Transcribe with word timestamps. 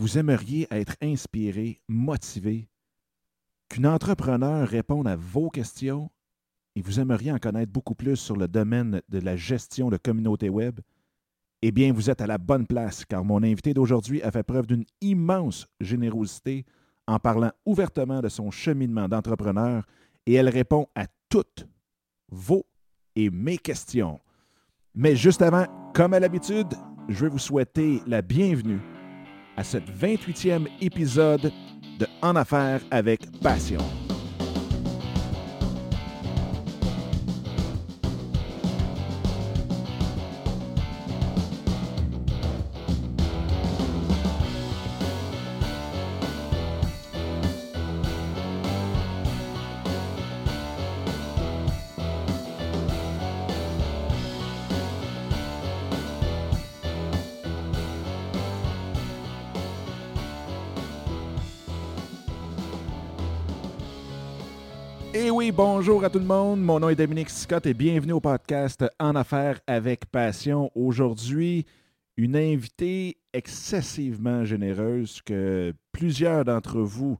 vous 0.00 0.16
aimeriez 0.16 0.66
être 0.70 0.96
inspiré, 1.02 1.82
motivé, 1.86 2.70
qu'une 3.68 3.86
entrepreneur 3.86 4.66
réponde 4.66 5.06
à 5.06 5.14
vos 5.14 5.50
questions 5.50 6.10
et 6.74 6.80
vous 6.80 7.00
aimeriez 7.00 7.30
en 7.32 7.38
connaître 7.38 7.70
beaucoup 7.70 7.94
plus 7.94 8.16
sur 8.16 8.34
le 8.34 8.48
domaine 8.48 9.02
de 9.10 9.18
la 9.18 9.36
gestion 9.36 9.90
de 9.90 9.98
communauté 9.98 10.48
web, 10.48 10.80
eh 11.60 11.70
bien, 11.70 11.92
vous 11.92 12.08
êtes 12.08 12.22
à 12.22 12.26
la 12.26 12.38
bonne 12.38 12.66
place, 12.66 13.04
car 13.04 13.26
mon 13.26 13.42
invité 13.42 13.74
d'aujourd'hui 13.74 14.22
a 14.22 14.30
fait 14.30 14.42
preuve 14.42 14.66
d'une 14.66 14.86
immense 15.02 15.66
générosité 15.82 16.64
en 17.06 17.18
parlant 17.18 17.52
ouvertement 17.66 18.22
de 18.22 18.30
son 18.30 18.50
cheminement 18.50 19.06
d'entrepreneur 19.06 19.84
et 20.24 20.32
elle 20.32 20.48
répond 20.48 20.86
à 20.94 21.08
toutes 21.28 21.68
vos 22.30 22.64
et 23.16 23.28
mes 23.28 23.58
questions. 23.58 24.18
Mais 24.94 25.14
juste 25.14 25.42
avant, 25.42 25.66
comme 25.92 26.14
à 26.14 26.20
l'habitude, 26.20 26.72
je 27.10 27.26
vais 27.26 27.30
vous 27.30 27.38
souhaiter 27.38 28.00
la 28.06 28.22
bienvenue 28.22 28.80
à 29.60 29.62
ce 29.62 29.76
28e 29.76 30.66
épisode 30.80 31.52
de 31.98 32.06
En 32.22 32.34
affaires 32.34 32.80
avec 32.90 33.20
passion. 33.42 34.09
Bonjour 65.62 66.02
à 66.04 66.08
tout 66.08 66.18
le 66.18 66.24
monde. 66.24 66.62
Mon 66.62 66.80
nom 66.80 66.88
est 66.88 66.96
Dominique 66.96 67.28
Scott 67.28 67.66
et 67.66 67.74
bienvenue 67.74 68.14
au 68.14 68.20
podcast 68.20 68.82
En 68.98 69.14
affaires 69.14 69.60
avec 69.66 70.06
passion. 70.06 70.70
Aujourd'hui, 70.74 71.66
une 72.16 72.34
invitée 72.34 73.18
excessivement 73.34 74.46
généreuse 74.46 75.20
que 75.20 75.74
plusieurs 75.92 76.46
d'entre 76.46 76.80
vous 76.80 77.18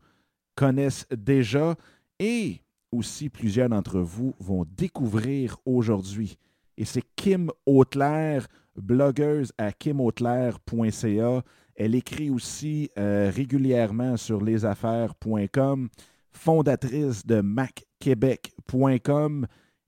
connaissent 0.54 1.06
déjà 1.14 1.74
et 2.18 2.62
aussi 2.90 3.28
plusieurs 3.28 3.68
d'entre 3.68 4.00
vous 4.00 4.34
vont 4.40 4.64
découvrir 4.74 5.58
aujourd'hui. 5.66 6.38
Et 6.78 6.86
c'est 6.86 7.04
Kim 7.16 7.50
Autler, 7.66 8.38
blogueuse 8.74 9.52
à 9.58 9.70
kimautler.ca. 9.70 11.42
Elle 11.74 11.94
écrit 11.94 12.30
aussi 12.30 12.88
euh, 12.96 13.30
régulièrement 13.34 14.16
sur 14.16 14.42
lesaffaires.com 14.42 15.90
fondatrice 16.32 17.26
de 17.26 17.40
macquebec.com 17.40 19.46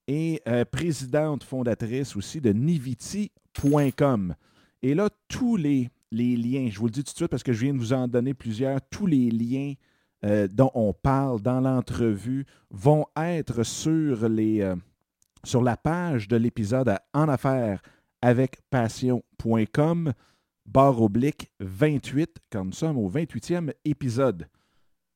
et 0.09 0.43
euh, 0.49 0.65
présidente 0.65 1.45
fondatrice 1.45 2.17
aussi 2.17 2.41
de 2.41 2.53
niviti.com. 2.53 4.35
Et 4.83 4.95
là, 4.95 5.09
tous 5.29 5.57
les, 5.57 5.91
les, 6.11 6.37
liens, 6.37 6.69
je 6.71 6.79
vous 6.79 6.87
le 6.87 6.91
dis 6.91 7.05
tout 7.05 7.13
de 7.13 7.17
suite 7.17 7.31
parce 7.31 7.43
que 7.43 7.53
je 7.53 7.65
viens 7.65 7.75
de 7.75 7.79
vous 7.79 7.93
en 7.93 8.09
donner 8.09 8.35
plusieurs, 8.35 8.81
tous 8.91 9.07
les 9.07 9.31
liens 9.31 9.75
euh, 10.25 10.49
dont 10.49 10.71
on 10.75 10.93
parle 10.93 11.41
dans 11.41 11.61
l'entrevue 11.61 12.47
vont 12.71 13.07
être 13.17 13.63
sur, 13.63 14.29
les, 14.29 14.61
euh, 14.61 14.77
sur 15.45 15.63
la 15.63 15.77
page 15.77 16.29
de 16.29 16.37
l'épisode 16.37 16.97
En 17.13 17.29
affaires 17.29 17.83
avec 18.21 18.61
passion.com, 18.71 20.13
barre 20.65 21.03
oblique 21.03 21.53
28, 21.61 22.39
quand 22.51 22.65
nous 22.65 22.73
sommes 22.73 22.99
au 22.99 23.11
28e 23.11 23.73
épisode. 23.85 24.49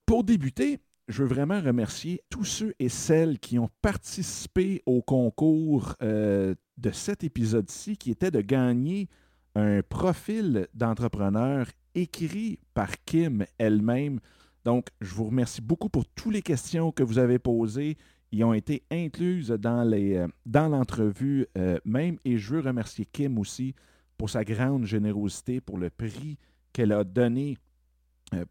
Pour 0.06 0.24
débuter, 0.24 0.80
je 1.08 1.22
veux 1.22 1.28
vraiment 1.28 1.60
remercier 1.60 2.20
tous 2.30 2.44
ceux 2.44 2.74
et 2.78 2.88
celles 2.88 3.38
qui 3.38 3.58
ont 3.58 3.70
participé 3.80 4.82
au 4.86 5.02
concours 5.02 5.94
euh, 6.02 6.54
de 6.78 6.90
cet 6.90 7.22
épisode-ci, 7.22 7.96
qui 7.96 8.10
était 8.10 8.30
de 8.30 8.40
gagner 8.40 9.08
un 9.54 9.82
profil 9.82 10.66
d'entrepreneur 10.74 11.68
écrit 11.94 12.58
par 12.74 12.90
Kim 13.04 13.46
elle-même. 13.58 14.20
Donc, 14.64 14.88
je 15.00 15.14
vous 15.14 15.26
remercie 15.26 15.62
beaucoup 15.62 15.88
pour 15.88 16.04
toutes 16.06 16.34
les 16.34 16.42
questions 16.42 16.90
que 16.90 17.04
vous 17.04 17.18
avez 17.18 17.38
posées. 17.38 17.96
Ils 18.32 18.44
ont 18.44 18.52
été 18.52 18.82
incluses 18.90 19.50
dans, 19.50 19.88
euh, 19.92 20.26
l'entrevue 20.44 21.46
euh, 21.56 21.78
même. 21.84 22.18
Et 22.24 22.36
je 22.36 22.54
veux 22.54 22.60
remercier 22.60 23.06
Kim 23.06 23.38
aussi 23.38 23.74
pour 24.18 24.28
sa 24.28 24.44
grande 24.44 24.84
générosité, 24.84 25.60
pour 25.60 25.78
le 25.78 25.88
prix 25.88 26.36
qu'elle 26.72 26.92
a 26.92 27.04
donné 27.04 27.56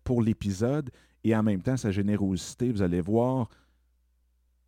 pour 0.05 0.21
l'épisode 0.21 0.89
et 1.25 1.35
en 1.35 1.43
même 1.43 1.61
temps 1.61 1.75
sa 1.75 1.91
générosité. 1.91 2.71
Vous 2.71 2.83
allez 2.83 3.01
voir 3.01 3.49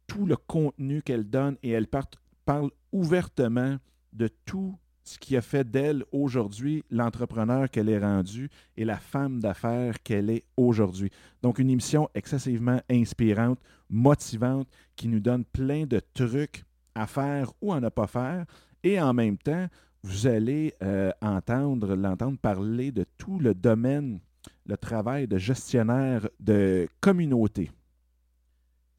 tout 0.07 0.25
le 0.25 0.35
contenu 0.35 1.01
qu'elle 1.01 1.29
donne 1.29 1.55
et 1.63 1.69
elle 1.69 1.87
parle 1.87 2.71
ouvertement 2.91 3.77
de 4.11 4.27
tout 4.43 4.75
ce 5.03 5.19
qui 5.19 5.37
a 5.37 5.41
fait 5.41 5.69
d'elle 5.69 6.03
aujourd'hui 6.11 6.83
l'entrepreneur 6.89 7.69
qu'elle 7.69 7.87
est 7.87 7.99
rendue 7.99 8.49
et 8.75 8.83
la 8.83 8.97
femme 8.97 9.39
d'affaires 9.39 10.01
qu'elle 10.03 10.29
est 10.29 10.43
aujourd'hui. 10.57 11.11
Donc 11.43 11.59
une 11.59 11.69
émission 11.69 12.09
excessivement 12.15 12.81
inspirante, 12.89 13.59
motivante, 13.89 14.67
qui 14.95 15.07
nous 15.07 15.19
donne 15.19 15.45
plein 15.45 15.85
de 15.85 16.01
trucs 16.13 16.65
à 16.95 17.05
faire 17.05 17.53
ou 17.61 17.71
à 17.71 17.79
ne 17.79 17.89
pas 17.89 18.07
faire. 18.07 18.45
Et 18.83 18.99
en 18.99 19.13
même 19.13 19.37
temps, 19.37 19.67
vous 20.01 20.25
allez 20.25 20.73
euh, 20.81 21.11
entendre 21.21 21.95
l'entendre 21.95 22.39
parler 22.39 22.91
de 22.91 23.05
tout 23.17 23.39
le 23.39 23.53
domaine 23.53 24.19
le 24.67 24.77
travail 24.77 25.27
de 25.27 25.37
gestionnaire 25.37 26.27
de 26.39 26.87
communauté. 26.99 27.71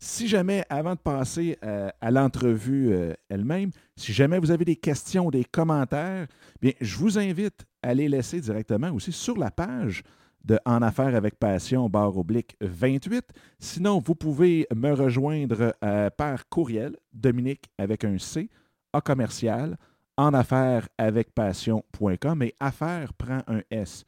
Si 0.01 0.29
jamais, 0.29 0.65
avant 0.71 0.95
de 0.95 1.01
passer 1.01 1.59
euh, 1.65 1.91
à 2.01 2.11
l'entrevue 2.11 2.93
euh, 2.93 3.15
elle-même, 3.29 3.71
si 3.97 4.13
jamais 4.13 4.39
vous 4.39 4.53
avez 4.53 4.65
des 4.65 4.77
questions, 4.77 5.29
des 5.29 5.45
commentaires, 5.45 6.29
bien, 6.63 6.73
je 6.81 6.97
vous 6.97 7.19
invite 7.19 7.67
à 7.83 7.95
les 7.95 8.09
laisser 8.09 8.41
directement 8.41 8.91
aussi 8.93 9.11
sur 9.11 9.37
la 9.37 9.51
page 9.51 10.05
de 10.45 10.59
En 10.65 10.83
Affaires 10.83 11.17
avec 11.17 11.37
Passion, 11.37 11.89
barre 11.89 12.17
oblique 12.17 12.57
28. 12.61 13.25
Sinon, 13.59 13.99
vous 13.99 14.15
pouvez 14.15 14.69
me 14.75 14.93
rejoindre 14.93 15.75
euh, 15.85 16.11
par 16.11 16.49
courriel, 16.49 16.97
Dominique 17.13 17.69
avec 17.77 18.05
un 18.05 18.19
C, 18.19 18.49
A 18.93 19.01
commercial, 19.01 19.77
en 20.17 20.33
affaires 20.33 20.89
avec 20.97 21.33
passion.com 21.35 22.43
et 22.43 22.55
affaires 22.61 23.13
prend 23.15 23.41
un 23.47 23.63
S. 23.71 24.05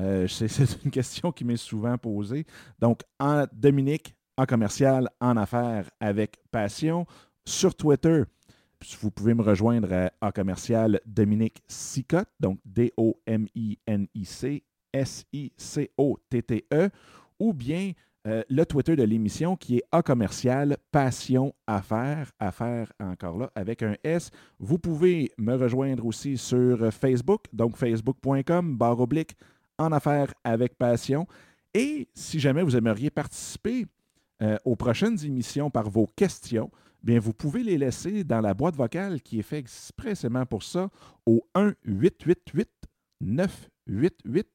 Euh, 0.00 0.26
c'est 0.28 0.84
une 0.84 0.90
question 0.90 1.32
qui 1.32 1.44
m'est 1.44 1.56
souvent 1.56 1.96
posée. 1.98 2.46
Donc, 2.78 3.00
en 3.18 3.44
Dominique, 3.52 4.14
en 4.36 4.46
commercial, 4.46 5.08
en 5.20 5.36
affaires 5.36 5.90
avec 6.00 6.38
passion. 6.50 7.06
Sur 7.46 7.74
Twitter, 7.74 8.22
vous 9.00 9.10
pouvez 9.10 9.34
me 9.34 9.42
rejoindre 9.42 10.10
à, 10.20 10.32
commercial 10.32 11.00
Dominique 11.06 11.62
Sicotte, 11.68 12.28
donc 12.40 12.58
D-O-M-I-N-I-C 12.64 14.62
S-I-C-O-T-T-E, 14.94 16.90
ou 17.40 17.52
bien 17.52 17.92
euh, 18.26 18.42
le 18.48 18.64
Twitter 18.64 18.96
de 18.96 19.02
l'émission 19.02 19.54
qui 19.56 19.76
est 19.78 19.82
A 19.92 20.02
commercial 20.02 20.78
Passion 20.92 21.52
Affaires, 21.66 22.30
Affaires 22.38 22.90
encore 23.00 23.36
là 23.36 23.50
avec 23.54 23.82
un 23.82 23.96
S. 24.04 24.30
Vous 24.58 24.78
pouvez 24.78 25.32
me 25.36 25.56
rejoindre 25.56 26.06
aussi 26.06 26.38
sur 26.38 26.92
Facebook, 26.92 27.42
donc 27.52 27.76
facebook.com 27.76 28.76
barre 28.78 29.00
oblique 29.00 29.36
en 29.78 29.92
affaires 29.92 30.32
avec 30.44 30.76
passion. 30.76 31.26
Et 31.72 32.08
si 32.14 32.38
jamais 32.38 32.62
vous 32.62 32.76
aimeriez 32.76 33.10
participer 33.10 33.86
euh, 34.42 34.56
aux 34.64 34.76
prochaines 34.76 35.24
émissions 35.24 35.70
par 35.70 35.90
vos 35.90 36.06
questions, 36.06 36.70
bien 37.02 37.18
vous 37.18 37.32
pouvez 37.32 37.62
les 37.62 37.78
laisser 37.78 38.24
dans 38.24 38.40
la 38.40 38.54
boîte 38.54 38.76
vocale 38.76 39.20
qui 39.20 39.40
est 39.40 39.42
faite 39.42 39.60
expressément 39.60 40.46
pour 40.46 40.62
ça 40.62 40.88
au 41.26 41.46
1 41.54 41.74
888 41.84 42.68
988 43.20 44.48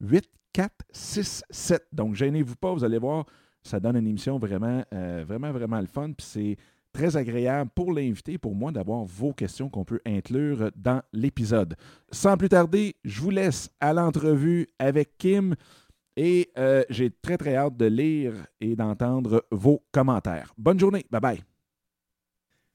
8467. 0.00 1.88
Donc 1.92 2.14
gênez-vous 2.14 2.56
pas, 2.56 2.72
vous 2.72 2.84
allez 2.84 2.98
voir, 2.98 3.26
ça 3.62 3.80
donne 3.80 3.96
une 3.96 4.06
émission 4.06 4.38
vraiment 4.38 4.84
euh, 4.92 5.24
vraiment 5.26 5.52
vraiment 5.52 5.80
le 5.80 5.86
fun 5.86 6.12
très 6.92 7.16
agréable 7.16 7.70
pour 7.74 7.92
l'invité, 7.92 8.38
pour 8.38 8.54
moi, 8.54 8.72
d'avoir 8.72 9.04
vos 9.04 9.32
questions 9.32 9.68
qu'on 9.68 9.84
peut 9.84 10.00
inclure 10.06 10.70
dans 10.76 11.02
l'épisode. 11.12 11.76
Sans 12.10 12.36
plus 12.36 12.48
tarder, 12.48 12.96
je 13.04 13.20
vous 13.20 13.30
laisse 13.30 13.70
à 13.80 13.92
l'entrevue 13.92 14.66
avec 14.78 15.16
Kim 15.18 15.54
et 16.16 16.50
euh, 16.58 16.82
j'ai 16.90 17.10
très 17.10 17.36
très 17.36 17.54
hâte 17.54 17.76
de 17.76 17.86
lire 17.86 18.34
et 18.60 18.74
d'entendre 18.74 19.46
vos 19.50 19.84
commentaires. 19.92 20.52
Bonne 20.58 20.80
journée, 20.80 21.04
bye 21.10 21.20
bye. 21.20 21.42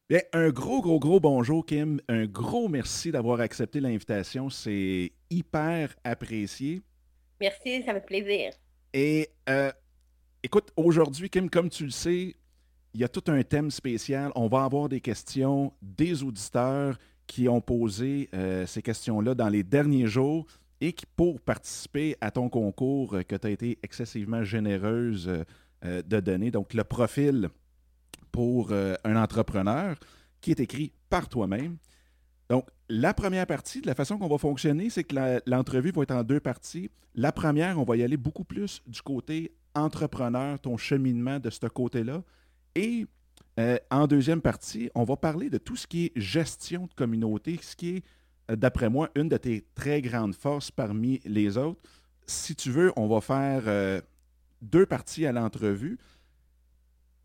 Bien, 0.10 0.22
un 0.34 0.50
gros, 0.50 0.82
gros, 0.82 1.00
gros 1.00 1.20
bonjour, 1.20 1.66
Kim. 1.66 2.00
Un 2.08 2.26
gros 2.26 2.68
merci 2.68 3.12
d'avoir 3.12 3.40
accepté 3.40 3.80
l'invitation. 3.80 4.50
C'est 4.50 5.12
hyper 5.30 5.96
apprécié. 6.04 6.82
Merci, 7.42 7.84
ça 7.84 7.94
fait 7.94 8.06
plaisir. 8.06 8.52
Et 8.94 9.30
euh, 9.50 9.72
écoute, 10.44 10.72
aujourd'hui, 10.76 11.30
Kim, 11.30 11.50
comme 11.50 11.70
tu 11.70 11.86
le 11.86 11.90
sais, 11.90 12.36
il 12.94 13.02
y 13.02 13.04
a 13.04 13.08
tout 13.08 13.24
un 13.28 13.42
thème 13.44 13.72
spécial. 13.72 14.32
On 14.36 14.48
va 14.48 14.64
avoir 14.64 14.90
des 14.90 15.02
questions 15.02 15.74
des 15.82 16.24
auditeurs 16.24 16.98
qui 17.28 17.48
ont 17.50 17.62
posé 17.62 18.30
euh, 18.34 18.66
ces 18.66 18.82
questions-là 18.82 19.36
dans 19.36 19.50
les 19.50 19.64
derniers 19.64 20.08
jours. 20.08 20.46
et 20.82 20.92
qui, 20.94 21.06
pour 21.06 21.40
participer 21.40 22.18
à 22.20 22.30
ton 22.30 22.50
concours 22.50 23.18
que 23.28 23.36
tu 23.36 23.48
as 23.48 23.50
été 23.50 23.80
excessivement 23.84 24.44
généreuse 24.44 25.32
de 25.82 26.20
donner, 26.20 26.52
donc 26.52 26.74
le 26.74 26.84
profil 26.84 27.50
pour 28.32 28.72
un 28.72 29.16
entrepreneur 29.16 29.96
qui 30.42 30.52
est 30.52 30.60
écrit 30.60 30.92
par 31.10 31.30
toi-même. 31.30 31.78
Donc, 32.50 32.68
la 32.90 33.14
première 33.14 33.48
partie, 33.48 33.82
de 33.82 33.88
la 33.88 33.96
façon 33.96 34.18
qu'on 34.18 34.28
va 34.28 34.38
fonctionner, 34.38 34.90
c'est 34.90 35.04
que 35.04 35.16
l'entrevue 35.50 35.92
va 35.92 36.04
être 36.04 36.12
en 36.12 36.24
deux 36.24 36.40
parties. 36.40 36.90
La 37.16 37.32
première, 37.32 37.80
on 37.80 37.84
va 37.84 37.98
y 37.98 38.04
aller 38.04 38.18
beaucoup 38.18 38.44
plus 38.44 38.84
du 38.86 39.02
côté 39.02 39.56
entrepreneur, 39.74 40.60
ton 40.60 40.78
cheminement 40.78 41.40
de 41.40 41.50
ce 41.50 41.66
côté-là. 41.66 42.22
Et 42.76 43.06
euh, 43.60 43.78
en 43.92 44.08
deuxième 44.08 44.42
partie, 44.42 44.90
on 44.96 45.04
va 45.04 45.16
parler 45.16 45.50
de 45.50 45.58
tout 45.58 45.76
ce 45.76 45.86
qui 45.86 46.06
est 46.06 46.12
gestion 46.16 46.88
de 46.88 46.94
communauté, 46.94 47.60
ce 47.62 47.76
qui 47.76 47.98
est, 47.98 48.04
euh, 48.50 48.56
d'après 48.56 48.90
moi, 48.90 49.10
une 49.16 49.30
de 49.30 49.38
tes 49.38 49.66
très 49.76 50.02
grandes 50.02 50.36
forces 50.36 50.72
parmi 50.72 51.20
les 51.26 51.58
autres. 51.58 51.82
Si 52.26 52.56
tu 52.56 52.72
veux, 52.72 52.92
on 52.96 53.08
va 53.08 53.22
faire 53.22 53.64
euh, 53.68 54.02
deux 54.62 54.86
parties 54.86 55.26
à 55.26 55.32
l'entrevue. 55.32 56.00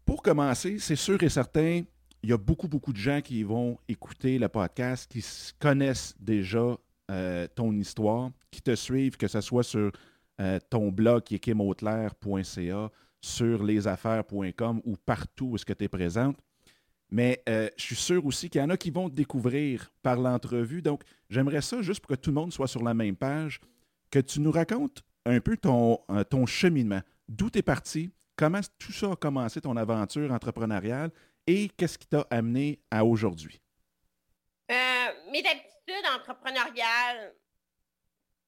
Pour 0.05 0.23
commencer, 0.23 0.79
c'est 0.79 0.97
sûr 0.97 1.23
et 1.23 1.29
certain, 1.29 1.83
il 2.23 2.31
y 2.31 2.33
a 2.33 2.39
beaucoup, 2.39 2.69
beaucoup 2.69 2.93
de 2.93 2.99
gens 2.99 3.21
qui 3.23 3.43
vont 3.43 3.79
écouter 3.89 4.39
le 4.39 4.49
podcast, 4.49 5.11
qui 5.11 5.25
connaissent 5.59 6.15
déjà 6.19 6.77
ton 7.55 7.73
histoire, 7.73 8.31
qui 8.51 8.61
te 8.61 8.75
suivent, 8.75 9.17
que 9.17 9.29
ce 9.29 9.41
soit 9.41 9.63
sur 9.63 9.93
ton 10.69 10.91
blog 10.91 11.23
qui 11.23 11.37
est 11.37 11.39
sur 13.21 13.63
lesaffaires.com 13.63 14.81
ou 14.85 14.97
partout 14.97 15.51
où 15.53 15.59
ce 15.59 15.65
que 15.65 15.73
tu 15.73 15.85
es 15.85 15.89
présente. 15.89 16.39
Mais 17.11 17.43
euh, 17.49 17.69
je 17.77 17.83
suis 17.83 17.97
sûr 17.97 18.25
aussi 18.27 18.51
qu'il 18.51 18.61
y 18.61 18.65
en 18.65 18.71
a 18.71 18.77
qui 18.77 18.91
vont 18.91 19.09
te 19.09 19.15
découvrir 19.15 19.91
par 20.03 20.17
l'entrevue. 20.17 20.83
Donc, 20.83 21.03
j'aimerais 21.31 21.63
ça 21.63 21.81
juste 21.81 22.01
pour 22.01 22.11
que 22.11 22.21
tout 22.21 22.31
le 22.31 22.35
monde 22.35 22.53
soit 22.53 22.69
sur 22.69 22.83
la 22.83 22.95
même 22.95 23.17
page, 23.17 23.61
que 24.11 24.19
tu 24.19 24.41
nous 24.41 24.53
racontes 24.53 25.03
un 25.25 25.41
peu 25.41 25.57
ton, 25.57 25.99
ton 26.29 26.47
cheminement. 26.47 27.01
D'où 27.29 27.51
tu 27.51 27.59
es 27.59 27.63
parti, 27.63 28.11
comment 28.37 28.61
tout 28.79 28.93
ça 28.93 29.11
a 29.13 29.17
commencé, 29.17 29.61
ton 29.61 29.77
aventure 29.77 30.33
entrepreneuriale, 30.33 31.11
et 31.47 31.69
qu'est-ce 31.71 31.99
qui 31.99 32.07
t'a 32.07 32.27
amené 32.31 32.79
à 32.91 33.05
aujourd'hui? 33.05 33.61
Euh, 34.71 35.31
mes 35.31 35.43
aptitudes 35.47 36.07
entrepreneuriales 36.15 37.35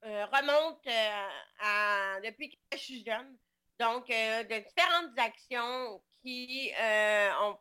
euh, 0.04 0.26
remontent 0.26 0.80
euh, 0.86 2.20
depuis 2.24 2.50
que 2.50 2.56
je 2.72 2.78
suis 2.78 3.04
jeune. 3.04 3.36
Donc, 3.80 4.06
de 4.08 4.58
différentes 4.58 5.18
actions 5.18 6.02
qui 6.22 6.70
ont. 7.42 7.58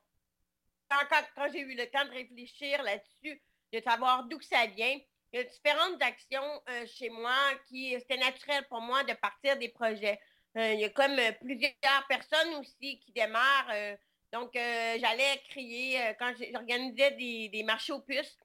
Quand, 0.89 1.48
j'ai 1.51 1.62
eu 1.62 1.75
le 1.75 1.89
temps 1.89 2.06
de 2.06 2.12
réfléchir 2.12 2.81
là-dessus, 2.83 3.42
de 3.71 3.80
savoir 3.80 4.24
d'où 4.25 4.42
ça 4.42 4.66
vient, 4.68 5.00
il 5.31 5.38
y 5.38 5.39
a 5.39 5.44
différentes 5.44 6.01
actions 6.01 6.62
chez 6.88 7.10
moi 7.10 7.36
qui, 7.68 7.95
c'était 8.00 8.18
naturel 8.18 8.66
pour 8.68 8.81
moi 8.81 9.04
de 9.04 9.13
partir 9.13 9.57
des 9.57 9.69
projets. 9.69 10.19
il 10.56 10.80
y 10.80 10.86
a 10.86 10.89
comme 10.89 11.18
plusieurs 11.42 12.07
personnes 12.07 12.56
aussi 12.56 13.00
qui 13.00 13.12
démarrent 13.12 13.98
donc, 14.31 14.56
euh, 14.56 14.98
j'allais 15.00 15.42
crier 15.50 16.01
euh, 16.01 16.13
quand 16.19 16.33
j'organisais 16.51 17.12
des, 17.12 17.63
marchés 17.63 17.94
aux 17.94 18.01
puces. 18.01 18.38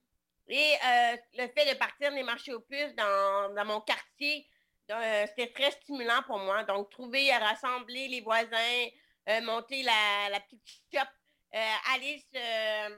Et 0.49 0.75
euh, 0.75 1.17
le 1.35 1.49
fait 1.49 1.73
de 1.73 1.79
partir 1.79 2.13
des 2.13 2.23
marchés 2.23 2.53
aux 2.53 2.61
puces 2.61 2.95
dans, 2.97 3.65
mon 3.67 3.81
quartier, 3.81 4.47
c'était 4.89 5.53
très 5.53 5.71
stimulant 5.71 6.23
pour 6.27 6.39
moi. 6.39 6.65
Donc, 6.65 6.91
trouver, 6.91 7.33
rassembler 7.33 8.09
les 8.09 8.21
voisins, 8.21 8.87
monter 9.43 9.83
la, 9.83 10.41
petite 10.41 10.63
shop, 10.93 11.09
aller 11.93 12.23
se 12.33 12.93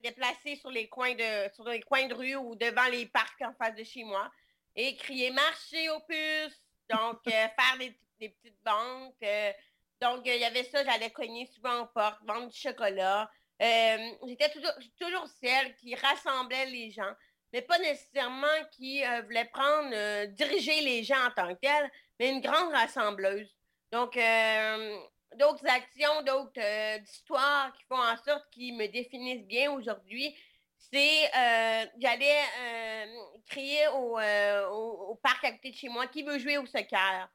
déplacer 0.00 0.56
sur 0.56 0.70
les 0.70 0.88
coins 0.88 1.14
de 1.14 1.52
sur 1.54 1.68
les 1.68 1.80
coins 1.80 2.06
de 2.06 2.14
rue 2.14 2.36
ou 2.36 2.54
devant 2.54 2.86
les 2.86 3.06
parcs 3.06 3.42
en 3.42 3.52
face 3.54 3.74
de 3.74 3.82
chez 3.84 4.04
moi 4.04 4.30
et 4.74 4.96
crier 4.96 5.30
marché 5.30 5.90
aux 5.90 6.00
puces. 6.00 6.62
Donc, 6.88 7.18
faire 7.26 7.78
des, 7.78 7.98
des, 8.20 8.28
petites 8.28 8.62
banques 8.64 9.14
donc, 10.00 10.22
il 10.26 10.36
y 10.36 10.44
avait 10.44 10.64
ça, 10.64 10.84
j'allais 10.84 11.10
cogner 11.10 11.46
souvent 11.46 11.82
aux 11.82 11.86
portes, 11.86 12.20
vendre 12.26 12.48
du 12.48 12.58
chocolat. 12.58 13.30
Euh, 13.62 14.10
j'étais 14.26 14.50
toujours, 14.50 14.72
toujours 15.00 15.26
celle 15.42 15.74
qui 15.76 15.94
rassemblait 15.94 16.66
les 16.66 16.90
gens, 16.90 17.12
mais 17.56 17.62
pas 17.62 17.78
nécessairement 17.78 18.46
qui 18.70 19.02
euh, 19.02 19.22
voulait 19.22 19.46
prendre, 19.46 19.88
euh, 19.94 20.26
diriger 20.26 20.78
les 20.82 21.02
gens 21.02 21.26
en 21.26 21.30
tant 21.30 21.54
que 21.54 21.60
telle, 21.60 21.90
mais 22.20 22.28
une 22.28 22.42
grande 22.42 22.70
rassembleuse. 22.70 23.48
Donc, 23.90 24.18
d'autres 25.36 25.66
actions, 25.66 26.22
d'autres 26.22 27.00
histoires 27.02 27.72
qui 27.72 27.82
font 27.84 27.98
en 27.98 28.16
sorte 28.18 28.44
qu'ils 28.50 28.76
me 28.76 28.86
définissent 28.88 29.46
bien 29.46 29.70
aujourd'hui, 29.72 30.36
c'est 30.76 31.30
j'allais 31.96 32.42
crier 33.46 33.86
au, 33.94 34.18
au, 34.18 35.14
parc 35.22 35.44
à 35.44 35.52
côté 35.52 35.70
de 35.70 35.76
chez 35.76 35.88
moi 35.88 36.08
qui 36.08 36.24
veut 36.24 36.38
jouer 36.38 36.58
au 36.58 36.66
soccer? 36.66 37.30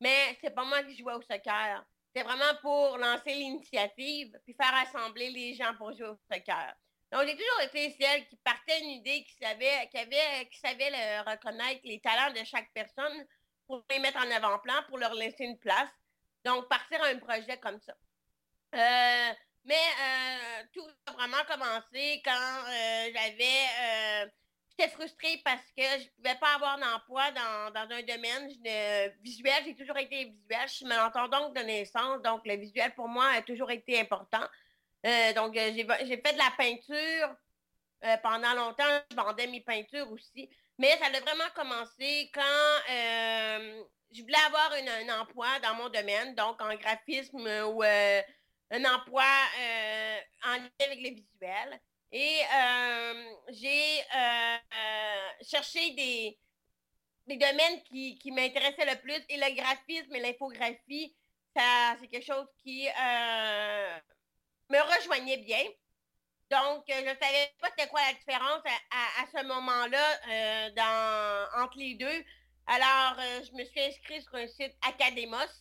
Mais 0.00 0.36
c'est 0.40 0.54
pas 0.54 0.64
moi 0.64 0.82
qui 0.82 0.96
jouais 0.96 1.14
au 1.14 1.22
soccer. 1.22 1.84
C'est 2.16 2.22
vraiment 2.22 2.56
pour 2.60 2.98
lancer 2.98 3.34
l'initiative 3.34 4.36
puis 4.44 4.54
faire 4.54 4.74
assembler 4.82 5.30
les 5.30 5.54
gens 5.54 5.74
pour 5.76 5.92
jouer 5.92 6.08
au 6.08 6.18
soccer. 6.32 6.74
Donc, 7.12 7.26
j'ai 7.26 7.36
toujours 7.36 7.60
été 7.62 7.96
celle 8.00 8.26
qui 8.28 8.36
partait 8.36 8.80
une 8.80 8.90
idée, 8.90 9.24
qui 9.24 9.34
savait, 9.34 9.88
qui 9.90 9.98
avait, 9.98 10.48
qui 10.50 10.58
savait 10.60 11.20
reconnaître 11.20 11.80
les 11.84 12.00
talents 12.00 12.32
de 12.32 12.44
chaque 12.44 12.70
personne 12.72 13.26
pour 13.66 13.84
les 13.90 13.98
mettre 13.98 14.18
en 14.18 14.30
avant-plan, 14.30 14.74
pour 14.88 14.98
leur 14.98 15.14
laisser 15.14 15.44
une 15.44 15.58
place. 15.58 15.90
Donc, 16.44 16.68
partir 16.68 17.02
à 17.02 17.08
un 17.08 17.18
projet 17.18 17.58
comme 17.58 17.80
ça. 17.80 17.94
Euh, 18.74 19.34
mais 19.64 19.74
euh, 19.74 20.64
tout 20.72 20.86
a 21.06 21.12
vraiment 21.12 21.44
commencé 21.48 22.22
quand 22.24 22.64
euh, 22.68 23.10
j'avais 23.12 24.30
j'étais 24.70 24.90
frustrée 24.92 25.42
parce 25.44 25.66
que 25.76 25.82
je 25.82 26.04
ne 26.04 26.10
pouvais 26.16 26.38
pas 26.38 26.54
avoir 26.54 26.78
d'emploi 26.78 27.30
dans, 27.32 27.72
un 27.74 28.02
domaine 28.02 28.48
visuel. 29.22 29.62
J'ai 29.64 29.74
toujours 29.74 29.98
été 29.98 30.26
visuel. 30.26 30.68
Je 30.68 30.72
suis 30.72 30.84
donc 30.84 31.54
de 31.54 31.60
naissance, 31.60 32.22
donc 32.22 32.46
le 32.46 32.56
visuel 32.56 32.94
pour 32.94 33.08
moi 33.08 33.26
a 33.34 33.42
toujours 33.42 33.70
été 33.70 34.00
important. 34.00 34.46
Euh, 35.06 35.32
donc, 35.32 35.56
euh, 35.56 35.72
j'ai 35.74 36.16
fait 36.20 36.32
de 36.32 36.38
la 36.38 36.52
peinture 36.56 37.36
euh, 38.04 38.16
pendant 38.22 38.54
longtemps. 38.54 39.00
Je 39.10 39.16
vendais 39.16 39.46
mes 39.46 39.60
peintures 39.60 40.10
aussi. 40.12 40.48
Mais 40.78 40.96
ça 40.98 41.06
a 41.06 41.20
vraiment 41.20 41.50
commencé 41.54 42.30
quand 42.32 42.40
je 44.12 44.22
voulais 44.22 44.38
avoir 44.46 44.72
un 44.72 45.20
emploi 45.20 45.46
dans 45.62 45.74
mon 45.74 45.88
domaine, 45.88 46.34
donc 46.34 46.60
en 46.60 46.74
graphisme 46.74 47.46
ou 47.66 47.82
un 47.82 48.84
emploi 48.84 49.24
en 50.44 50.54
lien 50.54 50.70
avec 50.80 51.00
le 51.00 51.10
visuel. 51.10 51.80
Et 52.12 52.40
j'ai 53.50 54.02
cherché 55.42 55.90
des, 55.90 56.38
des 57.26 57.36
domaines 57.36 57.82
qui, 57.82 58.32
m'intéressaient 58.32 58.90
le 58.90 58.98
plus. 59.00 59.22
Et 59.28 59.36
le 59.36 59.54
graphisme 59.54 60.14
et 60.14 60.20
l'infographie, 60.20 61.14
c'est 61.54 62.08
quelque 62.08 62.24
chose 62.24 62.48
qui 62.62 62.88
me 64.70 64.96
rejoignait 64.96 65.38
bien. 65.38 65.64
Donc, 66.50 66.84
je 66.88 67.00
ne 67.00 67.14
savais 67.14 67.52
pas 67.60 67.68
c'était 67.76 67.88
quoi 67.88 68.00
la 68.00 68.14
différence 68.14 68.62
à, 68.90 69.26
ce 69.32 69.44
moment-là 69.46 70.70
dans, 70.70 71.62
entre 71.62 71.78
les 71.78 71.94
deux. 71.94 72.24
Alors, 72.66 73.16
je 73.18 73.56
me 73.56 73.64
suis 73.64 73.80
inscrite 73.80 74.22
sur 74.22 74.34
un 74.34 74.48
site 74.48 74.74
Academos. 74.82 75.52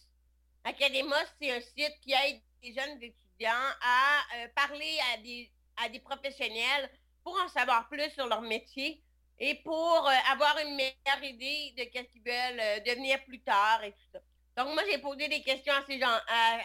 Academos, 0.64 1.16
c'est 1.40 1.52
un 1.52 1.62
site 1.62 2.00
qui 2.02 2.12
aide 2.14 2.42
les 2.64 2.74
jeunes 2.74 2.98
étudiants 3.04 3.70
à 3.82 4.48
parler 4.56 4.98
à 5.14 5.18
des 5.18 5.52
à 5.84 5.90
des 5.90 6.00
professionnels 6.00 6.90
pour 7.24 7.40
en 7.40 7.48
savoir 7.48 7.88
plus 7.90 8.10
sur 8.12 8.28
leur 8.28 8.42
métier 8.42 9.02
et 9.40 9.56
pour 9.64 10.08
euh, 10.08 10.32
avoir 10.32 10.58
une 10.60 10.76
meilleure 10.76 11.24
idée 11.24 11.74
de 11.78 11.84
ce 11.84 12.04
qu'ils 12.12 12.24
veulent 12.24 12.60
euh, 12.60 12.80
devenir 12.82 13.24
plus 13.26 13.42
tard 13.42 13.84
et 13.84 13.92
tout 13.92 14.08
ça. 14.14 14.20
Donc, 14.58 14.74
moi, 14.74 14.84
j'ai 14.90 14.98
posé 14.98 15.28
des 15.30 15.42
questions 15.42 15.74
à, 15.74 15.86
ces 15.86 16.00
gens, 16.00 16.18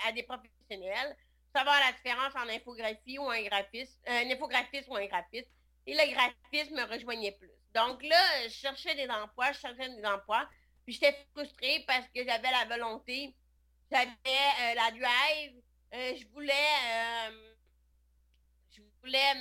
à, 0.06 0.10
des 0.12 0.24
professionnels, 0.24 1.16
savoir 1.54 1.78
la 1.80 1.92
différence 1.92 2.34
en 2.34 2.48
infographie 2.48 3.18
ou 3.18 3.28
un 3.30 3.42
graphiste, 3.42 4.00
un 4.06 4.30
infographiste 4.30 4.88
ou 4.88 4.96
un 4.96 5.06
graphiste. 5.06 5.50
Et 5.86 5.94
le 5.94 6.12
graphisme 6.12 6.74
me 6.74 6.90
rejoignait 6.90 7.32
plus. 7.32 7.50
Donc 7.74 8.02
là, 8.02 8.48
je 8.48 8.54
cherchais 8.54 8.94
des 8.94 9.08
emplois, 9.08 9.52
je 9.52 9.60
cherchais 9.60 9.88
des 9.88 10.04
emplois. 10.04 10.48
Puis 10.84 10.94
j'étais 10.94 11.16
frustrée 11.34 11.84
parce 11.86 12.06
que 12.14 12.24
j'avais 12.24 12.50
la 12.50 12.64
volonté, 12.64 13.34
j'avais 13.90 14.08
euh, 14.08 14.74
la 14.74 14.90
drive, 14.90 15.54
je 15.92 16.26
voulais 16.32 16.52
voulais 19.04 19.34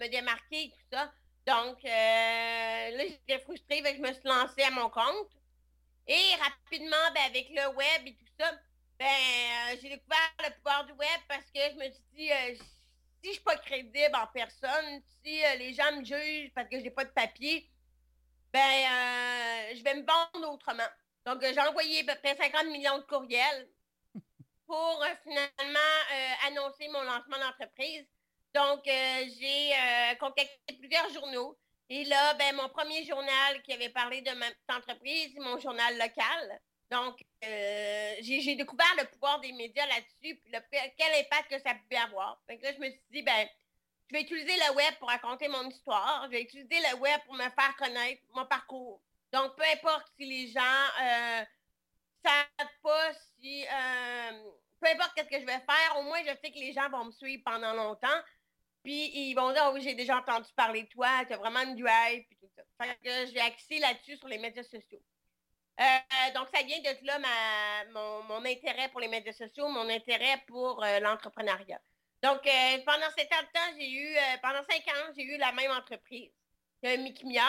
me, 0.00 0.08
démarquer 0.08 0.64
et 0.64 0.70
tout 0.70 0.96
ça. 0.96 1.12
Donc, 1.46 1.84
euh, 1.84 2.90
là, 2.96 3.04
j'étais 3.06 3.38
frustrée, 3.40 3.82
je 3.84 4.00
me 4.00 4.12
suis 4.12 4.22
lancée 4.24 4.62
à 4.62 4.70
mon 4.70 4.88
compte. 4.88 5.30
Et 6.06 6.34
rapidement, 6.40 7.10
ben, 7.14 7.22
avec 7.26 7.48
le 7.50 7.68
web 7.74 8.06
et 8.06 8.14
tout 8.14 8.32
ça, 8.38 8.50
ben, 8.98 9.06
euh, 9.06 9.76
j'ai 9.80 9.90
découvert 9.90 10.34
le 10.40 10.54
pouvoir 10.56 10.84
du 10.86 10.92
web 10.92 11.20
parce 11.28 11.44
que 11.50 11.60
je 11.60 11.76
me 11.76 11.90
suis 11.90 12.04
dit, 12.16 12.32
euh, 12.32 12.54
si 13.22 13.28
je 13.28 13.32
suis 13.32 13.42
pas 13.42 13.56
crédible 13.56 14.14
en 14.14 14.26
personne, 14.28 15.02
si 15.22 15.40
les 15.58 15.72
gens 15.72 15.92
me 15.96 16.04
jugent 16.04 16.52
parce 16.54 16.68
que 16.68 16.80
j'ai 16.80 16.90
pas 16.90 17.04
de 17.04 17.10
papier, 17.10 17.68
ben, 18.52 19.74
je 19.74 19.82
vais 19.82 19.94
me 19.94 20.04
vendre 20.06 20.52
autrement. 20.52 20.88
Donc, 21.24 21.42
j'ai 21.42 21.60
envoyé 21.60 22.08
à 22.08 22.14
peu 22.14 22.20
près 22.20 22.36
50 22.36 22.66
millions 22.66 22.98
de 22.98 23.04
courriels 23.04 23.68
pour 24.66 25.04
finalement 25.22 26.46
annoncer 26.46 26.86
mon 26.88 27.02
lancement 27.02 27.38
d'entreprise. 27.38 28.06
Donc, 28.54 28.86
euh, 28.86 29.24
j'ai 29.36 29.72
euh, 29.72 30.14
contacté 30.20 30.74
plusieurs 30.78 31.10
journaux. 31.10 31.58
Et 31.90 32.04
là, 32.04 32.34
ben, 32.34 32.54
mon 32.54 32.68
premier 32.68 33.04
journal 33.04 33.60
qui 33.64 33.72
avait 33.72 33.88
parlé 33.88 34.20
de 34.22 34.30
ma 34.30 34.46
entreprise, 34.76 35.34
mon 35.40 35.58
journal 35.58 35.98
local. 35.98 36.60
Donc, 36.90 37.24
euh, 37.44 38.14
j'ai 38.20 38.54
découvert 38.56 38.94
le 38.98 39.06
pouvoir 39.06 39.40
des 39.40 39.52
médias 39.52 39.86
là-dessus, 39.86 40.40
quel 40.70 41.14
impact 41.20 41.50
que 41.50 41.58
ça 41.60 41.74
pouvait 41.74 42.00
avoir. 42.00 42.40
Donc 42.48 42.62
là, 42.62 42.72
je 42.72 42.78
me 42.78 42.90
suis 42.90 43.02
dit, 43.10 43.22
ben, 43.22 43.48
je 44.08 44.14
vais 44.14 44.22
utiliser 44.22 44.54
le 44.56 44.74
web 44.76 44.94
pour 44.98 45.08
raconter 45.08 45.48
mon 45.48 45.68
histoire. 45.68 46.22
Je 46.26 46.30
vais 46.30 46.42
utiliser 46.42 46.78
le 46.90 46.96
web 46.98 47.20
pour 47.26 47.34
me 47.34 47.42
faire 47.42 47.74
connaître 47.78 48.22
mon 48.34 48.44
parcours. 48.46 49.00
Donc, 49.32 49.56
peu 49.56 49.64
importe 49.64 50.06
si 50.16 50.26
les 50.26 50.48
gens 50.48 50.60
ne 50.60 51.42
euh, 51.42 51.44
savent 52.24 52.68
pas 52.82 53.12
si... 53.38 53.64
Euh, 53.66 54.50
peu 54.80 54.90
importe 54.90 55.12
ce 55.16 55.24
que 55.24 55.40
je 55.40 55.46
vais 55.46 55.52
faire, 55.60 55.96
au 55.98 56.02
moins, 56.02 56.20
je 56.20 56.32
sais 56.42 56.50
que 56.50 56.58
les 56.58 56.72
gens 56.72 56.88
vont 56.90 57.06
me 57.06 57.12
suivre 57.12 57.42
pendant 57.44 57.72
longtemps. 57.72 58.20
Puis, 58.82 59.10
ils 59.14 59.34
vont 59.34 59.50
dire, 59.52 59.62
oh 59.66 59.70
oui, 59.72 59.80
j'ai 59.80 59.94
déjà 59.94 60.18
entendu 60.18 60.50
parler 60.54 60.82
de 60.82 60.88
toi, 60.88 61.24
tu 61.26 61.32
as 61.32 61.38
vraiment 61.38 61.62
une 61.62 61.74
drive, 61.74 62.24
puis 62.26 62.36
tout 62.36 62.48
ça. 62.54 62.62
Fait 62.78 62.94
que 63.02 63.32
j'ai 63.32 63.40
axé 63.40 63.78
là-dessus 63.78 64.18
sur 64.18 64.28
les 64.28 64.36
médias 64.36 64.62
sociaux. 64.62 65.00
Euh, 65.80 66.34
donc, 66.34 66.48
ça 66.54 66.62
vient 66.62 66.78
de 66.78 67.06
là 67.06 67.18
mon, 67.92 68.44
intérêt 68.44 68.88
pour 68.90 69.00
les 69.00 69.08
médias 69.08 69.32
sociaux, 69.32 69.68
mon 69.68 69.88
intérêt 69.88 70.42
pour 70.46 70.84
l'entrepreneuriat. 71.00 71.80
Donc, 72.24 72.46
euh, 72.46 72.78
pendant 72.86 73.10
cet 73.14 73.28
temps, 73.28 73.70
j'ai 73.78 73.90
eu, 73.90 74.16
euh, 74.16 74.36
pendant 74.42 74.62
cinq 74.62 74.82
ans, 74.88 75.12
j'ai 75.14 75.24
eu 75.24 75.36
la 75.36 75.52
même 75.52 75.70
entreprise 75.72 76.32
Mikimia. 76.82 77.44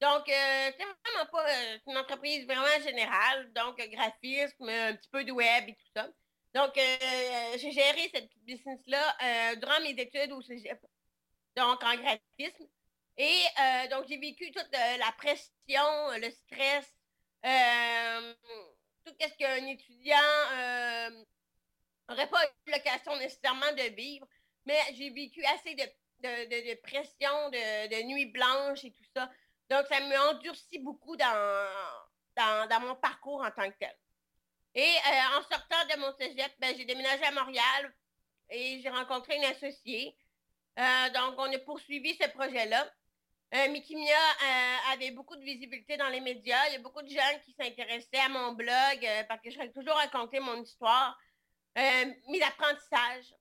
Donc, 0.00 0.28
euh, 0.28 0.70
c'est 0.78 0.84
vraiment 0.84 1.26
pas 1.32 1.44
une 1.84 1.98
entreprise 1.98 2.46
vraiment 2.46 2.80
générale, 2.80 3.52
donc 3.54 3.76
graphisme, 3.76 4.68
un 4.68 4.94
petit 4.94 5.08
peu 5.08 5.24
de 5.24 5.32
web 5.32 5.64
et 5.68 5.74
tout 5.74 5.90
ça. 5.96 6.08
Donc, 6.54 6.74
j'ai 6.76 7.72
géré 7.72 8.08
cette 8.14 8.30
business-là 8.44 9.56
durant 9.56 9.80
mes 9.80 10.00
études 10.00 10.30
au 10.30 10.42
cégep, 10.42 10.80
donc 11.56 11.82
en 11.82 11.96
graphisme. 11.96 12.68
Et 13.16 13.42
donc, 13.90 14.06
j'ai 14.08 14.18
vécu 14.18 14.52
toute 14.52 14.70
la 14.72 15.10
pression, 15.18 16.10
le 16.22 16.30
stress, 16.30 16.86
tout 17.42 19.14
ce 19.20 19.36
qu'un 19.38 19.66
étudiant 19.66 20.16
n'aurais 22.08 22.28
pas 22.28 22.44
eu 22.44 22.70
l'occasion 22.72 23.16
nécessairement 23.16 23.72
de 23.72 23.94
vivre, 23.94 24.26
mais 24.64 24.78
j'ai 24.94 25.10
vécu 25.10 25.44
assez 25.44 25.74
de, 25.74 25.84
de, 26.20 26.80
pression, 26.80 27.50
de, 27.50 28.02
nuits 28.04 28.26
blanches 28.26 28.84
et 28.84 28.92
tout 28.92 29.04
ça. 29.14 29.30
Donc, 29.70 29.86
ça 29.86 30.00
m'a 30.00 30.30
endurci 30.30 30.78
beaucoup 30.78 31.16
dans, 31.16 31.68
dans, 32.36 32.80
mon 32.80 32.94
parcours 32.96 33.42
en 33.42 33.50
tant 33.50 33.70
que 33.70 33.76
tel. 33.78 33.96
Et 34.74 34.82
euh, 34.82 35.38
en 35.38 35.42
sortant 35.42 35.84
de 35.90 36.00
mon 36.00 36.12
cégep, 36.16 36.52
ben, 36.58 36.74
j'ai 36.76 36.84
déménagé 36.84 37.24
à 37.24 37.32
Montréal 37.32 37.94
et 38.50 38.80
j'ai 38.80 38.88
rencontré 38.88 39.36
une 39.36 39.44
associée. 39.44 40.16
Euh, 40.78 41.10
donc, 41.10 41.34
on 41.38 41.52
a 41.52 41.58
poursuivi 41.58 42.16
ce 42.16 42.28
projet-là. 42.28 42.90
Euh, 43.54 43.68
Mikimia 43.70 44.14
euh, 44.14 44.92
avait 44.92 45.10
beaucoup 45.10 45.36
de 45.36 45.42
visibilité 45.42 45.96
dans 45.96 46.08
les 46.08 46.20
médias. 46.20 46.68
Il 46.68 46.74
y 46.74 46.76
a 46.76 46.80
beaucoup 46.80 47.02
de 47.02 47.08
gens 47.08 47.38
qui 47.44 47.54
s'intéressaient 47.58 48.20
à 48.24 48.28
mon 48.28 48.52
blog 48.52 49.08
parce 49.26 49.40
que 49.40 49.50
je 49.50 49.58
toujours 49.68 49.94
raconté 49.94 50.38
mon 50.38 50.62
histoire. 50.62 51.18
Euh, 51.78 52.04
mes 52.28 52.42
apprentissages. 52.42 53.34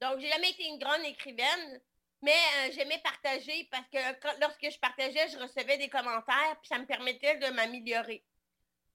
Donc, 0.00 0.18
j'ai 0.18 0.28
jamais 0.28 0.50
été 0.50 0.64
une 0.64 0.78
grande 0.78 1.04
écrivaine, 1.04 1.80
mais 2.20 2.32
euh, 2.32 2.72
j'aimais 2.72 3.00
partager 3.04 3.68
parce 3.70 3.86
que 3.88 3.98
lorsque 4.40 4.68
je 4.68 4.78
partageais, 4.80 5.28
je 5.28 5.38
recevais 5.38 5.78
des 5.78 5.88
commentaires, 5.88 6.56
puis 6.60 6.68
ça 6.68 6.78
me 6.78 6.86
permettait 6.86 7.36
de 7.36 7.50
m'améliorer. 7.50 8.24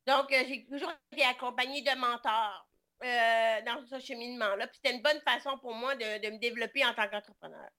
Donc, 0.06 0.34
euh, 0.34 0.44
j'ai 0.48 0.66
toujours 0.66 0.92
été 1.14 1.24
accompagnée 1.24 1.82
de 1.82 1.96
mentors 1.98 2.68
dans 3.00 3.86
ce 3.88 4.00
cheminement-là. 4.00 4.68
Puis 4.68 4.80
c'était 4.84 4.96
une 4.96 5.04
bonne 5.04 5.22
façon 5.22 5.58
pour 5.60 5.74
moi 5.76 5.96
de, 5.96 6.30
me 6.30 6.40
développer 6.40 6.84
en 6.84 6.94
tant 6.96 7.08
qu'entrepreneur. 7.08 7.70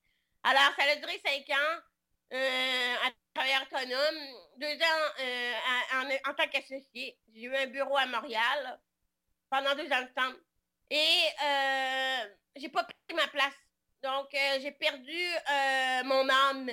Alors, 0.43 0.73
ça 0.77 0.85
a 0.89 0.95
duré 0.95 1.21
cinq 1.23 1.49
ans 1.49 1.79
à 2.31 3.09
travailleur 3.33 3.63
autonome, 3.63 4.19
deux 4.57 4.75
ans 4.75 5.23
en, 5.93 6.31
en, 6.31 6.33
tant 6.33 6.47
qu'associé. 6.47 7.17
J'ai 7.33 7.43
eu 7.43 7.55
un 7.55 7.67
bureau 7.67 7.97
à 7.97 8.05
Montréal 8.05 8.79
pendant 9.49 9.75
deux 9.75 9.91
ans 9.91 10.01
de 10.01 10.13
temps. 10.13 10.33
Et 10.89 11.19
euh, 11.43 12.29
j'ai 12.55 12.69
pas 12.69 12.83
pris 12.83 13.15
ma 13.15 13.27
place. 13.27 13.53
Donc, 14.03 14.33
euh, 14.33 14.59
j'ai 14.61 14.71
perdu 14.71 15.11
euh, 15.11 16.03
mon 16.05 16.27
âme. 16.29 16.71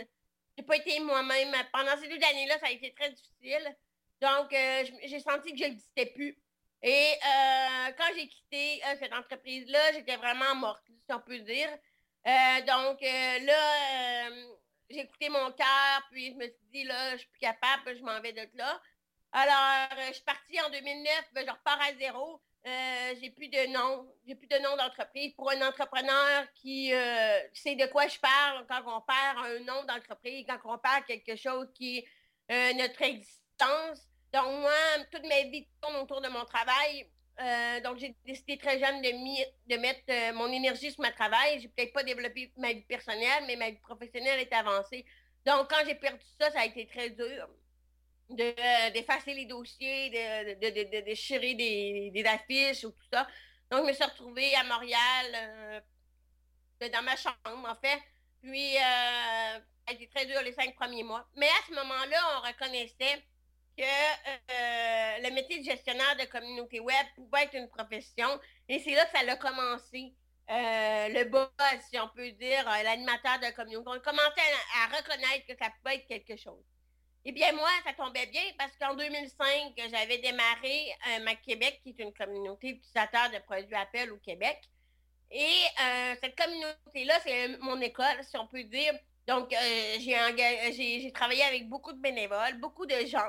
J'ai 0.56 0.64
pas 0.64 0.76
été 0.76 1.00
moi-même. 1.00 1.52
Pendant 1.72 1.96
ces 2.00 2.08
deux 2.08 2.25
années-là, 2.25 2.58
ça 2.60 2.66
a 2.66 2.70
été 2.70 2.94
très 2.94 3.10
difficile. 3.10 3.76
Donc, 4.20 4.52
euh, 4.52 4.84
j'ai 5.04 5.20
senti 5.20 5.52
que 5.52 5.58
je 5.58 5.64
n'existais 5.64 6.06
plus. 6.06 6.38
Et 6.82 7.18
quand 7.98 8.14
j'ai 8.14 8.28
quitté 8.28 8.80
cette 9.00 9.12
entreprise-là, 9.12 9.92
j'étais 9.94 10.16
vraiment 10.16 10.54
morte, 10.54 10.84
si 10.86 11.12
on 11.12 11.20
peut 11.20 11.38
dire. 11.40 11.68
donc, 12.66 13.00
là, 13.00 14.30
j'ai 14.90 15.00
écouté 15.00 15.28
mon 15.28 15.50
cœur, 15.52 16.02
puis 16.10 16.32
je 16.32 16.34
me 16.34 16.44
suis 16.44 16.66
dit, 16.72 16.84
là, 16.84 17.12
je 17.12 17.18
suis 17.18 17.28
plus 17.28 17.40
capable, 17.40 17.96
je 17.96 18.02
m'en 18.02 18.20
vais 18.20 18.32
de 18.32 18.46
là. 18.54 18.80
Alors, 19.32 19.88
je 20.08 20.14
suis 20.14 20.24
partie 20.24 20.60
en 20.60 20.70
2009, 20.70 21.24
ben, 21.34 21.44
je 21.46 21.50
repars 21.52 21.80
à 21.80 21.94
zéro. 21.98 22.40
Euh, 22.66 23.14
j'ai 23.20 23.30
plus 23.30 23.48
de 23.48 23.72
nom, 23.72 24.12
j'ai 24.26 24.34
plus 24.34 24.48
de 24.48 24.58
nom 24.58 24.76
d'entreprise. 24.76 25.32
Pour 25.34 25.50
un 25.50 25.62
entrepreneur 25.62 26.46
qui 26.54 26.92
euh, 26.92 27.38
sait 27.52 27.76
de 27.76 27.86
quoi 27.86 28.08
je 28.08 28.18
parle 28.18 28.66
quand 28.68 28.82
on 28.86 29.00
perd 29.02 29.38
un 29.38 29.60
nom 29.60 29.84
d'entreprise, 29.84 30.44
quand 30.48 30.58
on 30.64 30.78
perd 30.78 31.04
quelque 31.04 31.36
chose 31.36 31.68
qui 31.74 31.98
est 31.98 32.08
euh, 32.50 32.72
notre 32.74 33.00
existence. 33.02 34.08
Donc 34.32 34.60
moi, 34.60 34.72
toute 35.12 35.22
ma 35.28 35.42
vie 35.42 35.68
tourne 35.80 35.96
autour 35.96 36.20
de 36.20 36.28
mon 36.28 36.44
travail. 36.44 37.08
Donc 37.84 37.98
j'ai 37.98 38.16
décidé 38.24 38.56
très 38.58 38.78
jeune 38.78 39.02
de, 39.02 39.76
mettre 39.76 40.34
mon 40.34 40.50
énergie 40.52 40.90
sur 40.90 41.02
mon 41.02 41.10
travail. 41.12 41.60
J'ai 41.60 41.68
peut-être 41.68 41.92
pas 41.92 42.02
développé 42.02 42.52
ma 42.56 42.72
vie 42.72 42.82
personnelle, 42.82 43.44
mais 43.46 43.56
ma 43.56 43.70
vie 43.70 43.78
professionnelle 43.78 44.40
est 44.40 44.52
avancée. 44.52 45.04
Donc 45.44 45.68
quand 45.70 45.84
j'ai 45.86 45.94
perdu 45.94 46.24
ça, 46.40 46.50
ça 46.50 46.60
a 46.60 46.64
été 46.66 46.86
très 46.86 47.10
dur 47.10 47.48
d'effacer 48.28 49.34
les 49.34 49.46
dossiers, 49.46 50.10
de, 50.10 51.00
déchirer 51.04 51.54
des, 51.54 52.24
affiches 52.26 52.84
ou 52.84 52.90
tout 52.90 53.06
ça. 53.12 53.26
Donc, 53.70 53.82
je 53.82 53.88
me 53.88 53.92
suis 53.92 54.04
retrouvée 54.04 54.54
à 54.54 54.64
Montréal, 54.64 55.26
euh, 55.34 56.88
dans 56.92 57.02
ma 57.02 57.16
chambre, 57.16 57.36
en 57.44 57.74
fait. 57.76 58.00
Puis, 58.42 58.76
euh, 58.76 58.80
ça 58.80 59.60
a 59.88 59.92
été 59.92 60.08
très 60.08 60.26
dur 60.26 60.40
les 60.42 60.52
cinq 60.52 60.74
premiers 60.74 61.02
mois. 61.02 61.26
Mais 61.36 61.46
à 61.46 61.66
ce 61.68 61.74
moment-là, 61.74 62.18
on 62.36 62.46
reconnaissait 62.46 63.24
que 63.76 63.83
euh, 63.83 65.18
le 65.23 65.35
métier 65.35 65.59
de 65.59 65.64
gestionnaire 65.64 66.16
de 66.16 66.25
communauté 66.25 66.80
web 66.80 67.06
pouvait 67.14 67.45
être 67.45 67.54
une 67.54 67.68
profession. 67.68 68.28
Et 68.68 68.78
c'est 68.80 68.95
là 68.95 69.04
que 69.06 69.18
ça 69.18 69.30
a 69.30 69.37
commencé. 69.37 70.14
le 70.49 71.25
bas, 71.25 71.50
si 71.90 71.99
on 71.99 72.09
peut 72.09 72.30
dire, 72.33 72.64
l'animateur 72.85 73.38
de 73.40 73.54
communauté. 73.54 73.88
On 73.88 74.00
commençait 74.00 74.52
à 74.83 74.97
reconnaître 74.97 75.47
que 75.47 75.56
ça 75.61 75.71
pouvait 75.83 75.97
être 75.97 76.06
quelque 76.06 76.37
chose. 76.37 76.64
Eh 77.28 77.33
bien, 77.33 77.50
moi, 77.54 77.68
ça 77.85 77.92
tombait 77.92 78.26
bien 78.26 78.42
parce 78.56 78.71
qu'en 78.76 78.95
2005, 78.95 79.75
j'avais 79.90 80.18
démarré 80.18 80.92
euh, 81.09 81.25
ma 81.25 81.35
Québec, 81.35 81.80
qui 81.83 81.88
est 81.88 82.00
une 82.00 82.12
communauté 82.12 82.75
d'utilisateurs 82.75 83.33
de 83.33 83.38
produits 83.40 83.75
Apple 83.75 84.12
au 84.12 84.18
Québec. 84.18 84.61
Et 85.33 85.42
euh, 85.80 86.14
cette 86.23 86.38
communauté-là, 86.38 87.18
c'est 87.25 87.59
mon 87.59 87.80
école, 87.80 88.23
si 88.23 88.37
on 88.37 88.47
peut 88.47 88.62
dire. 88.62 88.92
Donc, 89.26 89.52
euh, 89.52 89.97
j'ai 89.99 91.11
travaillé 91.12 91.42
avec 91.42 91.68
beaucoup 91.68 91.92
de 91.92 92.00
bénévoles, 92.00 92.61
beaucoup 92.61 92.87
de 92.87 93.04
gens. 93.06 93.28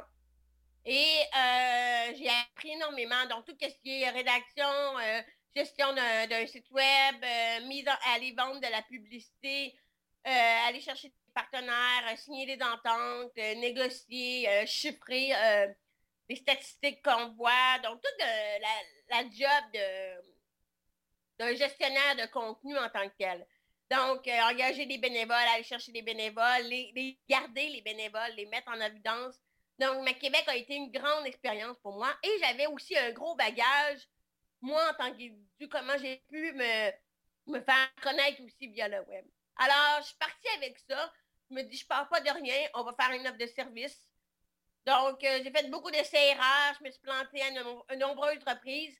Et 0.89 1.19
j'ai 2.17 2.29
appris 2.29 2.71
énormément. 2.71 3.25
Donc, 3.29 3.45
tout 3.45 3.55
ce 3.61 3.75
qui 3.83 4.01
est 4.01 4.09
rédaction, 4.09 4.65
gestion 5.55 5.93
d'un 5.93 6.47
site 6.47 6.71
web, 6.71 7.25
mise 7.65 7.87
à 7.87 7.99
aller 8.15 8.31
vendre 8.31 8.61
de 8.61 8.71
la 8.71 8.81
publicité, 8.83 9.77
aller 10.23 10.79
chercher 10.79 11.11
partenaires, 11.37 12.11
euh, 12.11 12.15
signer 12.15 12.45
des 12.47 12.63
ententes, 12.63 13.37
euh, 13.37 13.55
négocier, 13.55 14.49
euh, 14.49 14.65
chiffrer 14.65 15.33
les 16.29 16.35
statistiques 16.35 17.01
qu'on 17.03 17.29
voit. 17.35 17.79
Donc, 17.83 18.01
toute 18.01 18.25
la, 19.09 19.23
job 19.23 19.63
d'un 21.39 21.55
gestionnaire 21.55 22.15
de 22.15 22.25
contenu 22.31 22.77
en 22.77 22.89
tant 22.89 23.07
que 23.07 23.15
tel. 23.17 23.45
Donc, 23.89 24.27
engager 24.27 24.85
des 24.85 24.97
bénévoles, 24.97 25.47
aller 25.53 25.63
chercher 25.63 25.93
des 25.93 26.01
bénévoles, 26.01 26.63
les, 26.63 27.17
garder 27.29 27.69
les 27.69 27.81
bénévoles, 27.81 28.33
les 28.35 28.47
mettre 28.47 28.69
en 28.69 28.81
évidence. 28.81 29.35
Donc, 29.79 30.03
ma 30.03 30.13
Québec 30.13 30.43
a 30.47 30.55
été 30.55 30.75
une 30.75 30.91
grande 30.91 31.25
expérience 31.25 31.77
pour 31.79 31.93
moi. 31.93 32.09
Et 32.23 32.39
j'avais 32.39 32.67
aussi 32.67 32.97
un 32.97 33.11
gros 33.11 33.35
bagage, 33.35 34.07
moi, 34.61 34.81
en 34.89 34.93
tant 34.93 35.11
qu'individu, 35.11 35.69
comment 35.69 35.97
j'ai 35.99 36.17
pu 36.29 36.51
me, 36.53 36.91
me 37.47 37.61
faire 37.61 37.89
connaître 38.01 38.41
aussi 38.43 38.67
via 38.67 38.87
le 38.87 39.01
web. 39.01 39.25
Alors, 39.57 40.01
je 40.01 40.07
suis 40.07 40.17
partie 40.17 40.49
avec 40.57 40.77
ça. 40.79 41.11
Je 41.49 41.55
me 41.55 41.63
dis, 41.63 41.77
je 41.77 41.85
pars 41.85 42.09
pas 42.09 42.19
de 42.19 42.29
rien, 42.29 42.67
on 42.73 42.83
va 42.83 42.93
faire 42.93 43.11
une 43.11 43.27
offre 43.27 43.37
de 43.37 43.45
service. 43.47 44.05
Donc, 44.85 45.23
euh, 45.23 45.39
j'ai 45.43 45.51
fait 45.51 45.69
beaucoup 45.69 45.91
d'essais 45.91 46.29
erreurs, 46.29 46.75
je 46.79 46.85
me 46.85 46.91
suis 46.91 47.01
plantée 47.01 47.41
à 47.41 47.51
de 47.51 47.99
nombreuses 47.99 48.43
reprises. 48.45 48.97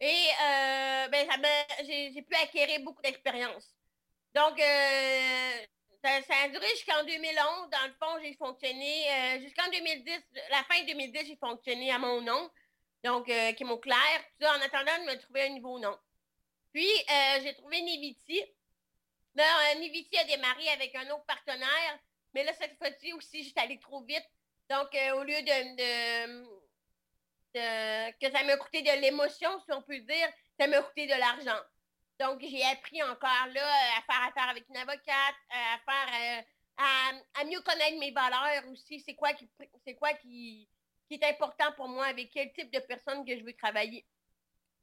Et 0.00 0.28
euh, 0.42 1.08
ben, 1.08 1.28
j'ai 1.82 2.22
pu 2.22 2.34
acquérir 2.36 2.80
beaucoup 2.80 3.02
d'expérience. 3.02 3.74
Donc, 4.34 4.60
euh, 4.60 5.66
ça, 6.02 6.34
a 6.44 6.48
duré 6.48 6.66
jusqu'en 6.70 7.04
2011. 7.04 7.70
Dans 7.70 7.86
le 7.86 7.92
fond, 8.00 8.18
j'ai 8.22 8.34
fonctionné 8.34 9.40
jusqu'en 9.40 9.68
2010. 9.70 10.20
La 10.50 10.64
fin 10.64 10.84
2010, 10.84 11.26
j'ai 11.26 11.36
fonctionné 11.36 11.90
à 11.92 11.98
mon 11.98 12.20
nom, 12.20 12.50
donc 13.04 13.26
qui 13.26 13.32
est 13.32 13.64
mon 13.64 13.78
clair. 13.78 13.96
en 14.42 14.60
attendant 14.60 15.04
de 15.04 15.10
me 15.10 15.18
trouver 15.20 15.42
un 15.42 15.54
nouveau 15.54 15.78
nom. 15.78 15.96
Puis, 16.72 16.88
j'ai 17.42 17.54
trouvé 17.54 17.80
Niviti. 17.82 18.42
Niviti 19.78 20.18
a 20.18 20.24
démarré 20.24 20.68
avec 20.70 20.94
un 20.94 21.10
autre 21.10 21.24
partenaire 21.26 21.98
Mais 22.34 22.44
là, 22.44 22.52
cette 22.54 22.76
fois-ci 22.78 23.12
aussi, 23.12 23.44
j'étais 23.44 23.60
allée 23.60 23.78
trop 23.78 24.02
vite. 24.02 24.28
Donc, 24.68 24.94
euh, 24.94 25.12
au 25.16 25.22
lieu 25.22 25.40
de, 25.42 26.42
que 28.20 28.30
ça 28.30 28.44
m'a 28.44 28.56
coûté 28.56 28.82
de 28.82 29.00
l'émotion, 29.00 29.48
si 29.64 29.72
on 29.72 29.82
peut 29.82 29.98
dire, 30.00 30.28
ça 30.58 30.66
m'a 30.66 30.82
coûté 30.82 31.06
de 31.06 31.14
l'argent. 31.14 31.58
Donc, 32.18 32.40
j'ai 32.40 32.64
appris 32.64 33.02
encore 33.02 33.46
là 33.54 33.68
à 33.96 34.02
faire 34.02 34.28
affaire 34.28 34.48
avec 34.48 34.68
une 34.68 34.76
avocate, 34.76 35.36
à 35.50 35.78
faire 35.84 36.44
à, 36.78 37.44
mieux 37.44 37.60
connaître 37.60 37.98
mes 37.98 38.10
valeurs 38.10 38.66
aussi. 38.70 39.00
C'est 39.00 39.14
quoi 39.14 39.32
qui 39.32 39.48
c'est 39.84 39.94
quoi 39.94 40.12
qui, 40.14 40.68
qui, 41.08 41.14
est 41.14 41.24
important 41.24 41.72
pour 41.72 41.88
moi, 41.88 42.06
avec 42.06 42.30
quel 42.32 42.52
type 42.52 42.72
de 42.72 42.80
personne 42.80 43.24
que 43.24 43.36
je 43.36 43.44
veux 43.44 43.54
travailler. 43.54 44.06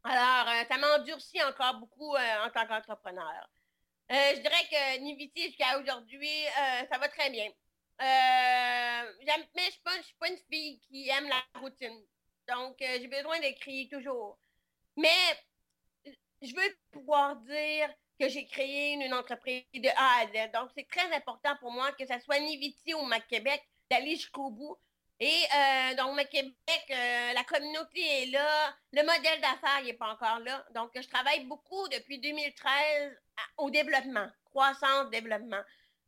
Alors, 0.03 0.47
euh, 0.49 0.63
ça 0.69 0.77
m'endurcit 0.77 1.41
encore 1.43 1.79
beaucoup 1.79 2.15
euh, 2.15 2.45
en 2.45 2.49
tant 2.51 2.67
qu'entrepreneur. 2.67 3.49
Euh, 4.11 4.35
je 4.35 4.39
dirais 4.39 4.67
que 4.69 4.99
Niviti, 4.99 5.47
jusqu'à 5.47 5.79
aujourd'hui, 5.79 6.45
ça 6.91 6.97
va 6.99 7.09
très 7.09 7.31
bien. 7.31 7.49
mais 7.99 9.03
je 9.25 9.61
ne 9.65 9.71
suis, 10.03 10.15
pas 10.19 10.27
une 10.27 10.37
fille 10.47 10.79
qui 10.81 11.09
aime 11.09 11.27
la 11.27 11.59
routine. 11.59 12.05
Donc, 12.47 12.75
j'ai 12.79 13.07
besoin 13.07 13.39
d'écrire 13.39 13.89
toujours. 13.89 14.37
Mais 14.95 15.39
je 16.41 16.53
veux 16.55 16.77
pouvoir 16.91 17.35
dire 17.37 17.89
que 18.19 18.29
j'ai 18.29 18.45
créé 18.45 18.93
une, 18.93 19.13
entreprise 19.13 19.63
de 19.73 19.89
A 19.89 20.21
à 20.21 20.25
Z. 20.27 20.51
Donc, 20.53 20.69
c'est 20.75 20.87
très 20.87 21.13
important 21.13 21.55
pour 21.59 21.71
moi 21.71 21.91
que 21.93 22.05
ce 22.05 22.19
soit 22.19 22.39
Niviti 22.39 22.93
ou 22.93 23.01
Mac 23.03 23.27
Québec 23.27 23.61
d'aller 23.89 24.15
jusqu'au 24.15 24.49
bout. 24.49 24.77
Et 25.19 25.43
euh, 25.55 25.95
donc, 25.95 26.15
Mac 26.15 26.29
Québec, 26.29 26.53
euh, 26.89 27.33
la 27.33 27.43
communauté 27.43 28.01
est 28.01 28.25
là. 28.27 28.75
Le 28.91 29.01
modèle 29.03 29.41
d'affaires 29.41 29.83
n'est 29.83 29.93
pas 29.93 30.09
encore 30.09 30.39
là. 30.39 30.65
Donc, 30.73 30.91
je 30.95 31.07
travaille 31.07 31.45
beaucoup 31.45 31.87
depuis 31.89 32.19
2013 32.19 33.17
au 33.57 33.69
développement, 33.69 34.27
croissance, 34.45 35.09
développement. 35.09 35.61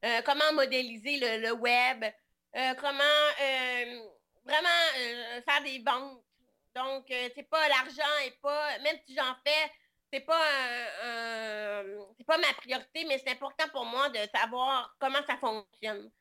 Euh, 0.05 0.21
comment 0.25 0.53
modéliser 0.53 1.17
le, 1.39 1.51
web, 1.53 2.05
comment 2.79 3.03
vraiment 4.45 4.69
faire 5.45 5.63
des 5.63 5.79
ventes. 5.79 6.21
Donc, 6.75 7.05
c'est 7.07 7.49
pas 7.49 7.67
l'argent 7.69 8.17
et 8.25 8.31
pas, 8.41 8.79
même 8.79 8.97
si 9.05 9.15
j'en 9.15 9.35
fais, 9.43 9.71
c'est 10.11 10.21
pas 10.21 11.83
c'est 12.17 12.25
pas 12.25 12.37
ma 12.37 12.53
priorité, 12.53 13.05
mais 13.05 13.17
c'est 13.19 13.31
important 13.31 13.67
pour 13.69 13.85
moi 13.85 14.09
de 14.09 14.19
savoir 14.33 14.95
comment 14.99 15.23
ça 15.27 15.37
fonctionne. 15.37 16.11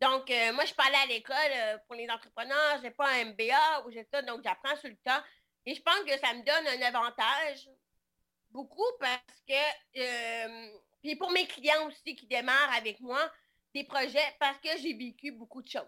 Donc, 0.00 0.30
euh, 0.30 0.52
moi, 0.52 0.62
je 0.62 0.66
suis 0.66 0.76
pas 0.76 0.84
allée 0.84 0.96
à 0.96 1.06
l'école 1.06 1.36
euh, 1.56 1.78
pour 1.86 1.94
les 1.94 2.08
entrepreneurs, 2.10 2.78
j'ai 2.82 2.90
pas 2.90 3.08
un 3.08 3.24
MBA 3.26 3.86
ou 3.86 3.90
j'ai 3.90 4.06
ça, 4.12 4.22
donc 4.22 4.42
j'apprends 4.44 4.76
sur 4.76 4.88
le 4.88 4.96
temps. 4.96 5.22
Et 5.66 5.74
je 5.74 5.80
pense 5.80 6.00
que 6.00 6.18
ça 6.18 6.34
me 6.34 6.44
donne 6.44 6.66
un 6.78 6.86
avantage 6.86 7.70
beaucoup 8.50 8.84
parce 9.00 9.42
que, 9.48 9.98
euh, 9.98 10.78
puis 11.02 11.16
pour 11.16 11.30
mes 11.30 11.46
clients 11.46 11.86
aussi 11.86 12.16
qui 12.16 12.26
démarrent 12.26 12.74
avec 12.76 13.00
moi 13.00 13.20
des 13.72 13.84
projets, 13.84 14.36
parce 14.38 14.58
que 14.58 14.76
j'ai 14.78 14.94
vécu 14.94 15.32
beaucoup 15.32 15.62
de 15.62 15.68
choses. 15.68 15.82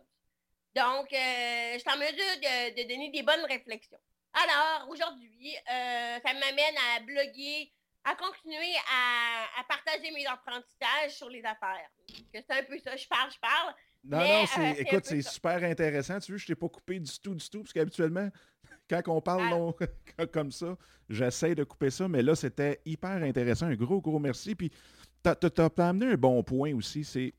Donc, 0.75 1.09
je 1.11 1.79
suis 1.79 1.91
en 1.91 1.99
mesure 1.99 2.17
de 2.17 2.89
donner 2.89 3.11
des 3.11 3.23
bonnes 3.23 3.45
réflexions. 3.45 4.01
Alors, 4.37 4.91
aujourd'hui, 4.91 5.57
euh, 5.57 6.19
ça 6.23 6.33
m'amène 6.35 6.77
à 6.95 7.01
bloguer, 7.01 7.73
à 8.05 8.15
continuer 8.15 8.75
à, 8.93 9.65
partager 9.65 10.13
mes 10.13 10.27
apprentissages 10.27 11.17
sur 11.17 11.31
les 11.31 11.43
affaires. 11.43 11.91
C'est 12.35 12.51
un 12.51 12.63
peu 12.65 12.79
ça, 12.79 12.95
je 12.97 13.09
parle, 13.09 13.31
je 13.33 13.41
parle. 13.41 13.75
Non, 14.05 14.19
non, 14.19 14.45
euh, 14.59 14.75
écoute, 14.77 15.07
c'est 15.07 15.23
super 15.23 15.65
intéressant. 15.65 16.21
Tu 16.21 16.33
vois, 16.33 16.39
je 16.39 16.45
ne 16.45 16.47
t'ai 16.49 16.55
pas 16.55 16.69
coupé 16.69 17.01
du 17.01 17.19
tout, 17.19 17.35
du 17.35 17.49
tout, 17.49 17.63
parce 17.63 17.73
qu'habituellement, 17.73 18.29
quand 18.91 19.03
on 19.07 19.23
parle 19.23 19.73
comme 20.33 20.53
ça, 20.53 20.77
j'essaie 21.09 21.55
de 21.55 21.65
couper 21.65 21.91
ça, 21.91 22.07
mais 22.07 22.23
là, 22.23 22.35
c'était 22.35 22.81
hyper 22.85 23.23
intéressant. 23.23 23.67
Un 23.67 23.75
gros, 23.75 24.03
gros 24.03 24.19
merci. 24.19 24.55
Puis, 24.55 24.71
tu 25.25 25.31
as, 25.31 25.89
amené 25.89 26.13
un 26.13 26.17
bon 26.17 26.43
point 26.43 26.75
aussi, 26.75 27.05
c'est 27.05 27.33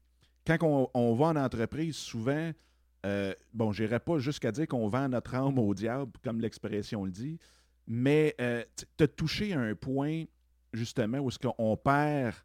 quand 0.47 0.57
on, 0.63 0.89
on 0.95 1.13
va 1.13 1.27
en 1.27 1.35
entreprise, 1.35 1.95
souvent, 1.95 2.51
euh, 3.05 3.33
bon, 3.53 3.71
je 3.71 3.83
n'irai 3.83 3.99
pas 3.99 4.17
jusqu'à 4.17 4.51
dire 4.51 4.67
qu'on 4.67 4.87
vend 4.87 5.09
notre 5.09 5.35
âme 5.35 5.59
au 5.59 5.73
diable, 5.73 6.11
comme 6.23 6.41
l'expression 6.41 7.05
le 7.05 7.11
dit, 7.11 7.39
mais 7.87 8.35
euh, 8.41 8.63
tu 8.97 9.03
as 9.03 9.07
touché 9.07 9.53
à 9.53 9.59
un 9.59 9.75
point, 9.75 10.25
justement, 10.73 11.19
où 11.19 11.29
est-ce 11.29 11.39
qu'on 11.39 11.77
perd 11.77 12.35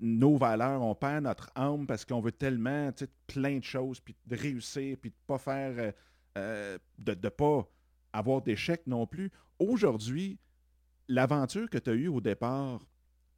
nos 0.00 0.36
valeurs, 0.36 0.82
on 0.82 0.94
perd 0.94 1.24
notre 1.24 1.50
âme 1.56 1.86
parce 1.86 2.04
qu'on 2.04 2.20
veut 2.20 2.30
tellement 2.30 2.90
plein 3.26 3.58
de 3.58 3.64
choses, 3.64 3.98
puis 3.98 4.14
de 4.26 4.36
réussir, 4.36 4.96
puis 5.00 5.10
de 5.10 5.16
ne 5.16 5.26
pas 5.26 5.38
faire, 5.38 5.92
euh, 6.38 6.78
de 6.98 7.14
ne 7.20 7.28
pas 7.28 7.68
avoir 8.12 8.40
d'échecs 8.42 8.86
non 8.86 9.06
plus. 9.06 9.32
Aujourd'hui, 9.58 10.38
l'aventure 11.08 11.68
que 11.68 11.78
tu 11.78 11.90
as 11.90 11.94
eue 11.94 12.08
au 12.08 12.20
départ, 12.20 12.80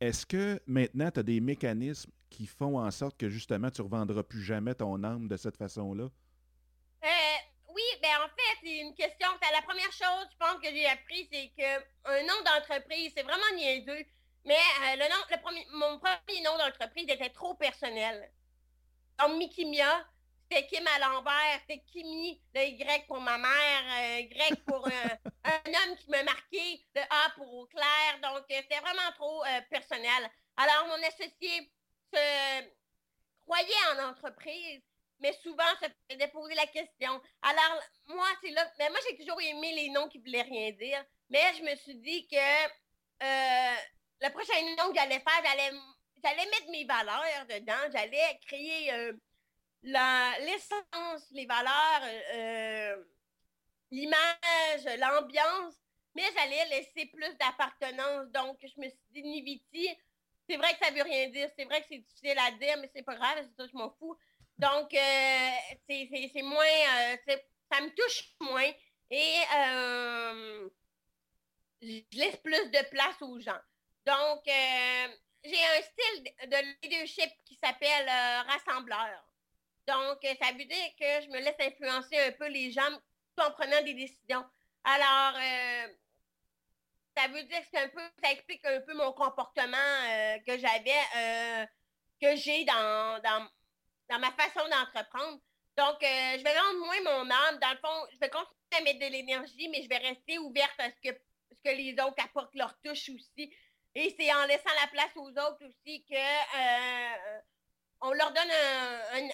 est-ce 0.00 0.26
que 0.26 0.60
maintenant 0.66 1.10
tu 1.10 1.20
as 1.20 1.22
des 1.22 1.40
mécanismes 1.40 2.10
qui 2.30 2.46
font 2.46 2.78
en 2.78 2.90
sorte 2.90 3.16
que 3.16 3.28
justement 3.28 3.70
tu 3.70 3.80
ne 3.80 3.86
revendras 3.86 4.22
plus 4.22 4.42
jamais 4.42 4.74
ton 4.74 5.02
âme 5.04 5.28
de 5.28 5.36
cette 5.36 5.56
façon-là? 5.56 6.04
Euh, 7.04 7.08
oui, 7.68 7.82
ben 8.02 8.10
en 8.24 8.28
fait, 8.28 8.58
c'est 8.62 8.78
une 8.78 8.94
question. 8.94 9.28
La 9.52 9.62
première 9.62 9.92
chose, 9.92 10.28
je 10.32 10.36
pense 10.38 10.60
que 10.62 10.68
j'ai 10.68 10.86
appris, 10.86 11.28
c'est 11.32 11.48
qu'un 11.56 12.22
nom 12.22 12.34
d'entreprise, 12.44 13.12
c'est 13.16 13.22
vraiment 13.22 13.56
niaiseux. 13.56 14.04
Mais 14.44 14.54
euh, 14.54 15.04
mon 15.72 15.98
premier 15.98 16.42
nom 16.42 16.56
d'entreprise 16.58 17.08
était 17.08 17.30
trop 17.30 17.54
personnel. 17.54 18.30
Donc, 19.18 19.38
Mikimia, 19.38 20.06
c'était 20.48 20.66
Kim 20.66 20.86
à 20.86 20.98
l'envers, 20.98 21.60
c'était 21.60 21.82
Kimi, 21.92 22.40
le 22.54 22.62
Y 22.62 23.06
pour 23.06 23.20
ma 23.20 23.38
mère, 23.38 23.82
euh, 23.98 24.20
Y 24.20 24.64
pour 24.66 24.86
un 25.44 25.60
homme 25.66 25.96
qui 25.98 26.10
m'a 26.10 26.22
marqué, 26.22 26.84
le 26.94 27.02
A 27.02 27.30
pour 27.36 27.52
au 27.52 27.66
clair. 27.66 28.20
Donc, 28.22 28.44
c'était 28.48 28.80
vraiment 28.80 29.12
trop 29.16 29.42
personnel. 29.70 30.30
Alors, 30.56 30.86
mon 30.88 31.06
associé 31.06 31.70
se 32.12 32.64
croyait 33.44 33.74
en 33.96 34.10
entreprise 34.10 34.82
mais 35.20 35.32
souvent, 35.42 35.64
ça 35.80 35.88
faisait 36.10 36.28
poser 36.28 36.54
la 36.54 36.66
question. 36.66 37.20
Alors, 37.42 37.82
moi, 38.08 38.26
c'est 38.42 38.50
là. 38.50 38.70
Mais 38.78 38.90
moi, 38.90 38.98
j'ai 39.08 39.16
toujours 39.16 39.40
aimé 39.40 39.72
les 39.74 39.88
noms 39.88 40.08
qui 40.08 40.18
ne 40.18 40.24
voulaient 40.24 40.42
rien 40.42 40.70
dire. 40.72 41.04
Mais 41.30 41.54
je 41.56 41.62
me 41.62 41.74
suis 41.76 41.96
dit 41.96 42.26
que 42.28 42.36
euh, 43.22 43.76
le 44.20 44.30
prochain 44.30 44.60
nom 44.76 44.92
que 44.92 44.98
j'allais 44.98 45.20
faire, 45.20 45.42
j'allais, 46.22 46.46
mettre 46.46 46.70
mes 46.70 46.84
valeurs 46.84 47.46
dedans. 47.48 47.90
J'allais 47.92 48.38
créer 48.46 48.92
euh, 48.92 49.12
l'essence, 49.82 51.30
les 51.32 51.46
valeurs, 51.46 52.02
euh, 52.34 53.04
l'image, 53.90 54.84
l'ambiance. 54.98 55.74
Mais 56.14 56.24
j'allais 56.34 56.64
laisser 56.66 57.06
plus 57.06 57.36
d'appartenance. 57.36 58.28
Donc, 58.28 58.58
je 58.62 58.80
me 58.80 58.88
suis 58.88 58.98
dit, 59.10 59.22
Niviti, 59.22 59.88
c'est 60.48 60.56
vrai 60.56 60.72
que 60.74 60.84
ça 60.84 60.90
veut 60.90 61.02
rien 61.02 61.28
dire. 61.28 61.50
C'est 61.56 61.64
vrai 61.64 61.82
que 61.82 61.86
c'est 61.90 61.98
difficile 61.98 62.38
à 62.38 62.50
dire, 62.52 62.76
mais 62.78 62.90
c'est 62.94 63.02
pas 63.02 63.16
grave, 63.16 63.38
c'est 63.42 63.62
ça, 63.62 63.68
je 63.70 63.76
m'en 63.76 63.90
fous. 63.98 64.16
Donc, 64.58 64.94
euh, 64.94 65.50
c'est 65.88 66.42
moins. 66.42 66.64
Euh, 66.64 67.16
ça 67.70 67.80
me 67.80 67.94
touche 67.94 68.30
moins. 68.40 68.72
Et 69.10 69.36
je 71.82 72.18
laisse 72.18 72.36
plus 72.38 72.70
de 72.70 72.88
place 72.90 73.20
aux 73.20 73.38
gens. 73.40 73.60
Donc, 74.06 74.42
j'ai 74.46 75.64
un 75.64 75.82
style 75.82 76.24
de 76.48 76.56
leadership 76.82 77.30
qui 77.44 77.56
s'appelle 77.56 78.08
rassembleur. 78.48 79.25
Donc, 79.86 80.18
ça 80.22 80.52
veut 80.52 80.64
dire 80.64 80.90
que 80.98 81.22
je 81.22 81.28
me 81.28 81.38
laisse 81.40 81.54
influencer 81.60 82.18
un 82.18 82.32
peu 82.32 82.48
les 82.48 82.72
gens 82.72 82.90
en 83.38 83.50
prenant 83.52 83.82
des 83.82 83.94
décisions. 83.94 84.44
Alors, 84.84 85.40
ça 87.16 87.28
veut 87.28 87.42
dire 87.42 87.62
que 87.72 87.78
un 87.78 87.88
peu, 87.88 88.02
ça 88.22 88.32
explique 88.32 88.64
un 88.64 88.80
peu 88.80 88.94
mon 88.94 89.12
comportement 89.12 89.76
que 90.46 90.58
j'avais, 90.58 91.68
que 92.20 92.36
j'ai 92.36 92.64
dans, 92.64 93.20
dans, 93.22 93.48
dans 94.08 94.18
ma 94.18 94.32
façon 94.32 94.68
d'entreprendre. 94.68 95.40
Donc, 95.76 96.02
euh, 96.02 96.38
je 96.38 96.42
vais 96.42 96.58
rendre 96.58 96.78
moins 96.78 97.02
mon 97.02 97.30
âme. 97.30 97.58
Dans 97.60 97.70
le 97.70 97.78
fond, 97.78 98.06
je 98.12 98.18
vais 98.18 98.30
continuer 98.30 98.76
à 98.78 98.80
mettre 98.80 98.98
de 98.98 99.12
l'énergie, 99.12 99.68
mais 99.68 99.82
je 99.82 99.88
vais 99.88 99.98
rester 99.98 100.38
ouverte 100.38 100.78
à 100.78 100.90
ce 100.90 101.10
que, 101.10 101.18
ce 101.50 101.62
que 101.62 101.76
les 101.76 101.92
autres 101.92 102.24
apportent 102.24 102.54
leur 102.54 102.74
touche 102.80 103.10
aussi. 103.10 103.54
Et 103.94 104.14
c'est 104.18 104.32
en 104.32 104.46
laissant 104.46 104.74
la 104.80 104.88
place 104.88 105.14
aux 105.16 105.30
autres 105.30 105.64
aussi 105.66 106.04
que 106.04 106.14
euh, 106.14 107.40
on 108.06 108.12
leur 108.12 108.32
donne 108.32 108.50
un, 108.50 109.28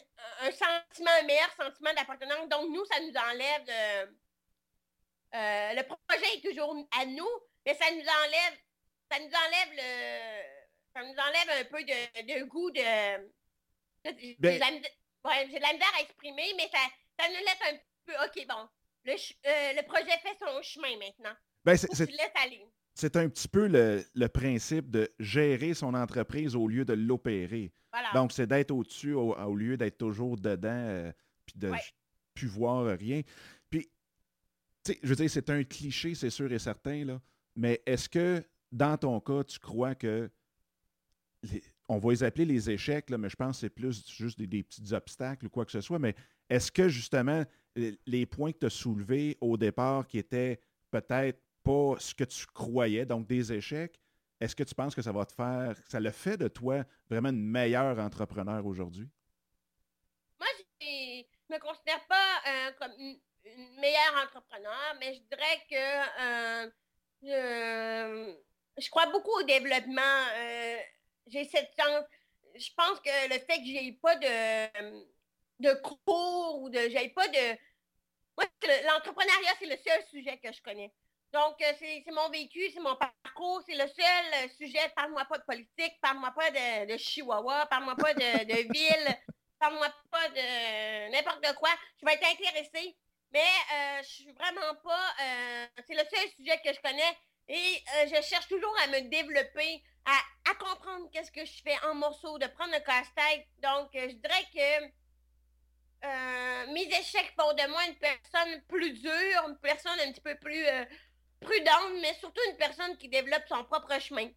un, 0.46 0.50
sentiment, 0.50 1.10
un 1.20 1.26
meilleur 1.26 1.50
sentiment 1.60 1.92
d'appartenance. 1.94 2.48
Donc, 2.48 2.70
nous, 2.70 2.84
ça 2.86 3.00
nous 3.00 3.12
enlève 3.12 3.64
de, 3.64 4.12
euh, 5.34 5.72
le 5.74 5.82
projet 5.82 6.36
est 6.36 6.48
toujours 6.48 6.74
à 6.98 7.06
nous, 7.06 7.28
mais 7.66 7.74
ça 7.74 7.90
nous 7.90 8.00
enlève, 8.00 8.58
ça 9.10 9.18
nous 9.18 9.26
enlève 9.26 9.72
le, 9.72 10.42
ça 10.94 11.02
nous 11.02 11.18
enlève 11.18 11.60
un 11.60 11.64
peu 11.64 11.82
de, 11.84 12.40
de 12.40 12.44
goût 12.44 12.70
de, 12.70 12.80
j'ai 14.04 14.36
ben 14.38 14.58
de, 14.58 15.60
la 15.60 15.72
misère 15.72 15.92
à 15.98 16.02
exprimer, 16.02 16.52
mais 16.56 16.68
ça, 16.72 16.78
ça 17.18 17.28
nous 17.28 17.34
laisse 17.34 17.72
un 17.72 17.76
peu. 18.06 18.12
OK, 18.24 18.46
bon. 18.46 18.68
Le, 19.04 19.12
euh, 19.12 19.72
le 19.74 19.82
projet 19.86 20.18
fait 20.22 20.36
son 20.38 20.62
chemin 20.62 20.96
maintenant. 20.98 21.34
Ben, 21.64 21.76
c'est 21.76 23.16
un 23.16 23.28
petit 23.28 23.48
peu 23.48 23.66
le, 23.66 24.04
le, 24.14 24.28
principe 24.28 24.90
de 24.90 25.12
gérer 25.18 25.74
son 25.74 25.94
entreprise 25.94 26.54
au 26.54 26.68
lieu 26.68 26.84
de 26.84 26.92
l'opérer. 26.92 27.72
Donc, 28.14 28.32
c'est 28.32 28.46
d'être 28.46 28.70
au-dessus 28.70 29.12
au, 29.12 29.54
lieu 29.54 29.76
d'être 29.76 29.98
toujours 29.98 30.36
dedans 30.36 30.68
euh, 30.70 31.12
puis 31.46 31.58
de 31.58 31.68
ne 31.68 31.76
plus 32.34 32.46
voir 32.46 32.86
rien. 32.98 33.22
Puis, 33.68 33.88
je 35.02 35.08
veux 35.08 35.16
dire, 35.16 35.30
c'est 35.30 35.50
un 35.50 35.62
cliché, 35.64 36.14
c'est 36.14 36.30
sûr 36.30 36.50
et 36.52 36.58
certain, 36.58 37.04
là, 37.04 37.20
mais 37.54 37.82
est-ce 37.86 38.08
que 38.08 38.42
dans 38.70 38.96
ton 38.96 39.20
cas, 39.20 39.44
tu 39.44 39.58
crois 39.58 39.94
que 39.94 40.30
on 41.88 41.98
va 41.98 42.10
les 42.10 42.22
appeler 42.22 42.44
les 42.44 42.70
échecs, 42.70 43.10
là, 43.10 43.18
mais 43.18 43.28
je 43.28 43.36
pense 43.36 43.56
que 43.56 43.60
c'est 43.60 43.70
plus 43.70 44.06
juste 44.08 44.38
des, 44.38 44.62
petits 44.62 44.92
obstacles 44.92 45.46
ou 45.46 45.50
quoi 45.50 45.64
que 45.64 45.72
ce 45.72 45.80
soit. 45.80 45.98
Mais 45.98 46.14
est-ce 46.48 46.70
que 46.70 46.88
justement, 46.88 47.44
les 48.06 48.26
points 48.26 48.52
que 48.52 48.58
tu 48.58 48.66
as 48.66 48.70
soulevés 48.70 49.36
au 49.40 49.56
départ 49.56 50.06
qui 50.06 50.18
étaient 50.18 50.60
peut-être 50.90 51.40
pas 51.62 51.96
ce 51.98 52.14
que 52.14 52.24
tu 52.24 52.46
croyais, 52.46 53.04
donc 53.04 53.26
des 53.26 53.52
échecs, 53.52 54.00
est-ce 54.42 54.56
que 54.56 54.64
tu 54.64 54.74
penses 54.74 54.94
que 54.94 55.02
ça 55.02 55.12
va 55.12 55.24
te 55.24 55.32
faire, 55.32 55.76
ça 55.88 56.00
le 56.00 56.10
fait 56.10 56.36
de 56.36 56.48
toi 56.48 56.82
vraiment 57.08 57.28
une 57.28 57.46
meilleure 57.46 57.96
entrepreneur 58.00 58.66
aujourd'hui? 58.66 59.08
Moi, 60.40 60.48
je 60.80 60.86
ne 60.86 61.54
me 61.54 61.60
considère 61.60 62.04
pas 62.08 62.42
euh, 62.48 62.72
comme 62.80 62.92
une, 62.98 63.20
meilleure 63.80 64.24
entrepreneur, 64.24 64.96
mais 64.98 65.14
je 65.14 65.20
dirais 65.20 65.66
que 65.70 66.70
euh, 67.24 68.34
je, 68.78 68.90
crois 68.90 69.06
beaucoup 69.06 69.30
au 69.30 69.42
développement. 69.44 70.26
Euh, 70.36 70.78
j'ai 71.28 71.44
cette 71.44 71.70
chance. 71.78 72.04
Je 72.56 72.70
pense 72.76 73.00
que 73.00 73.28
le 73.28 73.38
fait 73.40 73.58
que 73.58 73.66
j'ai 73.66 73.92
pas 73.92 74.16
de, 74.16 75.04
de 75.60 75.74
cours 75.82 76.62
ou 76.62 76.68
de. 76.68 76.78
J'ai 76.88 77.08
pas 77.10 77.28
de. 77.28 77.58
Moi, 78.36 78.46
l'entrepreneuriat, 78.86 79.54
c'est 79.58 79.66
le 79.66 79.76
seul 79.76 80.04
sujet 80.04 80.38
que 80.38 80.52
je 80.52 80.62
connais. 80.62 80.92
Donc, 81.32 81.62
euh, 81.62 81.72
c'est 81.78 82.04
mon 82.12 82.28
vécu, 82.28 82.60
c'est 82.74 82.80
mon 82.80 82.94
parcours, 82.94 83.62
c'est 83.66 83.74
le 83.74 83.88
seul 83.88 84.34
euh, 84.34 84.48
sujet. 84.58 84.86
Parle-moi 84.94 85.24
pas 85.24 85.38
de 85.38 85.44
politique, 85.44 85.98
parle-moi 86.02 86.30
pas 86.32 86.50
de, 86.50 86.96
Chihuahua, 86.98 87.64
parle-moi 87.66 87.96
pas 87.96 88.12
de, 88.12 88.44
de 88.44 88.72
ville, 88.72 89.18
parle-moi 89.58 89.88
pas 90.10 90.28
de 90.28 91.10
n'importe 91.10 91.54
quoi. 91.54 91.70
Je 92.00 92.04
vais 92.04 92.12
être 92.12 92.26
intéressée, 92.30 92.98
mais 93.32 93.40
euh, 93.40 94.02
je 94.02 94.08
suis 94.08 94.32
vraiment 94.32 94.74
pas. 94.84 95.14
c'est 95.86 95.94
le 95.94 96.04
seul 96.12 96.28
sujet 96.36 96.60
que 96.62 96.70
je 96.74 96.80
connais 96.82 97.16
et 97.48 97.82
je 98.08 98.22
cherche 98.22 98.48
toujours 98.48 98.76
à 98.84 98.88
me 98.88 99.08
développer, 99.08 99.82
à, 100.04 100.54
comprendre 100.56 101.08
qu'est-ce 101.12 101.32
que 101.32 101.46
je 101.46 101.62
fais 101.62 101.78
en 101.86 101.94
morceaux, 101.94 102.38
de 102.38 102.46
prendre 102.46 102.72
le 102.72 102.80
casse-tête. 102.80 103.46
Donc, 103.62 103.88
je 103.94 104.16
dirais 104.16 104.46
que. 104.54 104.90
mes 106.74 106.86
échecs 106.88 107.32
font 107.40 107.54
de 107.54 107.66
moi 107.70 107.86
une 107.86 107.96
personne 107.96 108.62
plus 108.68 108.92
dure, 108.92 109.48
une 109.48 109.58
personne 109.62 109.98
un 109.98 110.12
petit 110.12 110.20
peu 110.20 110.36
plus 110.38 110.66
prudente, 111.42 112.00
mais 112.00 112.14
surtout 112.14 112.40
une 112.50 112.56
personne 112.56 112.96
qui 112.96 113.08
développe 113.08 113.44
son 113.48 113.64
propre 113.64 113.98
chemin, 114.00 114.28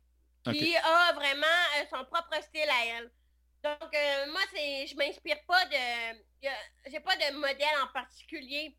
qui 0.44 0.76
a 0.76 1.14
vraiment 1.14 1.46
euh, 1.78 1.86
son 1.92 2.04
propre 2.06 2.42
style 2.42 2.70
à 2.70 2.86
elle. 2.86 3.12
Donc, 3.64 3.96
euh, 3.96 4.32
moi, 4.32 4.42
c'est, 4.54 4.88
je 4.88 4.96
m'inspire 4.96 5.44
pas 5.48 5.66
de. 5.66 6.20
J'ai 6.88 7.00
pas 7.00 7.16
de 7.16 7.36
modèle 7.36 7.78
en 7.84 7.88
particulier, 7.88 8.78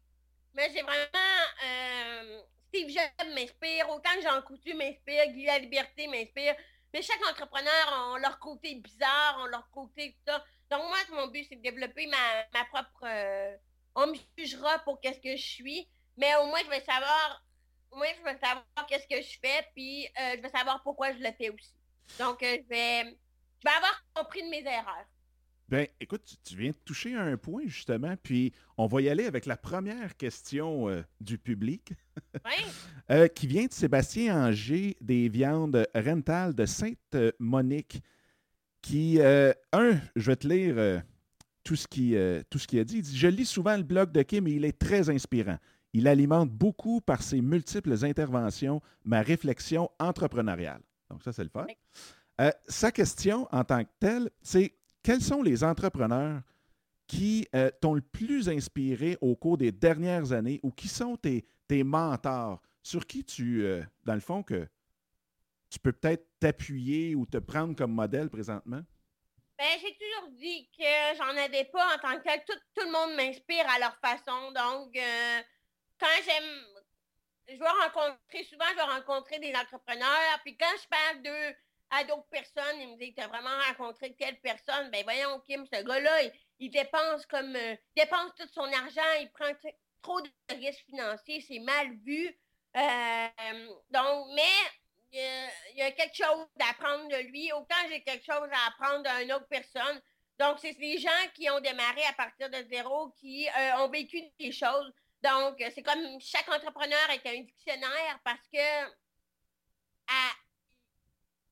mais 0.54 0.70
j'ai 0.72 0.82
vraiment. 0.82 1.34
Euh, 1.64 2.40
Steve 2.68 2.88
Jobs 2.88 3.34
m'inspire, 3.34 3.88
autant 3.90 4.14
que 4.16 4.22
Jean 4.22 4.42
Coutu 4.42 4.74
m'inspire, 4.74 5.28
Guy 5.28 5.46
La 5.46 5.58
Liberté 5.58 6.06
m'inspire. 6.08 6.54
Mais 6.92 7.02
chaque 7.02 7.24
entrepreneur 7.28 8.14
a 8.14 8.18
leur 8.18 8.38
côté 8.38 8.74
bizarre, 8.76 9.44
a 9.44 9.48
leur 9.48 9.68
côté 9.70 10.12
tout 10.12 10.32
ça. 10.32 10.44
Donc, 10.70 10.82
moi, 10.88 10.98
mon 11.12 11.28
but, 11.28 11.46
c'est 11.48 11.56
de 11.56 11.62
développer 11.62 12.06
ma, 12.06 12.16
ma 12.54 12.64
propre. 12.66 13.06
on 13.94 14.06
me 14.08 14.16
jugera 14.36 14.78
pour 14.80 15.00
qu'est-ce 15.00 15.20
que 15.20 15.36
je 15.36 15.42
suis, 15.42 15.88
mais 16.16 16.34
au 16.36 16.46
moins, 16.46 16.60
je 16.64 16.70
vais 16.70 16.80
savoir 16.80 17.42
moi, 17.96 18.06
je 18.16 18.30
veux 18.30 18.38
savoir 18.38 18.64
qu'est-ce 18.88 19.08
que 19.08 19.20
je 19.20 19.38
fais, 19.40 19.66
puis 19.74 20.06
euh, 20.06 20.36
je 20.36 20.42
veux 20.42 20.50
savoir 20.50 20.82
pourquoi 20.82 21.12
je 21.12 21.18
le 21.18 21.32
fais 21.36 21.50
aussi. 21.50 21.74
Donc, 22.18 22.42
euh, 22.42 22.58
je, 22.62 22.68
vais, 22.68 23.04
je 23.04 23.64
vais 23.64 23.76
avoir 23.76 24.04
compris 24.14 24.42
de 24.42 24.48
mes 24.48 24.60
erreurs. 24.60 25.06
Ben, 25.68 25.88
écoute, 25.98 26.22
tu 26.44 26.56
viens 26.56 26.70
de 26.70 26.76
toucher 26.84 27.14
un 27.14 27.36
point, 27.36 27.62
justement, 27.66 28.14
puis 28.22 28.52
on 28.76 28.86
va 28.86 29.00
y 29.00 29.08
aller 29.08 29.24
avec 29.24 29.46
la 29.46 29.56
première 29.56 30.16
question 30.16 30.88
euh, 30.88 31.02
du 31.20 31.38
public, 31.38 31.92
oui. 32.44 33.18
qui 33.34 33.46
vient 33.48 33.66
de 33.66 33.72
Sébastien 33.72 34.46
Anger 34.46 34.96
des 35.00 35.28
viandes 35.28 35.88
Rental 35.94 36.54
de 36.54 36.66
Sainte-Monique, 36.66 38.00
qui, 38.80 39.18
un, 39.20 40.00
je 40.14 40.30
vais 40.30 40.36
te 40.36 40.46
lire 40.46 41.02
tout 41.64 41.74
ce 41.74 41.88
qu'il 41.88 42.16
a 42.16 42.84
dit. 42.84 42.98
Il 42.98 43.02
dit 43.02 43.18
Je 43.18 43.26
lis 43.26 43.46
souvent 43.46 43.76
le 43.76 43.82
blog 43.82 44.12
de 44.12 44.22
Kim 44.22 44.46
et 44.46 44.52
il 44.52 44.64
est 44.64 44.78
très 44.78 45.10
inspirant. 45.10 45.58
Il 45.96 46.08
alimente 46.08 46.50
beaucoup 46.50 47.00
par 47.00 47.22
ses 47.22 47.40
multiples 47.40 48.04
interventions 48.04 48.82
ma 49.02 49.22
réflexion 49.22 49.90
entrepreneuriale. 49.98 50.82
Donc 51.08 51.22
ça, 51.22 51.32
c'est 51.32 51.42
le 51.42 51.48
fun. 51.48 51.66
Euh, 52.38 52.50
sa 52.68 52.92
question 52.92 53.48
en 53.50 53.64
tant 53.64 53.82
que 53.82 53.90
telle, 53.98 54.30
c'est 54.42 54.74
quels 55.02 55.22
sont 55.22 55.40
les 55.40 55.64
entrepreneurs 55.64 56.42
qui 57.06 57.48
euh, 57.54 57.70
t'ont 57.80 57.94
le 57.94 58.02
plus 58.02 58.50
inspiré 58.50 59.16
au 59.22 59.36
cours 59.36 59.56
des 59.56 59.72
dernières 59.72 60.32
années 60.32 60.60
ou 60.62 60.70
qui 60.70 60.86
sont 60.86 61.16
tes, 61.16 61.46
mentors, 61.82 62.60
sur 62.82 63.06
qui 63.06 63.24
tu, 63.24 63.64
euh, 63.64 63.82
dans 64.04 64.14
le 64.14 64.20
fond, 64.20 64.42
que 64.42 64.68
tu 65.70 65.78
peux 65.78 65.92
peut-être 65.92 66.26
t'appuyer 66.38 67.14
ou 67.14 67.24
te 67.24 67.38
prendre 67.38 67.74
comme 67.74 67.92
modèle 67.92 68.28
présentement? 68.28 68.82
Ben, 69.56 69.78
j'ai 69.80 69.96
toujours 69.96 70.30
dit 70.36 70.68
que 70.76 71.16
j'en 71.16 71.42
avais 71.42 71.64
pas 71.64 71.94
en 71.94 71.98
tant 72.00 72.18
que 72.18 72.22
tel. 72.22 72.42
Tout, 72.46 72.84
le 72.84 72.92
monde 72.92 73.16
m'inspire 73.16 73.64
à 73.74 73.78
leur 73.78 73.96
façon. 73.96 74.52
Donc, 74.52 74.94
quand 75.98 76.22
j'aime, 76.24 76.66
je 77.48 77.56
vais 77.56 77.68
rencontrer, 77.68 78.44
souvent, 78.44 78.66
je 78.70 78.76
vais 78.76 78.82
rencontrer 78.82 79.38
des 79.38 79.54
entrepreneurs, 79.54 80.40
puis 80.44 80.56
quand 80.56 80.74
je 80.82 80.88
parle 80.88 81.22
d'eux 81.22 81.56
à 81.90 82.04
d'autres 82.04 82.28
personnes, 82.30 82.80
ils 82.80 82.88
me 82.88 82.98
disent, 82.98 83.14
tu 83.14 83.22
as 83.22 83.28
vraiment 83.28 83.58
rencontré 83.68 84.14
telle 84.14 84.40
personne, 84.40 84.90
ben 84.90 85.04
voyons, 85.04 85.40
Kim, 85.46 85.64
ce 85.66 85.82
gars-là, 85.82 86.30
il, 86.58 86.70
dépense 86.70 87.26
comme, 87.26 87.54
euh, 87.54 87.76
dépense 87.96 88.32
tout 88.36 88.48
son 88.52 88.64
argent, 88.64 89.12
il 89.20 89.30
prend 89.30 89.52
trop 90.02 90.20
de 90.20 90.30
risques 90.50 90.84
financiers, 90.86 91.40
c'est 91.40 91.60
mal 91.60 91.92
vu. 92.04 92.36
Euh, 92.76 93.28
donc, 93.90 94.26
mais 94.34 94.42
il 95.12 95.78
y, 95.78 95.82
a 95.82 95.90
quelque 95.92 96.16
chose 96.16 96.46
à 96.60 96.70
apprendre 96.70 97.08
de 97.08 97.28
lui, 97.28 97.52
autant 97.52 97.76
j'ai 97.88 98.02
quelque 98.02 98.24
chose 98.24 98.48
à 98.52 98.68
apprendre 98.68 99.08
d'une 99.20 99.32
autre 99.32 99.48
personne. 99.48 100.00
Donc, 100.38 100.58
c'est 100.60 100.74
des 100.74 100.98
gens 100.98 101.08
qui 101.34 101.48
ont 101.48 101.60
démarré 101.60 102.02
à 102.08 102.12
partir 102.12 102.50
de 102.50 102.62
zéro, 102.68 103.10
qui 103.18 103.48
euh, 103.48 103.78
ont 103.78 103.88
vécu 103.88 104.22
des 104.38 104.52
choses. 104.52 104.92
Donc, 105.22 105.62
c'est 105.74 105.82
comme 105.82 106.20
chaque 106.20 106.48
entrepreneur 106.48 107.10
est 107.10 107.26
un 107.26 107.42
dictionnaire 107.42 108.20
parce 108.22 108.46
que 108.52 108.92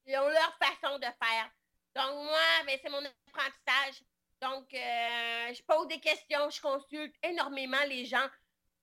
ils 0.07 0.17
ont 0.17 0.29
leur 0.29 0.59
façon 0.59 0.99
de 0.99 1.05
faire. 1.05 1.51
Donc, 1.95 2.25
moi, 2.25 2.39
ben, 2.67 2.79
c'est 2.83 2.91
mon 2.91 3.03
apprentissage. 3.05 4.05
Donc, 4.41 4.73
euh, 4.75 5.55
je 5.55 5.63
pose 5.63 5.89
des 5.89 6.01
questions, 6.01 6.51
je 6.51 6.61
consulte 6.61 7.15
énormément 7.23 7.83
les 7.89 8.05
gens. 8.05 8.27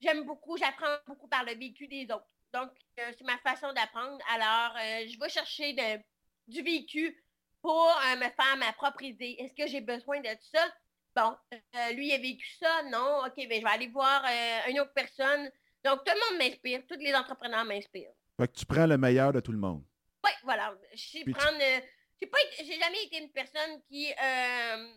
J'aime 0.00 0.24
beaucoup, 0.24 0.56
j'apprends 0.56 0.96
beaucoup 1.06 1.28
par 1.28 1.44
le 1.44 1.54
vécu 1.54 1.86
des 1.86 2.04
autres. 2.04 2.26
Donc, 2.52 2.70
euh, 2.98 3.12
c'est 3.16 3.24
ma 3.24 3.38
façon 3.38 3.72
d'apprendre. 3.72 4.18
Alors, 4.30 4.76
euh, 4.76 5.06
je 5.08 5.18
vais 5.18 5.28
chercher 5.28 5.74
du 6.48 6.62
vécu 6.62 7.24
pour 7.60 7.94
me 8.16 8.28
faire 8.28 8.56
ma 8.56 8.72
propre 8.72 9.02
idée. 9.02 9.36
Est-ce 9.38 9.54
que 9.54 9.68
j'ai 9.68 9.80
besoin 9.80 10.20
de 10.20 10.36
ça? 10.40 10.66
Bon, 11.14 11.36
euh, 11.52 11.92
lui, 11.92 12.08
il 12.08 12.14
a 12.14 12.18
vécu 12.18 12.46
ça, 12.58 12.82
non, 12.84 13.20
OK, 13.26 13.34
ben, 13.36 13.60
je 13.60 13.64
vais 13.64 13.70
aller 13.70 13.88
voir 13.88 14.24
euh, 14.24 14.70
une 14.70 14.80
autre 14.80 14.94
personne. 14.94 15.50
Donc, 15.84 16.04
tout 16.04 16.12
le 16.12 16.30
monde 16.30 16.38
m'inspire, 16.38 16.80
tous 16.88 16.98
les 16.98 17.14
entrepreneurs 17.14 17.64
m'inspirent. 17.64 18.12
Fait 18.40 18.48
que 18.48 18.58
tu 18.58 18.64
prends 18.64 18.86
le 18.86 18.96
meilleur 18.96 19.32
de 19.32 19.40
tout 19.40 19.52
le 19.52 19.58
monde. 19.58 19.84
Oui, 20.24 20.30
voilà. 20.42 20.74
Je 20.94 21.30
prendre. 21.32 21.58
j'ai 21.58 22.28
pas 22.28 22.38
j'ai 22.58 22.78
jamais 22.78 23.04
été 23.04 23.18
une 23.18 23.30
personne 23.30 23.82
qui. 23.88 24.10
Euh, 24.10 24.92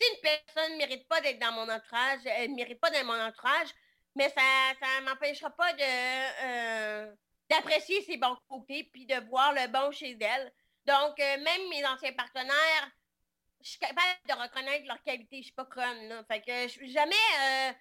si 0.00 0.08
une 0.12 0.20
personne 0.20 0.72
ne 0.74 0.78
mérite 0.78 1.08
pas 1.08 1.20
d'être 1.20 1.40
dans 1.40 1.52
mon 1.52 1.68
entourage, 1.68 2.20
elle 2.24 2.52
ne 2.52 2.56
mérite 2.56 2.78
pas 2.78 2.90
d'être 2.90 3.04
dans 3.04 3.14
mon 3.14 3.20
entourage, 3.20 3.68
mais 4.14 4.28
ça 4.28 5.00
ne 5.00 5.06
m'empêchera 5.06 5.50
pas 5.50 5.72
de 5.72 7.16
d'apprécier 7.50 8.02
ses 8.02 8.18
bons 8.18 8.36
côtés 8.46 8.88
puis 8.92 9.06
de 9.06 9.28
voir 9.28 9.54
le 9.54 9.66
bon 9.72 9.90
chez 9.90 10.16
elle. 10.20 10.52
Donc, 10.86 11.18
même 11.18 11.68
mes 11.70 11.84
anciens 11.86 12.12
partenaires, 12.12 12.92
je 13.62 13.70
suis 13.70 13.78
capable 13.78 14.18
de 14.28 14.32
reconnaître 14.34 14.86
leur 14.86 15.02
qualité. 15.02 15.38
Je 15.38 15.44
suis 15.44 15.52
pas 15.52 15.64
conne, 15.64 16.08
là. 16.08 16.24
Fait 16.24 16.40
que 16.40 16.68
je 16.68 16.86
jamais, 16.92 17.14
euh, 17.14 17.72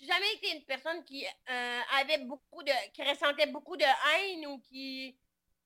jamais 0.00 0.34
été 0.34 0.56
une 0.56 0.64
personne 0.64 1.04
qui 1.04 1.24
euh, 1.26 1.80
avait 2.00 2.18
beaucoup 2.18 2.62
de, 2.62 2.92
qui 2.92 3.02
ressentait 3.02 3.46
beaucoup 3.46 3.76
de 3.76 3.84
haine 3.84 4.46
ou 4.46 4.58
qui, 4.60 5.18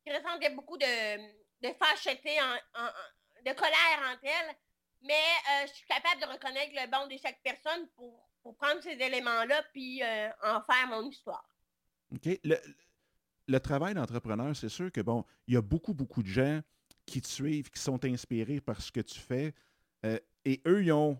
qui 0.04 0.12
ressentait 0.12 0.50
beaucoup 0.50 0.76
de, 0.76 1.16
de 1.62 1.74
fâcheté, 1.74 2.40
en, 2.40 2.87
de 3.44 3.52
colère 3.52 4.00
en 4.04 4.16
elle. 4.22 4.56
Mais 5.02 5.14
euh, 5.14 5.66
je 5.66 5.72
suis 5.72 5.87
capable 5.87 6.20
de 6.20 6.26
reconnaître 6.26 6.72
le 6.74 6.90
bon 6.90 7.06
de 7.06 7.16
chaque 7.16 7.40
personne 7.42 7.88
pour, 7.96 8.28
pour 8.42 8.56
prendre 8.56 8.83
ces 8.83 8.92
éléments-là 9.00 9.62
puis 9.72 10.02
en 10.42 10.61
faire 10.62 10.87
mon 10.88 11.09
histoire. 11.09 11.46
OK. 12.12 12.38
Le, 12.44 12.56
le 13.46 13.61
travail 13.61 13.94
d'entrepreneur, 13.94 14.54
c'est 14.54 14.68
sûr 14.68 14.92
que, 14.92 15.00
bon, 15.00 15.24
il 15.46 15.54
y 15.54 15.56
a 15.56 15.62
beaucoup, 15.62 15.94
beaucoup 15.94 16.22
de 16.22 16.28
gens 16.28 16.61
qui 17.06 17.20
te 17.20 17.26
suivent, 17.26 17.70
qui 17.70 17.80
sont 17.80 18.04
inspirés 18.04 18.60
par 18.60 18.80
ce 18.80 18.92
que 18.92 19.00
tu 19.00 19.18
fais. 19.18 19.54
Euh, 20.04 20.18
et 20.44 20.60
eux, 20.66 20.82
ils 20.82 20.92
ont, 20.92 21.18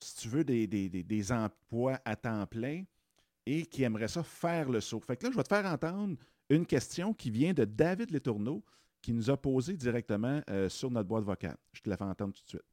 si 0.00 0.16
tu 0.16 0.28
veux, 0.28 0.44
des, 0.44 0.66
des, 0.66 1.32
emplois 1.32 2.00
à 2.04 2.16
temps 2.16 2.46
plein 2.46 2.84
et 3.46 3.66
qui 3.66 3.82
aimeraient 3.82 4.08
ça 4.08 4.22
faire 4.22 4.68
le 4.68 4.80
saut. 4.80 5.00
Fait 5.00 5.16
que 5.16 5.24
là, 5.24 5.32
je 5.32 5.36
vais 5.36 5.42
te 5.42 5.48
faire 5.48 5.66
entendre 5.66 6.16
une 6.48 6.66
question 6.66 7.14
qui 7.14 7.30
vient 7.30 7.52
de 7.52 7.64
David 7.64 8.10
Letourneau, 8.10 8.62
qui 9.00 9.12
nous 9.12 9.30
a 9.30 9.36
posé 9.36 9.76
directement 9.76 10.40
euh, 10.50 10.68
sur 10.68 10.90
notre 10.90 11.08
boîte 11.08 11.24
vocale. 11.24 11.56
Je 11.72 11.80
te 11.80 11.88
la 11.88 11.96
fais 11.96 12.04
entendre 12.04 12.34
tout 12.34 12.42
de 12.42 12.48
suite. 12.48 12.64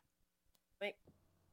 Oui. 0.81 0.93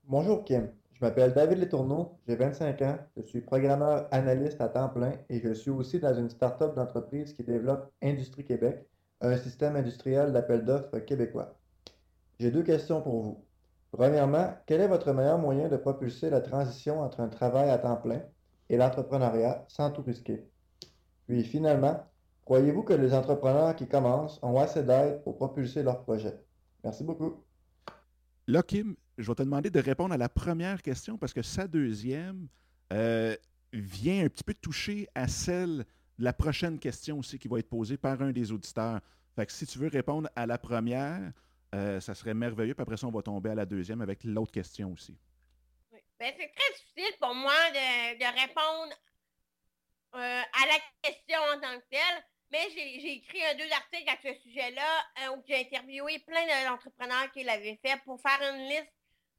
Bonjour 0.03 0.45
Kim, 0.45 0.69
je 0.93 1.01
m'appelle 1.01 1.33
David 1.33 1.59
Letourneau, 1.59 2.19
j'ai 2.27 2.37
25 2.37 2.83
ans, 2.83 2.99
je 3.17 3.23
suis 3.23 3.41
programmeur 3.41 4.09
analyste 4.11 4.61
à 4.61 4.69
temps 4.69 4.89
plein 4.89 5.13
et 5.29 5.41
je 5.41 5.53
suis 5.53 5.71
aussi 5.71 6.01
dans 6.01 6.15
une 6.15 6.29
start-up 6.29 6.75
d'entreprise 6.75 7.33
qui 7.33 7.45
développe 7.45 7.93
Industrie 8.03 8.45
Québec, 8.45 8.87
un 9.21 9.37
système 9.37 9.77
industriel 9.77 10.33
d'appel 10.33 10.65
d'offres 10.65 10.99
québécois. 10.99 11.57
J'ai 12.39 12.51
deux 12.51 12.63
questions 12.63 13.01
pour 13.01 13.23
vous. 13.23 13.45
Premièrement, 13.93 14.55
quel 14.67 14.81
est 14.81 14.89
votre 14.89 15.13
meilleur 15.13 15.39
moyen 15.39 15.69
de 15.69 15.77
propulser 15.77 16.29
la 16.29 16.41
transition 16.41 17.01
entre 17.01 17.21
un 17.21 17.29
travail 17.29 17.71
à 17.71 17.79
temps 17.79 17.97
plein 17.97 18.23
et 18.69 18.77
l'entrepreneuriat 18.77 19.65
sans 19.69 19.91
tout 19.91 20.03
risquer? 20.03 20.45
Puis 21.27 21.45
finalement, 21.45 22.05
croyez-vous 22.45 22.83
que 22.83 22.93
les 22.93 23.15
entrepreneurs 23.15 23.77
qui 23.77 23.87
commencent 23.87 24.41
ont 24.43 24.59
assez 24.59 24.83
d'aide 24.83 25.23
pour 25.23 25.37
propulser 25.37 25.83
leur 25.83 26.03
projet? 26.03 26.35
Merci 26.83 27.05
beaucoup. 27.05 27.45
Là, 28.47 28.63
Kim, 28.63 28.97
je 29.17 29.27
vais 29.27 29.35
te 29.35 29.43
demander 29.43 29.71
de 29.71 29.81
répondre 29.81 30.13
à 30.13 30.19
la 30.19 30.29
première 30.29 30.83
question 30.83 31.17
parce 31.17 31.33
que 31.33 31.43
sa 31.43 31.67
deuxième 31.67 32.49
euh, 32.93 33.37
vient 33.73 34.25
un 34.25 34.29
petit 34.29 34.45
peu 34.45 34.55
toucher 34.55 35.09
à 35.15 35.29
celle 35.29 35.85
la 36.19 36.33
prochaine 36.33 36.79
question 36.79 37.19
aussi 37.19 37.39
qui 37.39 37.49
va 37.49 37.59
être 37.59 37.69
posée 37.69 37.97
par 37.97 38.21
un 38.23 38.33
des 38.33 38.53
auditeurs. 38.53 39.01
Fait 39.35 39.47
que 39.47 39.53
si 39.53 39.67
tu 39.67 39.79
veux 39.79 39.89
répondre 39.89 40.29
à 40.37 40.47
la 40.47 40.59
première, 40.59 41.33
euh, 41.75 42.01
ça 42.01 42.15
serait 42.15 42.35
merveilleux. 42.35 42.75
Puis 42.75 42.83
après 42.83 42.97
ça, 42.97 43.07
on 43.07 43.11
va 43.11 43.23
tomber 43.23 43.51
à 43.51 43.55
la 43.55 43.67
deuxième 43.67 44.01
avec 44.01 44.23
l'autre 44.25 44.53
question 44.53 44.93
aussi. 44.93 45.17
Oui. 45.93 45.99
Ben, 46.19 46.33
c'est 46.39 46.53
très 46.55 46.73
difficile 46.75 47.19
pour 47.21 47.35
moi 47.35 47.53
de, 47.73 48.41
répondre 48.41 48.95
euh, 50.15 50.43
à 50.43 50.67
la 50.67 50.79
question 51.03 51.39
en 51.55 51.61
tant 51.61 51.81
que 51.81 51.87
telle. 51.91 52.25
Mais 52.53 52.69
j'ai 52.73 53.15
écrit 53.15 53.43
un, 53.45 53.55
deux 53.55 53.73
articles 53.73 54.09
à 54.09 54.17
ce 54.23 54.41
sujet-là 54.43 55.27
euh, 55.27 55.37
où 55.37 55.43
j'ai 55.49 55.61
interviewé 55.63 56.21
plein 56.21 56.47
d'entrepreneurs 56.69 57.33
qui 57.33 57.43
l'avaient 57.43 57.81
fait 57.85 58.01
pour 58.05 58.21
faire 58.21 58.39
une 58.53 58.69
liste 58.69 58.93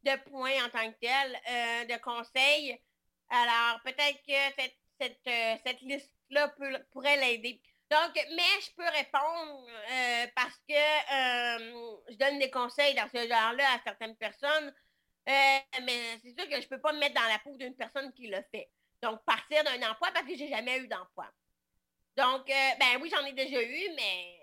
de 0.04 0.30
points 0.30 0.66
en 0.66 0.70
tant 0.70 0.92
que 0.92 0.98
tel, 1.00 1.88
de 1.88 2.02
conseils. 2.02 2.78
Alors, 3.36 3.82
peut-être 3.84 4.22
que 4.26 4.56
cette, 4.58 4.78
cette, 5.00 5.62
cette 5.66 5.82
liste-là 5.82 6.54
pourrait 6.92 7.18
l'aider. 7.18 7.62
Donc, 7.92 8.16
mais 8.16 8.62
je 8.62 8.72
peux 8.76 8.90
répondre 8.90 9.68
euh, 9.92 10.28
parce 10.36 10.58
que 10.68 10.74
euh, 10.74 11.98
je 12.10 12.16
donne 12.16 12.40
des 12.40 12.50
conseils 12.50 12.96
dans 12.96 13.08
ce 13.10 13.28
genre-là 13.28 13.76
à 13.76 13.82
certaines 13.84 14.16
personnes. 14.16 14.74
Euh, 15.28 15.60
mais 15.84 16.20
c'est 16.24 16.34
sûr 16.38 16.50
que 16.50 16.56
je 16.56 16.66
ne 16.66 16.70
peux 16.70 16.82
pas 16.82 16.94
me 16.94 17.00
mettre 17.00 17.16
dans 17.16 17.28
la 17.28 17.40
peau 17.40 17.56
d'une 17.58 17.76
personne 17.76 18.12
qui 18.14 18.28
le 18.28 18.42
fait. 18.52 18.70
Donc, 19.02 19.24
partir 19.26 19.64
d'un 19.64 19.92
emploi 19.92 20.10
parce 20.14 20.26
que 20.26 20.36
j'ai 20.36 20.48
jamais 20.48 20.80
eu 20.80 20.88
d'emploi. 20.88 21.28
Donc, 22.18 22.48
ben 22.48 23.02
oui, 23.02 23.12
j'en 23.14 23.26
ai 23.26 23.34
déjà 23.34 23.62
eu, 23.62 23.90
mais 23.96 24.40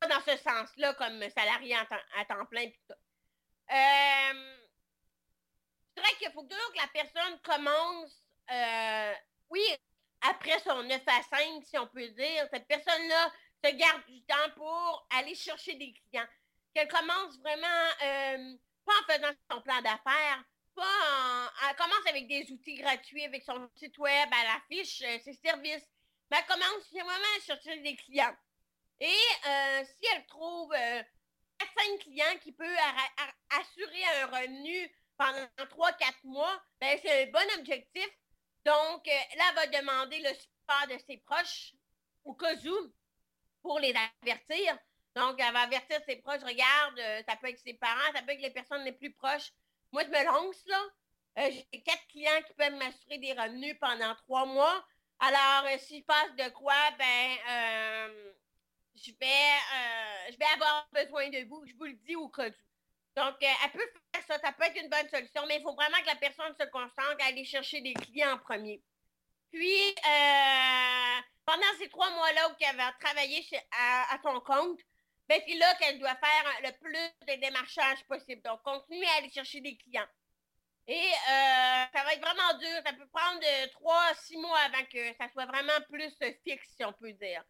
pas 0.00 0.08
dans 0.08 0.20
ce 0.20 0.36
sens-là 0.36 0.92
comme 0.94 1.22
salarié 1.30 1.76
à 1.76 2.24
temps 2.24 2.44
plein. 2.46 2.68
Je 5.96 6.02
dirais 6.02 6.16
qu'il 6.18 6.32
faut 6.32 6.42
toujours 6.42 6.72
que 6.72 6.80
la 6.80 6.88
personne 6.88 7.40
commence, 7.42 8.22
oui, 9.50 9.62
après 10.24 10.58
son 10.60 10.82
9 10.82 11.02
à 11.06 11.22
5, 11.22 11.64
si 11.64 11.78
on 11.78 11.86
peut 11.86 12.08
dire, 12.08 12.48
cette 12.50 12.66
personne-là 12.66 13.30
se 13.62 13.70
garde 13.72 14.04
du 14.06 14.22
temps 14.24 14.50
pour 14.56 15.06
aller 15.10 15.34
chercher 15.34 15.74
des 15.74 15.92
clients. 15.92 16.26
Qu'elle 16.74 16.88
commence 16.88 17.38
vraiment, 17.38 17.88
euh, 18.02 18.54
pas 18.84 18.92
en 18.92 19.12
faisant 19.12 19.34
son 19.50 19.60
plan 19.60 19.80
d'affaires, 19.82 20.42
pas 20.74 20.82
en, 20.82 21.68
elle 21.68 21.76
commence 21.76 22.06
avec 22.08 22.26
des 22.26 22.50
outils 22.50 22.74
gratuits, 22.74 23.24
avec 23.24 23.42
son 23.44 23.68
site 23.76 23.96
web, 23.98 24.28
elle 24.32 24.48
affiche 24.56 25.02
euh, 25.02 25.18
ses 25.24 25.34
services, 25.34 25.88
mais 26.30 26.38
elle 26.38 26.46
commence 26.46 26.90
vraiment 26.90 27.10
à 27.10 27.40
chercher 27.44 27.78
des 27.80 27.96
clients. 27.96 28.34
Et 29.00 29.06
euh, 29.46 29.84
si 29.84 30.06
elle 30.14 30.26
trouve 30.26 30.72
4-5 30.72 31.98
clients 32.00 32.38
qui 32.42 32.52
peuvent 32.52 32.76
assurer 33.50 34.04
un 34.22 34.26
revenu 34.26 34.90
pendant 35.16 35.46
3-4 35.58 36.12
mois, 36.24 36.62
ben 36.80 36.98
c'est 37.02 37.22
un 37.22 37.30
bon 37.30 37.58
objectif 37.58 38.08
donc, 38.64 39.06
euh, 39.06 39.36
là, 39.36 39.44
elle 39.50 39.54
va 39.54 39.66
demander 39.80 40.18
le 40.20 40.34
support 40.34 40.86
de 40.88 40.98
ses 41.06 41.18
proches 41.18 41.74
au 42.24 42.34
cas 42.34 42.54
où 42.54 42.92
pour 43.62 43.78
les 43.78 43.94
avertir. 44.22 44.78
Donc, 45.14 45.38
elle 45.38 45.52
va 45.52 45.60
avertir 45.60 46.00
ses 46.06 46.16
proches, 46.16 46.42
regarde, 46.42 46.98
euh, 46.98 47.22
ça 47.28 47.36
peut 47.36 47.48
être 47.48 47.60
ses 47.60 47.74
parents, 47.74 48.12
ça 48.14 48.22
peut 48.22 48.32
être 48.32 48.40
les 48.40 48.50
personnes 48.50 48.84
les 48.84 48.92
plus 48.92 49.12
proches. 49.12 49.52
Moi, 49.92 50.02
je 50.04 50.08
me 50.08 50.24
lance, 50.24 50.64
là. 50.66 50.82
Euh, 51.38 51.50
j'ai 51.50 51.82
quatre 51.82 52.06
clients 52.08 52.42
qui 52.46 52.54
peuvent 52.54 52.74
m'assurer 52.76 53.18
des 53.18 53.32
revenus 53.32 53.76
pendant 53.80 54.14
trois 54.14 54.46
mois. 54.46 54.84
Alors, 55.18 55.68
si 55.78 55.98
je 56.00 56.04
passe 56.04 56.34
de 56.36 56.48
quoi, 56.50 56.74
ben, 56.98 57.36
je, 58.94 59.10
vais, 59.20 60.32
je 60.32 60.36
vais 60.36 60.44
avoir 60.54 60.88
besoin 60.92 61.28
de 61.28 61.46
vous. 61.48 61.64
Je 61.66 61.74
vous 61.74 61.84
le 61.84 61.94
dis 62.04 62.16
au 62.16 62.28
cas 62.28 62.48
où. 62.48 62.63
Donc, 63.16 63.36
euh, 63.42 63.46
elle 63.64 63.70
peut 63.70 63.92
faire 64.12 64.24
ça, 64.26 64.38
ça 64.40 64.52
peut 64.52 64.64
être 64.64 64.80
une 64.80 64.88
bonne 64.88 65.08
solution, 65.08 65.46
mais 65.46 65.56
il 65.56 65.62
faut 65.62 65.74
vraiment 65.74 65.98
que 66.00 66.06
la 66.06 66.16
personne 66.16 66.54
se 66.58 66.66
concentre 66.66 67.16
à 67.20 67.26
aller 67.26 67.44
chercher 67.44 67.80
des 67.80 67.94
clients 67.94 68.32
en 68.32 68.38
premier. 68.38 68.82
Puis, 69.52 69.88
euh, 69.88 71.20
pendant 71.46 71.78
ces 71.78 71.88
trois 71.90 72.10
mois-là 72.10 72.48
où 72.48 72.54
elle 72.58 72.76
va 72.76 72.92
travailler 72.98 73.46
à, 73.70 74.18
son 74.20 74.40
compte, 74.40 74.80
ben, 75.28 75.40
c'est 75.46 75.54
là 75.54 75.74
qu'elle 75.76 76.00
doit 76.00 76.16
faire 76.16 76.60
le 76.64 76.72
plus 76.80 77.34
de 77.34 77.40
démarchage 77.40 78.04
possible. 78.08 78.42
Donc, 78.42 78.62
continuer 78.62 79.06
à 79.06 79.18
aller 79.18 79.30
chercher 79.30 79.60
des 79.60 79.76
clients. 79.76 80.08
Et 80.88 81.12
euh, 81.12 81.84
ça 81.94 82.04
va 82.04 82.14
être 82.14 82.20
vraiment 82.20 82.58
dur. 82.58 82.82
Ça 82.84 82.92
peut 82.92 83.06
prendre 83.12 83.70
trois, 83.70 84.12
six 84.16 84.36
mois 84.36 84.58
avant 84.58 84.84
que 84.86 85.14
ça 85.14 85.28
soit 85.32 85.46
vraiment 85.46 85.80
plus 85.88 86.12
fixe, 86.44 86.74
si 86.76 86.84
on 86.84 86.92
peut 86.92 87.12
dire. 87.12 87.44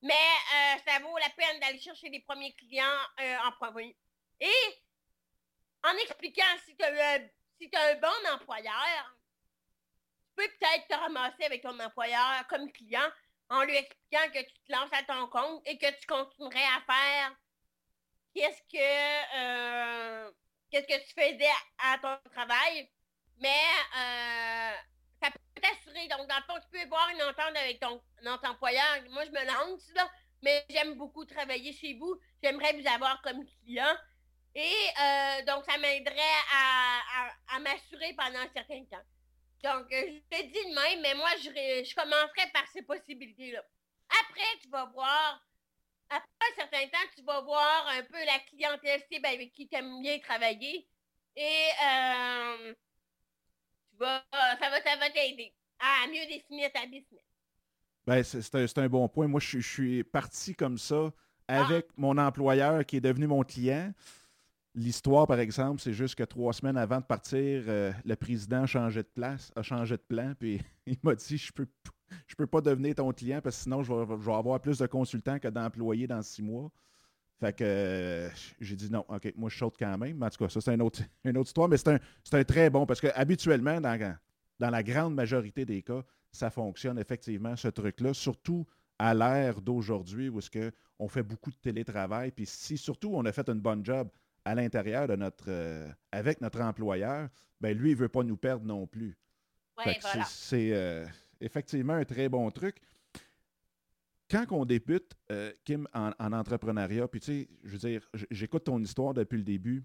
Mais 0.00 0.14
ça 0.84 0.98
vaut 1.00 1.16
la 1.18 1.30
peine 1.30 1.60
d'aller 1.60 1.78
chercher 1.78 2.08
des 2.08 2.20
premiers 2.20 2.54
clients 2.54 2.98
en 3.44 3.52
premier. 3.52 3.94
Et 4.40 4.82
en 5.84 5.96
expliquant 5.98 6.42
si 6.64 6.76
tu 6.76 6.84
si 7.58 7.70
un 7.74 7.94
bon 7.96 8.34
employeur, 8.34 9.16
tu 10.24 10.34
peux 10.36 10.48
peut-être 10.58 10.88
te 10.88 10.94
ramasser 10.94 11.44
avec 11.44 11.62
ton 11.62 11.78
employeur 11.78 12.46
comme 12.48 12.70
client 12.72 13.08
en 13.50 13.64
lui 13.64 13.76
expliquant 13.76 14.30
que 14.32 14.40
tu 14.40 14.54
te 14.66 14.72
lances 14.72 14.92
à 14.92 15.02
ton 15.02 15.26
compte 15.28 15.62
et 15.66 15.78
que 15.78 15.90
tu 16.00 16.06
continuerais 16.06 16.64
à 16.64 16.80
faire 16.92 17.36
qu'est-ce 18.34 18.62
que 18.62 19.36
euh, 19.36 20.30
qu'est-ce 20.70 20.86
que 20.86 21.04
tu 21.06 21.12
faisais 21.12 21.50
à, 21.78 21.98
ton 21.98 22.30
travail. 22.30 22.90
Mais 23.38 23.62
euh, 23.96 24.72
ça 25.20 25.30
peut 25.30 25.60
t'assurer. 25.60 26.08
Donc, 26.08 26.28
dans 26.28 26.36
le 26.36 26.42
fond, 26.42 26.58
tu 26.60 26.78
peux 26.78 26.88
voir 26.88 27.08
une 27.10 27.22
entente 27.22 27.56
avec 27.56 27.80
ton, 27.80 28.02
ton 28.24 28.48
employeur. 28.48 29.02
Moi, 29.10 29.24
je 29.24 29.30
me 29.30 29.44
lance 29.46 29.90
là, 29.94 30.10
mais 30.42 30.64
j'aime 30.70 30.94
beaucoup 30.94 31.24
travailler 31.24 31.72
chez 31.72 31.94
vous. 31.94 32.18
J'aimerais 32.42 32.72
vous 32.72 32.88
avoir 32.88 33.20
comme 33.22 33.44
client. 33.46 33.94
Et 34.54 34.60
euh, 34.60 35.44
donc, 35.46 35.64
ça 35.64 35.78
m'aiderait 35.78 36.20
à, 36.52 37.58
m'assurer 37.60 38.14
pendant 38.16 38.40
un 38.40 38.50
certain 38.54 38.84
temps. 38.84 39.04
Donc, 39.64 39.92
euh, 39.92 40.02
je 40.08 40.36
te 40.36 40.42
dis 40.42 40.52
de 40.52 40.74
même, 40.74 41.00
mais 41.00 41.14
moi, 41.14 41.30
je, 41.38 41.48
je 41.48 41.94
commencerai 41.94 42.50
par 42.52 42.66
ces 42.72 42.82
possibilités-là. 42.82 43.62
Après, 44.20 44.58
tu 44.60 44.68
vas 44.68 44.86
voir, 44.86 45.40
après 46.10 46.26
un 46.50 46.54
certain 46.56 46.86
temps, 46.88 47.08
tu 47.16 47.22
vas 47.22 47.40
voir 47.40 47.88
un 47.96 48.02
peu 48.02 48.24
la 48.26 48.38
clientèle 48.40 49.02
cible 49.10 49.26
avec 49.26 49.52
qui 49.52 49.68
tu 49.68 49.76
aimes 49.76 50.02
bien 50.02 50.18
travailler. 50.18 50.86
Et 51.36 51.68
euh, 51.86 52.74
tu 53.90 53.96
vas, 53.98 54.24
ça 54.32 54.68
va, 54.68 55.10
t'aider 55.10 55.54
à 55.78 56.06
mieux 56.08 56.26
définir 56.26 56.70
ta 56.72 56.84
business. 56.84 57.24
Ben, 58.06 58.22
c'est 58.22 58.78
un, 58.78 58.88
bon 58.88 59.08
point. 59.08 59.28
Moi, 59.28 59.40
je, 59.40 59.60
suis 59.60 60.04
parti 60.04 60.54
comme 60.54 60.76
ça 60.76 61.12
ah. 61.48 61.64
avec 61.64 61.86
mon 61.96 62.18
employeur 62.18 62.84
qui 62.84 62.96
est 62.96 63.00
devenu 63.00 63.28
mon 63.28 63.42
client. 63.42 63.92
L'histoire, 64.74 65.26
par 65.26 65.38
exemple, 65.38 65.82
c'est 65.82 65.92
juste 65.92 66.14
que 66.14 66.22
trois 66.22 66.54
semaines 66.54 66.78
avant 66.78 66.98
de 66.98 67.04
partir, 67.04 67.64
euh, 67.68 67.92
le 68.04 68.16
président 68.16 68.62
a 68.62 68.66
changé 68.66 69.02
de 69.02 69.08
place, 69.08 69.52
a 69.54 69.62
changé 69.62 69.96
de 69.96 70.02
plan, 70.02 70.32
puis 70.38 70.62
il 70.86 70.96
m'a 71.02 71.14
dit 71.14 71.36
Je 71.36 71.52
peux, 71.52 71.66
je 72.26 72.34
peux 72.34 72.46
pas 72.46 72.62
devenir 72.62 72.94
ton 72.94 73.12
client 73.12 73.40
parce 73.42 73.56
que 73.56 73.62
sinon 73.64 73.82
je 73.82 73.92
vais, 73.92 74.32
avoir 74.32 74.60
plus 74.60 74.78
de 74.78 74.86
consultants 74.86 75.38
que 75.38 75.48
d'employés 75.48 76.06
dans 76.06 76.22
six 76.22 76.42
mois. 76.42 76.70
Fait 77.38 77.52
que 77.54 77.64
euh, 77.64 78.30
j'ai 78.60 78.76
dit 78.76 78.90
non, 78.90 79.04
OK, 79.08 79.32
moi 79.36 79.50
je 79.50 79.58
saute 79.58 79.74
quand 79.78 79.98
même. 79.98 80.22
en 80.22 80.30
tout 80.30 80.42
cas, 80.42 80.48
ça, 80.48 80.60
c'est 80.60 80.72
une 80.72 80.82
autre, 80.82 81.02
une 81.24 81.36
autre 81.36 81.48
histoire, 81.48 81.68
mais 81.68 81.76
c'est 81.76 82.34
un, 82.34 82.44
très 82.44 82.70
bon 82.70 82.86
parce 82.86 83.00
que 83.00 83.08
habituellement, 83.14 83.78
dans, 83.78 84.16
dans 84.58 84.70
la 84.70 84.82
grande 84.82 85.14
majorité 85.14 85.66
des 85.66 85.82
cas, 85.82 86.02
ça 86.30 86.48
fonctionne 86.48 86.98
effectivement, 86.98 87.56
ce 87.56 87.68
truc-là, 87.68 88.14
surtout 88.14 88.64
à 88.98 89.12
l'ère 89.12 89.60
d'aujourd'hui 89.60 90.28
où 90.28 90.38
est-ce 90.38 90.70
on 90.98 91.08
fait 91.08 91.22
beaucoup 91.22 91.50
de 91.50 91.56
télétravail. 91.56 92.30
Puis 92.30 92.46
si 92.46 92.78
surtout 92.78 93.10
on 93.12 93.24
a 93.26 93.32
fait 93.32 93.48
une 93.48 93.60
bonne 93.60 93.84
job 93.84 94.08
à 94.44 94.54
l'intérieur 94.54 95.06
de 95.06 95.16
notre 95.16 95.46
euh, 95.48 95.88
avec 96.10 96.40
notre 96.40 96.60
employeur, 96.60 97.28
ben 97.60 97.76
lui, 97.76 97.90
il 97.90 97.94
ne 97.94 98.00
veut 98.00 98.08
pas 98.08 98.22
nous 98.22 98.36
perdre 98.36 98.64
non 98.64 98.86
plus. 98.86 99.16
C'est 100.26 100.72
euh, 100.72 101.06
effectivement 101.40 101.94
un 101.94 102.04
très 102.04 102.28
bon 102.28 102.50
truc. 102.50 102.76
Quand 104.30 104.46
on 104.50 104.64
débute, 104.64 105.12
euh, 105.30 105.52
Kim, 105.64 105.86
en, 105.92 106.12
entrepreneuriat, 106.18 107.06
puis 107.08 107.20
tu 107.20 107.26
sais, 107.26 107.48
je 107.64 107.70
veux 107.70 107.78
dire, 107.78 108.08
j'écoute 108.30 108.64
ton 108.64 108.80
histoire 108.80 109.12
depuis 109.12 109.36
le 109.36 109.44
début. 109.44 109.84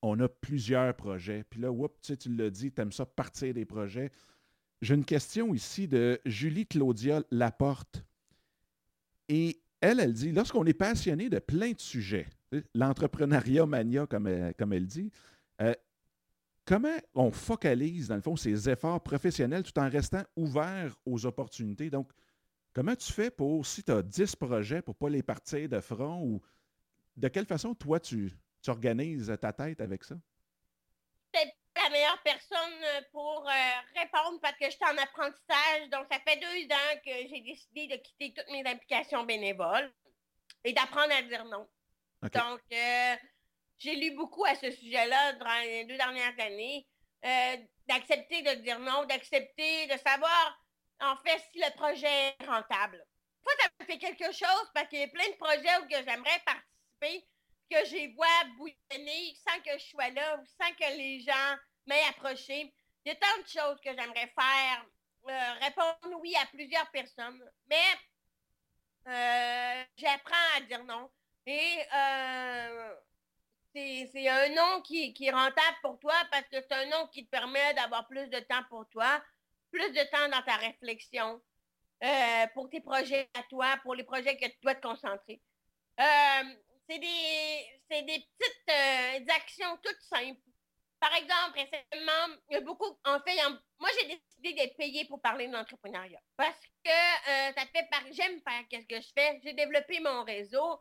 On 0.00 0.18
a 0.20 0.28
plusieurs 0.28 0.94
projets. 0.94 1.44
Puis 1.44 1.60
là, 1.60 1.70
whoop, 1.70 2.00
tu 2.00 2.16
l'as 2.34 2.50
dit, 2.50 2.72
tu 2.72 2.80
aimes 2.80 2.92
ça 2.92 3.04
partir 3.04 3.52
des 3.52 3.64
projets. 3.64 4.10
J'ai 4.80 4.94
une 4.94 5.04
question 5.04 5.54
ici 5.54 5.88
de 5.88 6.20
Julie 6.24 6.66
Claudia 6.66 7.22
Laporte. 7.30 8.04
Et 9.28 9.60
elle, 9.80 10.00
elle 10.00 10.12
dit, 10.12 10.32
lorsqu'on 10.32 10.64
est 10.64 10.74
passionné 10.74 11.28
de 11.28 11.38
plein 11.38 11.72
de 11.72 11.80
sujets, 11.80 12.26
l'entrepreneuriat 12.74 13.66
mania, 13.66 14.06
comme 14.06 14.26
elle, 14.26 14.54
comme 14.54 14.72
elle 14.72 14.86
dit, 14.86 15.10
euh, 15.60 15.74
comment 16.64 16.96
on 17.14 17.30
focalise, 17.30 18.08
dans 18.08 18.16
le 18.16 18.22
fond, 18.22 18.36
ses 18.36 18.68
efforts 18.68 19.02
professionnels 19.02 19.62
tout 19.62 19.78
en 19.78 19.88
restant 19.88 20.22
ouvert 20.36 20.94
aux 21.04 21.26
opportunités? 21.26 21.90
Donc, 21.90 22.10
comment 22.72 22.94
tu 22.94 23.12
fais 23.12 23.30
pour, 23.30 23.66
si 23.66 23.82
tu 23.82 23.92
as 23.92 24.02
10 24.02 24.36
projets, 24.36 24.82
pour 24.82 24.94
ne 24.94 24.98
pas 24.98 25.10
les 25.10 25.22
partir 25.22 25.68
de 25.68 25.80
front 25.80 26.22
ou 26.22 26.42
de 27.16 27.28
quelle 27.28 27.46
façon, 27.46 27.74
toi, 27.74 27.98
tu, 27.98 28.32
tu 28.62 28.70
organises 28.70 29.34
ta 29.40 29.52
tête 29.52 29.80
avec 29.80 30.04
ça? 30.04 30.14
Peut-être 31.32 31.54
la 31.76 31.90
meilleure 31.90 32.22
personne 32.22 33.04
pour 33.12 33.46
répondre 33.94 34.40
parce 34.40 34.56
que 34.58 34.66
je 34.66 34.70
suis 34.70 34.84
en 34.84 34.96
apprentissage. 35.02 35.90
Donc, 35.90 36.06
ça 36.10 36.18
fait 36.26 36.40
deux 36.40 36.74
ans 36.74 37.00
que 37.04 37.28
j'ai 37.28 37.40
décidé 37.40 37.86
de 37.88 37.96
quitter 38.02 38.34
toutes 38.34 38.52
mes 38.52 38.68
implications 38.68 39.24
bénévoles 39.24 39.92
et 40.64 40.72
d'apprendre 40.72 41.12
à 41.12 41.22
dire 41.22 41.44
non. 41.44 41.66
Donc, 42.22 42.60
j'ai 42.70 43.94
lu 43.94 44.10
beaucoup 44.12 44.44
à 44.44 44.54
ce 44.54 44.70
sujet-là 44.70 45.34
durant 45.34 45.60
les 45.60 45.84
deux 45.84 45.96
dernières 45.96 46.38
années. 46.40 46.86
d'accepter 47.86 48.42
de 48.42 48.60
dire 48.62 48.78
non, 48.80 49.04
d'accepter 49.04 49.86
de 49.86 49.96
savoir 49.98 50.58
en 51.00 51.16
fait 51.16 51.42
si 51.52 51.58
le 51.58 51.74
projet 51.76 52.34
est 52.40 52.46
rentable. 52.46 53.04
Moi, 53.44 53.52
ça 53.60 53.68
me 53.80 53.86
fait 53.86 53.98
quelque 53.98 54.32
chose 54.32 54.70
parce 54.74 54.88
qu'il 54.88 54.98
y 54.98 55.04
a 55.04 55.08
plein 55.08 55.28
de 55.28 55.36
projets 55.36 55.78
où 55.78 55.88
j'aimerais 55.88 56.42
participer, 56.44 57.26
que 57.70 57.84
j'ai 57.86 58.08
vois 58.08 58.44
bouillonner 58.56 59.34
sans 59.46 59.60
que 59.60 59.78
je 59.78 59.86
sois 59.86 60.10
là 60.10 60.40
sans 60.60 60.70
que 60.74 60.96
les 60.96 61.20
gens 61.20 61.56
m'aient 61.86 62.04
approché. 62.10 62.74
Il 63.04 63.08
y 63.08 63.12
a 63.12 63.16
tant 63.16 63.42
de 63.42 63.48
choses 63.48 63.80
que 63.80 63.90
j'aimerais 63.90 64.32
faire. 64.38 64.84
Euh, 65.28 65.52
répondre 65.60 66.20
oui 66.20 66.34
à 66.36 66.46
plusieurs 66.46 66.90
personnes. 66.90 67.42
Mais 67.68 67.76
euh, 69.08 69.84
j'apprends 69.96 70.56
à 70.56 70.60
dire 70.62 70.84
non. 70.84 71.10
Et 71.50 71.78
euh, 71.94 72.94
c'est 73.74 74.28
un 74.28 74.50
nom 74.50 74.82
qui, 74.82 75.14
qui, 75.14 75.28
est 75.28 75.30
rentable 75.30 75.78
pour 75.80 75.98
toi 75.98 76.12
parce 76.30 76.46
que 76.48 76.56
c'est 76.60 76.72
un 76.72 76.84
nom 76.90 77.06
qui 77.06 77.24
te 77.24 77.30
permet 77.30 77.72
d'avoir 77.72 78.06
plus 78.06 78.26
de 78.28 78.38
temps 78.40 78.64
pour 78.68 78.86
toi, 78.90 79.22
plus 79.70 79.90
de 79.92 80.10
temps 80.10 80.28
dans 80.28 80.42
ta 80.42 80.56
réflexion, 80.56 81.40
euh, 82.04 82.46
pour 82.52 82.68
tes 82.68 82.82
projets 82.82 83.30
à 83.32 83.42
toi, 83.44 83.78
pour 83.82 83.94
les 83.94 84.04
projets 84.04 84.36
que 84.36 84.44
tu 84.44 84.58
dois 84.62 84.74
te 84.74 84.86
concentrer. 84.86 85.40
Euh, 85.98 86.54
c'est 86.86 86.98
des, 86.98 88.02
des, 88.02 88.26
petites 88.36 89.30
actions 89.30 89.78
toutes 89.82 90.02
simples. 90.02 90.38
Par 91.00 91.14
exemple, 91.14 91.54
récemment, 91.54 92.36
il 92.50 92.54
y 92.54 92.56
a 92.56 92.60
beaucoup, 92.60 92.98
en 93.06 93.20
fait, 93.20 93.36
moi 93.78 93.88
j'ai 93.98 94.08
décidé 94.08 94.52
d'être 94.52 94.76
payé 94.76 95.06
pour 95.06 95.22
parler 95.22 95.48
d'entrepreneuriat 95.48 96.20
parce 96.36 96.60
que 96.84 96.90
ça 97.56 97.64
fait 97.72 97.88
par, 97.90 98.02
j'aime 98.12 98.38
faire 98.42 98.82
ce 98.82 98.86
que 98.86 99.00
je 99.00 99.08
fais. 99.16 99.40
J'ai 99.42 99.54
développé 99.54 100.00
mon 100.00 100.24
réseau. 100.24 100.78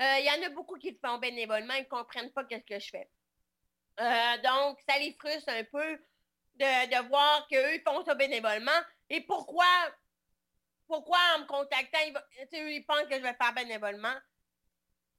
Il 0.00 0.24
y 0.24 0.30
en 0.30 0.46
a 0.46 0.48
beaucoup 0.48 0.78
qui 0.78 0.90
le 0.90 0.98
font 1.04 1.18
bénévolement, 1.18 1.74
ils 1.74 1.82
ne 1.82 1.88
comprennent 1.88 2.32
pas 2.32 2.42
ce 2.50 2.56
que 2.56 2.78
je 2.78 2.88
fais. 2.88 3.08
donc, 4.42 4.80
ça 4.88 4.98
les 4.98 5.12
frustre 5.12 5.50
un 5.50 5.64
peu 5.64 5.98
de, 6.54 6.86
de 6.88 7.08
voir 7.08 7.46
qu'eux 7.48 7.82
font 7.86 8.02
ça 8.04 8.14
bénévolement. 8.14 8.80
Et 9.10 9.20
pourquoi, 9.20 9.66
pourquoi 10.86 11.18
en 11.36 11.40
me 11.40 11.46
contactant, 11.46 11.98
ils, 12.06 12.58
ils 12.72 12.86
pensent 12.86 13.08
que 13.08 13.16
je 13.16 13.22
vais 13.22 13.34
faire 13.34 13.52
bénévolement? 13.54 14.14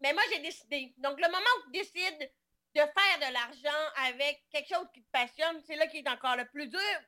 Mais 0.02 0.14
moi, 0.14 0.24
j'ai 0.32 0.40
décidé. 0.40 0.94
Donc, 0.98 1.20
le 1.20 1.28
moment 1.28 1.46
où 1.60 1.72
tu 1.72 1.80
décides 1.80 2.32
de 2.74 2.80
faire 2.80 3.30
de 3.30 3.34
l'argent 3.34 3.92
avec 4.08 4.44
quelque 4.50 4.74
chose 4.74 4.88
qui 4.94 5.04
te 5.04 5.12
passionne, 5.12 5.62
c'est 5.62 5.76
là 5.76 5.88
qui 5.88 5.98
est 5.98 6.10
encore 6.10 6.36
le 6.38 6.46
plus 6.46 6.68
dur. 6.68 7.00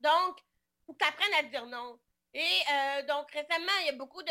Donc, 0.00 0.38
il 0.38 0.86
faut 0.86 0.92
que 0.94 1.04
tu 1.04 1.08
apprennes 1.08 1.34
à 1.34 1.42
dire 1.42 1.66
non. 1.66 2.00
Et 2.32 2.40
euh, 2.40 3.02
donc, 3.06 3.30
récemment, 3.32 3.72
il 3.80 3.86
y 3.86 3.88
a 3.88 3.92
beaucoup 3.92 4.22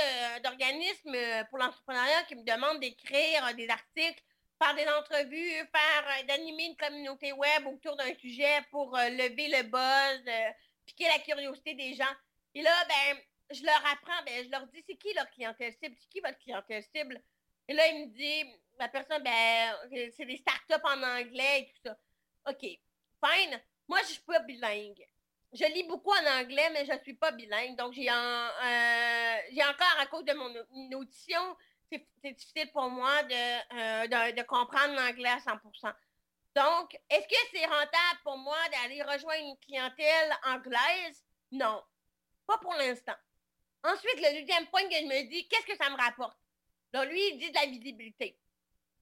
d'organismes 0.43 1.15
euh, 1.15 1.43
pour 1.45 1.57
l'entrepreneuriat 1.57 2.23
qui 2.23 2.35
me 2.35 2.43
demandent 2.43 2.79
d'écrire 2.79 3.53
des 3.55 3.69
articles 3.69 4.23
faire 4.62 4.75
des 4.75 4.88
entrevues, 4.88 5.51
faire 5.71 6.05
euh, 6.07 6.23
d'animer 6.27 6.65
une 6.65 6.75
communauté 6.75 7.31
web 7.31 7.65
autour 7.67 7.95
d'un 7.95 8.13
sujet 8.15 8.62
pour 8.69 8.95
euh, 8.97 9.09
lever 9.09 9.47
le 9.47 9.63
buzz, 9.63 10.23
euh, 10.27 10.51
piquer 10.85 11.05
la 11.05 11.19
curiosité 11.19 11.73
des 11.73 11.93
gens. 11.95 12.13
Et 12.53 12.62
là, 12.62 12.71
ben, 12.88 13.19
je 13.51 13.63
leur 13.63 13.85
apprends, 13.91 14.23
ben, 14.25 14.43
je 14.43 14.51
leur 14.51 14.67
dis 14.67 14.83
c'est 14.85 14.95
qui 14.95 15.13
leur 15.13 15.29
clientèle 15.31 15.73
cible, 15.73 15.95
c'est 15.99 16.09
qui 16.09 16.19
votre 16.19 16.38
clientèle 16.39 16.83
cible? 16.93 17.21
Et 17.67 17.73
là, 17.73 17.88
il 17.88 18.07
me 18.07 18.13
dit, 18.13 18.51
la 18.79 18.89
personne, 18.89 19.23
ben, 19.23 19.75
c'est 20.15 20.25
des 20.25 20.38
startups 20.38 20.83
en 20.83 21.03
anglais 21.03 21.62
et 21.62 21.65
tout 21.67 21.81
ça. 21.85 21.97
OK, 22.49 22.62
fine. 22.62 23.62
Moi, 23.88 23.99
je 24.01 24.13
suis 24.13 24.23
pas 24.23 24.39
bilingue. 24.39 25.07
Je 25.51 25.65
lis 25.65 25.83
beaucoup 25.83 26.12
en 26.12 26.41
anglais, 26.41 26.69
mais 26.71 26.85
je 26.85 26.93
ne 26.93 26.99
suis 26.99 27.15
pas 27.15 27.31
bilingue. 27.31 27.75
Donc, 27.75 27.93
j'ai 27.93 28.03
j'ai 28.03 29.63
encore, 29.63 29.99
à 29.99 30.05
cause 30.05 30.23
de 30.25 30.33
mon 30.33 30.97
audition, 30.97 31.57
c'est 31.91 32.33
difficile 32.33 32.71
pour 32.71 32.89
moi 32.89 33.12
euh, 33.23 34.07
de, 34.07 34.35
de, 34.35 34.43
comprendre 34.43 34.93
l'anglais 34.93 35.29
à 35.29 35.39
100% 35.39 35.93
Donc, 36.55 36.99
est-ce 37.09 37.27
que 37.27 37.47
c'est 37.51 37.65
rentable 37.65 38.19
pour 38.23 38.38
moi 38.38 38.57
d'aller 38.71 39.01
rejoindre 39.01 39.43
une 39.43 39.57
clientèle 39.57 40.38
anglaise? 40.45 41.25
Non, 41.51 41.81
pas 42.45 42.57
pour 42.59 42.73
l'instant. 42.75 43.15
Ensuite, 43.83 44.17
le 44.17 44.39
deuxième 44.41 44.67
point 44.67 44.83
que 44.83 44.95
je 44.95 45.05
me 45.05 45.29
dis, 45.29 45.47
qu'est-ce 45.47 45.65
que 45.65 45.77
ça 45.77 45.89
me 45.89 45.97
rapporte? 45.97 46.38
Donc, 46.93 47.05
lui, 47.05 47.29
il 47.29 47.38
dit 47.38 47.49
de 47.49 47.55
la 47.55 47.65
visibilité. 47.65 48.38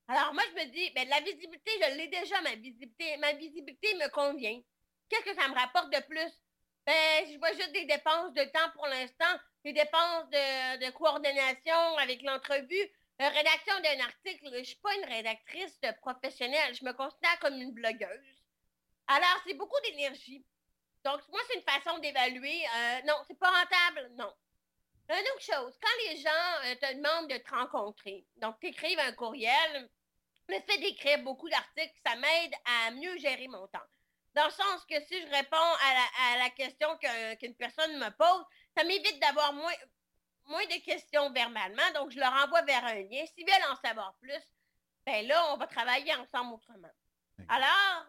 Alors, 0.08 0.34
moi, 0.34 0.44
je 0.50 0.62
me 0.62 0.66
dis, 0.72 0.90
ben, 0.92 1.08
la 1.10 1.20
visibilité, 1.20 1.72
je 1.82 1.98
l'ai 1.98 2.08
déjà, 2.08 2.40
ma 2.42 2.56
visibilité. 2.56 3.18
Ma 3.18 3.34
visibilité 3.34 3.94
me 3.96 4.08
convient. 4.10 4.62
Qu'est-ce 5.10 5.24
que 5.24 5.36
ça 5.36 5.48
me 5.48 5.56
rapporte 5.56 5.92
de 5.92 6.02
plus? 6.08 6.42
Ben, 6.86 7.26
je 7.32 7.38
vois 7.38 7.54
juste 7.54 7.74
des 7.74 7.86
dépenses 7.86 8.34
de 8.34 8.44
temps 8.46 8.70
pour 8.76 8.88
l'instant 8.88 9.40
les 9.68 9.74
dépenses 9.74 10.30
de, 10.30 10.90
coordination 10.92 11.98
avec 11.98 12.22
l'entrevue, 12.22 12.90
la 13.20 13.28
rédaction 13.30 13.74
d'un 13.82 14.00
article. 14.00 14.50
Je 14.50 14.60
ne 14.60 14.64
suis 14.64 14.78
pas 14.78 14.96
une 14.96 15.14
rédactrice 15.14 15.78
professionnelle, 16.00 16.74
je 16.74 16.86
me 16.86 16.94
considère 16.94 17.38
comme 17.40 17.62
une 17.62 17.74
blogueuse. 17.74 18.44
Alors, 19.08 19.42
c'est 19.46 19.56
beaucoup 19.56 19.80
d'énergie. 19.84 20.46
Donc, 21.04 21.20
moi, 21.30 21.42
c'est 21.48 21.58
une 21.58 21.64
façon 21.64 21.98
d'évaluer. 22.00 22.66
Euh, 22.66 23.02
non, 23.08 23.16
c'est 23.28 23.38
pas 23.38 23.50
rentable, 23.50 24.10
non. 24.16 24.34
Une 25.10 25.28
autre 25.36 25.42
chose, 25.42 25.78
quand 25.82 26.10
les 26.10 26.18
gens 26.18 26.30
euh, 26.66 26.76
te 26.76 26.96
demandent 26.96 27.30
de 27.30 27.38
te 27.38 27.50
rencontrer, 27.54 28.26
donc 28.38 28.58
tu 28.62 28.68
écrives 28.68 29.00
un 29.00 29.14
courriel, 29.14 29.90
le 30.48 30.60
fait 30.62 30.78
d'écrire 30.80 31.20
beaucoup 31.24 31.50
d'articles, 31.50 31.96
ça 32.06 32.16
m'aide 32.16 32.54
à 32.66 32.92
mieux 32.92 33.18
gérer 33.18 33.48
mon 33.50 33.68
temps. 33.68 33.80
Dans 34.38 34.46
le 34.46 34.52
sens 34.52 34.86
que 34.88 35.02
si 35.08 35.20
je 35.20 35.32
réponds 35.32 35.58
à 35.58 36.38
la, 36.38 36.50
question 36.52 36.88
qu'une 37.40 37.56
personne 37.56 37.98
me 37.98 38.10
pose, 38.12 38.46
ça 38.78 38.84
m'évite 38.84 39.20
d'avoir 39.20 39.52
moins, 39.52 39.74
moins 40.46 40.66
de 40.68 40.86
questions 40.86 41.32
verbalement. 41.32 41.92
Donc, 41.96 42.12
je 42.12 42.20
leur 42.20 42.32
envoie 42.34 42.62
vers 42.62 42.86
un 42.86 43.02
lien. 43.02 43.26
S'ils 43.34 43.48
veulent 43.48 43.72
en 43.72 43.76
savoir 43.78 44.16
plus, 44.22 44.44
ben 45.08 45.26
là, 45.26 45.54
on 45.54 45.58
va 45.58 45.66
travailler 45.66 46.14
ensemble 46.14 46.54
autrement. 46.54 46.92
Alors, 47.50 48.06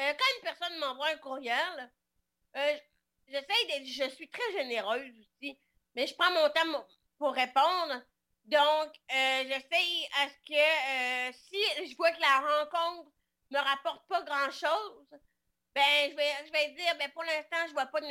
euh, 0.00 0.12
quand 0.12 0.36
une 0.38 0.42
personne 0.42 0.76
m'envoie 0.80 1.10
un 1.10 1.18
courriel, 1.18 1.92
euh, 2.56 2.76
j'essaie 3.28 3.84
je 3.84 4.08
suis 4.16 4.28
très 4.28 4.52
généreuse 4.54 5.14
aussi, 5.20 5.56
mais 5.94 6.08
je 6.08 6.16
prends 6.16 6.32
mon 6.32 6.50
temps 6.50 6.84
pour 7.16 7.32
répondre. 7.32 8.02
Donc, 8.46 8.92
euh, 9.14 9.44
j'essaie 9.44 10.08
à 10.16 10.28
ce 10.30 10.38
que 10.48 11.38
si 11.48 11.90
je 11.90 11.96
vois 11.96 12.10
que 12.10 12.20
la 12.22 12.40
rencontre 12.40 13.12
me 13.50 13.58
rapporte 13.58 14.04
pas 14.08 14.22
grand-chose, 14.22 15.20
ben, 15.78 16.10
je 16.10 16.16
vais, 16.16 16.46
je 16.46 16.52
vais 16.52 16.68
dire, 16.72 16.96
ben, 16.98 17.08
pour 17.12 17.22
l'instant, 17.22 17.56
je 17.68 17.72
vois 17.72 17.86
pas 17.86 18.00
de 18.00 18.06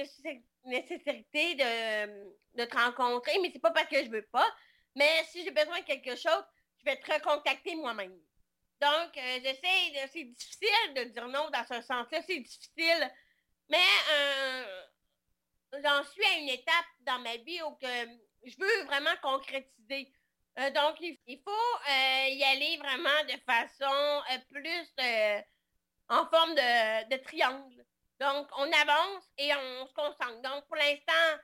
nécessité 0.63 1.55
de, 1.55 2.33
de 2.53 2.65
te 2.65 2.77
rencontrer, 2.77 3.37
mais 3.39 3.49
c'est 3.51 3.59
pas 3.59 3.71
parce 3.71 3.89
que 3.89 4.05
je 4.05 4.09
veux 4.09 4.25
pas. 4.31 4.47
Mais 4.95 5.25
si 5.29 5.43
j'ai 5.43 5.51
besoin 5.51 5.79
de 5.79 5.85
quelque 5.85 6.15
chose, 6.15 6.43
je 6.79 6.85
vais 6.85 6.97
te 6.97 7.11
recontacter 7.11 7.75
moi-même. 7.75 8.17
Donc, 8.79 9.17
euh, 9.17 9.39
j'essaie, 9.43 10.07
c'est 10.13 10.23
difficile 10.23 10.93
de 10.95 11.03
dire 11.05 11.27
non 11.27 11.49
dans 11.49 11.65
ce 11.65 11.81
sens-là, 11.81 12.21
c'est 12.25 12.39
difficile. 12.39 13.13
Mais 13.69 13.85
euh, 14.11 14.81
j'en 15.83 16.03
suis 16.05 16.23
à 16.23 16.37
une 16.37 16.49
étape 16.49 16.85
dans 17.01 17.19
ma 17.19 17.35
vie 17.37 17.61
où 17.63 17.77
je 18.45 18.55
veux 18.57 18.83
vraiment 18.85 19.15
concrétiser. 19.21 20.13
Euh, 20.59 20.71
donc, 20.71 20.95
il 21.01 21.41
faut 21.43 21.89
y 22.29 22.43
aller 22.43 22.77
vraiment 22.77 23.23
de 23.25 23.37
façon 23.45 24.21
plus 24.49 24.93
en 26.09 26.25
forme 26.27 26.55
de, 26.55 27.17
triangle. 27.17 27.85
Donc, 28.19 28.47
on 28.57 28.71
avance 28.71 29.23
et 29.37 29.53
on 29.53 29.87
se 29.87 29.93
concentre. 29.93 30.41
Donc, 30.41 30.65
pour 30.67 30.75
l'instant, 30.75 31.41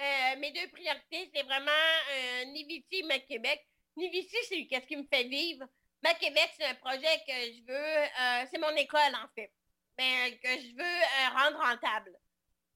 euh, 0.00 0.36
mes 0.38 0.52
deux 0.52 0.68
priorités, 0.68 1.30
c'est 1.34 1.42
vraiment 1.42 1.70
euh, 1.70 2.44
Niviti 2.46 3.04
et 3.10 3.20
Québec. 3.26 3.66
Niviti, 3.96 4.36
c'est 4.48 4.66
qu'est-ce 4.66 4.86
qui 4.86 4.96
me 4.96 5.06
fait 5.12 5.24
vivre. 5.24 5.66
Ma 6.02 6.14
Québec, 6.14 6.50
c'est 6.56 6.64
un 6.64 6.74
projet 6.74 7.18
que 7.26 7.32
je 7.32 7.66
veux, 7.66 7.74
euh, 7.74 8.46
c'est 8.50 8.58
mon 8.58 8.74
école 8.76 9.14
en 9.14 9.28
fait, 9.34 9.52
mais 9.98 10.38
que 10.42 10.48
je 10.48 10.74
veux 10.76 11.36
rendre 11.36 11.58
rentable. 11.58 12.18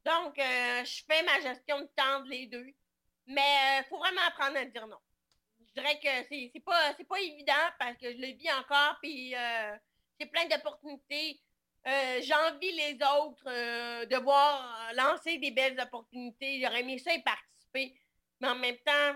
Donc, 0.05 0.35
je 0.39 1.03
fais 1.07 1.23
ma 1.25 1.41
gestion 1.41 1.81
de 1.81 1.91
temps 1.95 2.21
de 2.21 2.31
les 2.31 2.47
deux, 2.47 2.73
mais 3.27 3.81
il 3.81 3.85
faut 3.91 3.99
vraiment 3.99 4.23
apprendre 4.27 4.57
à 4.57 4.65
dire 4.65 4.87
non. 4.87 4.97
Je 5.61 5.83
dirais 5.83 5.99
que 5.99 6.09
c'est 6.31 6.63
pas, 6.65 6.95
pas 6.95 7.21
évident 7.21 7.53
parce 7.79 7.99
que 7.99 8.11
je 8.11 8.17
le 8.17 8.29
vis 8.29 8.51
encore, 8.53 8.97
puis 9.03 9.35
j'ai 10.19 10.27
plein 10.27 10.47
d'opportunités. 10.47 11.41
Euh, 11.87 12.21
j'envie 12.23 12.73
les 12.73 12.95
autres 12.95 13.45
euh, 13.47 14.07
de 14.07 14.17
voir 14.17 14.91
lancer 14.97 15.39
des 15.39 15.51
belles 15.51 15.79
opportunités. 15.81 16.61
J'aurais 16.63 16.81
aimé 16.81 16.99
ça 16.99 17.15
y 17.15 17.23
participer. 17.23 17.95
Mais 18.41 18.49
en 18.49 18.57
même 18.57 18.77
temps, 18.85 19.15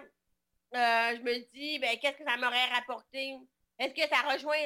euh, 0.75 1.17
je 1.17 1.23
me 1.23 1.53
dis, 1.53 1.79
ben, 1.79 1.97
qu'est-ce 2.01 2.19
que 2.19 2.25
ça 2.25 2.37
m'aurait 2.37 2.73
rapporté? 2.75 3.37
Est-ce 3.79 3.95
que 3.95 4.09
ça 4.09 4.33
rejoint 4.33 4.57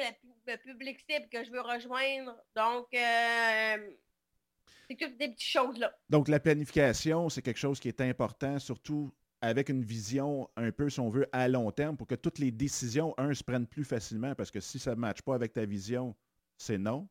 le, 0.45 0.57
public 0.57 0.99
cible 1.09 1.27
que 1.29 1.43
je 1.43 1.51
veux 1.51 1.61
rejoindre? 1.61 2.35
Donc, 2.55 2.87
c'est 2.91 4.95
toutes 4.95 5.17
des 5.17 5.29
petites 5.29 5.49
choses-là. 5.49 5.93
Donc, 6.09 6.27
la 6.27 6.39
planification, 6.39 7.29
c'est 7.29 7.41
quelque 7.41 7.59
chose 7.59 7.79
qui 7.79 7.87
est 7.87 8.01
important, 8.01 8.59
surtout 8.59 9.11
avec 9.41 9.69
une 9.69 9.83
vision 9.83 10.49
un 10.55 10.71
peu, 10.71 10.89
si 10.89 10.99
on 10.99 11.09
veut, 11.09 11.27
à 11.31 11.47
long 11.47 11.71
terme 11.71 11.97
pour 11.97 12.07
que 12.07 12.15
toutes 12.15 12.39
les 12.39 12.51
décisions, 12.51 13.13
un, 13.17 13.33
se 13.33 13.43
prennent 13.43 13.67
plus 13.67 13.85
facilement 13.85 14.33
parce 14.35 14.51
que 14.51 14.59
si 14.59 14.79
ça 14.79 14.91
ne 14.91 14.99
matche 14.99 15.21
pas 15.21 15.35
avec 15.35 15.53
ta 15.53 15.65
vision, 15.65 16.15
c'est 16.57 16.77
non? 16.77 17.07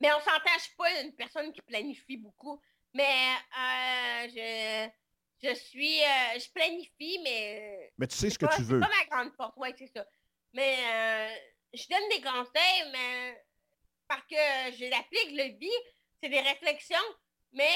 Mais 0.00 0.12
on 0.12 0.20
s'entend, 0.20 0.50
je 0.56 0.62
suis 0.62 0.76
pas 0.76 1.00
une 1.00 1.14
personne 1.14 1.52
qui 1.52 1.62
planifie 1.62 2.16
beaucoup. 2.16 2.60
Mais 2.94 3.34
euh, 3.58 4.28
je, 4.28 5.48
je 5.48 5.54
suis. 5.54 6.02
Euh, 6.02 6.38
je 6.38 6.50
planifie, 6.52 7.18
mais. 7.22 7.92
Mais 7.96 8.06
tu 8.06 8.16
sais 8.16 8.30
ce 8.30 8.38
que 8.38 8.46
tu 8.54 8.62
veux. 8.62 8.80
C'est 8.80 8.88
pas 8.88 8.94
ma 8.94 9.16
grande 9.16 9.34
force, 9.34 9.54
oui, 9.56 9.68
c'est 9.78 9.86
ça. 9.86 10.04
Mais 10.52 10.76
euh, 10.78 11.34
je 11.72 11.88
donne 11.88 12.08
des 12.10 12.20
conseils, 12.20 12.90
mais 12.92 13.44
parce 14.08 14.22
que 14.22 14.76
je 14.76 14.90
l'applique, 14.90 15.30
le 15.30 15.56
vie, 15.58 15.70
c'est 16.22 16.28
des 16.28 16.40
réflexions. 16.40 16.98
Mais 17.52 17.70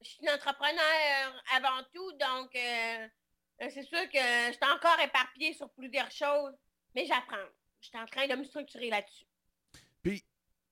je 0.00 0.08
suis 0.08 0.18
une 0.22 0.30
entrepreneur 0.30 1.42
avant 1.54 1.82
tout, 1.92 2.12
donc 2.12 2.50
c'est 2.52 3.82
sûr 3.82 4.08
que 4.10 4.18
je 4.18 4.52
suis 4.52 4.72
encore 4.72 5.00
éparpillée 5.00 5.54
sur 5.54 5.70
plusieurs 5.72 6.10
choses, 6.10 6.54
mais 6.94 7.06
j'apprends. 7.06 7.36
Je 7.80 7.88
suis 7.88 7.98
en 7.98 8.06
train 8.06 8.26
de 8.26 8.38
me 8.38 8.44
structurer 8.44 8.90
là-dessus. 8.90 9.24
Puis, 10.02 10.24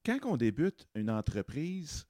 quand 0.05 0.19
on 0.25 0.37
débute 0.37 0.87
une 0.95 1.11
entreprise, 1.11 2.07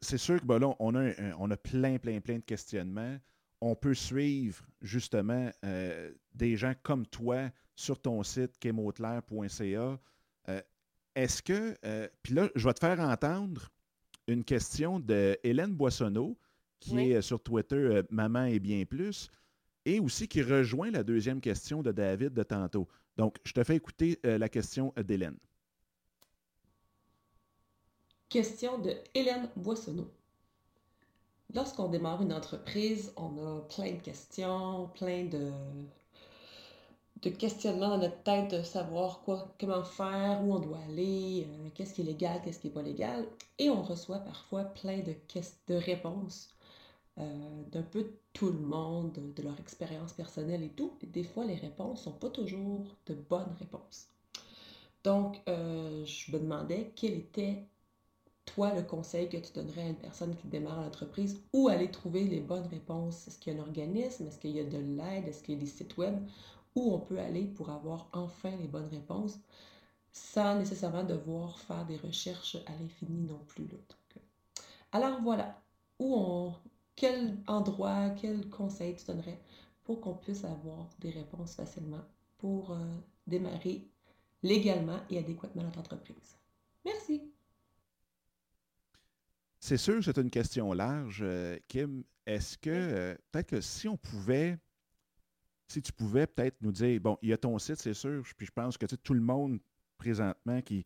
c'est 0.00 0.18
sûr 0.18 0.40
que 0.40 0.46
ben 0.46 0.58
là, 0.58 0.74
on, 0.78 0.94
a 0.94 1.12
on 1.38 1.50
a 1.50 1.56
plein, 1.56 1.98
plein, 1.98 2.20
plein 2.20 2.36
de 2.36 2.44
questionnements. 2.44 3.18
On 3.60 3.76
peut 3.76 3.94
suivre 3.94 4.64
justement 4.80 5.50
euh, 5.64 6.12
des 6.34 6.56
gens 6.56 6.72
comme 6.82 7.06
toi 7.06 7.50
sur 7.76 8.00
ton 8.00 8.22
site 8.22 8.52
chemotlair.ca. 8.62 9.98
Euh, 10.48 10.62
est-ce 11.14 11.42
que, 11.42 11.76
euh, 11.84 12.08
puis 12.22 12.34
là, 12.34 12.48
je 12.56 12.66
vais 12.66 12.74
te 12.74 12.80
faire 12.80 12.98
entendre 12.98 13.70
une 14.26 14.44
question 14.44 14.98
de 14.98 15.38
Hélène 15.44 15.74
Boissonneau, 15.74 16.36
qui 16.80 16.98
est 16.98 17.22
sur 17.22 17.40
Twitter 17.40 18.00
Maman 18.10 18.46
et 18.46 18.58
bien 18.58 18.84
plus, 18.84 19.30
et 19.84 20.00
aussi 20.00 20.26
qui 20.26 20.42
rejoint 20.42 20.90
la 20.90 21.04
deuxième 21.04 21.40
question 21.40 21.82
de 21.82 21.92
David 21.92 22.32
de 22.32 22.42
tantôt. 22.42 22.88
Donc, 23.16 23.36
je 23.44 23.52
te 23.52 23.62
fais 23.62 23.76
écouter 23.76 24.18
la 24.24 24.48
question 24.48 24.92
d'Hélène. 24.96 25.36
Question 28.28 28.78
de 28.78 28.94
Hélène 29.14 29.50
Boissonneau. 29.56 30.10
Lorsqu'on 31.54 31.88
démarre 31.88 32.22
une 32.22 32.32
entreprise, 32.32 33.12
on 33.16 33.36
a 33.36 33.60
plein 33.68 33.92
de 33.92 34.00
questions, 34.00 34.88
plein 34.94 35.24
de, 35.24 35.52
de 37.20 37.28
questionnements 37.28 37.90
dans 37.90 37.98
notre 37.98 38.22
tête 38.22 38.50
de 38.50 38.62
savoir 38.62 39.20
quoi, 39.20 39.54
comment 39.60 39.84
faire, 39.84 40.42
où 40.42 40.54
on 40.54 40.60
doit 40.60 40.80
aller, 40.88 41.46
euh, 41.46 41.68
qu'est-ce 41.74 41.92
qui 41.92 42.00
est 42.00 42.04
légal, 42.04 42.40
qu'est-ce 42.42 42.60
qui 42.60 42.68
n'est 42.68 42.72
pas 42.72 42.80
légal. 42.80 43.26
Et 43.58 43.68
on 43.68 43.82
reçoit 43.82 44.20
parfois 44.20 44.64
plein 44.64 45.00
de, 45.00 45.14
de 45.68 45.74
réponses 45.74 46.48
euh, 47.18 47.62
d'un 47.70 47.82
peu 47.82 48.12
tout 48.32 48.50
le 48.50 48.58
monde, 48.58 49.12
de 49.34 49.42
leur 49.42 49.58
expérience 49.60 50.12
personnelle 50.12 50.62
et 50.62 50.70
tout. 50.70 50.92
Et 51.02 51.06
des 51.06 51.24
fois, 51.24 51.44
les 51.44 51.54
réponses 51.54 52.00
ne 52.00 52.12
sont 52.12 52.18
pas 52.18 52.30
toujours 52.30 52.86
de 53.06 53.14
bonnes 53.14 53.54
réponses. 53.58 54.08
Donc, 55.04 55.40
euh, 55.48 56.04
je 56.04 56.32
me 56.32 56.38
demandais 56.38 56.92
quelle 56.94 57.14
était 57.14 57.64
toi, 58.44 58.74
le 58.74 58.82
conseil 58.82 59.28
que 59.28 59.36
tu 59.36 59.52
donnerais 59.52 59.82
à 59.82 59.88
une 59.88 59.94
personne 59.94 60.36
qui 60.36 60.48
démarre 60.48 60.80
l'entreprise, 60.80 61.40
où 61.52 61.68
aller 61.68 61.90
trouver 61.90 62.24
les 62.24 62.40
bonnes 62.40 62.66
réponses? 62.66 63.28
Est-ce 63.28 63.38
qu'il 63.38 63.54
y 63.54 63.56
a 63.56 63.60
un 63.60 63.62
organisme? 63.62 64.26
Est-ce 64.26 64.38
qu'il 64.38 64.50
y 64.50 64.60
a 64.60 64.64
de 64.64 64.78
l'aide? 64.78 65.28
Est-ce 65.28 65.42
qu'il 65.42 65.54
y 65.54 65.58
a 65.58 65.60
des 65.60 65.66
sites 65.66 65.96
web 65.96 66.18
où 66.74 66.94
on 66.94 66.98
peut 66.98 67.18
aller 67.18 67.44
pour 67.44 67.70
avoir 67.70 68.08
enfin 68.12 68.50
les 68.56 68.68
bonnes 68.68 68.88
réponses 68.88 69.38
sans 70.12 70.58
nécessairement 70.58 71.04
devoir 71.04 71.58
faire 71.58 71.84
des 71.86 71.96
recherches 71.96 72.56
à 72.66 72.72
l'infini 72.80 73.22
non 73.26 73.40
plus. 73.46 73.64
Euh, 73.64 74.20
alors 74.92 75.20
voilà, 75.22 75.60
où 75.98 76.14
on, 76.14 76.54
quel 76.96 77.36
endroit, 77.46 78.10
quel 78.10 78.48
conseil 78.48 78.96
tu 78.96 79.04
donnerais 79.06 79.40
pour 79.84 80.00
qu'on 80.00 80.14
puisse 80.14 80.44
avoir 80.44 80.88
des 81.00 81.10
réponses 81.10 81.54
facilement 81.54 82.04
pour 82.38 82.72
euh, 82.72 82.78
démarrer 83.26 83.88
légalement 84.42 85.00
et 85.10 85.18
adéquatement 85.18 85.62
notre 85.62 85.80
entreprise? 85.80 86.38
Merci. 86.84 87.22
C'est 89.60 89.76
sûr 89.76 89.96
que 89.96 90.02
c'est 90.02 90.18
une 90.18 90.30
question 90.30 90.72
large, 90.72 91.20
euh, 91.22 91.58
Kim. 91.68 92.02
Est-ce 92.26 92.58
que 92.58 92.70
euh, 92.70 93.14
peut-être 93.30 93.48
que 93.48 93.60
si 93.60 93.88
on 93.88 93.96
pouvait, 93.96 94.58
si 95.68 95.80
tu 95.82 95.92
pouvais 95.92 96.26
peut-être 96.26 96.56
nous 96.60 96.72
dire, 96.72 97.00
bon, 97.00 97.16
il 97.22 97.30
y 97.30 97.32
a 97.32 97.38
ton 97.38 97.58
site, 97.58 97.76
c'est 97.76 97.94
sûr, 97.94 98.22
puis 98.36 98.46
je 98.46 98.52
pense 98.52 98.76
que 98.76 98.86
tout 98.86 99.14
le 99.14 99.20
monde 99.20 99.60
présentement 99.98 100.60
qui, 100.62 100.84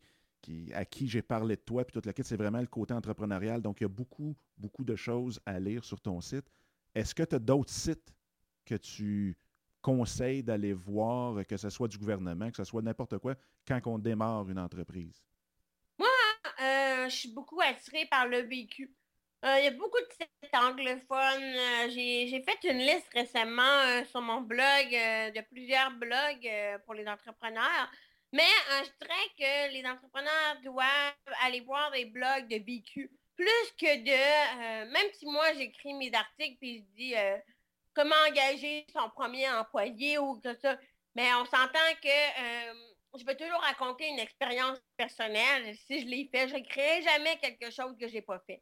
à 0.73 0.85
qui 0.85 1.07
j'ai 1.07 1.21
parlé 1.21 1.55
de 1.55 1.61
toi, 1.61 1.83
puis 1.83 1.93
toute 1.93 2.05
la 2.05 2.13
quête, 2.13 2.25
c'est 2.25 2.37
vraiment 2.37 2.59
le 2.59 2.67
côté 2.67 2.93
entrepreneurial. 2.93 3.61
Donc, 3.61 3.81
il 3.81 3.83
y 3.83 3.85
a 3.85 3.89
beaucoup, 3.89 4.35
beaucoup 4.57 4.83
de 4.83 4.95
choses 4.95 5.39
à 5.45 5.59
lire 5.59 5.83
sur 5.83 5.99
ton 6.01 6.21
site. 6.21 6.45
Est-ce 6.95 7.13
que 7.13 7.23
tu 7.23 7.35
as 7.35 7.39
d'autres 7.39 7.71
sites 7.71 8.13
que 8.65 8.75
tu 8.75 9.37
conseilles 9.81 10.43
d'aller 10.43 10.73
voir, 10.73 11.45
que 11.45 11.57
ce 11.57 11.69
soit 11.69 11.87
du 11.87 11.97
gouvernement, 11.97 12.49
que 12.49 12.57
ce 12.57 12.63
soit 12.63 12.81
n'importe 12.81 13.17
quoi, 13.19 13.35
quand 13.67 13.79
on 13.85 13.97
démarre 13.97 14.49
une 14.49 14.59
entreprise? 14.59 15.23
je 17.09 17.15
suis 17.15 17.33
beaucoup 17.33 17.61
attirée 17.61 18.05
par 18.05 18.27
le 18.27 18.39
vécu. 18.39 18.93
Euh, 19.45 19.59
il 19.59 19.65
y 19.65 19.67
a 19.67 19.71
beaucoup 19.71 19.99
de 19.99 20.11
sites 20.11 20.53
anglophones. 20.53 21.55
Euh, 21.55 21.89
j'ai 21.89 22.41
fait 22.41 22.69
une 22.69 22.79
liste 22.79 23.07
récemment 23.13 23.61
euh, 23.61 24.03
sur 24.05 24.21
mon 24.21 24.41
blog 24.41 24.89
de 24.89 25.41
plusieurs 25.41 25.91
blogs 25.91 26.49
pour 26.85 26.93
les 26.95 27.07
entrepreneurs. 27.07 27.91
Mais 28.33 28.43
je 28.69 29.05
dirais 29.05 29.29
que 29.37 29.73
les 29.73 29.85
entrepreneurs 29.85 30.61
doivent 30.63 31.35
aller 31.43 31.61
voir 31.61 31.91
des 31.91 32.05
blogs 32.05 32.47
de 32.47 32.63
vécu. 32.63 33.11
Plus 33.35 33.71
que 33.79 33.97
de, 34.03 34.91
même 34.91 35.11
si 35.13 35.25
moi 35.25 35.53
j'écris 35.53 35.93
mes 35.93 36.11
articles 36.13 36.57
et 36.61 36.77
je 36.79 36.95
dis 36.95 37.13
comment 37.93 38.15
engager 38.27 38.85
son 38.91 39.09
premier 39.11 39.49
employé 39.49 40.17
ou 40.17 40.39
que 40.39 40.55
ça, 40.55 40.77
mais 41.15 41.33
on 41.35 41.45
s'entend 41.45 41.93
que 42.01 43.17
je 43.17 43.25
vais 43.25 43.35
toujours 43.35 43.61
raconter 43.61 44.07
une 44.07 44.19
expérience 44.19 44.79
personnelle. 44.95 45.75
Si 45.87 46.01
je 46.01 46.07
l'ai 46.07 46.29
fait, 46.31 46.47
je 46.49 46.55
ne 46.55 46.63
créerai 46.63 47.01
jamais 47.01 47.37
quelque 47.37 47.71
chose 47.71 47.95
que 47.99 48.07
je 48.07 48.13
n'ai 48.13 48.21
pas 48.21 48.39
fait. 48.45 48.61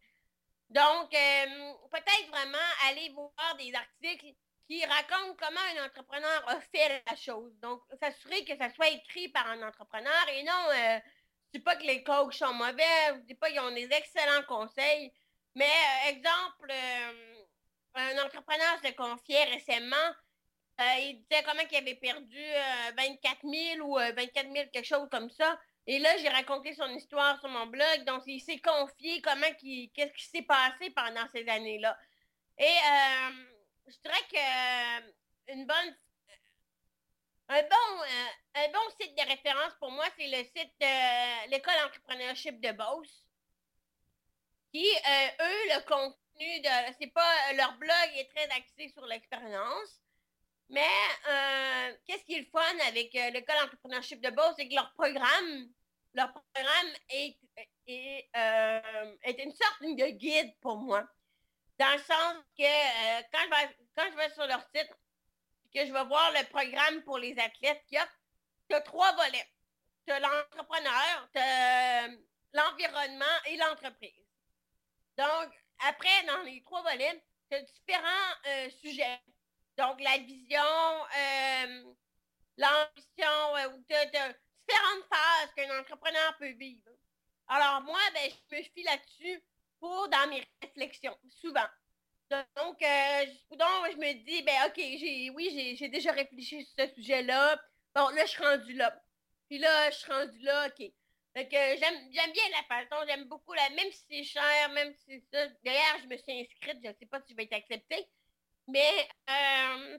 Donc, 0.70 1.14
euh, 1.14 1.74
peut-être 1.92 2.28
vraiment 2.30 2.58
aller 2.90 3.10
voir 3.10 3.56
des 3.58 3.74
articles 3.74 4.36
qui 4.68 4.84
racontent 4.86 5.36
comment 5.38 5.60
un 5.76 5.86
entrepreneur 5.86 6.50
a 6.50 6.60
fait 6.62 7.04
la 7.06 7.16
chose. 7.16 7.54
Donc, 7.62 7.82
s'assurer 8.00 8.44
que 8.46 8.58
ça 8.58 8.70
soit 8.74 8.90
écrit 8.90 9.30
par 9.30 9.48
un 9.48 9.68
entrepreneur 9.68 10.30
et 10.34 10.44
non, 10.44 10.70
euh, 10.70 11.00
je 11.48 11.60
dis 11.60 11.64
pas 11.64 11.76
que 11.76 11.84
les 11.84 12.04
coachs 12.04 12.34
sont 12.34 12.54
mauvais, 12.54 13.14
je 13.16 13.22
dis 13.28 13.36
pas 13.36 13.50
qu'ils 13.50 13.60
ont 13.60 13.72
des 13.72 13.90
excellents 13.92 14.44
conseils, 14.48 15.14
mais 15.54 15.66
euh, 15.66 16.10
exemple, 16.10 16.74
un 17.96 18.26
entrepreneur 18.26 18.80
se 18.84 18.92
confiait 18.92 19.46
récemment 19.46 20.14
euh, 20.82 21.00
il 21.00 21.22
disait 21.22 21.42
comment 21.44 21.62
il 21.72 21.78
avait 21.78 21.96
perdu 21.96 22.42
24 22.98 23.46
euh, 23.46 23.76
000 23.78 23.88
ou 23.88 23.96
24 23.96 24.18
euh, 24.18 24.54
000, 24.54 24.66
quelque 24.74 24.86
chose 24.86 25.08
comme 25.10 25.30
ça. 25.30 25.58
Et 25.88 26.00
là, 26.00 26.18
j'ai 26.18 26.28
raconté 26.28 26.74
son 26.74 26.90
histoire 26.90 27.40
sur 27.40 27.48
mon 27.50 27.68
blog. 27.68 28.04
Donc, 28.06 28.24
il 28.26 28.42
s'est 28.42 28.60
confié 28.60 29.22
comment 29.22 29.48
qu'est-ce 29.62 30.12
qui 30.14 30.26
s'est 30.26 30.42
passé 30.42 30.90
pendant 30.90 31.26
ces 31.34 31.48
années-là. 31.48 31.98
Et 32.58 32.76
je 33.88 33.98
dirais 34.04 34.26
que 34.32 35.54
une 35.54 35.66
bonne 35.66 35.96
un 37.48 37.62
bon, 37.62 38.04
un 38.56 38.68
bon 38.70 38.90
site 39.00 39.16
de 39.16 39.28
référence 39.28 39.74
pour 39.80 39.92
moi, 39.92 40.06
c'est 40.18 40.28
le 40.28 40.44
site 40.46 40.74
de 40.82 41.50
l'école 41.52 41.76
entrepreneurship 41.86 42.60
de 42.60 42.72
Beauce. 42.72 43.24
Qui, 44.74 44.84
eux, 44.84 45.76
le 45.76 45.82
contenu 45.86 46.62
de. 46.62 46.96
C'est 47.00 47.14
pas. 47.14 47.54
Leur 47.54 47.78
blog 47.78 48.10
est 48.16 48.30
très 48.34 48.50
axé 48.50 48.90
sur 48.90 49.06
l'expérience. 49.06 50.02
Mais 50.70 50.82
euh, 51.30 51.94
qu'est-ce 52.06 52.24
qui 52.26 52.36
est 52.36 52.50
fun 52.52 52.60
avec 52.88 53.14
euh, 53.16 53.30
l'école 53.30 53.58
entrepreneurship 53.64 54.20
de 54.22 54.30
Beauce, 54.32 54.56
c'est 54.58 54.68
que 54.68 54.74
leur 54.74 54.92
programme, 54.94 55.70
leur 56.14 56.32
programme 56.34 56.94
est, 57.10 57.38
euh, 58.36 59.16
est, 59.24 59.44
une 59.44 59.54
sorte 59.54 59.82
de 59.82 60.10
guide 60.10 60.54
pour 60.62 60.78
moi. 60.78 61.08
Dans 61.78 61.92
le 61.92 62.00
sens 62.00 62.36
que 62.58 63.22
quand, 63.32 63.44
je 63.44 63.50
vais, 63.50 63.78
quand 63.96 64.12
je 64.12 64.16
vais 64.16 64.30
sur 64.34 64.48
leur 64.48 64.62
site, 64.74 64.90
que 65.74 65.86
je 65.86 65.92
vais 65.92 66.06
voir 66.06 66.32
le 66.32 66.46
programme 66.48 67.04
pour 67.04 67.18
les 67.18 67.38
athlètes 67.38 67.84
qu'il 67.88 67.98
y 67.98 68.00
a, 68.00 68.08
tu 68.70 68.76
as 68.76 68.82
trois 68.82 69.12
volets. 69.14 69.50
Tu 70.08 70.14
as 70.14 70.20
l'entrepreneur, 70.20 71.30
tu 71.34 71.40
as 71.40 72.08
l'environnement 72.54 73.26
et 73.48 73.58
l'entreprise. 73.58 74.26
Donc, 75.18 75.52
après, 75.80 76.24
dans 76.28 76.44
les 76.44 76.64
trois 76.64 76.82
volets, 76.84 77.22
tu 77.50 77.58
as 77.58 77.62
différents 77.62 78.70
sujets 78.82 79.20
donc, 79.78 80.00
la 80.00 80.18
vision, 80.20 80.62
euh, 80.62 81.94
l'ambition, 82.58 83.56
euh, 83.58 83.78
différentes 83.78 85.06
phases 85.10 85.54
qu'un 85.56 85.80
entrepreneur 85.80 86.38
peut 86.38 86.54
vivre. 86.54 86.90
Alors, 87.48 87.82
moi, 87.82 88.00
ben, 88.14 88.32
je 88.32 88.56
me 88.56 88.64
fie 88.64 88.84
là-dessus 88.84 89.44
pour 89.80 90.10
dans 90.10 90.30
mes 90.30 90.44
réflexions, 90.62 91.18
souvent. 91.42 91.68
Donc, 92.30 92.82
euh, 92.82 93.26
je 93.52 93.98
me 93.98 94.14
dis, 94.26 94.42
ben, 94.42 94.68
OK, 94.68 94.78
j'ai, 94.78 95.30
oui, 95.30 95.76
j'ai 95.78 95.90
déjà 95.90 96.12
réfléchi 96.12 96.66
sur 96.66 96.86
ce 96.86 96.94
sujet-là. 96.96 97.62
Bon, 97.94 98.10
là, 98.10 98.26
je 98.26 98.32
suis 98.32 98.44
rendu 98.44 98.74
là. 98.74 99.00
Puis 99.48 99.60
là, 99.60 99.92
je 99.92 99.98
suis 99.98 100.12
rendu 100.12 100.40
là, 100.40 100.68
OK. 100.68 100.92
que 101.36 101.78
j'aime 101.78 102.10
bien 102.12 102.44
la 102.52 102.64
façon, 102.64 103.06
j'aime 103.08 103.26
beaucoup 103.26 103.54
la. 103.54 103.70
Même 103.70 103.92
si 103.92 104.04
c'est 104.10 104.24
cher, 104.24 104.70
même 104.72 104.94
si 104.94 105.04
c'est 105.08 105.24
ça. 105.32 105.48
D'ailleurs, 105.64 106.00
je 106.04 106.08
me 106.08 106.18
suis 106.18 106.42
inscrite, 106.42 106.80
je 106.84 106.90
ne 106.90 106.94
sais 106.94 107.06
pas 107.06 107.22
si 107.22 107.32
je 107.32 107.36
vais 107.38 107.44
être 107.44 107.54
acceptée. 107.54 108.10
Mais 108.68 109.08
euh, 109.30 109.98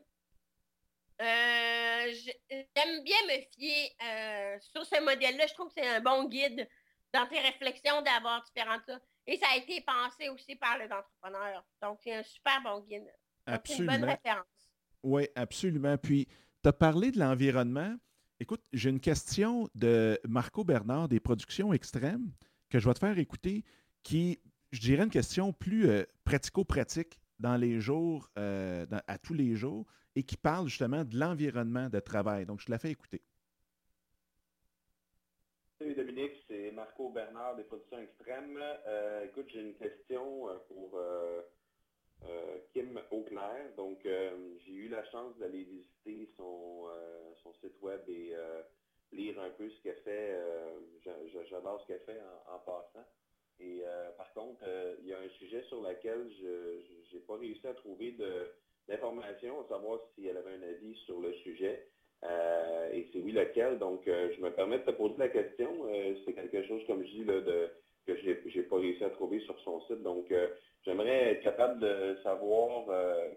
euh, 1.23 2.15
j'aime 2.51 3.03
bien 3.05 3.17
me 3.29 3.41
fier 3.55 3.97
euh, 4.03 4.59
sur 4.61 4.85
ce 4.85 5.01
modèle-là. 5.01 5.47
Je 5.47 5.55
trouve 5.55 5.69
que 5.69 5.75
c'est 5.77 5.89
un 5.89 6.01
bon 6.01 6.25
guide 6.25 6.69
dans 7.13 7.27
tes 7.27 7.39
réflexions 7.39 8.03
d'avoir 8.03 8.43
différentes. 8.43 8.91
Et 9.27 9.37
ça 9.39 9.47
a 9.53 9.57
été 9.57 9.81
pensé 9.81 10.29
aussi 10.29 10.55
par 10.55 10.79
les 10.79 10.85
entrepreneurs. 10.85 11.65
Donc, 11.83 11.99
c'est 12.03 12.15
un 12.15 12.23
super 12.23 12.63
bon 12.63 12.81
guide. 12.81 13.13
C'est 13.65 13.79
une 13.79 13.87
bonne 13.87 14.05
référence. 14.05 14.47
Oui, 15.03 15.29
absolument. 15.35 15.97
Puis, 15.99 16.27
tu 16.63 16.69
as 16.69 16.73
parlé 16.73 17.11
de 17.11 17.19
l'environnement. 17.19 17.97
Écoute, 18.39 18.65
j'ai 18.73 18.91
une 18.91 19.01
question 19.01 19.69
de 19.75 20.19
Marco 20.29 20.63
Bernard 20.63 21.09
des 21.09 21.21
Productions 21.21 21.73
Extrêmes 21.73 22.33
que 22.71 22.79
je 22.79 22.89
vais 22.89 22.95
te 22.95 22.99
faire 22.99 23.19
écouter, 23.19 23.65
qui, 24.03 24.41
je 24.73 24.81
dirais, 24.81 25.05
une 25.05 25.11
question 25.11 25.53
plus 25.53 25.89
euh, 25.89 26.05
pratico-pratique 26.25 27.19
dans 27.39 27.57
les 27.57 27.81
jours, 27.81 28.29
euh, 28.39 28.87
à 29.07 29.19
tous 29.19 29.35
les 29.35 29.57
jours, 29.57 29.87
et 30.15 30.23
qui 30.23 30.37
parle 30.37 30.69
justement 30.69 31.05
de 31.05 31.19
l'environnement 31.19 31.89
de 31.89 32.01
travail. 32.01 32.47
Donc, 32.47 32.61
je 32.61 32.67
te 32.67 32.71
la 32.71 32.79
fais 32.79 32.91
écouter. 32.91 33.23
Salut 35.79 35.95
Dominique, 35.95 36.46
Marco 36.77 37.09
Bernard 37.09 37.57
des 37.57 37.65
Productions 37.65 37.99
Extrêmes. 37.99 38.61
Euh, 38.61 39.25
écoute, 39.25 39.47
j'ai 39.49 39.63
une 39.63 39.75
question 39.77 40.47
pour 40.69 41.01
Kim 42.75 43.01
Auclair. 43.11 43.75
Donc, 43.79 44.01
j'ai 44.05 44.73
eu 44.73 44.89
la 44.89 45.03
chance 45.07 45.35
d'aller 45.39 45.65
visiter 45.65 46.29
son, 46.37 46.85
son 47.43 47.55
site 47.55 47.81
web 47.81 48.01
et 48.09 48.35
euh, 48.35 48.63
lire 49.13 49.41
un 49.41 49.49
peu 49.51 49.71
ce 49.71 49.83
qu'elle 49.83 50.03
fait. 50.03 50.35
Euh, 50.35 50.79
j'adore 51.49 51.81
ce 51.81 51.87
qu'elle 51.87 52.01
fait 52.01 52.21
en, 52.47 52.59
passant. 52.59 53.07
Et 53.59 53.81
euh, 53.87 54.11
par 54.13 54.31
contre, 54.35 54.63
il 55.01 55.07
y 55.07 55.15
a 55.15 55.19
un 55.19 55.29
sujet 55.39 55.63
sur 55.63 55.81
lequel 55.81 56.31
je 56.39 57.17
n'ai 57.17 57.23
pas 57.23 57.37
réussi 57.37 57.67
à 57.67 57.73
trouver 57.73 58.15
d'informations, 58.87 59.65
à 59.65 59.69
savoir 59.69 60.01
si 60.15 60.27
elle 60.27 60.37
avait 60.37 60.57
un 60.57 60.63
avis 60.63 60.95
sur 61.07 61.21
le 61.21 61.33
sujet. 61.37 61.89
Et 62.23 63.09
c'est 63.13 63.21
oui 63.21 63.33
lequel? 63.33 63.79
Donc, 63.79 64.03
je 64.07 64.41
me 64.41 64.51
permets 64.51 64.79
de 64.79 64.85
te 64.85 64.91
poser 64.91 65.15
la 65.19 65.29
question. 65.29 65.69
c'est 66.25 66.33
quelque 66.33 66.63
chose, 66.65 66.83
comme 66.87 67.05
je 67.05 67.11
dis, 67.11 67.25
de, 67.25 67.71
que 68.07 68.17
je 68.17 68.27
n'ai 68.27 68.65
pas 68.65 68.77
réussi 68.77 69.05
à 69.05 69.11
trouver 69.11 69.41
sur 69.41 69.59
son 69.61 69.81
site. 69.83 70.03
Donc, 70.03 70.33
j'aimerais 70.85 71.33
être 71.33 71.43
capable 71.43 71.81
de 71.81 72.17
savoir 72.23 72.87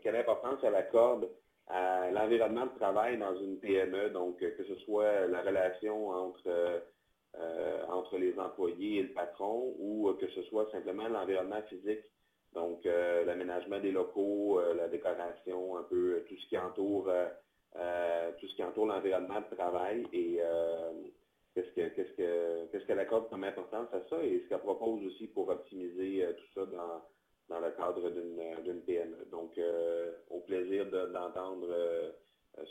quelle 0.01 0.15
importance 0.15 0.59
elle 0.63 0.75
accorde 0.75 1.29
à 1.69 2.09
l'environnement 2.11 2.65
de 2.65 2.75
travail 2.77 3.17
dans 3.17 3.35
une 3.39 3.59
PME, 3.59 4.09
donc 4.09 4.41
euh, 4.41 4.51
que 4.57 4.63
ce 4.63 4.75
soit 4.77 5.27
la 5.27 5.41
relation 5.41 6.09
entre, 6.09 6.81
euh, 7.37 7.85
entre 7.87 8.17
les 8.17 8.37
employés 8.39 8.99
et 8.99 9.03
le 9.03 9.13
patron 9.13 9.75
ou 9.77 10.11
que 10.19 10.27
ce 10.29 10.41
soit 10.43 10.69
simplement 10.71 11.07
l'environnement 11.07 11.61
physique, 11.69 12.03
donc 12.53 12.85
euh, 12.85 13.23
l'aménagement 13.23 13.79
des 13.79 13.91
locaux, 13.91 14.59
la 14.75 14.87
décoration, 14.87 15.77
un 15.77 15.83
peu 15.83 16.23
tout 16.27 16.35
ce 16.35 16.47
qui 16.47 16.57
entoure 16.57 17.11
tout 17.73 18.47
ce 18.47 18.55
qui 18.55 18.63
entoure 18.63 18.87
l'environnement 18.87 19.41
de 19.41 19.55
travail 19.55 20.05
et 20.13 20.39
qu'est-ce 21.53 21.71
qu'elle 21.73 21.93
qu'est-ce 21.93 22.85
que, 22.85 22.99
accorde 22.99 23.29
comme 23.29 23.43
importance 23.43 23.87
à 23.93 24.01
ça 24.09 24.23
et 24.23 24.41
ce 24.43 24.49
qu'elle 24.49 24.59
propose 24.59 25.05
aussi 25.05 25.27
pour 25.27 25.49
optimiser 25.49 26.25
tout 26.37 26.53
ça 26.53 26.65
dans 26.65 27.01
dans 27.49 27.59
le 27.59 27.71
cadre 27.71 28.09
d'une 28.11 28.81
PME. 28.81 29.27
Donc, 29.31 29.57
euh, 29.57 30.11
au 30.29 30.39
plaisir 30.41 30.89
d'entendre 30.89 31.67
euh, 31.69 32.11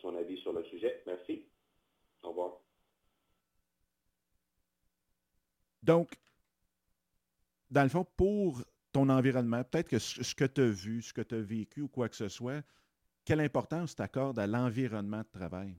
son 0.01 0.17
avis 0.17 0.39
sur 0.39 0.53
le 0.53 0.65
sujet. 0.65 1.03
Merci. 1.07 1.45
Au 2.23 2.29
revoir. 2.29 2.61
Donc, 5.83 6.13
dans 7.71 7.83
le 7.83 7.89
fond, 7.89 8.07
pour 8.17 8.63
ton 8.93 9.09
environnement, 9.09 9.63
peut-être 9.65 9.89
que 9.89 9.99
ce 9.99 10.35
que 10.35 10.45
tu 10.45 10.61
as 10.61 10.71
vu, 10.71 11.03
ce 11.03 11.13
que 11.13 11.23
tu 11.23 11.35
as 11.35 11.41
vécu 11.41 11.83
ou 11.83 11.89
quoi 11.89 12.09
que 12.09 12.17
ce 12.17 12.29
soit, 12.29 12.63
quelle 13.29 13.41
importance 13.41 13.95
tu 13.95 14.01
accordes 14.01 14.39
à 14.39 14.47
l'environnement 14.47 15.19
de 15.21 15.39
travail? 15.39 15.77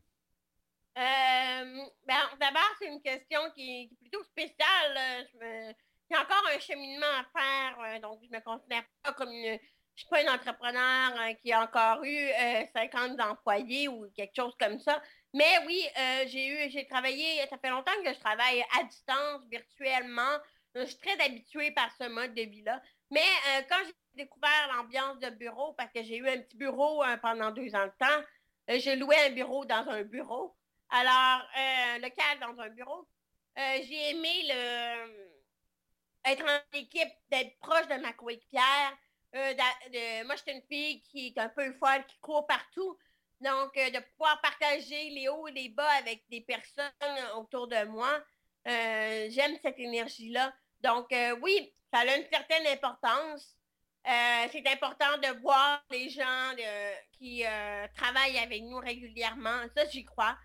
Euh, 1.00 1.82
ben, 2.08 2.22
D'abord, 2.39 2.76
c'est 2.80 2.88
une 2.88 3.02
question 3.02 3.39
qui, 3.56 3.82
est 3.82 3.95
plutôt 4.00 4.24
spéciale. 4.24 5.26
Il 5.41 6.14
y 6.14 6.16
a 6.16 6.22
encore 6.22 6.43
un 6.56 6.60
cheminement 6.60 7.08
à 7.08 7.39
faire, 7.39 7.80
euh, 7.80 8.00
donc 8.02 8.20
je 8.24 8.30
me 8.30 8.39
considère 8.41 8.84
pas 9.02 9.14
comme 9.14 9.32
une. 9.32 9.58
Je 9.95 10.04
suis 10.04 10.10
pas 10.10 10.22
une 10.22 10.30
entrepreneur 10.30 11.12
euh, 11.20 11.34
qui 11.41 11.52
a 11.52 11.64
encore 11.64 12.04
eu 12.04 12.30
50 12.74 13.20
euh, 13.20 13.24
employés 13.24 13.88
ou 13.88 14.08
quelque 14.16 14.36
chose 14.36 14.56
comme 14.60 14.80
ça. 14.80 15.02
Mais 15.34 15.60
oui, 15.66 15.84
j'ai 16.28 16.47
eu, 16.47 16.72
j'ai 16.72 16.88
travaillé, 16.88 17.45
ça 17.50 17.58
fait 17.58 17.70
longtemps 17.70 17.91
que 18.04 18.14
je 18.14 18.20
travaille 18.20 18.64
à 18.80 18.84
distance, 18.84 19.41
virtuellement. 19.52 20.38
Je 20.76 20.86
suis 20.86 20.97
très 20.97 21.20
habituée 21.26 21.72
par 21.72 21.89
ce 22.00 22.08
mode 22.08 22.34
de 22.34 22.43
vie-là. 22.43 22.82
Mais 23.12 23.26
quand 23.68 23.76
j'ai 23.86 23.93
découvert 24.24 24.74
l'ambiance 24.76 25.20
de 25.20 25.30
bureau, 25.30 25.74
parce 25.74 25.91
que 25.91 26.03
j'ai 26.03 26.17
eu 26.17 26.30
un 26.30 26.39
petit 26.39 26.57
bureau 26.57 27.03
pendant 27.22 27.51
deux 27.51 27.74
ans 27.76 27.86
de 27.86 27.93
temps, 27.97 28.24
j'ai 28.67 28.95
loué 28.95 29.15
un 29.28 29.32
bureau 29.32 29.65
dans 29.65 29.88
un 29.89 30.03
bureau. 30.03 30.55
Alors, 30.89 31.47
le 31.55 32.09
cadre 32.09 32.53
dans 32.53 32.61
un 32.61 32.70
bureau, 32.70 33.07
j'ai 33.55 34.11
aimé 34.11 34.43
le 34.47 35.30
être 36.26 36.43
en 36.43 36.78
équipe, 36.78 37.09
d'être 37.32 37.57
proche 37.59 37.88
de 37.88 37.95
ma 37.95 38.13
coéquipière. 38.13 38.97
Euh, 39.36 39.53
moi, 40.26 40.36
j'étais 40.36 40.53
une 40.53 40.63
fille 40.63 41.01
qui 41.01 41.28
est 41.28 41.38
un 41.38 41.49
peu 41.49 41.72
folle, 41.74 42.05
qui 42.07 42.17
court 42.20 42.47
partout. 42.47 42.97
Donc, 43.41 43.78
euh, 43.78 43.89
de 43.89 43.99
pouvoir 44.11 44.41
partager 44.41 45.09
les 45.11 45.30
hauts 45.30 45.47
et 45.47 45.51
les 45.51 45.70
bas 45.70 45.89
avec 45.99 46.24
des 46.30 46.41
personnes 46.41 46.91
autour 47.38 47.67
de 47.67 47.86
moi, 47.86 48.22
euh, 48.67 49.28
j'aime 49.30 49.57
cette 49.61 49.80
énergie-là. 49.80 50.53
Donc, 50.82 51.13
oui, 51.41 51.74
ça 51.91 51.99
a 51.99 52.17
une 52.17 52.28
certaine 52.32 52.67
importance. 52.67 53.55
C'est 54.06 54.68
important 54.68 55.18
de 55.22 55.41
voir 55.41 55.84
les 55.91 56.10
gens 56.10 56.56
qui 57.14 57.43
travaillent 57.95 58.39
avec 58.39 58.64
nous 58.64 58.78
régulièrement. 58.78 59.62
Ça, 59.76 59.86
j'y 59.89 60.04
crois. 60.04 60.38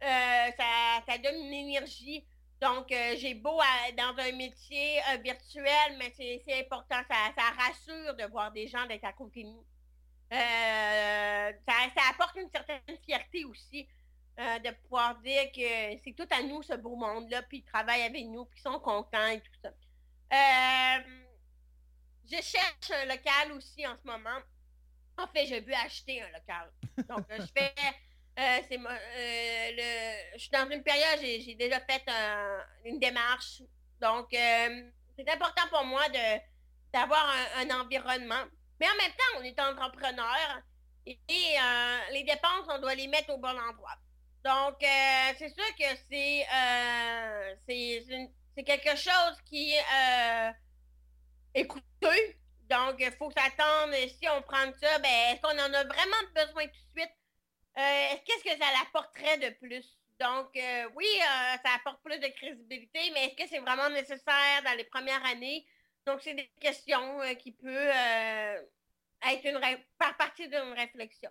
ça, 0.00 1.02
ça 1.06 1.18
donne 1.18 1.36
une 1.36 1.52
énergie. 1.52 2.24
Donc, 2.62 2.92
euh, 2.92 3.16
j'ai 3.18 3.34
beau 3.34 3.60
dans 3.96 4.22
un 4.22 4.32
métier 4.36 5.00
euh, 5.00 5.16
virtuel, 5.16 5.96
mais 5.98 6.12
c'est 6.16 6.60
important, 6.60 7.00
ça, 7.10 7.42
rassure 7.58 8.14
de 8.14 8.24
voir 8.30 8.52
des 8.52 8.68
gens 8.68 8.86
d'être 8.86 9.04
à 9.04 9.12
côté 9.12 9.42
de 9.42 9.48
nous. 9.48 9.66
Euh, 10.32 11.52
ça, 11.66 12.02
apporte 12.08 12.36
une 12.36 12.48
certaine 12.50 12.96
fierté 13.04 13.44
aussi 13.44 13.88
de 14.38 14.70
pouvoir 14.82 15.16
dire 15.20 15.52
que 15.52 16.00
c'est 16.04 16.14
tout 16.16 16.26
à 16.30 16.42
nous, 16.42 16.62
ce 16.62 16.74
beau 16.74 16.96
monde-là, 16.96 17.42
puis 17.42 17.58
ils 17.58 17.64
travaillent 17.64 18.02
avec 18.02 18.24
nous, 18.26 18.44
puis 18.46 18.60
ils 18.60 18.62
sont 18.62 18.78
contents 18.78 19.26
et 19.26 19.40
tout 19.40 19.52
ça. 19.62 19.72
Je 22.32 22.42
cherche 22.42 22.90
un 22.90 23.04
local 23.04 23.52
aussi 23.52 23.86
en 23.86 23.96
ce 23.96 24.06
moment. 24.06 24.40
En 25.18 25.26
fait, 25.28 25.46
je 25.46 25.56
veux 25.56 25.74
acheter 25.74 26.22
un 26.22 26.30
local. 26.30 26.72
Donc, 27.08 27.26
je 27.30 27.46
fais 27.54 27.74
euh, 28.38 28.60
c'est 28.66 28.78
euh, 28.78 30.22
je 30.34 30.38
suis 30.38 30.50
dans 30.50 30.68
une 30.70 30.82
période, 30.82 31.20
j'ai 31.20 31.54
déjà 31.54 31.80
fait 31.80 32.02
une 32.84 32.98
démarche. 32.98 33.62
Donc, 34.00 34.32
euh, 34.32 34.90
c'est 35.16 35.28
important 35.28 35.68
pour 35.70 35.84
moi 35.84 36.02
d'avoir 36.92 37.30
un, 37.58 37.70
environnement. 37.80 38.44
Mais 38.80 38.86
en 38.88 38.96
même 38.96 39.12
temps, 39.12 39.38
on 39.38 39.42
est 39.42 39.60
entrepreneur 39.60 40.62
et, 41.06 41.18
les 42.12 42.24
dépenses, 42.24 42.66
on 42.68 42.78
doit 42.80 42.94
les 42.94 43.06
mettre 43.06 43.34
au 43.34 43.38
bon 43.38 43.48
endroit. 43.48 43.96
Donc, 44.44 44.76
c'est 44.80 45.50
sûr 45.50 45.76
que 45.78 45.96
c'est 46.10 46.46
c'est 48.54 48.64
quelque 48.64 48.96
chose 48.96 49.36
qui 49.46 49.74
coûteux. 51.66 52.34
Donc, 52.72 52.96
il 53.00 53.12
faut 53.12 53.30
s'attendre, 53.30 53.94
si 54.08 54.28
on 54.28 54.40
prend 54.42 54.72
ça, 54.80 54.98
ben, 54.98 55.10
est-ce 55.30 55.42
qu'on 55.42 55.58
en 55.58 55.74
a 55.74 55.84
vraiment 55.84 56.22
besoin 56.34 56.64
tout 56.66 56.72
de 56.94 57.00
suite? 57.00 57.12
Euh, 57.78 58.16
qu'est-ce 58.24 58.44
que 58.44 58.58
ça 58.58 58.66
apporterait 58.82 59.38
de 59.38 59.50
plus? 59.58 59.98
Donc, 60.18 60.56
euh, 60.56 60.88
oui, 60.94 61.06
euh, 61.06 61.56
ça 61.64 61.74
apporte 61.76 62.02
plus 62.02 62.18
de 62.18 62.28
crédibilité, 62.28 63.10
mais 63.12 63.26
est-ce 63.26 63.44
que 63.44 63.48
c'est 63.48 63.58
vraiment 63.58 63.90
nécessaire 63.90 64.62
dans 64.64 64.76
les 64.76 64.84
premières 64.84 65.24
années? 65.26 65.66
Donc, 66.06 66.22
c'est 66.22 66.34
des 66.34 66.50
questions 66.60 67.20
qui 67.38 67.52
peuvent 67.52 67.72
être 69.24 69.44
une 69.44 69.60
par 69.98 70.16
partie 70.16 70.48
d'une 70.48 70.72
réflexion. 70.72 71.30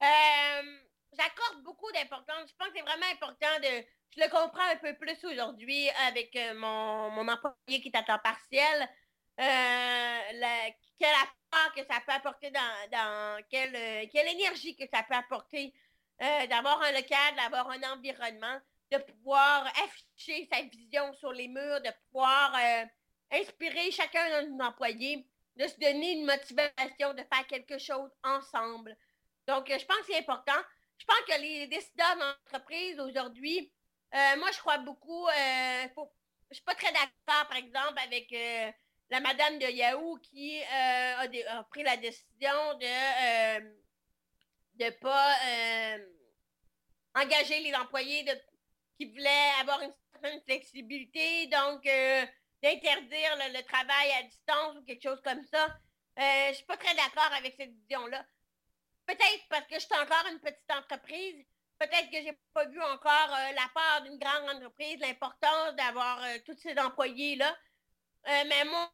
J'accorde 0.00 1.62
beaucoup 1.62 1.90
d'importance. 1.92 2.48
Je 2.48 2.54
pense 2.56 2.68
que 2.68 2.74
c'est 2.76 2.82
vraiment 2.82 3.06
important 3.12 3.60
de. 3.62 3.84
Je 4.14 4.20
le 4.20 4.28
comprends 4.28 4.68
un 4.70 4.76
peu 4.76 4.94
plus 4.96 5.24
aujourd'hui 5.24 5.88
avec 6.06 6.36
mon, 6.56 7.10
mon, 7.10 7.28
employé 7.28 7.80
qui 7.80 7.88
est 7.88 7.96
à 7.96 8.02
temps 8.02 8.18
partiel. 8.18 8.88
La, 9.38 10.70
quel 10.98 11.14
apport 11.14 11.74
que 11.74 11.84
ça 11.84 12.00
peut 12.06 12.12
apporter 12.12 12.50
dans, 12.50 12.90
dans 12.90 13.42
quelle, 13.50 13.74
euh, 13.74 14.06
quelle 14.12 14.28
énergie 14.28 14.76
que 14.76 14.84
ça 14.92 15.02
peut 15.02 15.14
apporter 15.14 15.74
euh, 16.20 16.46
d'avoir 16.46 16.80
un 16.82 16.92
local, 16.92 17.34
d'avoir 17.36 17.70
un 17.70 17.82
environnement, 17.92 18.60
de 18.90 18.98
pouvoir 18.98 19.66
afficher 19.84 20.48
sa 20.52 20.62
vision 20.62 21.12
sur 21.14 21.32
les 21.32 21.48
murs, 21.48 21.80
de 21.80 21.90
pouvoir 22.06 22.54
euh, 22.54 22.84
inspirer 23.32 23.90
chacun 23.90 24.42
de 24.42 24.48
nos 24.48 24.64
employés, 24.64 25.26
de 25.56 25.66
se 25.66 25.78
donner 25.78 26.12
une 26.12 26.26
motivation 26.26 27.14
de 27.14 27.22
faire 27.32 27.46
quelque 27.48 27.78
chose 27.78 28.10
ensemble. 28.22 28.96
Donc, 29.48 29.66
je 29.68 29.84
pense 29.84 29.98
que 29.98 30.06
c'est 30.08 30.18
important. 30.18 30.60
Je 30.98 31.04
pense 31.04 31.20
que 31.26 31.40
les 31.40 31.66
décideurs 31.66 32.16
d'entreprise 32.16 33.00
aujourd'hui, 33.00 33.72
moi, 34.12 34.50
je 34.52 34.58
crois 34.58 34.78
beaucoup, 34.78 35.26
je 36.52 36.56
suis 36.56 36.64
pas 36.64 36.74
très 36.74 36.92
d'accord, 36.92 37.48
par 37.48 37.56
exemple, 37.56 37.98
avec 38.04 38.30
euh, 38.32 38.70
la 39.12 39.20
madame 39.20 39.58
de 39.58 39.66
Yahoo 39.66 40.18
qui 40.22 40.60
euh, 40.60 41.42
a, 41.48 41.64
pris 41.64 41.82
la 41.82 41.96
décision 41.96 42.74
de 42.80 43.60
ne 44.82 44.90
pas 44.90 45.36
engager 47.14 47.60
les 47.60 47.74
employés 47.74 48.24
de, 48.24 48.32
qui 48.96 49.04
voulaient 49.06 49.50
avoir 49.60 49.82
une 49.82 49.92
certaine 50.12 50.40
flexibilité, 50.42 51.46
donc 51.46 51.84
d'interdire 52.62 53.36
le, 53.36 53.62
travail 53.62 54.10
à 54.18 54.22
distance 54.22 54.76
ou 54.78 54.84
quelque 54.84 55.02
chose 55.02 55.20
comme 55.22 55.44
ça. 55.44 55.68
Je 56.16 56.22
je 56.48 56.54
suis 56.56 56.64
pas 56.64 56.76
très 56.76 56.94
d'accord 56.94 57.32
avec 57.36 57.54
cette 57.58 57.72
vision-là. 57.82 58.24
Peut-être 59.06 59.46
parce 59.48 59.66
que 59.66 59.74
je 59.74 59.80
suis 59.80 59.94
encore 59.94 60.26
une 60.30 60.40
petite 60.40 60.70
entreprise 60.70 61.44
peut-être 61.82 62.10
que 62.10 62.22
j'ai 62.22 62.38
pas 62.52 62.64
vu 62.66 62.80
encore 62.80 63.30
euh, 63.30 63.52
la 63.52 63.68
part 63.74 64.02
d'une 64.02 64.18
grande 64.18 64.56
entreprise, 64.56 64.98
l'importance 65.00 65.74
d'avoir 65.76 66.22
euh, 66.22 66.38
tous 66.46 66.56
ces 66.56 66.78
employés-là. 66.78 67.56
Euh, 68.28 68.44
mais 68.46 68.64
moi, 68.64 68.90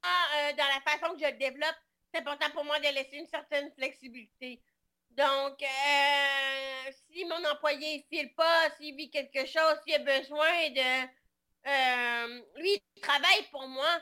dans 0.56 0.66
la 0.66 0.80
façon 0.80 1.14
que 1.14 1.20
je 1.20 1.30
le 1.30 1.38
développe, 1.38 1.76
c'est 2.12 2.20
important 2.20 2.50
pour 2.50 2.64
moi 2.64 2.78
de 2.78 2.88
laisser 2.94 3.16
une 3.16 3.26
certaine 3.26 3.70
flexibilité. 3.72 4.62
Donc, 5.10 5.62
si 7.10 7.24
mon 7.24 7.44
employé 7.50 7.98
ne 7.98 8.16
file 8.16 8.34
pas, 8.34 8.70
s'il 8.76 8.96
vit 8.96 9.10
quelque 9.10 9.44
chose, 9.46 9.80
s'il 9.84 9.94
a 9.94 9.98
besoin 9.98 10.70
de... 10.70 12.60
lui, 12.60 12.80
il 12.96 13.00
travaille 13.02 13.42
pour 13.50 13.66
moi, 13.68 14.00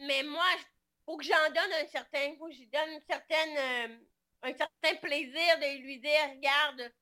mais 0.00 0.22
moi, 0.24 0.44
il 0.58 0.64
faut 1.06 1.16
que 1.16 1.24
j'en 1.24 1.48
donne 1.48 1.72
un 1.72 1.86
certain... 1.86 2.34
faut 2.36 2.48
que 2.48 2.70
donne 2.70 3.00
certaine, 3.08 4.00
un 4.42 4.54
certain 4.54 4.96
plaisir 4.96 5.58
de 5.58 5.78
lui 5.78 5.98
dire, 6.00 6.30
regarde, 6.36 6.92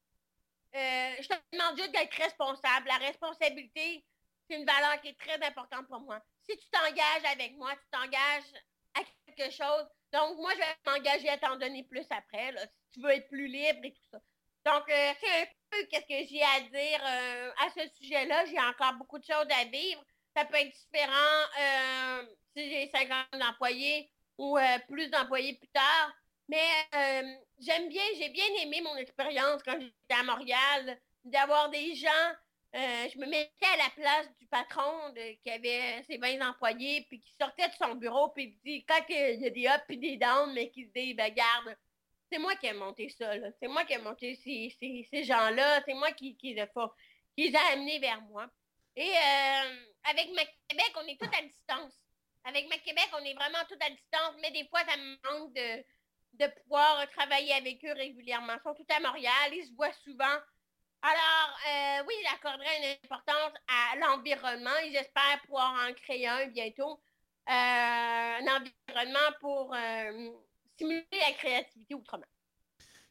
euh, 0.74 1.14
je 1.20 1.28
te 1.28 1.34
demande 1.52 1.76
juste 1.76 1.92
d'être 1.92 2.14
responsable. 2.14 2.88
La 2.88 2.96
responsabilité, 2.96 4.04
c'est 4.48 4.56
une 4.56 4.64
valeur 4.64 5.00
qui 5.02 5.08
est 5.08 5.18
très 5.18 5.42
importante 5.46 5.86
pour 5.86 6.00
moi. 6.00 6.20
Si 6.48 6.56
tu 6.56 6.66
t'engages 6.70 7.32
avec 7.32 7.56
moi, 7.56 7.72
tu 7.72 7.86
t'engages 7.90 8.52
à 8.94 9.00
quelque 9.26 9.52
chose. 9.52 9.86
Donc, 10.12 10.36
moi, 10.38 10.52
je 10.54 10.58
vais 10.58 10.76
m'engager 10.86 11.28
à 11.28 11.38
t'en 11.38 11.56
donner 11.56 11.84
plus 11.84 12.06
après, 12.10 12.54
si 12.82 12.90
tu 12.92 13.00
veux 13.00 13.10
être 13.10 13.28
plus 13.28 13.46
libre 13.46 13.80
et 13.84 13.92
tout 13.92 14.04
ça. 14.10 14.18
Donc, 14.64 14.88
euh, 14.88 15.12
c'est 15.20 15.42
un 15.42 15.46
peu 15.70 15.84
qu'est-ce 15.90 16.06
que 16.06 16.28
j'ai 16.28 16.42
à 16.42 16.60
dire 16.60 17.00
euh, 17.04 17.52
à 17.58 17.70
ce 17.70 17.88
sujet-là. 17.96 18.44
J'ai 18.46 18.60
encore 18.60 18.94
beaucoup 18.94 19.18
de 19.18 19.24
choses 19.24 19.48
à 19.50 19.64
vivre. 19.64 20.04
Ça 20.36 20.44
peut 20.44 20.56
être 20.56 20.72
différent 20.72 22.28
si 22.56 22.70
j'ai 22.70 22.88
50 22.88 23.26
employés 23.42 24.10
ou 24.38 24.58
plus 24.88 25.10
d'employés 25.10 25.56
plus 25.56 25.68
tard. 25.68 26.12
Mais 26.48 26.68
euh, 26.94 27.34
j'aime 27.60 27.88
bien, 27.88 28.02
j'ai 28.18 28.28
bien 28.28 28.44
aimé 28.62 28.82
mon 28.82 28.96
expérience 28.96 29.62
quand 29.62 29.78
j'étais 29.80 30.20
à 30.20 30.22
Montréal, 30.22 30.98
d'avoir 31.24 31.70
des 31.70 31.94
gens. 31.94 32.08
Euh, 32.74 33.08
je 33.12 33.18
me 33.18 33.26
mettais 33.26 33.66
à 33.66 33.76
la 33.76 33.90
place 33.90 34.34
du 34.38 34.46
patron 34.46 35.12
qui 35.14 35.50
avait 35.50 36.02
ses 36.04 36.16
20 36.16 36.40
employés, 36.48 37.04
puis 37.08 37.20
qui 37.20 37.34
sortait 37.38 37.68
de 37.68 37.74
son 37.74 37.96
bureau, 37.96 38.30
puis 38.30 38.58
il 38.64 38.70
dit, 38.78 38.84
quand 38.86 39.00
il 39.10 39.42
y 39.42 39.46
a 39.46 39.50
des 39.50 39.66
ups 39.66 39.84
et 39.90 39.96
des 39.96 40.16
downs, 40.16 40.54
mais 40.54 40.70
qui 40.70 40.86
se 40.86 40.90
dit, 40.92 41.12
ben 41.12 41.32
garde, 41.34 41.76
c'est 42.30 42.38
moi 42.38 42.56
qui 42.56 42.66
ai 42.66 42.72
monté 42.72 43.10
ça, 43.10 43.30
c'est 43.60 43.68
moi 43.68 43.84
qui 43.84 43.92
ai 43.92 43.98
monté 43.98 44.36
ces, 44.36 45.24
gens-là, 45.24 45.82
c'est 45.84 45.92
moi 45.92 46.12
qui, 46.12 46.34
qui, 46.36 46.54
qui, 46.54 47.50
les 47.50 47.54
a 47.54 47.72
amenés 47.72 47.98
vers 47.98 48.22
moi. 48.22 48.48
Et 48.96 49.10
euh, 49.10 49.86
avec 50.04 50.30
ma 50.32 50.42
Québec, 50.68 50.92
on 50.96 51.06
est 51.06 51.20
tout 51.20 51.30
à 51.38 51.42
distance. 51.42 51.92
Avec 52.44 52.68
ma 52.70 52.78
Québec, 52.78 53.08
on 53.12 53.24
est 53.24 53.34
vraiment 53.34 53.64
tout 53.68 53.78
à 53.80 53.90
distance, 53.90 54.34
mais 54.40 54.50
des 54.50 54.66
fois, 54.68 54.80
ça 54.80 54.96
me 54.96 55.16
manque 55.30 55.52
de, 55.54 55.84
de 56.34 56.46
pouvoir 56.62 57.08
travailler 57.10 57.52
avec 57.52 57.84
eux 57.84 57.92
régulièrement. 57.92 58.54
Ils 58.54 58.62
sont 58.62 58.74
tous 58.74 58.94
à 58.94 59.00
Montréal, 59.00 59.52
ils 59.52 59.66
se 59.66 59.74
voient 59.74 59.92
souvent. 60.04 60.38
Alors, 61.02 61.58
euh, 61.68 62.04
oui, 62.06 62.14
j'accorderai 62.24 62.68
une 62.78 62.96
importance 63.04 63.52
à 63.68 63.96
l'environnement 63.96 64.78
et 64.84 64.92
j'espère 64.92 65.40
pouvoir 65.44 65.74
en 65.88 65.92
créer 65.94 66.28
un 66.28 66.46
bientôt. 66.46 67.00
Euh, 67.48 67.52
un 67.52 68.44
environnement 68.46 69.36
pour 69.40 69.74
euh, 69.74 70.30
stimuler 70.74 71.04
la 71.10 71.32
créativité 71.32 71.94
autrement. 71.94 72.24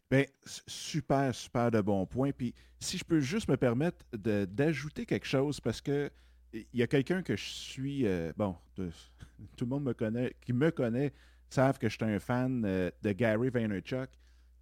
Bien, 0.09 0.23
super, 0.67 1.35
super 1.35 1.69
de 1.69 1.81
bons 1.81 2.05
points. 2.05 2.31
Puis, 2.31 2.55
si 2.79 2.97
je 2.97 3.03
peux 3.03 3.19
juste 3.19 3.49
me 3.49 3.57
permettre 3.57 4.05
d'ajouter 4.13 5.05
quelque 5.05 5.27
chose, 5.27 5.59
parce 5.59 5.81
que 5.81 6.09
il 6.53 6.65
y 6.73 6.83
a 6.83 6.87
quelqu'un 6.87 7.23
que 7.23 7.35
je 7.35 7.49
suis, 7.49 8.05
bon, 8.35 8.57
tout 8.77 9.65
le 9.65 9.67
monde 9.67 9.83
me 9.83 9.93
connaît, 9.93 10.35
qui 10.41 10.53
me 10.53 10.71
connaît, 10.71 11.13
savent 11.53 11.77
que 11.77 11.89
je 11.89 11.95
suis 11.95 12.05
un 12.05 12.19
fan 12.19 12.63
euh, 12.65 12.89
de 13.01 13.11
Gary 13.11 13.49
Vaynerchuk. 13.49 14.09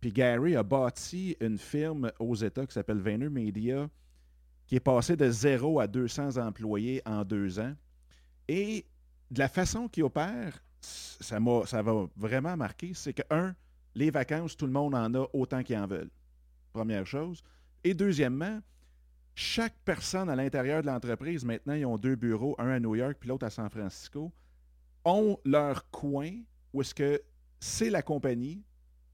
Puis 0.01 0.11
Gary 0.11 0.55
a 0.55 0.63
bâti 0.63 1.35
une 1.41 1.57
firme 1.57 2.11
aux 2.19 2.35
États 2.35 2.65
qui 2.65 2.73
s'appelle 2.73 2.99
Vayner 2.99 3.29
Media, 3.29 3.89
qui 4.65 4.75
est 4.75 4.79
passée 4.79 5.17
de 5.17 5.29
zéro 5.29 5.79
à 5.79 5.87
200 5.87 6.37
employés 6.37 7.01
en 7.05 7.23
deux 7.25 7.59
ans. 7.59 7.73
Et 8.47 8.85
de 9.31 9.39
la 9.39 9.49
façon 9.49 9.87
qu'il 9.87 10.03
opère, 10.03 10.63
ça, 10.79 11.37
ça 11.65 11.81
va 11.81 12.07
vraiment 12.15 12.55
marquer, 12.55 12.93
c'est 12.93 13.13
que, 13.13 13.23
un, 13.29 13.53
les 13.95 14.11
vacances, 14.11 14.55
tout 14.55 14.65
le 14.65 14.71
monde 14.71 14.95
en 14.95 15.13
a 15.13 15.27
autant 15.33 15.63
qu'ils 15.63 15.77
en 15.77 15.87
veulent. 15.87 16.11
Première 16.71 17.05
chose. 17.05 17.43
Et 17.83 17.93
deuxièmement, 17.93 18.59
chaque 19.35 19.75
personne 19.85 20.29
à 20.29 20.35
l'intérieur 20.35 20.81
de 20.81 20.87
l'entreprise, 20.87 21.43
maintenant, 21.43 21.73
ils 21.73 21.85
ont 21.85 21.97
deux 21.97 22.15
bureaux, 22.15 22.55
un 22.59 22.69
à 22.69 22.79
New 22.79 22.95
York 22.95 23.17
puis 23.19 23.29
l'autre 23.29 23.45
à 23.45 23.49
San 23.49 23.69
Francisco, 23.69 24.31
ont 25.03 25.37
leur 25.45 25.89
coin 25.91 26.31
ou 26.73 26.81
est-ce 26.81 26.93
que 26.93 27.21
c'est 27.59 27.89
la 27.89 28.01
compagnie 28.01 28.63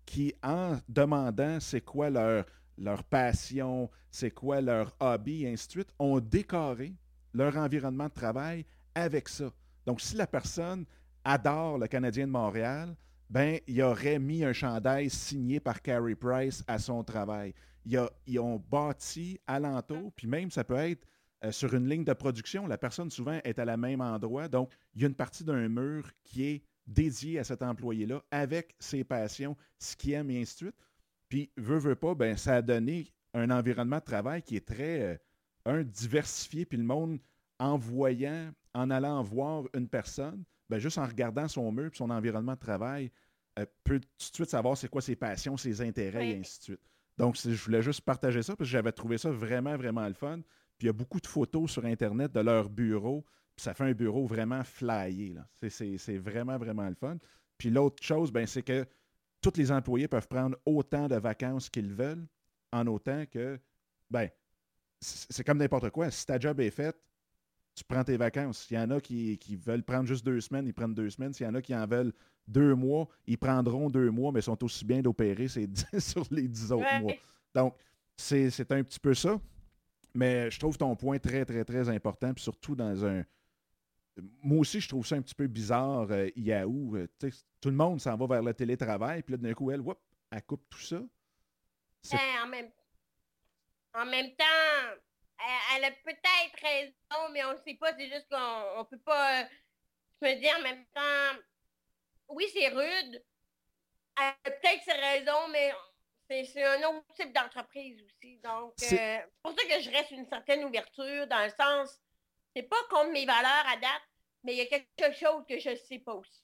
qui, 0.06 0.34
en 0.43 0.78
demandant 0.88 1.60
c'est 1.60 1.82
quoi 1.82 2.10
leur, 2.10 2.45
leur 2.78 3.03
passion, 3.03 3.89
c'est 4.12 4.32
quoi 4.32 4.62
leur 4.62 4.95
hobby, 4.99 5.43
et 5.43 5.51
ainsi 5.51 5.68
de 5.68 5.72
suite, 5.72 5.89
ont 5.99 6.20
décoré 6.20 6.93
leur 7.34 7.58
environnement 7.58 8.08
de 8.08 8.14
travail 8.14 8.66
avec 8.93 9.30
ça. 9.30 9.51
Donc, 9.86 10.01
si 10.01 10.16
la 10.16 10.28
personne 10.28 10.86
adore 11.24 11.78
le 11.78 11.88
Canadien 11.88 12.28
de 12.28 12.32
Montréal, 12.32 12.95
ben, 13.30 13.60
il 13.68 13.82
aurait 13.82 14.20
mis 14.20 14.43
un 14.43 14.53
chandail 14.53 15.10
signé 15.10 15.60
par 15.60 15.82
Carey 15.82 16.16
Price 16.16 16.64
à 16.68 16.78
son 16.78 17.03
travail. 17.03 17.53
ils 17.86 18.39
ont 18.39 18.64
bâti 18.70 19.39
alentour, 19.47 20.12
puis 20.16 20.28
même 20.28 20.51
ça 20.51 20.64
peut 20.64 20.76
être 20.76 21.06
euh, 21.43 21.51
sur 21.51 21.74
une 21.74 21.89
ligne 21.89 22.03
de 22.03 22.14
production, 22.14 22.66
la 22.68 22.78
personne 22.78 23.10
souvent 23.10 23.39
est 23.43 23.60
à 23.60 23.66
la 23.66 23.78
même 23.78 24.01
endroit. 24.01 24.47
Donc, 24.47 24.72
il 24.95 25.01
y 25.01 25.06
a 25.06 25.08
une 25.08 25.16
partie 25.16 25.43
d'un 25.43 25.68
mur 25.68 26.10
qui 26.24 26.45
est 26.45 26.64
dédié 26.88 27.40
à 27.40 27.44
cet 27.44 27.62
employé-là 27.62 28.24
avec 28.32 28.76
ses 28.80 29.04
passions, 29.04 29.56
ce 29.80 29.96
qu'il 29.96 30.14
aime 30.14 30.30
et 30.30 30.42
ainsi 30.42 30.54
de 30.54 30.58
suite. 30.58 30.76
Puis, 31.30 31.52
veut, 31.58 31.78
veut 31.78 31.96
pas, 31.96 32.16
ben, 32.16 32.38
ça 32.38 32.56
a 32.56 32.62
donné 32.62 33.14
un 33.34 33.50
environnement 33.50 33.98
de 33.98 34.04
travail 34.04 34.42
qui 34.42 34.56
est 34.56 34.66
très, 34.66 35.02
euh, 35.02 35.18
un, 35.66 35.84
diversifié, 35.84 36.66
puis 36.66 36.78
le 36.78 36.84
monde, 36.84 37.20
en 37.60 37.78
voyant, 37.78 38.52
en 38.74 38.90
allant 38.90 39.22
voir 39.24 39.64
une 39.74 39.88
personne, 39.88 40.44
ben, 40.70 40.80
juste 40.80 40.98
en 40.98 41.06
regardant 41.06 41.48
son 41.48 41.72
mur 41.72 41.92
et 41.94 41.96
son 41.96 42.10
environnement 42.10 42.54
de 42.54 42.60
travail, 42.60 43.12
euh, 43.60 43.66
peut 43.84 44.00
tout 44.00 44.30
de 44.30 44.36
suite 44.36 44.50
savoir 44.50 44.78
c'est 44.78 44.90
quoi 44.90 45.02
ses 45.02 45.16
passions, 45.16 45.58
ses 45.58 45.82
intérêts 45.82 46.32
et 46.32 46.40
ainsi 46.40 46.60
de 46.60 46.64
suite. 46.64 46.82
Donc, 47.18 47.38
je 47.38 47.64
voulais 47.64 47.82
juste 47.82 48.02
partager 48.02 48.44
ça 48.44 48.56
parce 48.56 48.68
que 48.68 48.72
j'avais 48.72 48.92
trouvé 48.92 49.18
ça 49.18 49.32
vraiment, 49.32 49.78
vraiment 49.78 50.06
le 50.08 50.14
fun. 50.14 50.42
Puis 50.78 50.84
il 50.84 50.88
y 50.88 50.90
a 50.90 50.94
beaucoup 50.94 51.22
de 51.22 51.28
photos 51.28 51.72
sur 51.72 51.86
Internet 51.86 52.34
de 52.34 52.42
leur 52.42 52.70
bureau 52.70 53.26
ça 53.58 53.74
fait 53.74 53.84
un 53.84 53.93
bureau 53.93 54.26
vraiment 54.26 54.64
flyé. 54.64 55.36
C'est 55.70 56.18
vraiment, 56.18 56.58
vraiment 56.58 56.88
le 56.88 56.95
fun. 56.95 57.18
Puis 57.58 57.70
l'autre 57.70 58.03
chose, 58.03 58.32
ben, 58.32 58.45
c'est 58.45 58.64
que 58.64 58.86
tous 59.41 59.58
les 59.58 59.72
employés 59.72 60.08
peuvent 60.08 60.28
prendre 60.28 60.58
autant 60.66 61.08
de 61.08 61.16
vacances 61.16 61.70
qu'ils 61.70 61.93
veulent, 61.93 62.28
en 62.72 62.88
autant 62.88 63.26
que, 63.26 63.60
ben, 64.10 64.30
c'est 64.99 65.43
comme 65.43 65.58
n'importe 65.58 65.89
quoi. 65.91 66.12
Si 66.12 66.26
ta 66.26 66.39
job 66.39 66.60
est 66.60 66.72
faite, 66.72 66.97
tu 67.76 67.84
prends 67.84 68.03
tes 68.03 68.18
vacances. 68.18 68.66
S'il 68.66 68.78
y 68.78 68.80
en 68.80 68.89
a 68.89 68.99
qui, 68.99 69.38
veulent 69.64 69.84
prendre 69.84 70.06
juste 70.06 70.26
deux 70.26 70.41
semaines, 70.41 70.66
ils 70.66 70.74
prennent 70.74 70.93
deux 70.93 71.10
semaines. 71.10 71.34
S'il 71.34 71.45
y 71.45 71.49
en 71.49 71.56
a 71.56 71.62
qui 71.62 71.76
en 71.76 71.86
veulent 71.86 72.14
deux 72.47 72.74
mois, 72.74 73.08
ils 73.28 73.38
prendront 73.38 73.89
deux 73.89 74.10
mois, 74.12 74.32
mais 74.32 74.41
sont 74.41 74.62
aussi 74.64 74.86
bien 74.86 75.01
d'opérer 75.01 75.47
sur 75.99 76.26
les 76.32 76.47
dix 76.47 76.72
autres 76.72 76.99
mois. 77.01 77.14
Donc, 77.53 77.76
c'est 78.18 78.72
un 78.72 78.84
petit 78.84 78.99
peu 78.99 79.14
ça. 79.14 79.39
Mais 80.14 80.49
je 80.49 80.58
trouve 80.58 80.78
ton 80.78 80.95
point 80.95 81.20
très, 81.20 81.43
très, 81.43 81.66
très 81.66 81.89
important, 81.89 82.34
puis 82.34 82.41
surtout 82.41 82.74
dans 82.74 83.06
un, 83.06 83.24
moi 84.41 84.59
aussi, 84.59 84.80
je 84.80 84.88
trouve 84.88 85.05
ça 85.05 85.16
un 85.16 85.22
petit 85.22 85.36
peu 85.36 85.47
bizarre, 85.47 86.07
euh, 86.11 86.30
Yahoo. 86.36 86.95
Euh, 86.95 87.07
tout 87.61 87.70
le 87.70 87.76
monde 87.76 87.99
s'en 87.99 88.16
va 88.16 88.28
vers 88.28 88.43
le 88.43 88.53
télétravail, 88.53 89.24
puis 89.24 89.34
là, 89.34 89.38
d'un 89.38 89.53
coup, 89.53 89.72
elle, 89.72 89.84
elle 90.32 90.43
coupe 90.43 90.68
tout 90.70 90.80
ça. 90.80 91.01
Ben, 92.11 92.20
en, 92.43 92.47
même... 92.47 92.72
en 93.93 94.05
même 94.05 94.36
temps, 94.36 94.99
elle, 95.76 95.84
a 95.84 95.91
peut-être 95.91 96.61
raison, 96.61 97.30
mais 97.32 97.43
on 97.45 97.53
ne 97.53 97.57
sait 97.57 97.76
pas. 97.76 97.93
C'est 97.97 98.09
juste 98.09 98.28
qu'on 98.30 98.80
ne 98.80 98.84
peut 98.84 98.99
pas 98.99 99.41
euh, 99.41 99.45
se 100.22 100.26
me 100.26 100.39
dire 100.39 100.55
en 100.59 100.61
même 100.61 100.86
temps. 100.93 101.41
Oui, 102.30 102.45
c'est 102.53 102.70
rude. 102.70 103.24
Elle 104.18 104.34
a 104.45 104.51
peut-être 104.51 104.84
ses 104.84 104.93
raisons, 104.93 105.47
mais 105.51 105.74
c'est 106.30 106.63
un 106.63 106.89
autre 106.89 107.05
type 107.16 107.34
d'entreprise 107.34 108.01
aussi. 108.01 108.38
Donc, 108.38 108.74
c'est 108.78 109.28
pour 109.43 109.53
ça 109.53 109.63
que 109.66 109.82
je 109.82 109.89
reste 109.89 110.11
une 110.11 110.28
certaine 110.28 110.63
ouverture 110.63 111.28
dans 111.28 111.43
le 111.43 111.51
sens 111.51 111.99
c'est 112.56 112.64
pas 112.64 112.76
comme 112.89 113.12
mes 113.12 113.26
valeurs 113.26 113.66
à 113.68 113.76
date, 113.76 114.01
mais 114.43 114.53
il 114.53 114.58
y 114.58 114.62
a 114.62 114.66
quelque 114.66 115.18
chose 115.18 115.43
que 115.47 115.60
je 115.60 115.72
ne 115.72 115.76
sais 115.76 115.99
pas 115.99 116.14
aussi. 116.14 116.41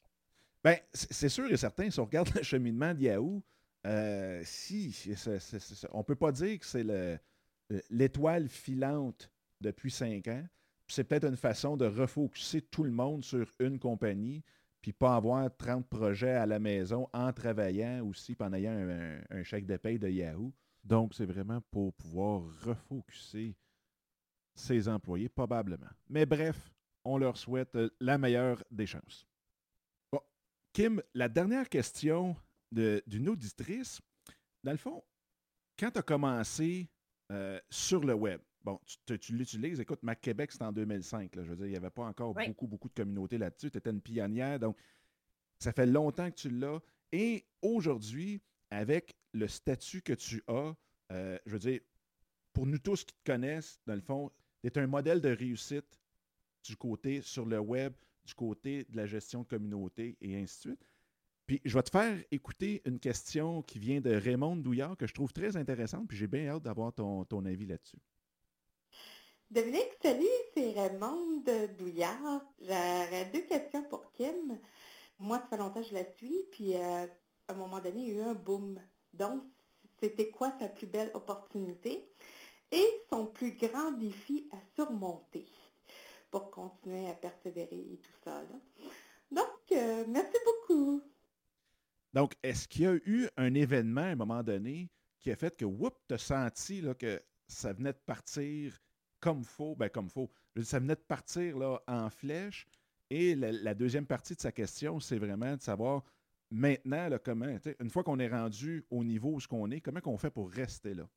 Bien, 0.64 0.78
c'est 0.93 1.30
sûr 1.30 1.51
et 1.51 1.57
certain, 1.57 1.89
si 1.89 1.99
on 1.99 2.05
regarde 2.05 2.30
le 2.36 2.43
cheminement 2.43 2.93
de 2.93 3.01
Yahoo, 3.01 3.41
euh, 3.88 4.41
si, 4.43 4.95
on 5.91 5.99
ne 5.99 6.03
peut 6.03 6.16
pas 6.16 6.32
dire 6.32 6.59
que 6.59 6.66
c'est 6.66 6.86
l'étoile 7.89 8.47
filante 8.47 9.32
depuis 9.59 9.89
cinq 9.89 10.28
ans. 10.28 10.43
c'est 10.88 11.03
peut-être 11.03 11.26
une 11.26 11.38
façon 11.38 11.78
de 11.78 11.86
refocuser 11.86 12.62
tout 12.62 12.84
le 12.84 12.91
monde 12.91 13.24
sur 13.24 13.49
une 13.59 13.80
compagnie, 13.80 14.43
puis 14.82 14.91
pas 14.91 15.16
avoir 15.16 15.55
30 15.55 15.88
projets 15.88 16.36
à 16.36 16.45
la 16.45 16.59
maison 16.59 17.07
en 17.14 17.32
travaillant 17.32 18.05
aussi, 18.05 18.36
puis 18.36 18.47
en 18.47 18.53
ayant 18.53 18.74
un, 19.30 19.43
chèque 19.43 19.66
de 19.66 19.78
paye 19.78 19.97
de 19.97 20.09
Yahoo. 20.09 20.51
Donc, 20.84 21.14
c'est 21.14 21.26
vraiment 21.26 21.62
pour 21.72 21.93
pouvoir 21.93 22.41
refocuser 22.64 23.55
ses 24.62 24.88
employés, 24.88 25.30
probablement. 25.30 25.89
Mais 26.09 26.26
bref, 26.26 26.72
on 27.03 27.18
leur 27.18 27.38
souhaite 27.38 27.78
la 27.99 28.18
meilleure 28.18 28.64
des 28.72 28.86
chances. 28.86 29.28
Bon, 30.12 30.22
Kim, 30.74 31.01
la 31.14 31.30
dernière 31.30 31.70
question 31.70 32.36
d'une 32.72 33.30
auditrice, 33.30 34.01
dans 34.64 34.72
le 34.72 34.78
fond, 34.78 35.03
quand 35.78 35.91
tu 35.91 35.99
as 35.99 36.03
commencé 36.03 36.89
euh, 37.32 37.59
sur 37.70 38.01
le 38.01 38.14
web, 38.14 38.39
bon, 38.64 38.80
tu, 39.05 39.34
l'utilises, 39.34 39.80
écoute, 39.80 40.03
Mac 40.03 40.22
Québec, 40.22 40.51
c'est 40.51 40.64
en 40.64 40.72
2005, 40.72 41.32
je 41.36 41.41
veux 41.41 41.55
dire, 41.55 41.66
il 41.66 41.72
n'y 41.72 41.78
avait 41.78 41.89
pas 41.89 42.03
encore 42.03 42.34
beaucoup, 42.34 42.68
beaucoup 42.68 42.89
de 42.89 42.93
communautés 42.93 43.38
là-dessus, 43.38 43.72
tu 43.72 43.78
étais 43.78 43.89
une 43.89 44.01
pionnière, 44.01 44.59
donc 44.59 44.78
ça 45.59 45.72
fait 45.72 45.86
longtemps 45.86 46.30
que 46.30 46.36
tu 46.36 46.49
l'as. 46.49 46.80
Et 47.12 47.45
aujourd'hui, 47.62 48.41
avec 48.70 49.16
le 49.34 49.47
statut 49.47 50.01
que 50.01 50.14
tu 50.14 50.43
as, 50.47 50.74
euh, 51.12 51.38
je 51.45 51.51
veux 51.51 51.59
dire, 51.59 51.82
pour 52.53 52.66
nous 52.66 52.80
tous 52.80 53.03
qui 53.03 53.14
te 53.14 53.32
connaissent, 53.32 53.80
dans 53.86 53.95
le 53.95 54.01
fond, 54.01 54.32
es 54.64 54.78
un 54.78 54.88
modèle 54.88 55.22
de 55.22 55.30
réussite 55.30 55.99
du 56.64 56.76
côté 56.76 57.22
sur 57.22 57.45
le 57.45 57.59
web, 57.59 57.93
du 58.26 58.34
côté 58.34 58.86
de 58.89 58.95
la 58.95 59.05
gestion 59.05 59.41
de 59.41 59.47
communauté 59.47 60.18
et 60.22 60.36
ainsi 60.38 60.57
de 60.57 60.74
suite. 60.74 60.86
Puis 61.47 61.62
je 61.66 61.74
vais 61.74 61.84
te 61.84 61.89
faire 61.89 62.18
écouter 62.32 62.82
une 62.86 62.99
question 62.99 63.62
qui 63.62 63.80
vient 63.80 63.99
de 63.99 64.14
Raymond 64.14 64.57
Douillard 64.57 64.95
que 64.95 65.07
je 65.07 65.14
trouve 65.14 65.34
très 65.34 65.57
intéressante, 65.57 66.07
puis 66.07 66.18
j'ai 66.18 66.28
bien 66.28 66.47
hâte 66.47 66.64
d'avoir 66.64 66.93
ton, 66.93 67.45
avis 67.45 67.66
là-dessus. 67.66 67.97
Dominique, 69.49 69.97
salut, 70.01 70.26
c'est 70.53 70.72
Raymond 70.72 71.43
Douillard. 71.78 72.45
J'aurais 72.62 73.30
deux 73.34 73.41
questions 73.41 73.84
pour 73.84 74.12
Kim. 74.14 74.59
Moi, 75.20 75.39
ça 75.39 75.47
fait 75.47 75.57
longtemps 75.57 75.82
que 75.82 75.89
je 75.89 75.93
la 75.93 76.05
suis, 76.14 76.45
puis 76.51 76.76
euh, 76.76 77.05
à 77.47 77.53
un 77.53 77.55
moment 77.55 77.80
donné, 77.82 77.99
il 77.99 78.07
y 78.07 78.12
a 78.12 78.14
eu 78.14 78.22
un 78.22 78.34
boom. 78.34 78.80
Donc, 79.14 79.43
c'était 79.99 80.30
quoi 80.30 80.53
sa 80.57 80.70
plus 80.70 80.88
belle 80.88 81.12
opportunité? 81.14 82.07
Et 82.72 82.88
son 83.09 83.26
plus 83.28 83.53
grand 83.57 83.91
défi 83.91 84.47
à 84.51 84.57
surmonter 84.76 85.47
pour 86.30 86.49
continuer 86.49 87.09
à 87.09 87.13
persévérer 87.13 87.93
et 87.93 87.97
tout 87.97 88.17
ça. 88.24 88.43
Donc, 89.30 89.72
euh, 89.72 90.05
merci 90.07 90.38
beaucoup. 90.45 91.01
Donc, 92.13 92.36
est-ce 92.43 92.67
qu'il 92.67 92.84
y 92.84 92.88
a 92.88 92.95
eu 93.05 93.28
un 93.38 93.53
événement 93.53 94.01
à 94.01 94.05
un 94.05 94.15
moment 94.15 94.43
donné 94.43 94.89
qui 95.19 95.32
a 95.32 95.36
fait 95.36 95.55
que, 95.55 95.65
whoop, 95.65 95.95
tu 96.07 96.15
as 96.15 96.17
senti 96.17 96.82
là, 96.82 96.93
que 96.93 97.22
ça 97.47 97.74
venait 97.74 97.93
de 97.93 97.99
partir 98.05 98.80
comme 99.19 99.43
faux, 99.43 99.76
ben 99.76 99.89
comme 99.89 100.09
faux. 100.09 100.30
Ça 100.63 100.80
venait 100.80 100.95
de 100.95 101.01
partir 101.01 101.57
là, 101.57 101.80
en 101.88 102.09
flèche. 102.09 102.67
Et 103.09 103.36
la, 103.36 103.74
deuxième 103.74 104.05
partie 104.05 104.36
de 104.36 104.41
sa 104.41 104.51
question, 104.51 104.99
c'est 104.99 105.19
vraiment 105.19 105.55
de 105.55 105.61
savoir 105.61 106.03
maintenant 106.49 107.09
comment, 107.24 107.57
une 107.80 107.89
fois 107.89 108.03
qu'on 108.03 108.19
est 108.19 108.30
rendu 108.30 108.86
au 108.89 109.03
niveau 109.03 109.34
où 109.34 109.39
ce 109.39 109.47
qu'on 109.47 109.69
est, 109.69 109.82
comment 109.82 109.99
on 110.05 110.17
fait 110.17 110.32
pour 110.32 110.49
rester 110.49 110.93
là? 110.93 111.07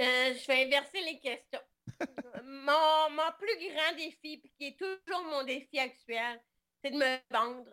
Euh, 0.00 0.34
je 0.34 0.46
vais 0.46 0.64
inverser 0.64 1.00
les 1.02 1.18
questions. 1.20 1.60
mon, 2.44 3.10
mon, 3.10 3.32
plus 3.38 3.68
grand 3.68 3.96
défi, 3.96 4.42
qui 4.58 4.68
est 4.68 4.78
toujours 4.78 5.24
mon 5.24 5.44
défi 5.44 5.78
actuel, 5.78 6.40
c'est 6.82 6.90
de 6.90 6.96
me 6.96 7.18
vendre 7.30 7.70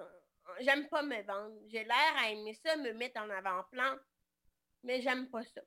j'aime 0.60 0.88
pas 0.88 1.04
me 1.04 1.22
vendre. 1.24 1.56
J'ai 1.68 1.84
l'air 1.84 2.14
à 2.18 2.30
aimer 2.30 2.54
ça, 2.54 2.76
me 2.78 2.94
mettre 2.94 3.22
en 3.22 3.30
avant-plan, 3.30 3.96
mais 4.84 5.02
j'aime 5.02 5.30
pas 5.30 5.44
ça. 5.44 5.62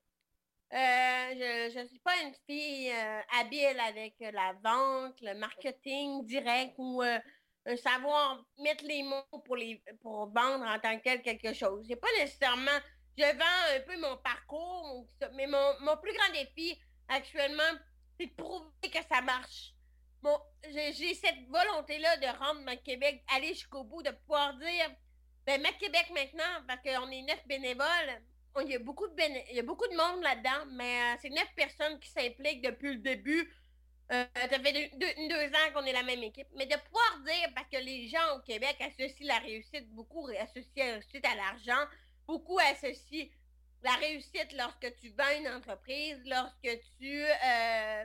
Euh, 0.72 1.70
je 1.72 1.78
ne 1.80 1.86
suis 1.86 1.98
pas 1.98 2.16
une 2.22 2.34
fille 2.46 2.92
euh, 2.92 3.20
habile 3.40 3.80
avec 3.80 4.14
la 4.20 4.52
vente, 4.62 5.20
le 5.20 5.34
marketing 5.34 6.24
direct 6.26 6.74
ou 6.78 7.02
un 7.02 7.76
savoir 7.76 8.44
mettre 8.58 8.84
les 8.84 9.02
mots 9.02 9.40
pour, 9.44 9.56
les, 9.56 9.82
pour 10.00 10.26
vendre 10.30 10.64
en 10.64 10.78
tant 10.78 10.96
que 10.98 11.02
tel 11.02 11.22
quelque 11.22 11.52
chose. 11.54 11.84
J'ai 11.88 11.96
pas 11.96 12.08
nécessairement, 12.18 12.78
je 13.16 13.24
vends 13.24 13.76
un 13.76 13.80
peu 13.80 14.00
mon 14.00 14.16
parcours, 14.18 15.06
mais 15.34 15.46
mon, 15.46 15.80
mon 15.80 15.96
plus 15.96 16.12
grand 16.12 16.32
défi 16.32 16.78
actuellement, 17.08 17.78
c'est 18.18 18.26
de 18.26 18.32
prouver 18.32 18.68
que 18.82 19.02
ça 19.08 19.20
marche. 19.20 19.74
J'ai 20.70 21.14
cette 21.14 21.48
volonté-là 21.48 22.16
de 22.18 22.38
rendre 22.38 22.60
ma 22.60 22.76
Québec, 22.76 23.22
aller 23.34 23.48
jusqu'au 23.48 23.84
bout, 23.84 24.02
de 24.02 24.10
pouvoir 24.10 24.54
dire, 24.54 24.90
ben, 25.46 25.60
ma 25.62 25.72
Québec 25.72 26.10
maintenant, 26.14 26.64
parce 26.68 26.82
qu'on 26.82 27.10
est 27.10 27.22
neuf 27.22 27.46
bénévoles, 27.46 28.20
il 28.62 28.70
y 28.70 28.74
a 28.74 28.78
beaucoup 28.78 29.06
de, 29.06 29.50
il 29.50 29.56
y 29.56 29.60
a 29.60 29.62
beaucoup 29.62 29.86
de 29.86 29.96
monde 29.96 30.22
là-dedans, 30.22 30.66
mais 30.72 31.00
euh, 31.00 31.18
c'est 31.22 31.30
neuf 31.30 31.48
personnes 31.56 31.98
qui 32.00 32.10
s'impliquent 32.10 32.62
depuis 32.62 32.94
le 32.94 32.98
début. 33.00 33.50
Euh, 34.12 34.24
ça 34.34 34.58
fait 34.58 34.90
deux, 34.96 35.46
ans 35.46 35.72
qu'on 35.72 35.84
est 35.84 35.92
la 35.92 36.02
même 36.02 36.22
équipe. 36.22 36.48
Mais 36.56 36.66
de 36.66 36.74
pouvoir 36.76 37.20
dire, 37.24 37.48
parce 37.54 37.68
que 37.68 37.78
les 37.78 38.08
gens 38.08 38.36
au 38.36 38.40
Québec 38.40 38.76
associent 38.80 39.26
la 39.26 39.38
réussite, 39.38 39.88
beaucoup 39.90 40.28
associent 40.40 40.84
la 40.84 40.92
réussite 40.94 41.24
à 41.24 41.36
l'argent, 41.36 41.86
beaucoup 42.30 42.58
associent 42.60 43.26
la 43.82 43.94
réussite 43.94 44.52
lorsque 44.56 44.94
tu 45.00 45.08
vends 45.10 45.36
une 45.38 45.48
entreprise, 45.48 46.20
lorsque 46.26 46.80
tu 46.98 47.24
euh, 47.24 48.04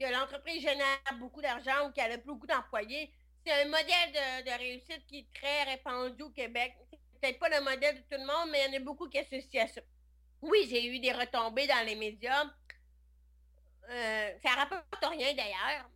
que 0.00 0.12
l'entreprise 0.12 0.62
génère 0.62 1.18
beaucoup 1.18 1.42
d'argent 1.42 1.86
ou 1.86 1.92
qu'elle 1.92 2.12
a 2.12 2.16
beaucoup 2.18 2.46
d'employés. 2.46 3.12
C'est 3.44 3.52
un 3.52 3.66
modèle 3.66 4.44
de, 4.46 4.58
réussite 4.58 5.04
qui 5.06 5.18
est 5.18 5.34
très 5.34 5.64
répandu 5.64 6.22
au 6.22 6.30
Québec. 6.30 6.74
Peut-être 7.20 7.38
pas 7.38 7.50
le 7.50 7.62
modèle 7.62 7.96
de 7.96 8.00
tout 8.02 8.20
le 8.22 8.26
monde, 8.26 8.50
mais 8.50 8.64
il 8.64 8.72
y 8.72 8.76
en 8.76 8.80
a 8.80 8.84
beaucoup 8.84 9.08
qui 9.08 9.18
associent 9.18 9.64
à 9.64 9.68
ça. 9.68 9.80
Oui, 10.40 10.66
j'ai 10.70 10.86
eu 10.86 10.98
des 10.98 11.12
retombées 11.12 11.66
dans 11.66 11.84
les 11.84 11.96
médias. 11.96 12.44
Euh, 13.90 14.32
ça 14.42 14.50
rapporte 14.50 15.04
rien 15.10 15.34
d'ailleurs. 15.34 15.90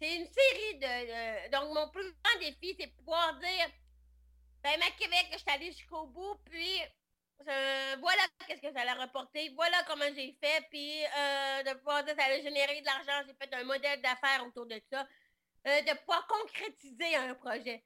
C'est 0.00 0.16
une 0.16 0.26
série 0.26 0.78
de, 0.78 1.50
Donc, 1.50 1.74
mon 1.74 1.88
plus 1.90 2.12
grand 2.24 2.40
défi, 2.40 2.74
c'est 2.78 2.86
de 2.86 2.92
pouvoir 2.92 3.38
dire 3.38 3.68
ben, 4.62 4.78
ma 4.78 4.90
Québec, 4.90 5.28
je 5.32 5.38
suis 5.38 5.50
allée 5.50 5.72
jusqu'au 5.72 6.06
bout, 6.06 6.36
puis 6.44 6.80
euh, 7.48 7.96
voilà 8.00 8.22
qu'est-ce 8.46 8.60
que 8.60 8.72
ça 8.72 8.82
a 8.82 8.94
rapporté, 8.94 9.50
voilà 9.54 9.82
comment 9.86 10.04
j'ai 10.14 10.36
fait, 10.42 10.66
puis 10.70 11.02
euh, 11.02 11.62
de 11.62 11.78
pouvoir 11.78 12.04
dire 12.04 12.14
ça 12.18 12.26
a 12.26 12.40
généré 12.40 12.80
de 12.80 12.86
l'argent, 12.86 13.26
j'ai 13.26 13.34
fait 13.34 13.54
un 13.54 13.64
modèle 13.64 14.02
d'affaires 14.02 14.44
autour 14.46 14.66
de 14.66 14.80
ça, 14.90 15.06
euh, 15.66 15.80
de 15.82 15.98
pouvoir 16.00 16.26
concrétiser 16.26 17.16
un 17.16 17.34
projet. 17.34 17.82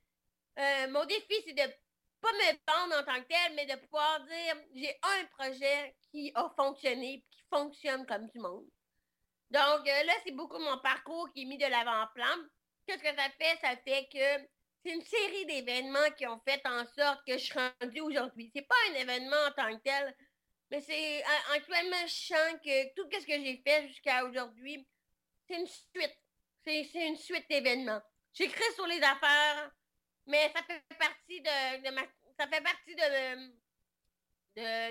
mon 0.91 1.05
défi, 1.05 1.35
c'est 1.47 1.53
de 1.53 1.73
pas 2.21 2.33
me 2.33 2.53
vendre 2.67 3.01
en 3.01 3.05
tant 3.05 3.23
que 3.23 3.29
tel, 3.29 3.55
mais 3.55 3.67
de 3.67 3.77
pouvoir 3.77 4.21
dire 4.25 4.57
j'ai 4.75 4.99
un 5.03 5.25
projet 5.27 5.95
qui 6.11 6.33
a 6.35 6.53
fonctionné, 6.57 7.25
qui 7.31 7.43
fonctionne 7.51 8.05
comme 8.07 8.27
du 8.29 8.39
monde. 8.41 8.67
Donc 9.51 9.87
là, 9.87 10.15
c'est 10.25 10.33
beaucoup 10.33 10.59
mon 10.59 10.79
parcours 10.79 11.31
qui 11.33 11.43
est 11.43 11.45
mis 11.45 11.59
de 11.59 11.67
l'avant-plan. 11.67 12.37
Qu'est-ce 12.87 13.03
que 13.03 13.15
ça 13.15 13.29
fait? 13.39 13.59
Ça 13.61 13.77
fait 13.77 14.09
que 14.13 14.49
c'est 14.85 14.93
une 14.93 15.03
série 15.03 15.47
d'événements 15.47 16.11
qui 16.17 16.27
ont 16.27 16.41
fait 16.47 16.61
en 16.67 16.85
sorte 16.87 17.25
que 17.27 17.33
je 17.33 17.45
suis 17.45 17.59
rendue 17.59 18.01
aujourd'hui. 18.03 18.51
C'est 18.55 18.67
pas 18.69 18.75
un 18.91 18.95
événement 18.95 19.37
en 19.49 19.53
tant 19.53 19.77
que 19.77 19.83
tel, 19.83 20.15
mais 20.71 20.81
c'est 20.81 21.25
actuellement 21.55 22.07
je 22.07 22.57
que 22.59 22.95
tout 22.95 23.09
ce 23.11 23.27
que 23.27 23.33
j'ai 23.33 23.63
fait 23.67 23.89
jusqu'à 23.89 24.25
aujourd'hui, 24.25 24.87
c'est 25.49 25.59
une 25.59 25.67
suite. 25.67 26.19
C'est 26.65 27.07
une 27.07 27.17
suite 27.17 27.49
d'événements. 27.49 28.01
J'écris 28.33 28.73
sur 28.75 28.87
les 28.87 29.01
affaires, 29.03 29.71
mais 30.27 30.53
ça 30.55 30.63
fait 30.63 30.83
partie 30.99 31.41
de, 31.41 31.91
ma 31.91 32.03
ça 32.39 32.49
fait 32.49 32.63
partie 32.63 32.95
de, 32.95 33.47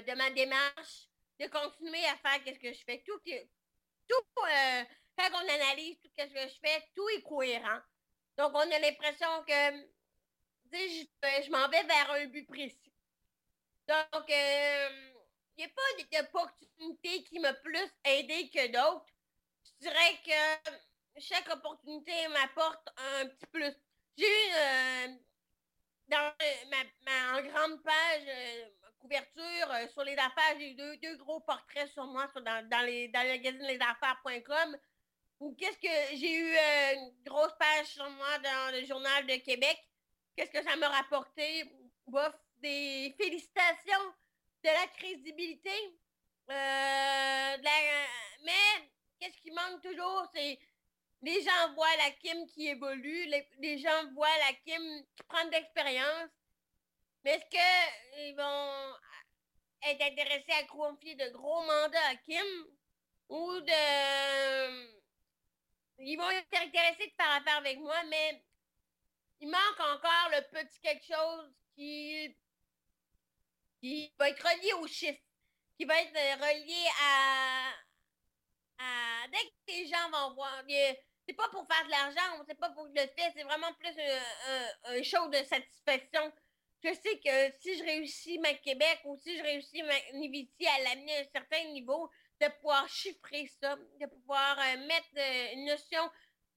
de, 0.01 0.15
ma 0.15 0.29
démarche 0.31 1.07
de 1.39 1.47
continuer 1.47 2.05
à 2.05 2.15
faire 2.17 2.39
ce 2.45 2.59
que 2.59 2.73
je 2.73 2.83
fais. 2.83 3.03
Tout, 3.05 3.19
tout 4.07 4.43
euh, 4.43 4.83
quand 5.17 5.29
on 5.33 5.49
analyse 5.49 5.99
tout 5.99 6.09
ce 6.17 6.23
que 6.23 6.29
je 6.29 6.59
fais, 6.63 6.83
tout 6.95 7.09
est 7.09 7.21
cohérent. 7.21 7.79
Donc, 8.37 8.51
on 8.53 8.71
a 8.71 8.79
l'impression 8.79 9.43
que 9.47 9.87
je, 10.71 11.05
je 11.45 11.51
m'en 11.51 11.67
vais 11.69 11.83
vers 11.83 12.11
un 12.11 12.25
but 12.25 12.47
précis. 12.47 12.93
Donc, 13.87 14.25
il 14.27 14.33
euh, 14.33 15.13
n'y 15.57 15.65
a 15.65 15.69
pas 15.69 16.21
d'opportunité 16.21 17.23
qui 17.23 17.39
m'a 17.39 17.53
plus 17.53 17.91
aidé 18.05 18.49
que 18.49 18.67
d'autres. 18.67 19.05
Je 19.65 19.87
dirais 19.87 20.19
que 20.25 21.19
chaque 21.19 21.49
opportunité 21.49 22.27
m'apporte 22.29 22.87
un 22.97 23.27
petit 23.27 23.45
plus. 23.47 23.73
J'ai 24.17 24.25
eu 24.25 24.53
euh, 24.55 25.07
dans 26.07 26.33
ma, 27.05 27.37
en 27.37 27.43
grande 27.43 27.83
page 27.83 28.73
couverture 29.03 29.91
sur 29.91 30.03
les 30.03 30.13
affaires, 30.13 30.57
j'ai 30.57 30.71
eu 30.71 30.97
deux, 30.97 31.17
gros 31.17 31.41
portraits 31.41 31.89
sur 31.89 32.05
moi 32.05 32.25
dans, 32.35 32.67
dans, 32.69 32.85
les, 32.85 33.09
dans 33.09 33.21
le 33.23 33.29
magazine 33.29 33.67
lesaffaires.com 33.67 34.77
ou 35.43 35.53
qu'est-ce 35.55 35.77
que 35.77 36.15
j'ai 36.17 36.35
eu 36.35 36.55
euh, 36.55 36.93
une 36.95 37.23
grosse 37.25 37.53
page 37.59 37.87
sur 37.87 38.09
moi 38.11 38.39
dans 38.39 38.71
le 38.73 38.85
journal 38.85 39.27
de 39.27 39.35
Québec? 39.35 39.77
Qu'est-ce 40.35 40.51
que 40.51 40.63
ça 40.63 40.77
m'a 40.77 40.87
rapporté? 40.87 41.69
Bof, 42.07 42.33
des 42.61 43.13
félicitations, 43.19 44.13
de 44.63 44.69
la 44.69 44.87
crédibilité. 44.87 45.97
Euh, 46.49 47.57
mais 48.45 48.89
qu'est-ce 49.19 49.37
qui 49.41 49.51
manque 49.51 49.81
toujours, 49.81 50.25
c'est 50.33 50.57
les 51.21 51.41
gens 51.41 51.73
voient 51.75 51.97
la 51.97 52.11
Kim 52.11 52.47
qui 52.47 52.67
évolue, 52.67 53.25
les, 53.59 53.77
gens 53.77 54.11
voient 54.13 54.37
la 54.47 54.53
Kim 54.65 55.05
qui 55.15 55.23
prend 55.23 55.45
de 55.45 55.51
l'expérience. 55.51 56.29
Mais 57.23 57.31
est-ce 57.31 57.49
qu'ils 57.49 58.35
vont 58.35 58.93
être 59.89 60.01
intéressés 60.01 60.51
à 60.51 60.63
confier 60.67 61.15
de 61.15 61.29
gros 61.31 61.63
mandats 61.63 62.09
à 62.11 62.15
Kim 62.15 62.45
ou 63.27 63.59
de 63.59 65.02
ils 65.99 66.17
vont 66.17 66.29
être 66.29 66.61
intéressés 66.61 67.07
de 67.07 67.13
faire 67.13 67.31
affaire 67.31 67.57
avec 67.57 67.79
moi, 67.79 68.03
mais 68.09 68.43
il 69.39 69.49
manque 69.49 69.79
encore 69.79 70.29
le 70.31 70.41
petit 70.49 70.79
quelque 70.79 71.05
chose 71.05 71.53
qui, 71.75 72.35
qui 73.79 74.13
va 74.17 74.29
être 74.29 74.41
relié 74.41 74.73
au 74.73 74.87
chiffre, 74.87 75.19
qui 75.77 75.85
va 75.85 75.99
être 76.01 76.15
euh, 76.15 76.35
relié 76.35 76.85
à, 77.01 77.73
dès 79.31 79.37
que 79.37 79.51
les 79.67 79.87
gens 79.87 80.09
vont 80.11 80.33
voir. 80.35 80.63
C'est 81.25 81.33
pas 81.33 81.49
pour 81.49 81.65
faire 81.67 81.85
de 81.85 81.91
l'argent, 81.91 82.43
c'est 82.47 82.59
pas 82.59 82.69
pour 82.71 82.85
le 82.85 82.93
faire, 82.93 83.31
c'est 83.35 83.43
vraiment 83.43 83.73
plus 83.75 83.89
un, 83.97 84.95
un, 84.97 85.03
show 85.03 85.27
de 85.29 85.37
satisfaction. 85.43 86.31
Je 86.83 86.93
sais 86.93 87.17
que 87.19 87.57
si 87.61 87.77
je 87.77 87.83
réussis 87.83 88.39
ma 88.39 88.53
Québec 88.55 88.99
ou 89.05 89.17
si 89.17 89.37
je 89.37 89.43
réussis 89.43 89.83
ma 89.83 90.17
Niviti 90.17 90.67
à 90.67 90.79
l'amener 90.83 91.17
à 91.17 91.21
un 91.21 91.29
certain 91.31 91.63
niveau, 91.71 92.09
de 92.41 92.47
pouvoir 92.57 92.87
chiffrer 92.87 93.47
ça, 93.61 93.75
de 93.75 94.05
pouvoir 94.05 94.57
euh, 94.59 94.87
mettre 94.87 95.09
euh, 95.17 95.53
une 95.53 95.65
notion 95.65 96.09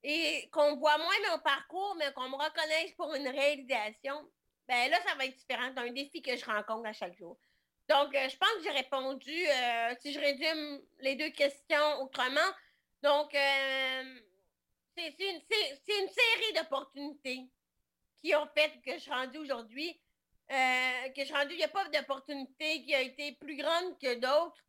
et 0.03 0.49
qu'on 0.53 0.77
voit 0.77 0.99
moins 0.99 1.31
mon 1.31 1.39
parcours, 1.41 1.97
mais 1.99 2.13
qu'on 2.13 2.29
me 2.29 2.37
reconnaisse 2.37 2.93
pour 2.93 3.15
une 3.15 3.29
réalisation, 3.29 4.31
ben 4.69 4.91
là, 4.91 4.99
ça 5.07 5.15
va 5.17 5.25
être 5.25 5.37
différent. 5.37 5.71
C'est 5.75 5.81
un 5.81 5.93
défi 5.93 6.23
que 6.23 6.37
je 6.37 6.45
rencontre 6.45 6.87
à 6.87 6.93
chaque 6.93 7.17
jour. 7.17 7.39
Donc, 7.89 8.15
euh, 8.15 8.29
je 8.29 8.37
pense 8.37 8.53
que 8.57 8.63
j'ai 8.65 8.71
répondu, 8.71 9.47
si 10.01 10.13
je 10.13 10.21
résume 10.21 10.83
les 11.01 11.15
deux 11.15 11.31
questions 11.31 12.03
autrement. 12.03 12.51
Donc, 13.03 13.31
c'est 13.33 15.17
une, 15.19 15.41
une, 15.41 16.09
série 16.09 16.53
d'opportunités 16.57 17.49
qui 18.19 18.35
ont 18.35 18.49
fait 18.57 18.81
que 18.85 18.95
je 18.95 18.99
suis 18.99 19.11
rendue 19.11 19.39
aujourd'hui. 19.39 20.01
que 20.49 21.19
je 21.19 21.25
suis 21.25 21.35
rendue, 21.35 21.55
il 21.55 21.59
n'y 21.59 21.65
a 21.65 21.69
pas 21.69 21.89
d'opportunité 21.89 22.83
qui 22.83 22.95
a 22.95 23.03
été 23.03 23.33
plus 23.33 23.57
grande 23.57 23.99
que 24.01 24.15
d'autres. 24.15 24.66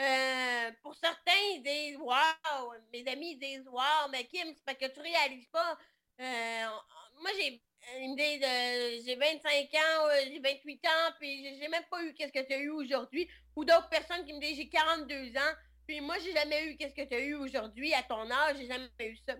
Euh, 0.00 0.70
pour 0.82 0.94
certains, 0.94 1.40
ils 1.54 1.62
disent 1.62 1.98
Waouh! 1.98 2.72
Mes 2.92 3.06
amis 3.06 3.36
disent 3.36 3.68
Waouh, 3.68 4.10
mais 4.10 4.24
Kim, 4.24 4.48
c'est 4.54 4.64
parce 4.64 4.78
que 4.78 4.86
tu 4.86 5.00
réalises 5.00 5.46
pas. 5.48 5.78
Euh, 6.20 6.66
moi, 7.20 7.30
j'ai 7.36 7.62
une 7.98 8.12
idée 8.12 8.38
de. 8.38 9.04
J'ai 9.04 9.16
25 9.16 9.74
ans, 9.74 10.06
euh, 10.08 10.20
j'ai 10.26 10.40
28 10.40 10.86
ans, 10.86 11.12
puis 11.18 11.58
j'ai 11.58 11.68
même 11.68 11.84
pas 11.90 12.02
eu 12.02 12.14
qu'est-ce 12.14 12.32
que 12.32 12.46
tu 12.46 12.52
as 12.52 12.58
eu 12.58 12.70
aujourd'hui. 12.70 13.28
Ou 13.56 13.64
d'autres 13.64 13.90
personnes 13.90 14.24
qui 14.24 14.32
me 14.32 14.40
disent 14.40 14.56
J'ai 14.56 14.68
42 14.70 15.36
ans, 15.36 15.54
puis 15.86 16.00
moi, 16.00 16.16
j'ai 16.18 16.32
jamais 16.32 16.64
eu 16.66 16.76
qu'est-ce 16.78 16.94
que 16.94 17.06
tu 17.06 17.14
as 17.14 17.20
eu 17.20 17.34
aujourd'hui 17.34 17.92
à 17.92 18.02
ton 18.02 18.30
âge, 18.30 18.56
j'ai 18.56 18.68
jamais 18.68 18.88
eu 19.00 19.16
ça. 19.28 19.34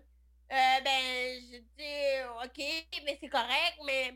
ben, 0.51 1.41
je 1.41 1.59
dis 1.79 2.45
OK, 2.45 3.03
mais 3.07 3.17
c'est 3.19 3.29
correct, 3.31 3.79
mais 3.87 4.15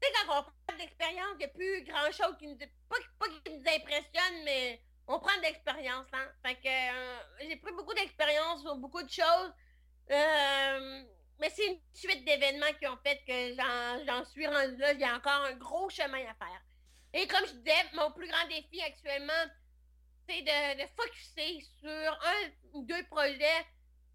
tu 0.00 0.08
sais, 0.08 0.12
quand 0.14 0.38
on 0.38 0.42
prend 0.42 0.78
d'expérience, 0.78 1.32
il 1.34 1.38
n'y 1.38 1.44
a 1.44 1.48
plus 1.48 1.84
grand-chose 1.84 2.36
qui 2.38 2.46
nous... 2.48 2.58
Pas, 2.88 2.96
pas 3.18 3.26
qui 3.28 3.52
nous 3.52 3.68
impressionne, 3.68 4.44
mais 4.44 4.82
on 5.06 5.18
prend 5.18 5.36
de 5.36 5.42
l'expérience, 5.42 6.06
hein. 6.12 6.28
Fait 6.44 6.56
que 6.56 6.68
euh, 6.68 7.18
j'ai 7.40 7.56
pris 7.56 7.72
beaucoup 7.72 7.94
d'expérience 7.94 8.60
sur 8.62 8.76
beaucoup 8.76 9.02
de 9.02 9.10
choses. 9.10 9.52
Euh, 10.10 11.04
mais 11.38 11.50
c'est 11.50 11.66
une 11.66 11.80
suite 11.92 12.24
d'événements 12.24 12.72
qui 12.78 12.86
ont 12.86 12.98
fait 13.04 13.22
que 13.26 13.54
j'en 14.06 14.24
suis 14.24 14.46
rendu 14.46 14.76
là. 14.76 15.12
A 15.12 15.16
encore 15.16 15.44
un 15.44 15.54
gros 15.54 15.88
chemin 15.90 16.24
à 16.26 16.34
faire. 16.34 16.62
Et 17.12 17.26
comme 17.26 17.46
je 17.46 17.52
disais, 17.52 17.84
mon 17.94 18.10
plus 18.12 18.28
grand 18.28 18.46
défi 18.48 18.82
actuellement, 18.82 19.32
c'est 20.28 20.42
de, 20.42 20.82
de 20.82 20.88
focuser 20.96 21.60
sur 21.80 22.12
un 22.12 22.50
ou 22.72 22.84
deux 22.84 23.04
projets. 23.04 23.66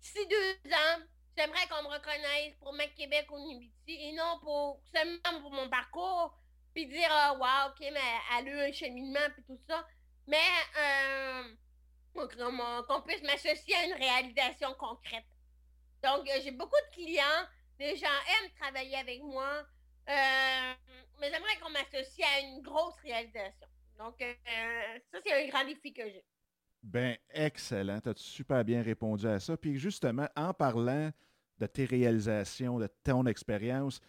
D'ici 0.01 0.27
deux 0.27 0.71
ans, 0.73 1.03
J'aimerais 1.37 1.67
qu'on 1.69 1.83
me 1.83 1.87
reconnaisse 1.87 2.55
pour 2.59 2.73
Mac 2.73 2.93
Québec 2.95 3.25
au 3.31 3.39
Nibiti 3.39 3.93
et 3.93 4.11
non 4.13 4.39
pour 4.41 4.81
seulement 4.93 5.41
pour 5.41 5.51
mon 5.51 5.69
parcours, 5.69 6.37
puis 6.73 6.87
dire 6.87 7.09
oh, 7.09 7.37
wow, 7.37 7.69
ok, 7.69 7.79
mais 7.79 7.99
elle 8.37 8.47
a 8.47 8.51
eu 8.51 8.69
un 8.69 8.71
cheminement 8.71 9.29
puis 9.33 9.43
tout 9.43 9.59
ça. 9.67 9.87
Mais 10.27 10.37
euh, 10.77 11.43
qu'on 12.13 13.01
puisse 13.01 13.23
m'associer 13.23 13.75
à 13.75 13.85
une 13.85 13.93
réalisation 13.93 14.73
concrète. 14.75 15.25
Donc, 16.03 16.29
euh, 16.29 16.39
j'ai 16.43 16.51
beaucoup 16.51 16.79
de 16.89 16.95
clients, 16.95 17.47
les 17.79 17.95
gens 17.95 18.07
aiment 18.07 18.51
travailler 18.59 18.97
avec 18.97 19.21
moi, 19.21 19.65
euh, 20.09 20.73
mais 21.19 21.31
j'aimerais 21.31 21.57
qu'on 21.61 21.69
m'associe 21.69 22.27
à 22.27 22.39
une 22.39 22.61
grosse 22.61 22.99
réalisation. 23.01 23.67
Donc, 23.97 24.15
ça, 24.19 25.19
c'est 25.25 25.33
un 25.33 25.47
grand 25.47 25.63
défi 25.63 25.93
que 25.93 26.03
j'ai. 26.03 26.25
Ben, 26.83 27.15
excellent. 27.29 27.99
Tu 28.01 28.09
as 28.09 28.17
super 28.17 28.65
bien 28.65 28.81
répondu 28.81 29.27
à 29.27 29.39
ça. 29.39 29.55
Puis 29.55 29.77
justement, 29.77 30.27
en 30.35 30.53
parlant 30.53 31.11
de 31.59 31.65
tes 31.67 31.85
réalisations, 31.85 32.79
de 32.79 32.87
ton 33.03 33.25
expérience, 33.25 34.01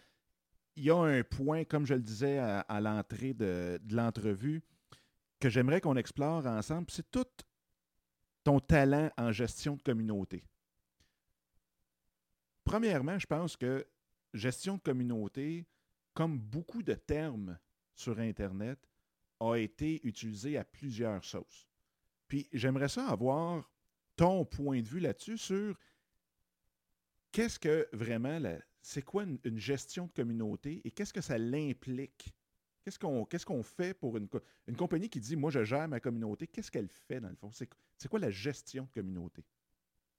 il 0.75 0.85
y 0.85 0.89
a 0.89 0.97
un 0.97 1.23
point, 1.23 1.65
comme 1.65 1.85
je 1.85 1.93
le 1.93 2.01
disais 2.01 2.39
à, 2.39 2.81
l'entrée 2.81 3.33
de, 3.33 3.79
l'entrevue, 3.91 4.63
que 5.39 5.49
j'aimerais 5.49 5.81
qu'on 5.81 5.97
explore 5.97 6.47
ensemble. 6.47 6.87
C'est 6.89 7.11
tout 7.11 7.27
ton 8.43 8.59
talent 8.59 9.11
en 9.17 9.31
gestion 9.31 9.75
de 9.75 9.83
communauté. 9.83 10.43
Premièrement, 12.63 13.19
je 13.19 13.27
pense 13.27 13.55
que 13.55 13.85
gestion 14.33 14.77
de 14.77 14.81
communauté, 14.81 15.67
comme 16.13 16.39
beaucoup 16.39 16.81
de 16.81 16.93
termes 16.93 17.59
sur 17.93 18.19
Internet, 18.19 18.79
a 19.39 19.55
été 19.55 20.05
utilisé 20.07 20.57
à 20.57 20.63
plusieurs 20.63 21.23
sauces. 21.23 21.72
Puis 22.33 22.49
j'aimerais 22.51 22.89
ça 22.89 23.07
avoir 23.09 23.69
ton 24.15 24.43
point 24.43 24.81
de 24.81 24.87
vue 24.87 24.99
là-dessus 24.99 25.37
sur 25.37 25.77
qu'est-ce 27.31 27.59
que 27.59 27.87
vraiment, 27.93 28.41
c'est 28.81 29.03
quoi 29.03 29.21
une, 29.21 29.59
gestion 29.59 30.07
de 30.07 30.11
communauté 30.13 30.81
et 30.83 30.89
qu'est-ce 30.89 31.13
que 31.13 31.21
ça 31.21 31.37
l'implique? 31.37 32.33
Qu'est-ce 32.83 32.97
qu'on 32.97 33.23
qu'est-ce 33.25 33.45
qu'on 33.45 33.61
fait 33.61 33.93
pour 33.93 34.17
une, 34.17 34.27
une 34.65 34.75
compagnie 34.75 35.11
qui 35.11 35.19
dit, 35.19 35.35
moi, 35.35 35.51
je 35.51 35.63
gère 35.63 35.87
ma 35.87 35.99
communauté, 35.99 36.47
qu'est-ce 36.47 36.71
qu'elle 36.71 36.89
fait 36.89 37.19
dans 37.19 37.29
le 37.29 37.35
fond? 37.35 37.51
C'est 37.51 38.09
quoi 38.09 38.17
la 38.17 38.31
gestion 38.31 38.85
de 38.85 38.89
communauté? 38.89 39.45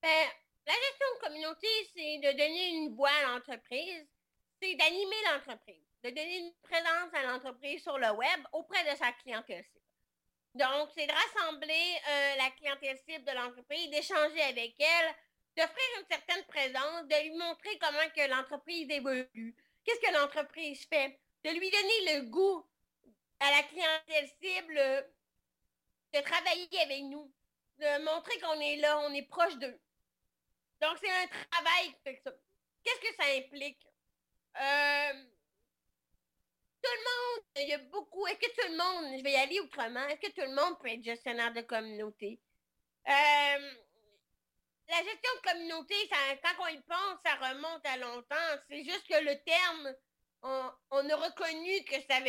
Ben, 0.01 0.29
la 0.69 0.73
gestion 0.73 1.07
de 1.17 1.27
communauté, 1.27 1.67
c'est 1.97 2.19
de 2.19 2.31
donner 2.31 2.77
une 2.77 2.95
voix 2.95 3.11
à 3.11 3.33
l'entreprise, 3.33 4.07
c'est 4.62 4.77
d'animer 4.77 5.17
l'entreprise, 5.33 5.83
de 6.05 6.11
donner 6.11 6.39
une 6.47 6.53
présence 6.62 7.12
à 7.12 7.25
l'entreprise 7.25 7.83
sur 7.83 7.99
le 7.99 8.12
web 8.12 8.41
auprès 8.53 8.85
de 8.85 8.97
sa 8.97 9.11
clientèle 9.15 9.65
donc, 10.55 10.91
c'est 10.97 11.07
de 11.07 11.13
rassembler 11.13 11.97
euh, 12.09 12.37
la 12.37 12.51
clientèle 12.51 12.99
cible 13.09 13.25
de 13.25 13.33
l'entreprise, 13.33 13.91
d'échanger 13.91 14.41
avec 14.43 14.75
elle, 14.79 15.15
d'offrir 15.57 15.85
une 16.01 16.07
certaine 16.09 16.45
présence, 16.45 17.09
de 17.09 17.23
lui 17.23 17.37
montrer 17.37 17.79
comment 17.79 18.09
que 18.15 18.31
l'entreprise 18.31 18.89
évolue, 18.91 19.57
qu'est-ce 19.85 20.01
que 20.01 20.13
l'entreprise 20.15 20.87
fait, 20.87 21.19
de 21.45 21.51
lui 21.51 21.71
donner 21.71 22.15
le 22.15 22.23
goût 22.31 22.65
à 23.41 23.51
la 23.51 23.63
clientèle 23.65 24.31
cible 24.41 25.11
de 26.13 26.21
travailler 26.21 26.81
avec 26.83 27.03
nous, 27.03 27.33
de 27.79 28.05
montrer 28.05 28.39
qu'on 28.39 28.61
est 28.61 28.77
là, 28.77 29.01
on 29.01 29.13
est 29.13 29.27
proche 29.27 29.57
d'eux. 29.57 29.81
Donc, 30.81 30.99
c'est 31.03 31.11
un 31.11 31.27
travail. 31.51 31.95
Qu'est-ce 32.05 33.01
que 33.01 33.15
ça 33.17 33.29
implique? 33.37 33.87
Euh, 34.61 35.25
tout 36.85 36.91
le 36.93 37.05
monde, 37.05 37.45
il 37.57 37.68
y 37.68 37.72
a 37.72 37.78
beaucoup. 37.78 38.26
Est-ce 38.26 38.39
que 38.39 38.55
tout 38.61 38.70
le 38.70 38.76
monde, 38.76 39.18
je 39.18 39.22
vais 39.22 39.32
y 39.32 39.37
aller 39.37 39.61
autrement, 39.61 40.07
est-ce 40.09 40.20
que 40.20 40.32
tout 40.32 40.47
le 40.47 40.55
monde 40.55 40.78
peut 40.80 40.89
être 40.89 41.03
gestionnaire 41.03 41.53
de 41.53 41.62
communauté? 41.62 42.41
Euh, 43.09 43.72
la 44.89 44.97
gestion 44.97 45.30
de 45.37 45.51
communauté, 45.51 45.95
ça, 46.09 46.16
quand 46.43 46.64
on 46.64 46.68
y 46.68 46.80
pense, 46.82 47.18
ça 47.24 47.35
remonte 47.37 47.87
à 47.87 47.97
longtemps. 47.97 48.61
C'est 48.68 48.85
juste 48.85 49.07
que 49.09 49.18
le 49.24 49.43
terme, 49.45 49.95
on, 50.43 51.11
a 51.11 51.16
reconnu 51.16 51.85
que 51.85 52.01
ça, 52.03 52.20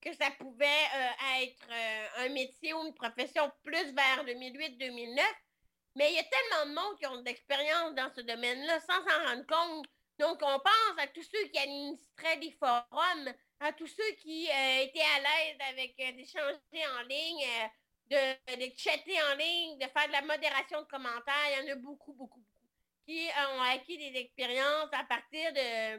que 0.00 0.14
ça 0.14 0.30
pouvait 0.38 0.64
euh, 0.66 1.42
être 1.42 1.66
euh, 1.70 2.24
un 2.24 2.28
métier 2.30 2.72
ou 2.72 2.86
une 2.86 2.94
profession 2.94 3.50
plus 3.62 3.92
vers 3.92 4.24
2008-2009. 4.24 5.20
Mais 5.96 6.12
il 6.12 6.16
y 6.16 6.18
a 6.18 6.24
tellement 6.24 6.70
de 6.70 6.80
monde 6.80 6.98
qui 6.98 7.06
ont 7.06 7.16
de 7.16 7.24
l'expérience 7.24 7.94
dans 7.94 8.10
ce 8.14 8.22
domaine-là 8.22 8.80
sans 8.80 9.04
s'en 9.04 9.28
rendre 9.28 9.46
compte. 9.46 9.86
Donc, 10.18 10.38
on 10.42 10.58
pense 10.58 10.98
à 10.98 11.06
tous 11.08 11.22
ceux 11.22 11.48
qui 11.48 11.58
administraient 11.58 12.38
des 12.38 12.52
forums, 12.52 13.34
à 13.60 13.72
tous 13.72 13.88
ceux 13.88 14.12
qui 14.18 14.48
euh, 14.48 14.82
étaient 14.82 15.00
à 15.00 15.20
l'aise 15.20 15.56
avec 15.70 15.94
euh, 16.00 16.12
d'échanger 16.12 16.86
en 16.96 17.02
ligne, 17.08 17.44
euh, 18.12 18.34
de, 18.56 18.72
chatter 18.76 19.20
en 19.32 19.34
ligne, 19.36 19.78
de 19.78 19.86
faire 19.86 20.06
de 20.06 20.12
la 20.12 20.22
modération 20.22 20.80
de 20.82 20.86
commentaires. 20.86 21.34
Il 21.50 21.66
y 21.66 21.70
en 21.70 21.72
a 21.72 21.76
beaucoup, 21.76 22.12
beaucoup, 22.12 22.40
beaucoup 22.40 22.68
qui 23.06 23.26
ont 23.56 23.62
acquis 23.62 23.96
des 23.96 24.18
expériences 24.18 24.90
à 24.92 25.04
partir 25.04 25.52
de, 25.52 25.96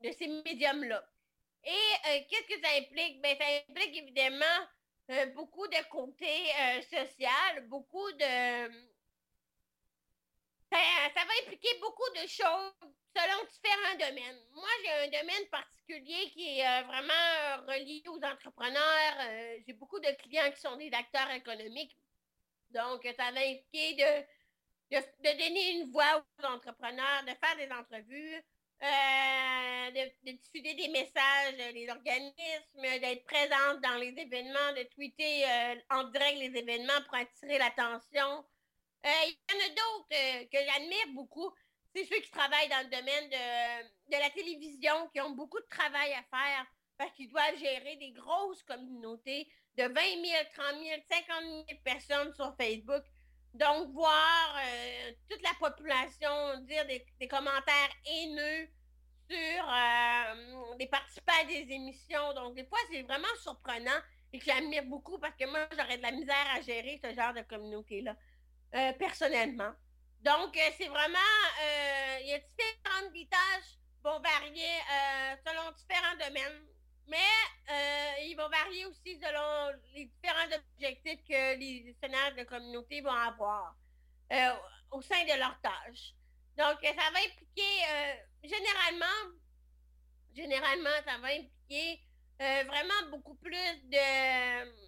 de 0.00 0.12
ces 0.12 0.26
médiums-là. 0.26 1.04
Et 1.64 2.26
qu'est-ce 2.28 2.48
que 2.48 2.60
ça 2.60 2.72
implique? 2.76 3.22
Ben, 3.22 3.36
ça 3.38 3.44
implique 3.68 3.96
évidemment 3.96 5.24
beaucoup 5.34 5.66
de 5.68 5.88
côté 5.88 6.28
social, 6.82 7.66
beaucoup 7.68 8.10
de... 8.12 8.93
impliquer 11.42 11.78
beaucoup 11.80 12.10
de 12.14 12.26
choses 12.26 12.94
selon 13.16 13.44
différents 13.44 13.98
domaines. 13.98 14.40
Moi, 14.54 14.68
j'ai 14.82 14.90
un 14.90 15.20
domaine 15.20 15.48
particulier 15.50 16.30
qui 16.30 16.58
est 16.58 16.66
euh, 16.66 16.82
vraiment 16.82 17.12
euh, 17.12 17.56
relié 17.66 18.02
aux 18.08 18.20
entrepreneurs. 18.24 19.16
Euh, 19.20 19.58
j'ai 19.66 19.72
beaucoup 19.74 20.00
de 20.00 20.10
clients 20.22 20.50
qui 20.52 20.60
sont 20.60 20.76
des 20.76 20.90
acteurs 20.92 21.30
économiques. 21.30 21.96
Donc, 22.70 23.02
ça 23.16 23.30
va 23.30 23.40
impliquer 23.40 23.94
de, 23.94 24.96
de, 24.96 25.38
donner 25.38 25.70
une 25.72 25.90
voix 25.92 26.18
aux 26.18 26.46
entrepreneurs, 26.46 27.22
de 27.22 27.34
faire 27.40 27.56
des 27.56 27.72
entrevues, 27.72 28.42
de, 28.80 30.32
diffuser 30.32 30.74
des 30.74 30.88
messages 30.88 31.72
des 31.72 31.88
organismes, 31.88 33.00
d'être 33.00 33.24
présente 33.24 33.80
dans 33.80 33.96
les 34.00 34.12
événements, 34.18 34.72
de 34.76 34.82
tweeter 34.92 35.44
en 35.90 36.04
direct 36.04 36.38
les 36.38 36.58
événements 36.58 37.00
pour 37.06 37.14
attirer 37.14 37.58
l'attention. 37.58 38.44
Il 39.04 39.10
y 39.10 39.54
en 39.54 39.66
a 39.66 39.68
d'autres 39.68 40.48
que 40.50 40.58
j'admire 40.64 41.14
beaucoup. 41.14 41.52
C'est 41.94 42.04
ceux 42.06 42.20
qui 42.20 42.30
travaillent 42.30 42.68
dans 42.68 42.84
le 42.84 42.90
domaine 42.90 43.28
de, 43.28 44.18
la 44.18 44.30
télévision, 44.30 45.08
qui 45.12 45.20
ont 45.20 45.30
beaucoup 45.30 45.60
de 45.60 45.66
travail 45.68 46.12
à 46.12 46.22
faire 46.22 46.66
parce 46.96 47.12
qu'ils 47.12 47.28
doivent 47.28 47.56
gérer 47.58 47.96
des 47.96 48.12
grosses 48.12 48.62
communautés 48.62 49.48
de 49.76 49.82
20 49.82 49.90
000, 49.92 49.94
30 50.54 50.66
000, 50.82 51.00
50 51.08 51.66
000 51.68 51.80
personnes 51.84 52.34
sur 52.34 52.54
Facebook. 52.56 53.02
Donc, 53.52 53.92
voir 53.92 54.56
euh, 54.56 55.12
toute 55.28 55.42
la 55.42 55.54
population 55.60 56.60
dire 56.62 56.86
des, 56.86 57.28
commentaires 57.28 57.90
haineux 58.06 58.68
sur 59.30 59.68
euh, 59.68 60.76
des 60.78 60.86
participants 60.86 61.32
à 61.40 61.44
des 61.44 61.66
émissions. 61.70 62.32
Donc, 62.34 62.54
des 62.56 62.64
fois, 62.64 62.78
c'est 62.90 63.02
vraiment 63.02 63.28
surprenant 63.42 64.00
et 64.32 64.38
que 64.38 64.44
j'admire 64.44 64.84
beaucoup 64.84 65.18
parce 65.18 65.36
que 65.36 65.46
moi, 65.48 65.68
j'aurais 65.78 65.98
de 65.98 66.02
la 66.02 66.10
misère 66.10 66.46
à 66.54 66.60
gérer 66.60 67.00
ce 67.02 67.14
genre 67.14 67.32
de 67.32 67.42
communauté-là, 67.42 68.16
euh, 68.74 68.92
personnellement. 68.94 69.72
Donc, 70.22 70.58
c'est 70.78 70.88
vraiment, 70.88 71.18
il 72.20 72.28
y 72.28 72.32
a 72.32 72.38
différentes 72.38 73.30
tâches 73.30 73.78
vont 74.02 74.20
varier 74.20 74.78
selon 75.46 75.70
différents 75.72 76.16
domaines. 76.16 76.66
Mais 77.06 77.16
euh, 77.70 78.12
ils 78.22 78.34
vont 78.34 78.48
varier 78.48 78.86
aussi 78.86 79.20
selon 79.20 79.78
les 79.94 80.06
différents 80.06 80.56
objectifs 80.56 81.20
que 81.28 81.58
les 81.58 81.84
gestionnaires 81.84 82.34
de 82.34 82.44
communauté 82.44 83.00
vont 83.00 83.10
avoir 83.10 83.76
euh, 84.32 84.52
au 84.90 85.02
sein 85.02 85.22
de 85.24 85.38
leur 85.38 85.60
tâche. 85.60 86.14
Donc, 86.56 86.78
ça 86.82 87.10
va 87.10 87.18
impliquer, 87.18 87.84
euh, 87.90 88.14
généralement, 88.42 89.36
généralement, 90.34 90.96
ça 91.06 91.18
va 91.18 91.28
impliquer 91.28 92.00
vraiment 92.38 93.10
beaucoup 93.10 93.34
plus 93.36 93.82
de... 93.84 94.83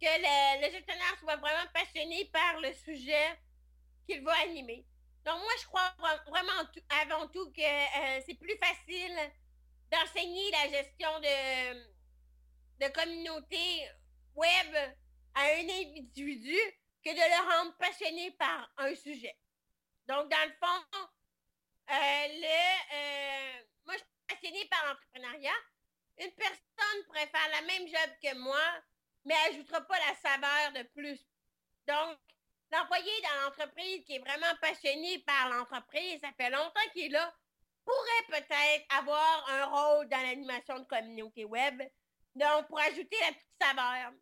que 0.00 0.06
le, 0.06 0.70
gestionnaire 0.70 1.18
soit 1.18 1.36
vraiment 1.36 1.70
passionné 1.74 2.24
par 2.26 2.60
le 2.60 2.72
sujet 2.72 3.38
qu'il 4.08 4.22
va 4.22 4.32
animer. 4.40 4.86
Donc, 5.24 5.38
moi, 5.40 5.52
je 5.60 5.66
crois 5.66 5.94
vraiment 6.26 6.52
avant 7.02 7.28
tout 7.28 7.52
que 7.52 8.22
c'est 8.26 8.38
plus 8.38 8.56
facile 8.56 9.16
d'enseigner 9.90 10.50
la 10.50 10.68
gestion 10.70 11.20
de, 11.20 12.86
de 12.86 12.92
communauté 12.92 13.88
web 14.34 14.74
à 15.34 15.42
un 15.42 15.68
individu 15.68 16.56
que 17.04 17.10
de 17.10 17.16
le 17.16 17.50
rendre 17.50 17.76
passionné 17.76 18.30
par 18.32 18.70
un 18.78 18.94
sujet. 18.94 19.36
Donc, 20.06 20.30
dans 20.30 20.44
le 20.44 20.54
fond, 20.54 21.06
euh, 21.90 22.26
le, 22.28 22.94
euh, 22.94 23.62
moi, 23.84 23.94
je 23.94 23.98
suis 23.98 24.26
passionnée 24.28 24.64
par 24.66 24.86
l'entrepreneuriat. 24.86 25.60
Une 26.18 26.32
personne 26.32 27.04
pourrait 27.06 27.26
faire 27.26 27.48
la 27.50 27.62
même 27.62 27.86
job 27.88 28.10
que 28.22 28.34
moi, 28.36 28.82
mais 29.24 29.34
ajoutera 29.50 29.80
pas 29.82 29.98
la 29.98 30.14
saveur 30.16 30.72
de 30.72 30.88
plus. 30.88 31.20
Donc, 31.86 32.18
l'employé 32.72 33.10
dans 33.22 33.44
l'entreprise 33.44 34.04
qui 34.04 34.16
est 34.16 34.20
vraiment 34.20 34.54
passionné 34.60 35.18
par 35.20 35.48
l'entreprise, 35.50 36.20
ça 36.20 36.32
fait 36.36 36.50
longtemps 36.50 36.90
qu'il 36.92 37.06
est 37.06 37.08
là, 37.08 37.34
pourrait 37.84 38.40
peut-être 38.40 38.84
avoir 38.98 39.48
un 39.50 39.64
rôle 39.66 40.08
dans 40.08 40.22
l'animation 40.22 40.78
de 40.78 40.84
communauté 40.84 41.44
web. 41.44 41.82
Donc, 42.34 42.68
pour 42.68 42.78
ajouter 42.80 43.16
la 43.20 43.32
petite 43.32 43.56
saveur. 43.60 44.12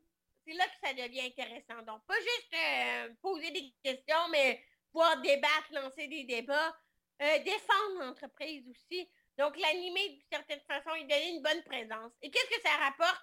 C'est 0.46 0.54
là 0.54 0.64
que 0.64 0.86
ça 0.86 0.94
devient 0.94 1.26
intéressant. 1.26 1.82
Donc, 1.82 2.06
pas 2.06 2.18
juste 2.18 2.54
euh, 2.54 3.14
poser 3.20 3.50
des 3.50 3.74
questions, 3.82 4.28
mais 4.30 4.64
pouvoir 4.90 5.20
débattre, 5.20 5.72
lancer 5.72 6.08
des 6.08 6.24
débats, 6.24 6.74
euh, 7.20 7.38
défendre 7.40 8.00
l'entreprise 8.00 8.66
aussi. 8.68 9.10
Donc, 9.36 9.58
l'animer 9.58 10.08
d'une 10.08 10.24
certaine 10.32 10.60
façon 10.60 10.94
et 10.94 11.02
donner 11.02 11.30
une 11.30 11.42
bonne 11.42 11.62
présence. 11.64 12.12
Et 12.22 12.30
qu'est-ce 12.30 12.56
que 12.56 12.62
ça 12.62 12.76
rapporte? 12.76 13.22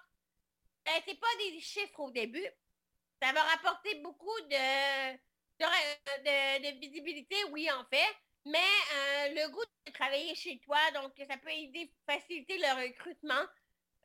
Euh, 0.88 1.00
c'est 1.08 1.20
pas 1.20 1.28
des 1.40 1.60
chiffres 1.60 2.00
au 2.00 2.12
début. 2.12 2.48
Ça 3.22 3.32
va 3.32 3.42
rapporter 3.42 3.96
beaucoup 3.96 4.40
de, 4.42 5.14
de 5.60 6.80
visibilité, 6.80 7.36
oui, 7.52 7.70
en 7.72 7.86
fait, 7.86 8.16
mais 8.46 8.60
euh, 8.60 9.28
le 9.30 9.50
goût 9.50 9.64
de 9.88 9.92
travailler 9.92 10.36
chez 10.36 10.60
toi, 10.60 10.80
donc 10.92 11.14
ça 11.28 11.38
peut 11.38 11.50
aider, 11.50 11.92
faciliter 12.08 12.60
le 12.60 12.88
recrutement, 12.88 13.44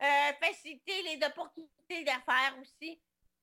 euh, 0.01 0.33
faciliter 0.41 1.03
les 1.03 1.23
opportunités 1.23 2.03
d'affaires 2.03 2.57
aussi, 2.59 2.99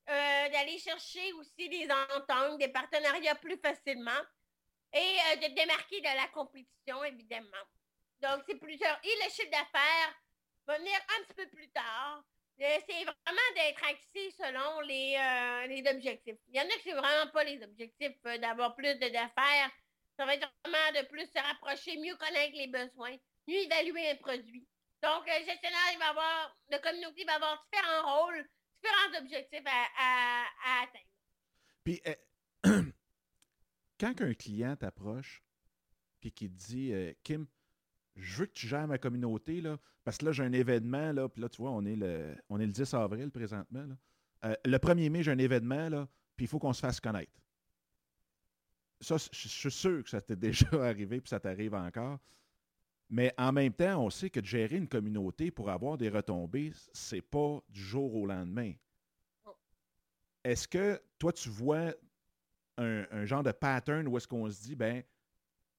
euh, 0.09 0.49
d'aller 0.49 0.78
chercher 0.78 1.32
aussi 1.34 1.68
des 1.68 1.89
ententes, 2.16 2.59
des 2.59 2.68
partenariats 2.68 3.36
plus 3.36 3.59
facilement 3.59 4.20
et 4.93 5.36
de 5.36 5.55
démarquer 5.55 6.01
de 6.01 6.07
la 6.07 6.26
compétition, 6.28 7.05
évidemment. 7.05 7.64
Donc, 8.20 8.43
c'est 8.49 8.57
plusieurs. 8.57 8.99
Et 9.05 9.14
le 9.22 9.30
chiffre 9.30 9.51
d'affaires 9.51 10.14
va 10.66 10.78
venir 10.78 10.99
un 11.16 11.24
petit 11.24 11.34
peu 11.34 11.49
plus 11.51 11.68
tard. 11.70 12.24
C'est 12.59 13.04
vraiment 13.04 13.48
d'être 13.54 13.84
axé 13.84 14.30
selon 14.36 14.80
les, 14.80 15.16
les 15.68 15.90
objectifs. 15.90 16.36
Il 16.48 16.56
y 16.56 16.61
en 16.61 16.64
a 16.64 16.68
qui 16.70 16.82
c'est 16.84 16.92
vraiment 16.92 17.30
pas 17.32 17.44
les 17.44 17.62
objectifs 17.62 18.20
d'avoir 18.40 18.74
plus 18.74 18.94
d'affaires 18.96 19.70
ça 20.18 20.26
va 20.26 20.34
être 20.34 20.48
vraiment 20.64 21.00
de 21.00 21.06
plus 21.06 21.26
se 21.26 21.40
rapprocher, 21.40 21.96
mieux 21.96 22.16
connaître 22.16 22.56
les 22.56 22.66
besoins, 22.66 23.16
mieux 23.46 23.62
évaluer 23.62 24.11
un 24.11 24.16
produit. 24.16 24.66
Donc, 25.00 25.24
le 25.26 25.46
gestionnaire, 25.46 25.92
il 25.92 25.98
va 25.98 26.09
avoir, 26.09 26.59
le 26.70 26.78
communauté 26.78 27.24
va 27.24 27.36
avoir 27.36 27.64
différents 27.64 28.22
rôles, 28.22 28.48
différents 28.82 29.22
objectifs 29.22 29.62
à, 29.64 30.82
atteindre. 30.82 31.04
Puis, 31.84 32.02
eh, 32.04 32.16
quand 34.00 34.20
un 34.20 34.34
client 34.34 34.74
t'approche 34.74 35.44
et 36.22 36.32
qui 36.32 36.50
te 36.50 36.56
dit 36.56 36.92
euh, 36.92 37.14
Kim, 37.22 37.46
je 38.19 38.41
veux 38.41 38.47
que 38.47 38.53
tu 38.53 38.66
gères 38.66 38.87
ma 38.87 38.99
communauté, 38.99 39.61
là, 39.61 39.79
parce 40.05 40.19
que 40.19 40.27
là, 40.27 40.33
j'ai 40.33 40.43
un 40.43 40.53
événement, 40.53 41.12
là, 41.12 41.29
puis 41.29 41.43
là, 41.43 41.49
tu 41.49 41.62
vois, 41.62 41.71
on 41.71 41.85
est 41.85 41.97
le, 41.97 42.35
on 42.49 42.61
est 42.61 42.66
le 42.66 42.73
10 42.73 42.95
avril 42.95 43.31
présentement. 43.31 43.87
Euh, 44.45 44.55
le 44.64 44.77
1er 44.79 45.11
mai, 45.11 45.23
j'ai 45.23 45.31
un 45.31 45.39
événement, 45.39 45.89
là, 45.89 46.09
puis 46.37 46.47
il 46.47 46.49
faut 46.49 46.59
qu'on 46.59 46.73
se 46.73 46.81
fasse 46.81 47.01
connaître 47.01 47.33
ça, 49.01 49.16
je 49.16 49.49
suis 49.49 49.71
sûr 49.71 50.03
que 50.03 50.11
ça 50.11 50.21
t'est 50.21 50.37
déjà 50.37 50.66
arrivé 50.73 51.21
puis 51.21 51.29
ça 51.29 51.41
t'arrive 51.41 51.75
encore. 51.75 52.19
Mais 53.11 53.33
en 53.39 53.53
même 53.53 53.73
temps, 53.73 54.05
on 54.05 54.11
sait 54.11 54.29
que 54.29 54.41
de 54.41 54.45
gérer 54.45 54.77
une 54.77 54.89
communauté 54.89 55.51
pour 55.51 55.71
avoir 55.71 55.97
des 55.97 56.11
retombées, 56.11 56.73
c'est 56.93 57.23
pas 57.23 57.62
du 57.69 57.81
jour 57.81 58.14
au 58.14 58.27
lendemain. 58.27 58.75
Oh. 59.47 59.57
Est-ce 60.45 60.69
que 60.69 61.01
toi, 61.19 61.33
tu 61.33 61.49
vois 61.49 61.95
un, 62.77 63.25
genre 63.25 63.43
de 63.43 63.51
pattern 63.51 64.07
où 64.07 64.16
est-ce 64.16 64.29
qu'on 64.29 64.49
se 64.51 64.62
dit, 64.62 64.77
ben, 64.77 65.03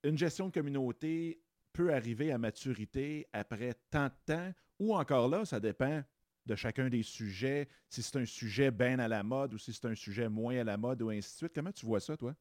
une 0.03 0.17
gestion 0.17 0.47
de 0.47 0.51
communauté 0.51 1.41
peut 1.79 1.93
arriver 1.93 2.33
à 2.33 2.37
maturité 2.37 3.25
après 3.31 3.73
tant 3.89 4.07
de 4.07 4.13
temps, 4.25 4.53
ou 4.79 4.93
encore 4.93 5.29
là, 5.29 5.45
ça 5.45 5.61
dépend 5.61 6.03
de 6.45 6.53
chacun 6.53 6.89
des 6.89 7.03
sujets, 7.03 7.69
si 7.87 8.03
c'est 8.03 8.17
un 8.17 8.25
sujet 8.25 8.69
bien 8.69 8.99
à 8.99 9.07
la 9.07 9.23
mode 9.23 9.53
ou 9.53 9.57
si 9.57 9.71
c'est 9.71 9.85
un 9.85 9.95
sujet 9.95 10.27
moins 10.27 10.57
à 10.57 10.65
la 10.65 10.75
mode 10.75 11.01
ou 11.01 11.09
ainsi 11.09 11.31
de 11.31 11.37
suite. 11.37 11.53
Comment 11.55 11.71
tu 11.71 11.85
vois 11.85 12.01
ça, 12.01 12.17
toi? 12.17 12.35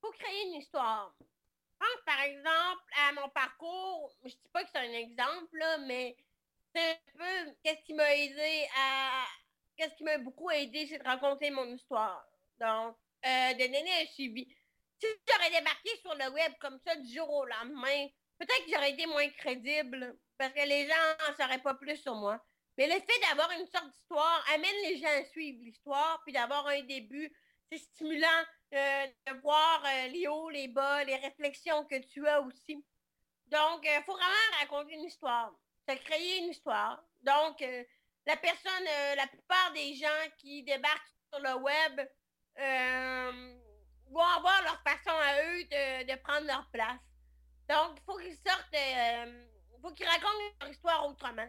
faut 0.00 0.10
créer 0.12 0.46
une 0.46 0.54
histoire. 0.54 1.14
Pense 1.78 2.02
par 2.06 2.20
exemple 2.22 2.82
à 2.96 3.12
mon 3.12 3.28
parcours, 3.28 4.10
je 4.24 4.30
dis 4.30 4.50
pas 4.54 4.64
que 4.64 4.70
c'est 4.72 4.78
un 4.78 4.92
exemple, 4.92 5.62
mais 5.86 6.16
c'est 6.74 6.92
un 6.92 7.18
peu 7.18 7.52
qu'est-ce 7.62 7.84
qui 7.84 7.92
m'a 7.92 8.14
aidé 8.14 8.66
à. 8.74 9.26
Qu'est-ce 9.76 9.94
qui 9.96 10.04
m'a 10.04 10.16
beaucoup 10.16 10.50
aidé, 10.50 10.86
c'est 10.86 10.98
de 10.98 11.04
raconter 11.04 11.50
mon 11.50 11.66
histoire. 11.66 12.26
Donc, 12.58 12.96
euh, 13.26 13.52
de 13.52 13.66
donner 13.66 14.02
un 14.02 14.06
suivi. 14.06 14.48
Si 15.00 15.06
j'aurais 15.28 15.50
débarqué 15.50 15.90
sur 16.02 16.14
le 16.14 16.30
web 16.30 16.52
comme 16.60 16.78
ça 16.86 16.96
du 16.96 17.14
jour 17.14 17.30
au 17.30 17.44
lendemain, 17.44 18.08
peut-être 18.38 18.64
que 18.64 18.70
j'aurais 18.72 18.92
été 18.92 19.06
moins 19.06 19.28
crédible 19.30 20.16
parce 20.36 20.52
que 20.52 20.66
les 20.66 20.86
gens 20.86 20.94
n'en 21.20 21.36
sauraient 21.36 21.62
pas 21.62 21.74
plus 21.74 21.96
sur 21.96 22.14
moi. 22.14 22.40
Mais 22.76 22.86
le 22.86 22.94
fait 22.94 23.28
d'avoir 23.28 23.50
une 23.52 23.66
sorte 23.66 23.90
d'histoire 23.92 24.44
amène 24.54 24.74
les 24.84 24.98
gens 24.98 25.08
à 25.08 25.24
suivre 25.24 25.58
l'histoire, 25.64 26.22
puis 26.24 26.32
d'avoir 26.32 26.66
un 26.68 26.82
début, 26.82 27.32
c'est 27.70 27.78
stimulant 27.78 28.44
euh, 28.72 29.06
de 29.26 29.32
voir 29.40 29.82
euh, 29.84 30.08
les 30.08 30.28
hauts, 30.28 30.48
les 30.48 30.68
bas, 30.68 31.02
les 31.04 31.16
réflexions 31.16 31.84
que 31.86 31.98
tu 32.06 32.26
as 32.26 32.40
aussi. 32.40 32.84
Donc, 33.46 33.80
il 33.82 33.88
euh, 33.88 34.02
faut 34.06 34.12
vraiment 34.12 34.58
raconter 34.60 34.94
une 34.94 35.04
histoire. 35.04 35.52
Se 35.88 35.94
créer 35.96 36.38
une 36.38 36.50
histoire. 36.50 37.02
Donc, 37.22 37.64
la 38.26 38.36
personne, 38.36 38.84
la 39.16 39.26
plupart 39.26 39.72
des 39.72 39.94
gens 39.94 40.30
qui 40.36 40.62
débarquent 40.62 41.14
sur 41.32 41.40
le 41.40 41.54
web 41.54 42.00
vont 44.10 44.20
avoir 44.20 44.62
leur 44.62 44.80
façon 44.82 45.10
à 45.10 45.42
eux 45.44 45.64
de, 45.64 46.16
prendre 46.22 46.46
leur 46.46 46.66
place. 46.72 47.00
Donc, 47.68 47.98
il 47.98 48.02
faut 48.04 48.18
qu'ils 48.18 48.36
sortent, 48.46 48.72
il 48.72 49.80
faut 49.82 49.92
qu'ils 49.92 50.06
racontent 50.06 50.54
leur 50.60 50.70
histoire 50.70 51.06
autrement. 51.06 51.48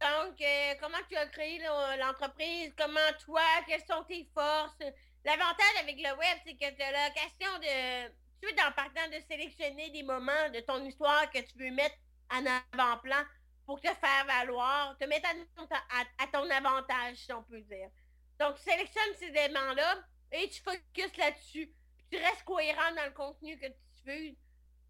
Donc, 0.00 0.42
comment 0.80 0.98
tu 1.08 1.16
as 1.16 1.26
créé 1.26 1.60
l'entreprise, 1.98 2.72
comment 2.76 3.00
toi, 3.24 3.42
quelles 3.66 3.84
sont 3.84 4.04
tes 4.04 4.28
forces, 4.34 4.78
L'avantage 5.24 5.76
avec 5.80 5.96
le 5.96 6.16
web, 6.16 6.38
c'est 6.46 6.54
que 6.54 6.74
tu 6.74 6.82
as 6.82 6.90
l'occasion 6.92 7.58
de, 7.58 8.08
tu 8.40 8.46
veux, 8.46 8.62
en 8.66 8.72
partant 8.72 9.06
de 9.08 9.20
sélectionner 9.28 9.90
des 9.90 10.02
moments 10.02 10.48
de 10.52 10.60
ton 10.60 10.82
histoire 10.84 11.30
que 11.30 11.40
tu 11.40 11.58
veux 11.58 11.70
mettre 11.70 11.96
en 12.30 12.44
avant-plan 12.72 13.22
pour 13.66 13.80
te 13.80 13.88
faire 13.88 14.24
valoir, 14.26 14.96
te 14.98 15.04
mettre 15.04 15.28
à, 15.28 16.26
ton 16.28 16.48
avantage, 16.48 17.18
si 17.18 17.32
on 17.32 17.42
peut 17.42 17.60
dire. 17.60 17.90
Donc, 18.38 18.56
tu 18.56 18.62
sélectionnes 18.62 19.14
ces 19.18 19.26
éléments-là 19.26 20.02
et 20.32 20.48
tu 20.48 20.62
focuses 20.62 21.16
là-dessus. 21.18 21.70
Tu 22.10 22.18
restes 22.18 22.44
cohérent 22.44 22.94
dans 22.96 23.04
le 23.04 23.12
contenu 23.12 23.56
que 23.56 23.66
tu 23.66 24.06
veux. 24.06 24.34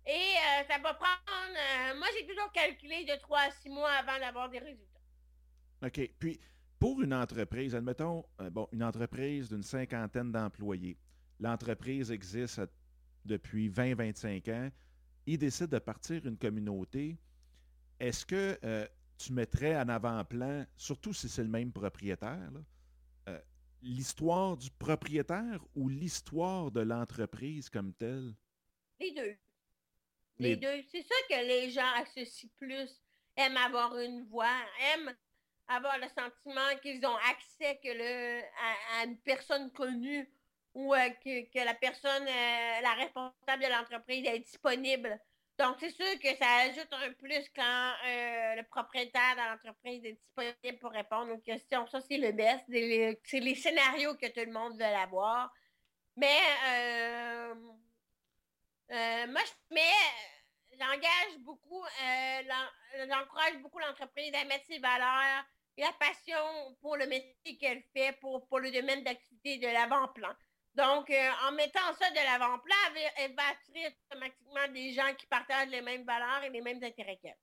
Et 0.06 0.12
euh, 0.12 0.64
ça 0.68 0.78
va 0.78 0.94
prendre. 0.94 1.10
Euh, 1.50 1.98
moi, 1.98 2.06
j'ai 2.18 2.26
toujours 2.26 2.50
calculé 2.52 3.04
de 3.04 3.20
3 3.20 3.38
à 3.38 3.50
6 3.50 3.68
mois 3.68 3.90
avant 3.90 4.18
d'avoir 4.18 4.48
des 4.48 4.58
résultats. 4.58 5.00
OK. 5.84 6.10
Puis, 6.18 6.40
pour 6.78 7.02
une 7.02 7.12
entreprise, 7.12 7.74
admettons, 7.74 8.24
euh, 8.40 8.48
bon, 8.48 8.68
une 8.72 8.82
entreprise 8.82 9.50
d'une 9.50 9.62
cinquantaine 9.62 10.32
d'employés, 10.32 10.96
l'entreprise 11.38 12.10
existe 12.10 12.60
depuis 13.26 13.68
20-25 13.68 14.50
ans, 14.50 14.70
il 15.26 15.38
décide 15.38 15.68
de 15.68 15.78
partir 15.78 16.24
une 16.26 16.38
communauté. 16.38 17.18
Est-ce 17.98 18.24
que 18.24 18.58
tu 19.18 19.34
mettrais 19.34 19.76
en 19.76 19.90
avant-plan, 19.90 20.64
surtout 20.78 21.12
si 21.12 21.28
c'est 21.28 21.42
le 21.42 21.50
même 21.50 21.70
propriétaire, 21.70 22.50
l'histoire 23.82 24.56
du 24.56 24.70
propriétaire 24.70 25.60
ou 25.74 25.88
l'histoire 25.88 26.70
de 26.70 26.80
l'entreprise 26.80 27.68
comme 27.68 27.92
telle? 27.94 28.34
Les 28.98 29.12
deux. 29.12 29.36
Les, 30.38 30.56
deux. 30.56 30.82
C'est 30.90 31.02
ça 31.02 31.14
que 31.28 31.46
les 31.46 31.70
gens 31.70 31.92
associent 31.96 32.48
plus, 32.56 33.02
aiment 33.36 33.56
avoir 33.58 33.98
une 33.98 34.24
voix, 34.24 34.60
aiment 34.94 35.14
avoir 35.68 35.98
le 35.98 36.08
sentiment 36.08 36.76
qu'ils 36.82 37.04
ont 37.06 37.16
accès 37.30 37.78
que 37.82 37.88
le, 37.88 38.40
à, 38.40 39.04
une 39.04 39.18
personne 39.18 39.70
connue 39.72 40.28
ou 40.74 40.94
euh, 40.94 41.10
que, 41.22 41.64
la 41.64 41.74
personne, 41.74 42.26
euh, 42.26 42.80
la 42.82 42.94
responsable 42.94 43.62
de 43.62 43.68
l'entreprise 43.68 44.24
est 44.26 44.40
disponible. 44.40 45.20
Donc, 45.60 45.76
c'est 45.78 45.90
sûr 45.90 46.18
que 46.18 46.34
ça 46.36 46.46
ajoute 46.64 46.88
un 46.92 47.12
plus 47.12 47.48
quand 47.54 47.92
euh, 48.06 48.54
le 48.56 48.62
propriétaire 48.64 49.36
de 49.36 49.52
l'entreprise 49.52 50.04
est 50.04 50.12
disponible 50.12 50.78
pour 50.80 50.90
répondre 50.90 51.32
aux 51.32 51.38
questions. 51.38 51.86
Ça, 51.88 52.00
c'est 52.00 52.16
le 52.16 52.32
best. 52.32 52.64
C'est 53.24 53.40
les 53.40 53.54
scénarios 53.54 54.14
que 54.14 54.26
tout 54.26 54.46
le 54.46 54.52
monde 54.52 54.78
veut 54.78 54.84
avoir. 54.84 55.52
Mais 56.16 56.38
moi, 59.28 59.42
mais 59.70 59.92
j'engage 60.72 61.38
beaucoup, 61.40 61.84
j'encourage 63.08 63.58
beaucoup 63.62 63.78
l'entreprise 63.80 64.34
à 64.34 64.44
mettre 64.46 64.64
ses 64.66 64.78
valeurs 64.78 65.44
la 65.80 65.92
passion 65.98 66.76
pour 66.80 66.96
le 66.96 67.06
métier 67.06 67.56
qu'elle 67.58 67.82
fait, 67.94 68.12
pour, 68.20 68.46
pour 68.46 68.60
le 68.60 68.70
domaine 68.70 69.02
d'activité 69.02 69.58
de 69.58 69.66
l'avant-plan. 69.66 70.32
Donc, 70.74 71.10
euh, 71.10 71.30
en 71.48 71.52
mettant 71.52 71.92
ça 71.98 72.10
de 72.10 72.16
l'avant-plan, 72.16 72.76
elle, 73.16 73.34
va 73.34 73.42
attirer 73.48 73.96
automatiquement 74.08 74.72
des 74.72 74.92
gens 74.92 75.12
qui 75.18 75.26
partagent 75.26 75.70
les 75.70 75.82
mêmes 75.82 76.04
valeurs 76.04 76.44
et 76.44 76.50
les 76.50 76.60
mêmes 76.60 76.82
intérêts 76.82 77.18
qu'elle. 77.20 77.36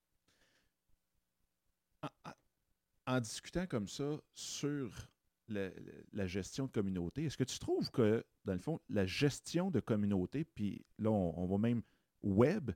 En, 3.05 3.19
discutant 3.19 3.65
comme 3.67 3.87
ça 3.87 4.17
sur 4.33 5.09
la 5.49 6.27
gestion 6.27 6.65
de 6.65 6.71
communauté, 6.71 7.25
est-ce 7.25 7.37
que 7.37 7.43
tu 7.43 7.59
trouves 7.59 7.89
que, 7.89 8.25
dans 8.45 8.53
le 8.53 8.59
fond, 8.59 8.79
la 8.89 9.05
gestion 9.05 9.71
de 9.71 9.79
communauté, 9.79 10.43
puis 10.43 10.85
là, 10.99 11.09
on, 11.09 11.45
va 11.47 11.57
même 11.57 11.81
web, 12.21 12.71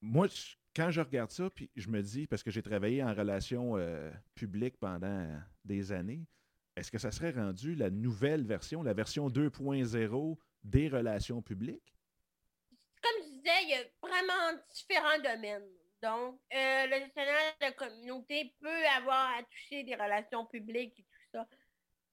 moi, 0.00 0.28
quand 0.74 0.90
je 0.90 1.00
regarde 1.00 1.30
ça, 1.30 1.50
puis 1.50 1.70
je 1.76 1.88
me 1.88 2.02
dis, 2.02 2.26
parce 2.26 2.42
que 2.42 2.50
j'ai 2.50 2.62
travaillé 2.62 3.02
en 3.02 3.14
relations 3.14 3.76
euh, 3.76 4.10
publiques 4.34 4.76
pendant 4.78 5.40
des 5.64 5.90
années, 5.92 6.24
est-ce 6.78 6.92
que 6.92 6.98
ça 6.98 7.10
serait 7.10 7.32
rendu 7.32 7.74
la 7.74 7.90
nouvelle 7.90 8.46
version, 8.46 8.82
la 8.82 8.94
version 8.94 9.28
2.0 9.28 10.38
des 10.62 10.88
relations 10.88 11.42
publiques? 11.42 11.94
Comme 13.02 13.24
je 13.24 13.30
disais, 13.36 13.62
il 13.64 13.68
y 13.70 13.74
a 13.74 13.84
vraiment 14.00 14.58
différents 14.72 15.18
domaines. 15.18 15.68
Donc, 16.00 16.40
euh, 16.54 16.86
le 16.86 16.98
gestionnaire 17.00 17.56
de 17.60 17.74
communauté 17.74 18.54
peut 18.60 18.86
avoir 18.96 19.36
à 19.36 19.42
toucher 19.42 19.82
des 19.82 19.96
relations 19.96 20.46
publiques 20.46 21.00
et 21.00 21.02
tout 21.02 21.30
ça. 21.32 21.46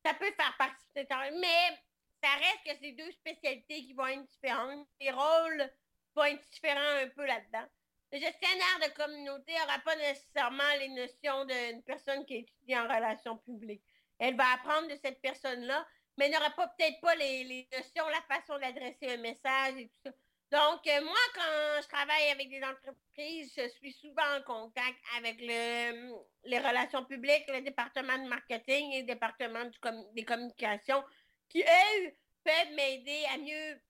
Ça 0.03 0.13
peut 0.15 0.31
faire 0.31 0.55
partie 0.57 0.85
de 0.95 1.01
ce 1.01 1.39
mais 1.39 1.77
ça 2.23 2.29
reste 2.35 2.63
que 2.65 2.79
c'est 2.81 2.91
deux 2.93 3.11
spécialités 3.11 3.85
qui 3.85 3.93
vont 3.93 4.07
être 4.07 4.25
différentes. 4.27 4.87
Les 4.99 5.11
rôles 5.11 5.71
vont 6.15 6.23
être 6.23 6.43
différents 6.51 7.03
un 7.03 7.09
peu 7.09 7.25
là-dedans. 7.25 7.67
Le 8.11 8.19
gestionnaire 8.19 8.79
de 8.81 8.93
communauté 8.95 9.53
n'aura 9.53 9.79
pas 9.79 9.95
nécessairement 9.97 10.63
les 10.79 10.89
notions 10.89 11.45
d'une 11.45 11.83
personne 11.83 12.25
qui 12.25 12.37
étudie 12.37 12.75
en 12.75 12.83
relations 12.83 13.37
publiques. 13.37 13.83
Elle 14.19 14.35
va 14.35 14.53
apprendre 14.53 14.87
de 14.87 14.95
cette 15.03 15.21
personne-là, 15.21 15.85
mais 16.17 16.29
n'aura 16.29 16.49
pas 16.51 16.67
peut-être 16.69 16.99
pas 17.01 17.15
les, 17.15 17.67
notions, 17.71 18.07
la 18.07 18.21
façon 18.35 18.57
d'adresser 18.59 19.13
un 19.13 19.17
message 19.17 19.75
et 19.77 19.87
tout 19.87 19.99
ça. 20.05 20.11
Donc, 20.51 20.87
euh, 20.87 21.01
moi, 21.03 21.17
quand 21.33 21.81
je 21.81 21.87
travaille 21.87 22.29
avec 22.29 22.49
des 22.49 22.63
entreprises, 22.63 23.51
je 23.57 23.67
suis 23.69 23.91
souvent 23.93 24.37
en 24.37 24.41
contact 24.43 24.97
avec 25.17 25.41
les 25.41 26.59
relations 26.59 27.03
publiques, 27.03 27.45
le 27.49 27.61
département 27.61 28.17
de 28.17 28.29
marketing 28.29 28.93
et 28.93 29.01
le 29.01 29.07
département 29.07 29.63
des 30.13 30.23
communications 30.23 31.03
qui, 31.49 31.61
eux, 31.61 32.11
peuvent 32.43 32.75
m'aider 32.75 33.25
à 33.33 33.37
mieux 33.37 33.81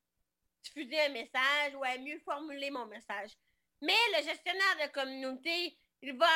diffuser 0.63 0.99
un 1.01 1.09
message 1.09 1.75
ou 1.75 1.83
à 1.83 1.97
mieux 1.97 2.19
formuler 2.19 2.71
mon 2.71 2.85
message. 2.87 3.31
Mais 3.81 3.93
le 4.17 4.23
gestionnaire 4.23 4.87
de 4.87 4.91
communauté, 4.91 5.77
il 6.01 6.17
va 6.17 6.27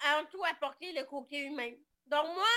avant, 0.00 0.24
tout 0.30 0.44
apporter 0.44 0.92
le 0.92 1.04
côté 1.04 1.40
humain. 1.40 1.72
Donc 2.06 2.26
moi, 2.34 2.48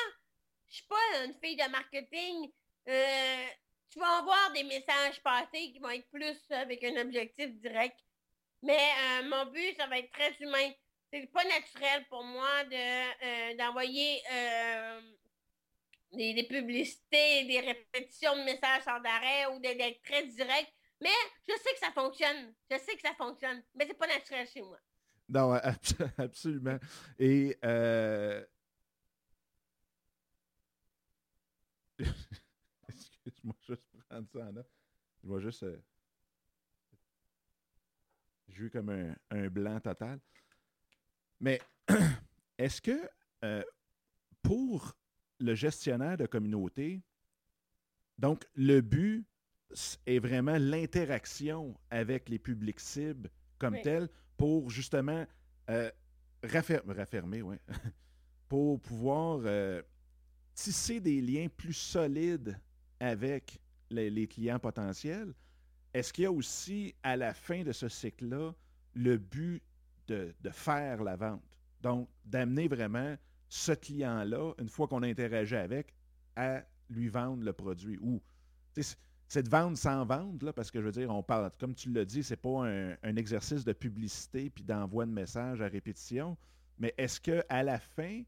je 0.72 0.78
suis 0.78 0.88
pas 0.88 1.26
une 1.26 1.34
fille 1.34 1.58
de 1.58 1.70
marketing. 1.70 2.50
Euh, 2.88 3.46
tu 3.90 4.00
vas 4.00 4.20
avoir 4.20 4.54
des 4.54 4.64
messages 4.64 5.22
passés 5.22 5.72
qui 5.74 5.80
vont 5.80 5.90
être 5.90 6.10
plus 6.10 6.40
avec 6.50 6.82
un 6.86 7.02
objectif 7.02 7.52
direct. 7.58 7.98
Mais 8.64 8.80
euh, 8.80 9.30
mon 9.30 9.52
but, 9.52 9.76
ça 9.78 9.88
va 9.88 10.00
être 10.00 10.12
très 10.12 10.34
humain. 10.40 10.72
C'est 11.12 11.30
pas 11.34 11.44
naturel 11.44 12.06
pour 12.10 12.24
moi 12.24 12.64
de 12.64 12.74
euh, 12.74 13.58
d'envoyer 13.58 14.22
des, 16.14 16.34
des, 16.34 16.44
publicités, 16.44 17.44
des 17.44 17.60
répétitions 17.60 18.38
de 18.38 18.44
messages 18.44 18.84
sans 18.84 19.04
arrêt 19.04 19.48
ou 19.54 19.60
d'être 19.60 20.02
très 20.04 20.26
direct. 20.26 20.72
Mais 21.02 21.10
je 21.50 21.54
sais 21.54 21.74
que 21.74 21.80
ça 21.80 21.92
fonctionne. 21.92 22.54
Je 22.70 22.78
sais 22.78 22.96
que 22.96 23.02
ça 23.02 23.14
fonctionne. 23.16 23.62
Mais 23.76 23.86
c'est 23.86 23.98
pas 23.98 24.08
naturel 24.08 24.48
chez 24.48 24.62
moi. 24.62 24.80
Non, 25.28 25.54
absolument. 26.18 26.78
Et 27.20 27.58
euh... 27.66 28.46
excuse-moi, 32.90 33.56
juste 33.68 33.88
prendre 34.10 34.28
ça 34.30 34.40
en 34.40 34.54
note. 34.54 34.70
Je 35.24 35.30
vais 35.30 35.42
juste. 35.42 35.64
Euh... 35.64 35.78
J'ai 38.48 38.64
eu 38.64 38.70
comme 38.70 38.90
un, 38.90 39.16
un, 39.30 39.48
blanc 39.48 39.80
total. 39.80 40.20
Mais 41.40 41.60
est-ce 42.58 42.82
que 42.82 43.10
euh, 43.44 43.64
pour 44.42 44.96
le 45.40 45.56
gestionnaire 45.56 46.18
de 46.18 46.26
communauté, 46.26 47.02
donc 48.18 48.46
le 48.56 48.82
but, 48.82 49.26
est 50.06 50.20
vraiment 50.20 50.58
l'interaction 50.58 51.78
avec 51.90 52.30
les 52.30 52.40
publics 52.40 52.80
cibles 52.80 53.30
comme 53.58 53.80
tel 53.82 54.10
pour 54.38 54.70
justement 54.70 55.26
euh, 55.70 55.92
raffermer, 56.44 57.44
pour 58.50 58.82
pouvoir 58.82 59.42
euh, 59.46 59.82
tisser 60.54 61.00
des 61.00 61.22
liens 61.22 61.48
plus 61.56 61.74
solides 61.74 62.60
avec 63.00 63.60
les, 63.90 64.28
clients 64.28 64.60
potentiels. 64.60 65.34
Est-ce 65.94 66.14
qu'il 66.14 66.24
y 66.24 66.28
a 66.28 66.32
aussi, 66.32 66.96
à 67.04 67.18
la 67.18 67.34
fin 67.34 67.64
de 67.64 67.72
ce 67.72 67.90
cycle-là, 67.90 68.54
le 68.94 69.18
but 69.18 69.62
de, 70.08 70.34
faire 70.52 71.04
la 71.04 71.16
vente? 71.16 71.58
Donc, 71.82 72.08
d'amener 72.26 72.68
vraiment 72.68 73.16
ce 73.50 73.72
client-là, 73.74 74.54
une 74.60 74.70
fois 74.70 74.88
qu'on 74.88 75.04
a 75.04 75.08
interagi 75.08 75.56
avec, 75.56 75.94
à 76.36 76.64
lui 76.90 77.10
vendre 77.10 77.44
le 77.44 77.54
produit. 77.54 77.98
Ou, 78.02 78.22
c'est 79.28 79.44
de 79.44 79.50
vendre 79.50 79.78
sans 79.78 80.06
vendre, 80.06 80.46
là, 80.46 80.54
parce 80.54 80.72
que 80.72 80.80
je 80.80 80.86
veux 80.86 80.92
dire, 80.92 81.10
on 81.10 81.24
parle, 81.24 81.52
comme 81.60 81.74
tu 81.74 81.92
l'as 81.92 82.06
dit, 82.06 82.24
c'est 82.24 82.36
pas 82.36 82.66
un, 82.68 83.16
exercice 83.16 83.64
de 83.64 83.74
publicité 83.74 84.50
puis 84.50 84.64
d'envoi 84.64 85.06
de 85.06 85.12
messages 85.12 85.62
à 85.62 85.68
répétition, 85.68 86.38
mais 86.78 86.94
est-ce 86.98 87.20
qu'à 87.20 87.64
la 87.64 87.80
fin, 87.80 88.24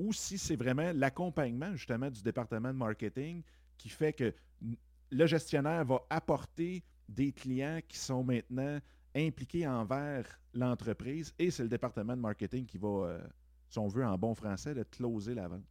ou 0.00 0.12
si 0.12 0.38
c'est 0.38 0.56
vraiment 0.56 0.92
l'accompagnement 0.94 1.74
justement 1.76 2.10
du 2.10 2.22
département 2.22 2.68
de 2.68 2.78
marketing 2.78 3.42
qui 3.76 3.90
fait 3.90 4.12
que 4.12 4.34
le 5.10 5.26
gestionnaire 5.26 5.84
va 5.84 6.00
apporter 6.08 6.82
des 7.08 7.32
clients 7.32 7.80
qui 7.86 7.98
sont 7.98 8.24
maintenant 8.24 8.78
impliqués 9.14 9.66
envers 9.66 10.40
l'entreprise 10.54 11.34
et 11.38 11.50
c'est 11.50 11.64
le 11.64 11.68
département 11.68 12.16
de 12.16 12.20
marketing 12.20 12.64
qui 12.64 12.78
va, 12.78 12.88
euh, 12.88 13.20
si 13.68 13.78
on 13.78 13.88
veut 13.88 14.04
en 14.04 14.16
bon 14.16 14.34
français, 14.34 14.74
de 14.74 14.84
closer 14.84 15.34
la 15.34 15.48
vente. 15.48 15.64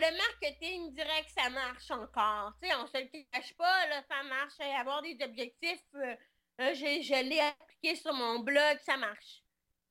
le 0.00 0.16
marketing 0.16 0.94
dirait 0.94 1.24
que 1.24 1.30
ça 1.30 1.50
marche 1.50 1.90
encore. 1.90 2.52
On 2.62 2.86
se 2.86 2.98
le 2.98 3.24
cache 3.32 3.54
pas, 3.56 3.86
là, 3.88 4.02
ça 4.08 4.22
marche. 4.22 4.54
Avoir 4.80 5.02
des 5.02 5.18
objectifs, 5.22 5.82
euh, 5.94 6.14
euh, 6.60 6.74
je, 6.74 7.28
l'ai 7.28 7.40
appliqué 7.40 7.96
sur 7.96 8.12
mon 8.12 8.40
blog, 8.40 8.78
ça 8.84 8.96
marche. 8.96 9.42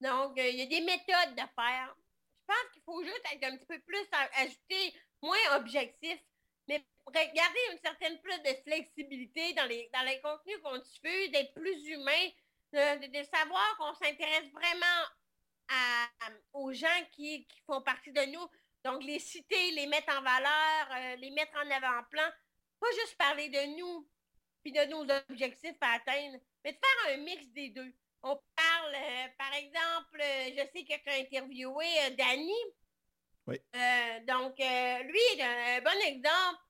Donc, 0.02 0.38
euh, 0.38 0.48
il 0.48 0.56
y 0.56 0.62
a 0.62 0.66
des 0.66 0.82
méthodes 0.82 1.36
de 1.36 1.42
faire. 1.56 1.96
Je 2.40 2.46
pense 2.46 2.72
qu'il 2.74 2.82
faut 2.84 3.04
juste 3.04 3.24
être 3.34 3.44
un 3.44 3.58
petit 3.58 3.66
peu 3.66 3.80
plus, 3.80 4.08
ajouter 4.34 4.94
moins 5.22 5.56
objectif, 5.56 6.18
mais 6.68 6.86
regarder 7.06 7.60
une 7.72 7.80
certaine 7.80 8.20
plus 8.22 8.40
de 8.40 8.62
flexibilité 8.64 9.54
dans 9.54 9.66
les, 9.66 9.90
dans 9.94 10.04
les 10.04 10.22
contenus 10.22 10.58
qu'on 10.64 10.78
diffuse, 10.78 11.32
d'être 11.32 11.54
plus 11.54 11.88
humain, 11.88 12.30
de, 12.74 13.24
savoir 13.24 13.78
qu'on 13.78 13.94
s'intéresse 13.96 14.50
vraiment 14.52 15.04
à, 15.70 16.08
aux 16.54 16.72
gens 16.74 17.06
qui, 17.12 17.46
qui 17.48 17.62
font 17.66 17.82
partie 17.82 18.12
de 18.12 18.26
nous. 18.32 18.48
Donc, 18.84 19.04
les 19.04 19.20
citer, 19.20 19.72
les 19.72 19.88
mettre 19.88 20.16
en 20.18 20.22
valeur, 20.22 20.88
euh, 20.92 21.16
les 21.18 21.32
mettre 21.32 21.58
en 21.58 21.70
avant-plan. 21.70 22.30
Pas 22.80 22.92
juste 22.92 23.18
parler 23.18 23.50
de 23.50 23.78
nous 23.78 24.08
puis 24.62 24.72
de 24.72 24.84
nos 24.86 25.04
objectifs 25.30 25.78
à 25.82 25.94
atteindre, 25.94 26.38
mais 26.64 26.74
de 26.74 26.78
faire 26.78 27.14
un 27.14 27.18
mix 27.18 27.48
des 27.48 27.70
deux. 27.70 27.94
On 28.24 28.36
euh, 28.94 29.28
par 29.38 29.54
exemple, 29.54 30.22
euh, 30.22 30.50
je 30.52 30.62
sais 30.74 30.84
que 30.84 31.04
tu 31.04 31.10
as 31.10 31.20
interviewé 31.20 31.86
Danny 32.18 32.54
Oui. 33.46 33.60
Euh, 33.76 34.20
donc, 34.26 34.60
euh, 34.60 35.04
lui 35.04 35.20
est 35.36 35.42
un, 35.42 35.82
bon 35.82 36.02
exemple. 36.06 36.62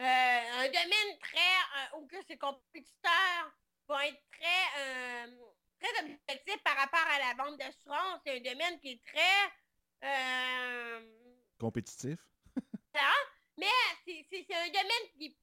Euh, 0.00 0.02
un 0.02 0.66
domaine 0.66 1.18
très, 1.20 1.96
où 1.98 2.06
que 2.06 2.16
ses 2.26 2.36
compétiteurs 2.36 3.52
vont 3.86 4.00
être 4.00 4.20
très, 4.32 5.28
très 5.78 6.00
objectifs 6.02 6.62
par 6.64 6.76
rapport 6.76 7.06
à 7.12 7.18
la 7.18 7.44
vente 7.44 7.58
d'assurance. 7.58 8.20
C'est 8.26 8.36
un 8.36 8.52
domaine 8.52 8.80
qui 8.80 8.92
est 8.92 9.02
très... 9.04 9.52
Compétitif. 11.58 12.18
mais 13.56 13.66
c'est 14.04 14.54
un 14.54 14.66
domaine 14.66 15.08
qui... 15.16 15.36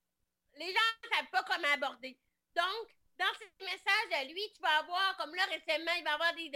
Les 0.55 0.73
gens 0.73 0.79
ne 1.03 1.15
savent 1.15 1.29
pas 1.31 1.43
comment 1.43 1.73
aborder. 1.73 2.19
Donc, 2.55 2.87
dans 3.21 3.37
ces 3.37 3.65
messages 3.65 4.19
à 4.19 4.23
lui, 4.23 4.41
tu 4.55 4.61
vas 4.61 4.79
avoir, 4.79 5.17
comme 5.17 5.35
là 5.35 5.43
récemment, 5.45 5.91
il 5.97 6.03
va 6.03 6.13
avoir 6.13 6.33
des, 6.33 6.49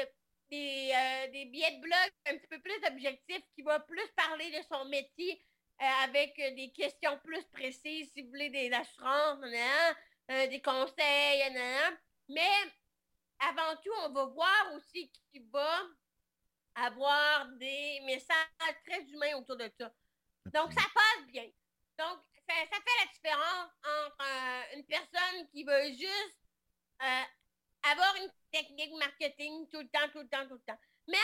des, 0.49 0.91
euh, 0.93 1.31
des 1.31 1.45
billets 1.45 1.77
de 1.77 1.81
blog 1.81 2.11
un 2.27 2.37
petit 2.37 2.47
peu 2.47 2.59
plus 2.59 2.79
objectifs 2.87 3.43
qui 3.53 3.61
vont 3.61 3.79
plus 3.87 4.07
parler 4.15 4.49
de 4.49 4.63
son 4.71 4.85
métier 4.85 5.45
euh, 5.81 5.85
avec 6.03 6.37
euh, 6.39 6.55
des 6.55 6.71
questions 6.71 7.19
plus 7.23 7.43
précises, 7.53 8.11
si 8.13 8.23
vous 8.23 8.29
voulez, 8.29 8.49
des 8.49 8.71
assurances, 8.73 9.39
des 10.27 10.61
conseils, 10.61 11.53
mais 12.27 12.49
avant 13.39 13.75
tout, 13.83 13.93
on 14.05 14.09
va 14.09 14.25
voir 14.25 14.73
aussi 14.75 15.11
qu'il 15.11 15.47
va 15.51 15.81
avoir 16.73 17.47
des 17.59 17.99
messages 18.05 18.75
très 18.87 19.03
humains 19.03 19.35
autour 19.37 19.57
de 19.57 19.69
ça. 19.77 19.93
Donc, 20.45 20.73
ça 20.73 20.81
passe 20.95 21.27
bien. 21.27 21.45
Donc, 21.99 22.19
ça, 22.47 22.55
ça 22.71 22.77
fait 22.77 23.05
la 23.05 23.11
différence 23.13 23.69
entre 23.83 24.75
une 24.75 24.85
personne 24.85 25.47
qui 25.51 25.63
veut 25.63 25.89
juste 25.89 26.44
avoir 26.99 28.15
une 28.17 28.29
technique 28.51 28.93
marketing 28.97 29.67
tout 29.69 29.79
le 29.79 29.89
temps, 29.89 30.09
tout 30.11 30.19
le 30.19 30.27
temps, 30.27 30.47
tout 30.47 30.55
le 30.55 30.65
temps. 30.65 30.79
Mais 31.07 31.17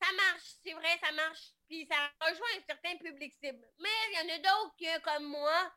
ça 0.00 0.12
marche, 0.16 0.54
c'est 0.62 0.72
vrai, 0.72 0.98
ça 1.02 1.12
marche. 1.12 1.52
Puis 1.68 1.86
ça 1.90 1.96
rejoint 2.20 2.46
un 2.58 2.64
certain 2.66 2.96
public 2.98 3.32
cible. 3.32 3.66
Mais 3.78 3.88
il 4.10 4.18
y 4.18 4.32
en 4.32 4.34
a 4.34 4.38
d'autres 4.38 4.76
que, 4.78 5.00
comme 5.02 5.24
moi, 5.28 5.72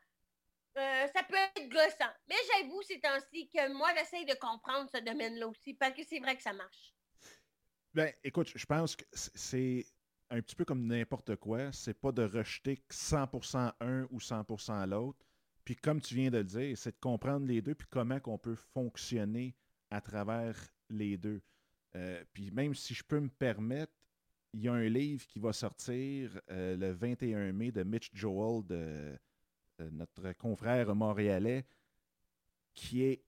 euh, 0.76 1.06
ça 1.14 1.22
peut 1.24 1.36
être 1.36 1.68
gossant. 1.68 2.12
Mais 2.28 2.36
j'avoue 2.52 2.82
ces 2.82 3.00
temps-ci 3.00 3.48
que 3.48 3.72
moi, 3.72 3.90
j'essaie 3.96 4.24
de 4.24 4.34
comprendre 4.34 4.88
ce 4.92 4.98
domaine-là 4.98 5.48
aussi, 5.48 5.74
parce 5.74 5.94
que 5.94 6.02
c'est 6.04 6.20
vrai 6.20 6.36
que 6.36 6.42
ça 6.42 6.52
marche. 6.52 6.94
Ben, 7.94 8.12
écoute, 8.22 8.52
je 8.54 8.66
pense 8.66 8.94
que 8.94 9.04
c'est 9.12 9.86
un 10.30 10.40
petit 10.42 10.54
peu 10.54 10.64
comme 10.64 10.86
n'importe 10.86 11.36
quoi. 11.36 11.72
C'est 11.72 11.98
pas 11.98 12.12
de 12.12 12.22
rejeter 12.22 12.82
100% 12.90 13.72
un 13.80 14.06
ou 14.10 14.20
100% 14.20 14.86
l'autre. 14.86 15.24
Puis 15.68 15.76
comme 15.76 16.00
tu 16.00 16.14
viens 16.14 16.30
de 16.30 16.38
le 16.38 16.44
dire, 16.44 16.78
c'est 16.78 16.92
de 16.92 16.98
comprendre 16.98 17.46
les 17.46 17.60
deux, 17.60 17.74
puis 17.74 17.86
comment 17.90 18.18
on 18.24 18.38
peut 18.38 18.54
fonctionner 18.54 19.54
à 19.90 20.00
travers 20.00 20.56
les 20.88 21.18
deux. 21.18 21.42
Euh, 21.94 22.24
puis 22.32 22.50
même 22.50 22.74
si 22.74 22.94
je 22.94 23.04
peux 23.04 23.20
me 23.20 23.28
permettre, 23.28 23.92
il 24.54 24.62
y 24.62 24.68
a 24.68 24.72
un 24.72 24.88
livre 24.88 25.26
qui 25.26 25.38
va 25.38 25.52
sortir 25.52 26.40
euh, 26.50 26.74
le 26.74 26.92
21 26.92 27.52
mai 27.52 27.70
de 27.70 27.82
Mitch 27.82 28.08
Joel, 28.14 28.64
de, 28.64 29.18
notre 29.90 30.32
confrère 30.38 30.94
montréalais, 30.94 31.66
qui 32.72 33.02
est 33.02 33.22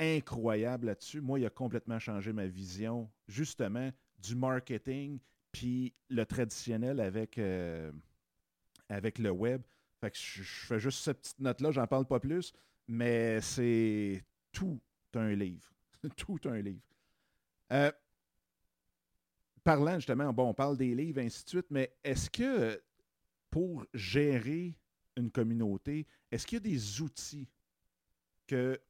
incroyable 0.00 0.86
là-dessus. 0.86 1.20
Moi, 1.20 1.38
il 1.38 1.46
a 1.46 1.50
complètement 1.50 2.00
changé 2.00 2.32
ma 2.32 2.48
vision, 2.48 3.08
justement, 3.28 3.92
du 4.18 4.34
marketing, 4.34 5.20
puis 5.52 5.94
le 6.08 6.26
traditionnel 6.26 6.98
avec, 6.98 7.38
euh, 7.38 7.92
avec 8.88 9.20
le 9.20 9.30
web. 9.30 9.62
Fait 10.00 10.10
que 10.10 10.16
je, 10.18 10.42
fais 10.42 10.78
juste 10.78 11.02
cette 11.02 11.20
petite 11.20 11.40
note-là, 11.40 11.70
j'en 11.70 11.86
parle 11.86 12.06
pas 12.06 12.20
plus, 12.20 12.52
mais 12.86 13.40
c'est 13.40 14.24
tout 14.52 14.80
un 15.14 15.34
livre. 15.34 15.72
tout 16.16 16.40
un 16.44 16.60
livre. 16.60 16.82
Euh, 17.72 17.90
parlant 19.64 19.96
justement, 19.96 20.32
bon, 20.32 20.50
on 20.50 20.54
parle 20.54 20.76
des 20.76 20.94
livres, 20.94 21.20
ainsi 21.20 21.44
de 21.44 21.48
suite, 21.48 21.66
mais 21.70 21.92
est-ce 22.04 22.30
que 22.30 22.80
pour 23.50 23.84
gérer 23.94 24.76
une 25.16 25.30
communauté, 25.30 26.06
est-ce 26.30 26.46
qu'il 26.46 26.56
y 26.56 26.60
a 26.60 26.70
des 26.70 27.00
outils 27.00 27.48
que 28.46 28.80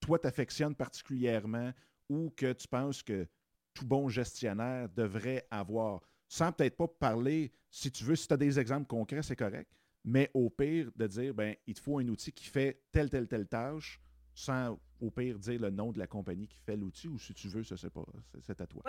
toi 0.00 0.18
t'affectionnes 0.18 0.74
particulièrement 0.74 1.72
ou 2.08 2.30
que 2.36 2.52
tu 2.52 2.66
penses 2.66 3.02
que 3.02 3.26
tout 3.72 3.86
bon 3.86 4.08
gestionnaire 4.08 4.88
devrait 4.88 5.46
avoir? 5.50 6.02
Sans 6.28 6.50
peut-être 6.52 6.76
pas 6.76 6.88
parler, 6.88 7.52
si 7.70 7.90
tu 7.90 8.04
veux, 8.04 8.16
si 8.16 8.26
tu 8.26 8.34
as 8.34 8.38
des 8.38 8.58
exemples 8.58 8.86
concrets, 8.86 9.22
c'est 9.22 9.36
correct, 9.36 9.70
mais 10.04 10.30
au 10.34 10.50
pire, 10.50 10.90
de 10.96 11.06
dire, 11.06 11.34
ben, 11.34 11.54
il 11.66 11.74
te 11.74 11.80
faut 11.80 11.98
un 11.98 12.08
outil 12.08 12.32
qui 12.32 12.46
fait 12.46 12.80
telle, 12.92 13.10
telle, 13.10 13.28
telle 13.28 13.46
tâche, 13.46 14.00
sans 14.34 14.78
au 15.00 15.10
pire 15.10 15.38
dire 15.38 15.60
le 15.60 15.70
nom 15.70 15.92
de 15.92 15.98
la 15.98 16.06
compagnie 16.06 16.48
qui 16.48 16.58
fait 16.60 16.76
l'outil 16.76 17.08
ou 17.08 17.18
si 17.18 17.34
tu 17.34 17.48
veux, 17.48 17.64
ça 17.64 17.76
c'est 17.76 17.90
pas, 17.90 18.04
c'est 18.40 18.60
à 18.60 18.66
toi. 18.66 18.82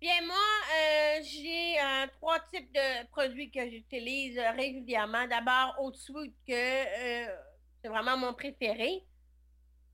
Bien, 0.00 0.24
moi, 0.24 0.36
euh, 0.36 1.20
j'ai 1.24 1.76
euh, 1.80 2.06
trois 2.12 2.38
types 2.52 2.72
de 2.72 3.06
produits 3.08 3.50
que 3.50 3.68
j'utilise 3.68 4.38
régulièrement. 4.56 5.26
D'abord, 5.26 5.74
au-dessous 5.80 6.32
que 6.46 6.52
euh, 6.52 7.36
c'est 7.82 7.88
vraiment 7.88 8.16
mon 8.16 8.32
préféré. 8.32 9.04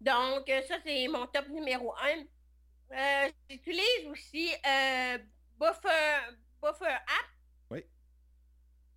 Donc, 0.03 0.47
ça, 0.69 0.77
c'est 0.85 1.09
mon 1.09 1.27
top 1.29 1.49
numéro 1.49 1.95
un. 1.95 3.27
j'utilise 3.49 4.07
aussi 4.11 4.51
Buffer, 5.59 6.37
Buffer 6.63 6.93
App. 6.93 7.34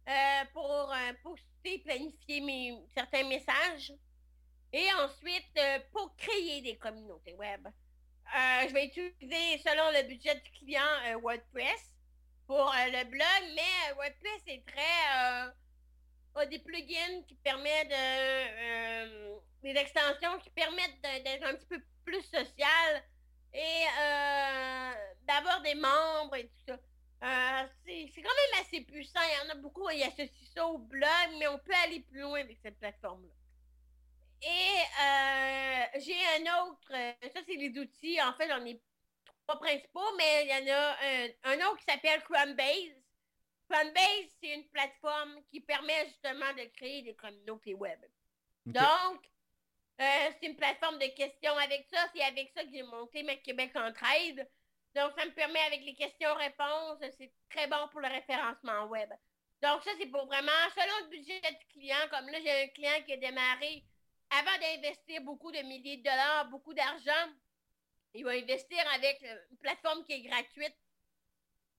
Oui. 0.07 0.13
pour 0.53 0.93
poster, 1.23 1.79
planifier 1.79 2.73
certains 2.95 3.27
messages. 3.27 3.91
Et 4.73 4.93
ensuite, 4.93 5.57
euh, 5.57 5.79
pour 5.91 6.15
créer 6.17 6.61
des 6.61 6.77
communautés 6.77 7.33
web, 7.35 7.65
euh, 7.67 8.67
je 8.67 8.73
vais 8.73 8.85
utiliser 8.85 9.57
selon 9.59 9.91
le 9.91 10.07
budget 10.07 10.35
du 10.35 10.51
client 10.51 10.81
euh, 11.07 11.19
WordPress 11.21 11.95
pour 12.45 12.73
le 12.75 13.03
blog, 13.05 13.55
mais 13.55 13.93
WordPress 13.95 14.41
est 14.47 14.65
très 14.65 15.51
a 16.35 16.45
des 16.45 16.59
plugins 16.59 17.23
qui 17.27 17.35
permettent 17.35 17.89
de 17.89 19.39
des 19.63 19.75
extensions 19.75 20.37
qui 20.39 20.51
permettent 20.51 21.01
d'être 21.01 21.43
un 21.43 21.55
petit 21.55 21.65
peu 21.65 21.81
plus 22.05 22.21
social 22.21 23.03
et 23.53 23.85
d'avoir 25.23 25.61
des 25.63 25.73
membres 25.73 26.35
et 26.35 26.47
tout 26.47 26.63
ça. 26.67 26.77
C'est 27.21 28.21
quand 28.21 28.29
même 28.29 28.61
assez 28.61 28.81
puissant. 28.81 29.19
Il 29.23 29.47
y 29.47 29.51
en 29.51 29.53
a 29.53 29.55
beaucoup 29.55 29.87
qui 29.87 30.03
associent 30.03 30.47
ça 30.53 30.65
au 30.65 30.77
blog, 30.77 31.29
mais 31.39 31.47
on 31.47 31.59
peut 31.59 31.73
aller 31.83 32.01
plus 32.01 32.21
loin 32.21 32.39
avec 32.41 32.57
cette 32.61 32.77
plateforme-là. 32.79 33.33
Et 34.41 34.45
euh, 34.45 35.99
j'ai 35.99 36.17
un 36.37 36.61
autre, 36.61 36.91
euh, 36.91 37.13
ça 37.33 37.39
c'est 37.47 37.55
les 37.55 37.75
outils, 37.79 38.21
en 38.21 38.33
fait 38.33 38.47
j'en 38.47 38.63
ai 38.65 38.79
pas 39.47 39.55
principaux, 39.55 40.15
mais 40.17 40.45
il 40.45 40.49
y 40.49 40.71
en 40.71 40.75
a 40.75 40.97
un, 41.45 41.67
autre 41.67 41.77
qui 41.77 41.85
s'appelle 41.85 42.21
Chromebase. 42.23 43.01
Chromebase, 43.67 44.29
c'est 44.39 44.53
une 44.53 44.67
plateforme 44.67 45.41
qui 45.49 45.61
permet 45.61 46.05
justement 46.07 46.53
de 46.53 46.65
créer 46.75 47.01
des 47.01 47.15
communautés 47.15 47.73
web. 47.73 47.99
Donc, 48.65 49.25
euh, 50.01 50.29
c'est 50.39 50.47
une 50.47 50.55
plateforme 50.55 50.99
de 50.99 51.07
questions 51.15 51.57
avec 51.57 51.87
ça. 51.91 52.07
C'est 52.13 52.23
avec 52.23 52.51
ça 52.55 52.63
que 52.63 52.69
j'ai 52.71 52.83
monté 52.83 53.23
ma 53.23 53.35
Québec 53.37 53.71
Entraide. 53.75 54.47
Donc, 54.97 55.13
ça 55.15 55.25
me 55.25 55.31
permet 55.31 55.59
avec 55.59 55.81
les 55.85 55.93
questions-réponses, 55.93 56.97
c'est 57.19 57.31
très 57.51 57.67
bon 57.67 57.87
pour 57.91 57.99
le 57.99 58.07
référencement 58.07 58.85
web. 58.85 59.07
Donc, 59.61 59.83
ça, 59.83 59.91
c'est 59.99 60.07
pour 60.07 60.25
vraiment, 60.25 60.51
selon 60.73 61.05
le 61.05 61.09
budget 61.09 61.39
du 61.39 61.67
client, 61.71 62.09
comme 62.09 62.27
là, 62.29 62.39
j'ai 62.43 62.63
un 62.63 62.67
client 62.69 63.03
qui 63.05 63.13
a 63.13 63.17
démarré 63.17 63.83
avant 64.31 64.57
d'investir 64.59 65.21
beaucoup 65.21 65.51
de 65.51 65.59
milliers 65.59 65.97
de 65.97 66.03
dollars, 66.03 66.49
beaucoup 66.49 66.73
d'argent, 66.73 67.31
il 68.15 68.25
va 68.25 68.31
investir 68.31 68.79
avec 68.95 69.21
une 69.21 69.57
plateforme 69.57 70.03
qui 70.03 70.13
est 70.13 70.21
gratuite 70.21 70.75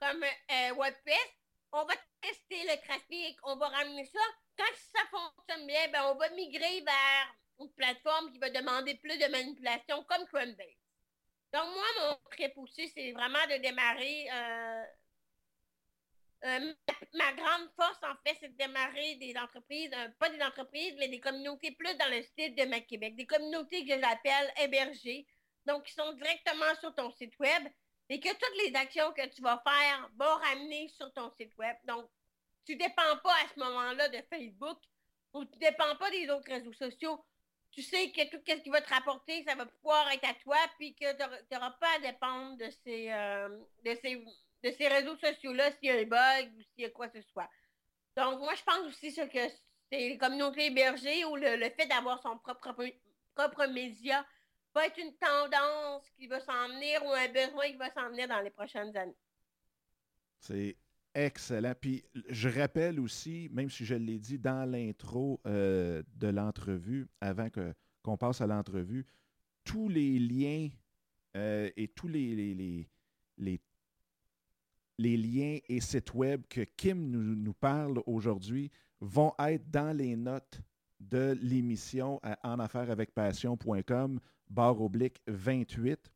comme 0.00 0.22
euh, 0.22 0.74
WordPress. 0.74 1.28
On 1.72 1.84
va 1.84 1.94
tester 2.20 2.62
le 2.68 2.80
trafic, 2.86 3.36
on 3.42 3.56
va 3.56 3.66
ramener 3.66 4.04
ça. 4.04 4.20
Quand 4.56 4.74
ça 4.94 5.00
fonctionne 5.10 5.66
bien, 5.66 5.88
ben, 5.88 6.04
on 6.12 6.14
va 6.14 6.30
migrer 6.30 6.82
vers 6.82 7.34
une 7.58 7.72
plateforme 7.72 8.30
qui 8.30 8.38
va 8.38 8.50
demander 8.50 8.94
plus 8.94 9.18
de 9.18 9.26
manipulation 9.26 10.04
comme 10.04 10.24
Chromebase. 10.26 10.87
Donc, 11.52 11.64
moi, 11.74 11.84
mon 12.00 12.18
très 12.30 12.50
poussé, 12.50 12.90
c'est 12.94 13.12
vraiment 13.12 13.44
de 13.50 13.60
démarrer 13.62 14.28
euh, 14.30 14.84
euh, 16.44 16.74
ma, 17.14 17.32
grande 17.32 17.68
force, 17.74 17.98
en 18.02 18.14
fait, 18.24 18.36
c'est 18.40 18.48
de 18.48 18.56
démarrer 18.56 19.16
des 19.16 19.34
entreprises, 19.36 19.90
euh, 19.94 20.08
pas 20.18 20.30
des 20.30 20.42
entreprises, 20.42 20.94
mais 20.98 21.08
des 21.08 21.20
communautés 21.20 21.72
plus 21.72 21.94
dans 21.96 22.10
le 22.10 22.22
style 22.22 22.54
de 22.54 22.64
ma 22.64 22.80
Québec. 22.80 23.16
Des 23.16 23.26
communautés 23.26 23.84
que 23.84 23.98
j'appelle 23.98 24.52
hébergées, 24.58 25.26
donc 25.66 25.84
qui 25.84 25.94
sont 25.94 26.12
directement 26.12 26.74
sur 26.80 26.94
ton 26.94 27.10
site 27.12 27.38
web 27.38 27.62
et 28.08 28.20
que 28.20 28.28
toutes 28.28 28.64
les 28.64 28.74
actions 28.76 29.12
que 29.12 29.26
tu 29.28 29.42
vas 29.42 29.62
faire 29.66 30.08
vont 30.16 30.36
ramener 30.36 30.88
sur 30.88 31.12
ton 31.12 31.30
site 31.30 31.56
web. 31.58 31.76
Donc, 31.84 32.08
tu 32.64 32.74
ne 32.74 32.78
dépends 32.78 33.16
pas 33.22 33.34
à 33.34 33.48
ce 33.52 33.58
moment-là 33.58 34.08
de 34.08 34.18
Facebook 34.30 34.78
ou 35.32 35.44
tu 35.44 35.54
ne 35.54 35.60
dépends 35.60 35.96
pas 35.96 36.10
des 36.10 36.28
autres 36.30 36.48
réseaux 36.48 36.72
sociaux. 36.72 37.24
Tu 37.78 37.84
sais 37.84 38.10
que 38.10 38.28
tout 38.28 38.42
ce 38.44 38.54
qui 38.54 38.70
va 38.70 38.80
te 38.80 38.92
rapporter, 38.92 39.44
ça 39.44 39.54
va 39.54 39.64
pouvoir 39.64 40.10
être 40.10 40.28
à 40.28 40.34
toi, 40.42 40.56
puis 40.80 40.96
que 40.96 41.12
tu 41.12 41.54
n'auras 41.54 41.70
pas 41.70 41.94
à 41.94 41.98
dépendre 42.00 42.56
de 42.56 42.68
ces, 42.82 43.08
euh, 43.08 43.48
de 43.84 43.94
ces 44.02 44.24
de 44.64 44.70
ces 44.72 44.88
réseaux 44.88 45.16
sociaux-là 45.16 45.70
s'il 45.70 45.84
y 45.84 45.90
a 45.92 45.94
un 45.94 46.02
bug 46.02 46.52
ou 46.56 46.62
s'il 46.62 46.82
y 46.82 46.84
a 46.86 46.90
quoi 46.90 47.06
que 47.06 47.22
ce 47.22 47.28
soit. 47.28 47.48
Donc, 48.16 48.40
moi, 48.40 48.52
je 48.56 48.64
pense 48.64 48.84
aussi 48.88 49.14
que 49.14 49.38
c'est 49.92 50.08
les 50.08 50.18
communautés 50.18 50.66
hébergées 50.66 51.24
ou 51.24 51.36
le, 51.36 51.70
fait 51.76 51.86
d'avoir 51.86 52.20
son 52.20 52.36
propre, 52.38 52.74
propre 53.36 53.66
média 53.66 54.26
va 54.74 54.86
être 54.86 54.98
une 54.98 55.16
tendance 55.16 56.02
qui 56.16 56.26
va 56.26 56.40
s'en 56.40 56.70
venir 56.70 57.04
ou 57.04 57.12
un 57.12 57.28
besoin 57.28 57.68
qui 57.68 57.76
va 57.76 57.92
s'en 57.92 58.08
venir 58.08 58.26
dans 58.26 58.40
les 58.40 58.50
prochaines 58.50 58.96
années. 58.96 59.16
C'est 60.40 60.76
Excellent. 61.18 61.74
Puis 61.80 62.04
je 62.28 62.48
rappelle 62.48 63.00
aussi, 63.00 63.48
même 63.52 63.68
si 63.70 63.84
je 63.84 63.96
l'ai 63.96 64.20
dit 64.20 64.38
dans 64.38 64.70
l'intro 64.70 65.40
euh, 65.46 66.00
de 66.14 66.28
l'entrevue, 66.28 67.08
avant 67.20 67.50
que, 67.50 67.74
qu'on 68.04 68.16
passe 68.16 68.40
à 68.40 68.46
l'entrevue, 68.46 69.04
tous 69.64 69.88
les 69.88 70.16
liens 70.20 70.68
euh, 71.36 71.70
et 71.76 71.88
tous 71.88 72.06
les, 72.06 72.36
les, 72.36 72.88
les, 73.36 73.60
les, 74.96 75.16
liens 75.16 75.58
et 75.68 75.80
sites 75.80 76.14
web 76.14 76.42
que 76.48 76.60
Kim 76.60 77.10
nous, 77.10 77.34
nous 77.34 77.52
parle 77.52 78.00
aujourd'hui 78.06 78.70
vont 79.00 79.34
être 79.40 79.68
dans 79.68 79.96
les 79.96 80.14
notes 80.14 80.60
de 81.00 81.36
l'émission 81.42 82.20
à 82.22 82.52
enaffairevecpassion.com, 82.52 84.20
barre 84.48 84.80
oblique 84.80 85.20
28. 85.26 86.12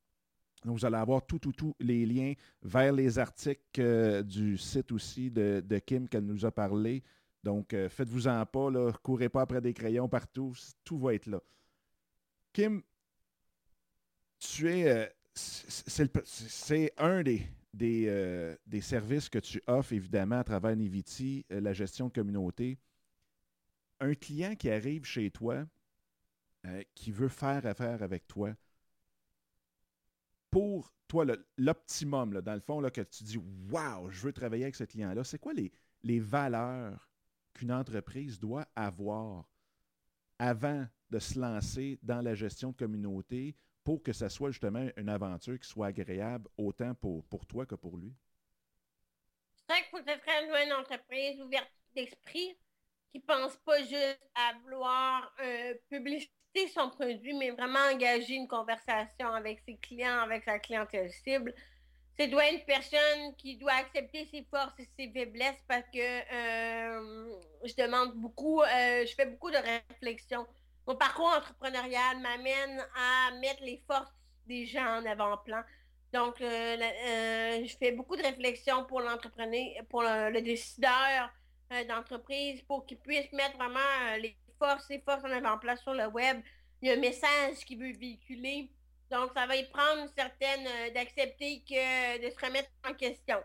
Vous 0.64 0.84
allez 0.84 0.97
avoir 0.97 1.26
tout, 1.26 1.39
tout, 1.39 1.52
tout 1.52 1.74
les 1.80 2.06
liens 2.06 2.34
vers 2.62 2.93
les 2.93 3.18
articles 3.18 3.80
euh, 3.80 4.22
du 4.22 4.56
site 4.56 4.93
aussi 4.93 5.30
de, 5.30 5.78
Kim 5.84 6.09
qu'elle 6.09 6.24
nous 6.24 6.44
a 6.47 6.52
parlé. 6.52 7.02
Donc, 7.43 7.74
euh, 7.74 7.89
faites-vous-en 7.89 8.47
pas, 8.47 8.70
là, 8.70 8.93
courez 9.02 9.28
pas 9.28 9.43
après 9.43 9.60
des 9.60 9.74
crayons 9.74 10.09
partout, 10.09 10.55
tout 10.84 10.98
va 10.98 11.14
être 11.14 11.26
là. 11.26 11.40
Kim, 12.52 12.82
tu 14.39 14.70
es. 14.70 14.89
Euh, 14.89 15.06
c'est 15.34 16.93
un 16.98 17.22
des, 17.22 17.47
des, 17.72 18.55
des, 18.66 18.80
services 18.82 19.30
que 19.30 19.39
tu 19.39 19.62
offres, 19.66 19.94
évidemment, 19.94 20.40
à 20.40 20.44
travers 20.44 20.76
Niviti, 20.76 21.47
la 21.48 21.72
gestion 21.72 22.09
de 22.09 22.12
communauté. 22.12 22.76
Un 23.98 24.14
client 24.14 24.55
qui 24.55 24.68
arrive 24.68 25.06
chez 25.06 25.30
toi, 25.30 25.64
qui 26.94 27.12
veut 27.12 27.30
faire 27.30 27.64
affaire 27.64 28.02
avec 28.02 28.28
toi, 28.28 28.55
pour 30.53 30.93
toi, 31.09 31.24
l'optimum, 31.57 32.41
dans 32.43 32.55
le 32.55 32.61
fond, 32.61 32.81
que 32.91 33.01
tu 33.01 33.24
dis 33.24 33.39
Waouh, 33.70 34.11
je 34.11 34.20
veux 34.20 34.33
travailler 34.33 34.65
avec 34.65 34.77
ce 34.77 34.85
client-là, 34.85 35.24
c'est 35.24 35.39
quoi 35.39 35.55
les, 35.55 35.73
les 36.03 36.20
valeurs 36.20 37.09
qu'une 37.55 37.73
entreprise 37.73 38.39
doit 38.39 38.66
avoir 38.77 39.49
avant 40.39 40.87
de 41.11 41.19
se 41.19 41.39
lancer 41.39 41.99
dans 42.03 42.20
la 42.20 42.35
gestion 42.35 42.70
de 42.70 42.77
communauté 42.77 43.57
pour 43.83 44.03
que 44.03 44.12
ça 44.12 44.29
soit 44.29 44.51
justement 44.51 44.87
une 44.97 45.09
aventure 45.09 45.59
qui 45.59 45.69
soit 45.69 45.89
agréable 45.89 46.49
autant 46.57 46.95
pour, 46.95 47.24
pour 47.24 47.47
toi 47.47 47.65
que 47.65 47.74
pour 47.74 47.97
lui? 47.97 48.15
C'est 49.55 49.73
vrai 49.73 49.83
qu'il 49.83 49.91
faut 49.91 50.07
être 50.07 50.66
une 50.66 50.73
entreprise 50.74 51.41
ouverte 51.41 51.70
d'esprit 51.95 52.57
qui 53.11 53.20
pense 53.20 53.57
pas 53.59 53.79
juste 53.81 54.20
à 54.35 54.53
vouloir 54.62 55.35
euh, 55.41 55.74
son 56.74 56.91
produit, 56.91 57.35
mais 57.35 57.51
vraiment 57.51 57.79
engager 57.93 58.35
une 58.35 58.49
conversation 58.49 59.33
avec 59.33 59.61
ses 59.66 59.77
clients, 59.77 60.20
avec 60.20 60.45
sa 60.45 60.59
clientèle 60.59 61.11
cible. 61.11 61.55
C'est 62.19 62.29
doit 62.29 62.47
être 62.47 62.61
une 62.61 62.65
personne 62.66 63.35
qui 63.39 63.57
doit 63.57 63.73
accepter 63.73 64.29
ses 64.31 64.47
forces 64.51 64.79
et 64.79 64.89
ses 64.99 65.11
faiblesses 65.11 65.62
parce 65.66 65.87
que 65.93 65.99
euh, 65.99 67.35
je 67.65 67.74
demande 67.74 68.15
beaucoup, 68.16 68.61
euh, 68.61 69.07
je 69.07 69.15
fais 69.15 69.27
beaucoup 69.27 69.51
de 69.51 69.57
réflexions. 69.57 70.47
Mon 70.87 70.95
parcours 70.95 71.33
entrepreneurial 71.37 72.19
m'amène 72.20 72.85
à 72.95 73.35
mettre 73.41 73.62
les 73.62 73.83
forces 73.87 74.12
des 74.47 74.66
gens 74.66 75.01
en 75.01 75.07
avant-plan. 75.07 75.62
Donc, 76.12 76.39
euh, 76.43 77.65
je 77.65 77.77
fais 77.79 77.93
beaucoup 77.93 78.16
de 78.16 78.23
réflexions 78.23 78.85
pour 78.85 79.01
l'entrepreneur, 79.01 79.83
pour 79.89 80.03
le, 80.03 80.43
décideur 80.43 81.31
d'entreprise, 81.89 82.61
pour 82.62 82.85
qu'il 82.85 82.99
puisse 82.99 83.33
mettre 83.33 83.57
vraiment 83.57 83.81
les 84.20 84.37
force, 84.62 84.93
forces 85.05 85.24
en 85.24 85.32
avant-place 85.32 85.82
sur 85.82 85.94
le 85.94 86.06
web. 86.06 86.40
Il 86.80 86.89
y 86.89 86.90
a 86.90 86.94
un 86.94 87.01
message 87.01 87.64
qu'il 87.66 87.78
veut 87.78 87.93
véhiculer. 87.98 88.70
Donc, 89.10 89.32
ça 89.34 89.47
va 89.47 89.56
y 89.56 89.68
prendre 89.68 90.02
une 90.02 90.14
certaine 90.16 90.66
euh, 90.66 90.90
d'accepter 90.90 91.62
que 91.68 92.24
de 92.24 92.30
se 92.30 92.44
remettre 92.44 92.70
en 92.89 92.94
question. 92.94 93.43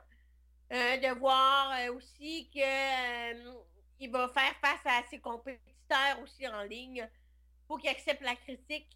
Euh, 0.72 0.98
de 0.98 1.20
voir 1.20 1.72
euh, 1.80 1.94
aussi 1.94 2.50
qu'il 2.52 4.12
va 4.12 4.28
faire 4.30 4.56
face 4.62 4.86
à 4.86 5.04
ses 5.10 5.20
compétiteurs 5.20 6.22
aussi 6.24 6.48
en 6.48 6.64
ligne. 6.64 7.08
pour 7.68 7.80
qu'il 7.80 7.90
accepte 7.90 8.22
la 8.22 8.36
critique. 8.36 8.90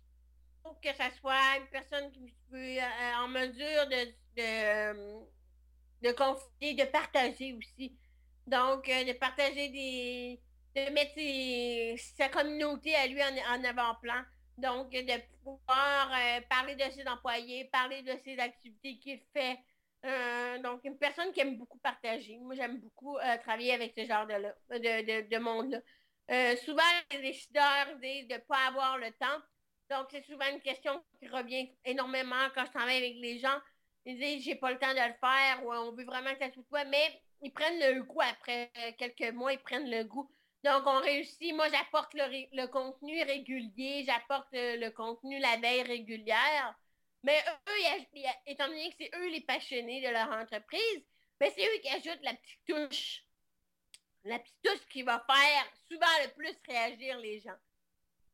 Pour 0.63 0.79
que 0.79 0.93
ça 0.95 1.09
soit 1.19 1.57
une 1.57 1.67
personne 1.71 2.11
qui 2.11 2.33
peut 2.51 2.77
en 3.17 3.27
mesure 3.27 3.87
de, 3.87 4.05
de, 4.37 6.07
de 6.07 6.11
confier, 6.13 6.75
de 6.75 6.85
partager 6.85 7.53
aussi. 7.53 7.97
Donc, 8.45 8.85
de 8.85 9.13
partager 9.13 9.69
des, 9.69 10.39
de 10.75 10.89
mettre 10.91 12.01
sa 12.17 12.29
communauté 12.29 12.95
à 12.95 13.07
lui 13.07 13.21
en, 13.21 13.63
avant-plan. 13.63 14.23
Donc, 14.57 14.91
de 14.91 15.21
pouvoir 15.43 16.11
euh, 16.13 16.41
parler 16.49 16.75
de 16.75 16.83
ses 16.91 17.07
employés, 17.07 17.65
parler 17.71 18.01
de 18.03 18.13
ses 18.23 18.37
activités 18.37 18.99
qu'il 18.99 19.19
fait. 19.33 19.57
Euh, 20.05 20.59
donc, 20.59 20.81
une 20.83 20.97
personne 20.97 21.31
qui 21.31 21.39
aime 21.39 21.57
beaucoup 21.57 21.79
partager. 21.79 22.37
Moi, 22.37 22.55
j'aime 22.55 22.79
beaucoup 22.79 23.17
euh, 23.17 23.37
travailler 23.37 23.73
avec 23.73 23.93
ce 23.97 24.05
genre 24.05 24.27
de, 24.27 24.33
de, 24.77 25.27
de, 25.27 25.37
monde-là. 25.37 26.55
souvent, 26.57 26.83
les 27.11 27.21
décideurs 27.21 27.97
disent 28.01 28.27
de 28.27 28.35
ne 28.35 28.39
pas 28.39 28.67
avoir 28.67 28.97
le 28.97 29.11
temps. 29.11 29.41
Donc, 29.89 30.07
c'est 30.11 30.25
souvent 30.25 30.49
une 30.51 30.61
question 30.61 31.03
qui 31.19 31.27
revient 31.27 31.69
énormément 31.83 32.47
quand 32.55 32.65
je 32.65 32.71
travaille 32.71 32.97
avec 32.97 33.15
les 33.15 33.39
gens. 33.39 33.59
Ils 34.05 34.17
disent, 34.17 34.43
j'ai 34.43 34.55
pas 34.55 34.71
le 34.71 34.79
temps 34.79 34.93
de 34.93 35.07
le 35.07 35.13
faire 35.19 35.65
ou 35.65 35.73
on 35.73 35.91
veut 35.91 36.05
vraiment 36.05 36.33
que 36.33 36.39
ça 36.39 36.51
soit 36.51 36.63
toi, 36.69 36.85
mais 36.85 37.21
ils 37.41 37.51
prennent 37.51 37.79
le 37.79 38.03
goût 38.03 38.21
après 38.21 38.71
quelques 38.97 39.33
mois, 39.33 39.53
ils 39.53 39.59
prennent 39.59 39.89
le 39.89 40.03
goût. 40.03 40.29
Donc, 40.63 40.83
on 40.85 40.99
réussit. 40.99 41.53
Moi, 41.55 41.69
j'apporte 41.69 42.13
le, 42.13 42.65
contenu 42.67 43.21
régulier, 43.23 44.03
j'apporte 44.05 44.49
le, 44.53 44.89
contenu 44.89 45.39
la 45.39 45.57
veille 45.57 45.83
régulière. 45.83 46.75
Mais 47.23 47.43
eux, 47.67 48.19
étant 48.45 48.67
donné 48.67 48.89
que 48.89 48.95
c'est 48.99 49.11
eux 49.15 49.29
les 49.29 49.41
passionnés 49.41 50.01
de 50.01 50.09
leur 50.09 50.29
entreprise, 50.29 51.03
ben, 51.39 51.51
c'est 51.55 51.65
eux 51.65 51.79
qui 51.81 51.89
ajoutent 51.89 52.23
la 52.23 52.33
petite 52.33 52.59
touche. 52.67 53.23
La 54.23 54.39
petite 54.39 54.61
touche 54.63 54.87
qui 54.89 55.01
va 55.01 55.23
faire 55.27 55.65
souvent 55.87 56.23
le 56.23 56.31
plus 56.33 56.55
réagir 56.67 57.17
les 57.17 57.39
gens. 57.39 57.57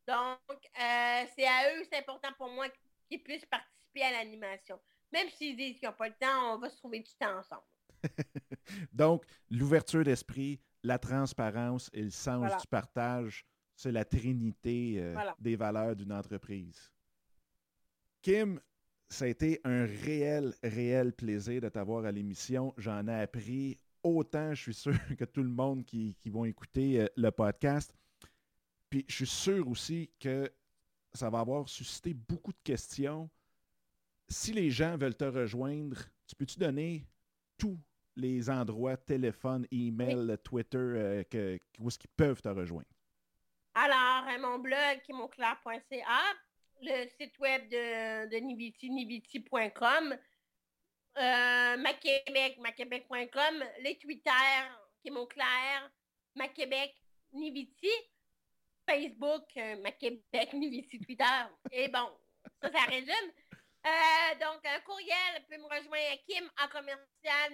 Donc, 0.07 0.39
euh, 0.49 1.25
c'est 1.35 1.47
à 1.47 1.73
eux, 1.73 1.83
c'est 1.89 1.97
important 1.97 2.31
pour 2.37 2.49
moi 2.49 2.67
qu'ils 3.09 3.23
puissent 3.23 3.45
participer 3.45 4.03
à 4.03 4.11
l'animation. 4.11 4.79
Même 5.11 5.29
s'ils 5.29 5.55
disent 5.55 5.79
qu'ils 5.79 5.87
n'ont 5.87 5.95
pas 5.95 6.09
le 6.09 6.15
temps, 6.15 6.55
on 6.55 6.57
va 6.59 6.69
se 6.69 6.77
trouver 6.77 6.99
du 6.99 7.13
temps 7.15 7.37
ensemble. 7.37 7.63
Donc, 8.93 9.25
l'ouverture 9.49 10.03
d'esprit, 10.03 10.61
la 10.87 10.97
transparence 10.97 11.89
et 11.93 12.01
le 12.01 12.09
sens 12.09 12.51
du 12.61 12.67
partage, 12.67 13.45
c'est 13.75 13.91
la 13.91 14.05
trinité 14.05 14.95
euh, 14.97 15.15
des 15.39 15.55
valeurs 15.55 15.95
d'une 15.95 16.11
entreprise. 16.11 16.91
Kim, 18.21 18.59
ça 19.09 19.25
a 19.25 19.27
été 19.27 19.61
un 19.63 19.85
réel, 19.85 20.53
réel 20.63 21.13
plaisir 21.13 21.61
de 21.61 21.69
t'avoir 21.69 22.05
à 22.05 22.11
l'émission. 22.11 22.73
J'en 22.77 23.07
ai 23.07 23.21
appris 23.21 23.77
autant, 24.01 24.53
je 24.53 24.61
suis 24.63 24.73
sûr, 24.73 24.93
que 25.17 25.25
tout 25.25 25.43
le 25.43 25.49
monde 25.49 25.85
qui, 25.85 26.15
qui 26.19 26.29
vont 26.29 26.45
écouter 26.45 27.01
euh, 27.01 27.07
le 27.15 27.29
podcast. 27.29 27.93
Puis 28.89 29.05
je 29.07 29.15
suis 29.15 29.27
sûr 29.27 29.67
aussi 29.67 30.09
que 30.19 30.51
ça 31.13 31.29
va 31.29 31.39
avoir 31.39 31.67
suscité 31.67 32.13
beaucoup 32.13 32.53
de 32.53 32.61
questions. 32.63 33.29
Si 34.29 34.53
les 34.53 34.69
gens 34.69 34.97
veulent 34.97 35.15
te 35.15 35.25
rejoindre, 35.25 35.97
tu 36.25 36.35
peux-tu 36.35 36.57
donner 36.57 37.05
tout 37.57 37.77
les 38.17 38.49
endroits, 38.49 38.97
téléphone, 38.97 39.65
email, 39.71 40.37
Twitter, 40.43 40.77
euh, 40.77 41.23
que, 41.23 41.59
où 41.79 41.87
est-ce 41.87 41.99
qu'ils 41.99 42.09
peuvent 42.09 42.41
te 42.41 42.49
rejoindre? 42.49 42.87
Alors, 43.75 44.27
euh, 44.27 44.41
mon 44.41 44.59
blog, 44.59 45.01
qui 45.05 45.11
est 45.11 45.15
monclair.ca, 45.15 46.35
le 46.81 47.07
site 47.09 47.37
web 47.39 47.69
de, 47.69 48.27
de 48.29 48.37
Niviti, 48.37 48.89
niviti.com, 48.89 50.17
euh, 51.17 51.77
MaQuébec, 51.77 52.57
maquebec.com, 52.59 53.63
les 53.81 53.97
Twitter, 53.97 54.31
Montclair, 55.11 55.91
MaQuébec, 56.35 56.93
Niviti, 57.33 57.91
Facebook, 58.89 59.45
euh, 59.57 59.81
MaQuébec, 59.81 60.53
Niviti, 60.53 60.99
Twitter. 60.99 61.23
Et 61.71 61.87
bon, 61.87 62.09
ça, 62.61 62.71
ça 62.71 62.81
résume. 62.89 63.31
Euh, 63.85 64.35
donc, 64.39 64.65
un 64.65 64.79
courriel 64.81 65.45
peut 65.49 65.57
me 65.57 65.63
rejoindre 65.63 66.11
à 66.11 66.17
kim 66.27 66.49
en 66.61 66.67
commercial 66.67 67.53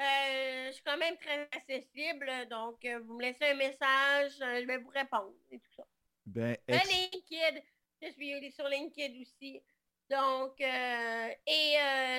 euh, 0.00 0.66
je 0.68 0.72
suis 0.72 0.82
quand 0.84 0.96
même 0.96 1.16
très 1.18 1.42
accessible, 1.52 2.26
donc 2.50 2.82
euh, 2.84 2.98
vous 3.00 3.14
me 3.14 3.22
laissez 3.22 3.44
un 3.44 3.54
message, 3.54 4.32
je 4.38 4.66
vais 4.66 4.78
vous 4.78 4.88
répondre 4.88 5.34
et 5.50 5.58
tout 5.58 5.72
ça. 5.76 5.84
Ben, 6.24 6.56
LinkedIn, 6.66 7.60
je 8.00 8.08
suis 8.08 8.52
sur 8.52 8.66
LinkedIn 8.68 9.20
aussi. 9.20 9.62
Donc, 10.10 10.60
et 10.60 11.76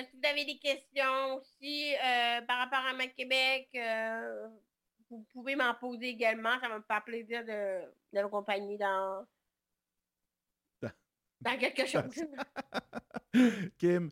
si 0.08 0.16
vous 0.16 0.28
avez 0.28 0.44
des 0.44 0.58
questions 0.58 1.34
aussi 1.34 1.94
par 2.46 2.58
rapport 2.58 2.86
à 2.86 2.92
ma 2.92 3.08
Québec, 3.08 3.68
vous 5.10 5.24
pouvez 5.32 5.56
m'en 5.56 5.74
poser 5.74 6.08
également. 6.08 6.58
Ça 6.60 6.68
va 6.68 6.78
me 6.78 6.84
faire 6.84 7.04
plaisir 7.04 7.44
de, 7.44 7.82
de 8.12 8.22
m'accompagner 8.22 8.78
dans, 8.78 9.26
quelque 11.58 11.86
chose. 11.86 12.24
Kim, 13.78 14.10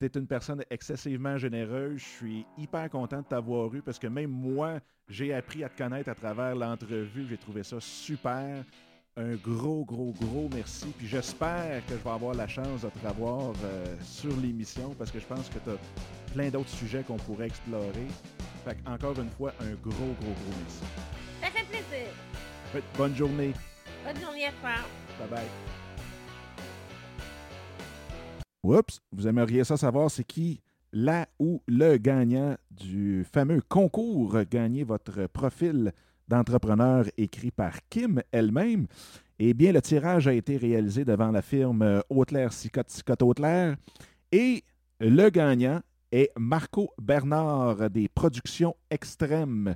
tu 0.00 0.06
es 0.06 0.18
une 0.18 0.26
personne 0.26 0.62
excessivement 0.70 1.38
généreuse. 1.38 1.98
Je 2.00 2.04
suis 2.04 2.46
hyper 2.58 2.88
content 2.90 3.18
de 3.18 3.26
t'avoir 3.26 3.74
eu 3.74 3.82
parce 3.82 3.98
que 3.98 4.06
même 4.06 4.30
moi, 4.30 4.80
j'ai 5.08 5.32
appris 5.34 5.64
à 5.64 5.68
te 5.68 5.76
connaître 5.78 6.08
à 6.10 6.14
travers 6.14 6.54
l'entrevue. 6.54 7.26
J'ai 7.28 7.36
trouvé 7.38 7.62
ça 7.62 7.76
super. 7.80 8.64
un 9.16 9.34
gros, 9.36 9.84
gros, 9.84 10.12
gros 10.20 10.48
merci. 10.52 10.86
Puis 10.98 11.06
j'espère 11.06 11.84
que 11.86 11.92
je 11.92 12.02
vais 12.02 12.10
avoir 12.10 12.34
la 12.34 12.48
chance 12.48 12.82
de 12.82 12.88
te 12.88 13.06
revoir 13.06 13.52
euh, 13.64 13.96
sur 14.02 14.36
l'émission 14.36 14.94
parce 14.98 15.10
que 15.10 15.20
je 15.20 15.26
pense 15.26 15.48
que 15.48 15.58
tu 15.58 15.70
as 15.70 16.32
plein 16.32 16.48
d'autres 16.50 16.70
sujets 16.70 17.02
qu'on 17.04 17.16
pourrait 17.18 17.46
explorer. 17.46 18.08
Fait 18.64 18.76
encore 18.86 19.18
une 19.20 19.30
fois, 19.30 19.52
un 19.60 19.74
gros, 19.74 20.14
gros, 20.20 20.32
gros 20.32 20.54
merci. 20.62 20.82
Ça 21.40 21.50
fait 21.50 21.66
plaisir. 21.66 22.08
bonne 22.96 23.14
journée. 23.14 23.52
Bonne 24.04 24.20
journée 24.20 24.46
à 24.46 24.52
toi. 24.52 24.72
Bye 25.18 25.28
bye. 25.28 25.83
Oups, 28.64 29.00
vous 29.12 29.28
aimeriez 29.28 29.62
ça 29.62 29.76
savoir 29.76 30.10
c'est 30.10 30.24
qui 30.24 30.62
là 30.90 31.28
ou 31.38 31.60
le 31.68 31.98
gagnant 31.98 32.56
du 32.70 33.26
fameux 33.30 33.60
concours 33.68 34.38
Gagner 34.50 34.84
votre 34.84 35.26
profil 35.26 35.92
d'entrepreneur 36.28 37.04
écrit 37.18 37.50
par 37.50 37.74
Kim 37.90 38.22
elle-même. 38.32 38.86
Eh 39.38 39.52
bien, 39.52 39.72
le 39.72 39.82
tirage 39.82 40.26
a 40.28 40.32
été 40.32 40.56
réalisé 40.56 41.04
devant 41.04 41.30
la 41.30 41.42
firme 41.42 42.02
Hautelaire 42.08 42.54
Sicotte 42.54 42.88
Sicotte 42.88 43.20
Hautelaire 43.20 43.76
et 44.32 44.64
le 44.98 45.28
gagnant 45.28 45.80
est 46.10 46.30
Marco 46.38 46.90
Bernard 46.96 47.90
des 47.90 48.08
Productions 48.08 48.76
Extrêmes. 48.88 49.74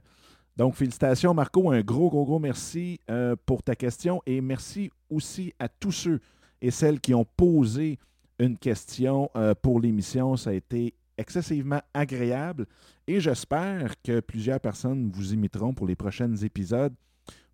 Donc, 0.56 0.76
félicitations, 0.76 1.34
Marco. 1.34 1.70
Un 1.70 1.82
gros, 1.82 2.08
gros, 2.08 2.24
gros 2.24 2.38
merci 2.38 3.00
euh, 3.10 3.36
pour 3.44 3.62
ta 3.62 3.76
question 3.76 4.22
et 4.24 4.40
merci 4.40 4.90
aussi 5.10 5.52
à 5.58 5.68
tous 5.68 5.92
ceux 5.92 6.20
et 6.62 6.70
celles 6.70 7.00
qui 7.00 7.12
ont 7.14 7.26
posé 7.36 7.98
une 8.38 8.56
question 8.56 9.30
euh, 9.36 9.54
pour 9.54 9.80
l'émission. 9.80 10.36
Ça 10.36 10.50
a 10.50 10.54
été 10.54 10.94
excessivement 11.16 11.80
agréable 11.94 12.66
et 13.06 13.20
j'espère 13.20 13.94
que 14.02 14.20
plusieurs 14.20 14.60
personnes 14.60 15.10
vous 15.12 15.34
imiteront 15.34 15.74
pour 15.74 15.86
les 15.86 15.96
prochains 15.96 16.34
épisodes 16.36 16.94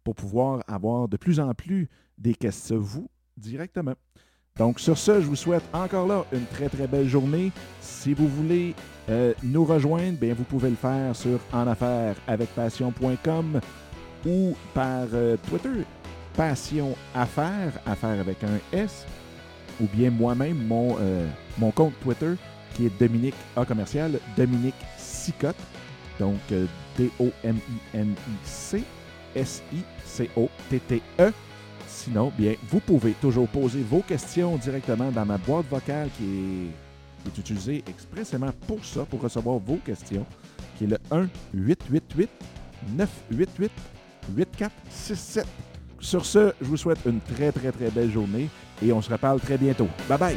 pour 0.05 0.15
pouvoir 0.15 0.62
avoir 0.69 1.09
de 1.09 1.16
plus 1.16 1.40
en 1.40 1.52
plus 1.55 1.89
des 2.19 2.35
questions, 2.35 2.78
vous, 2.78 3.09
directement. 3.36 3.94
Donc, 4.56 4.78
sur 4.78 4.97
ce, 4.97 5.20
je 5.20 5.27
vous 5.27 5.35
souhaite 5.35 5.65
encore 5.73 6.06
là 6.06 6.24
une 6.32 6.47
très, 6.47 6.69
très 6.69 6.86
belle 6.86 7.09
journée. 7.09 7.51
Si 7.81 8.15
vous 8.15 8.28
voulez 8.28 8.77
euh, 9.09 9.35
nous 9.43 9.65
rejoindre, 9.65 10.16
bien, 10.19 10.35
vous 10.35 10.44
pouvez 10.44 10.70
le 10.70 10.77
faire 10.77 11.16
sur 11.16 11.40
enaffairesavecpassion.com 11.52 13.61
ou 14.27 14.55
par 14.73 15.09
euh, 15.12 15.36
Twitter, 15.48 15.85
Passion 16.36 16.94
Affaires, 17.15 17.73
Affaires 17.85 18.20
avec 18.20 18.44
un 18.44 18.61
S, 18.73 19.05
ou 19.81 19.87
bien 19.93 20.11
moi-même, 20.11 20.65
mon, 20.67 20.97
euh, 21.01 21.29
mon 21.59 21.71
compte 21.71 21.95
Twitter, 22.01 22.35
qui 22.75 22.87
est 22.87 22.99
Dominique 22.99 23.35
A 23.57 23.65
commercial, 23.65 24.19
Dominique 24.37 24.75
Sicotte. 24.99 25.57
Donc, 26.21 26.39
D-O-M-I-N-I-C, 26.97 28.83
S-I-C-O-T-T-E. 29.35 31.33
Sinon, 31.87 32.33
bien, 32.37 32.55
vous 32.69 32.81
pouvez 32.81 33.13
toujours 33.13 33.49
poser 33.49 33.83
vos 33.83 34.01
questions 34.01 34.57
directement 34.57 35.11
dans 35.11 35.25
ma 35.25 35.39
boîte 35.39 35.67
vocale 35.71 36.09
qui 36.17 36.25
est, 36.25 36.69
qui 37.23 37.29
est 37.29 37.39
utilisée 37.39 37.85
expressément 37.89 38.51
pour 38.67 38.85
ça, 38.85 39.05
pour 39.05 39.21
recevoir 39.23 39.59
vos 39.59 39.77
questions, 39.77 40.27
qui 40.77 40.85
est 40.85 40.89
le 40.89 40.99
1-888-988-8467. 44.31 45.45
Sur 46.05 46.26
ce, 46.26 46.52
je 46.60 46.66
vous 46.66 46.76
souhaite 46.76 46.98
une 47.06 47.18
très, 47.18 47.51
très, 47.51 47.72
très 47.72 47.90
belle 47.90 48.10
journée 48.10 48.51
et 48.85 48.93
on 48.93 49.01
se 49.01 49.10
reparle 49.10 49.40
très 49.40 49.56
bientôt. 49.56 49.89
Bye 50.06 50.18
bye! 50.18 50.36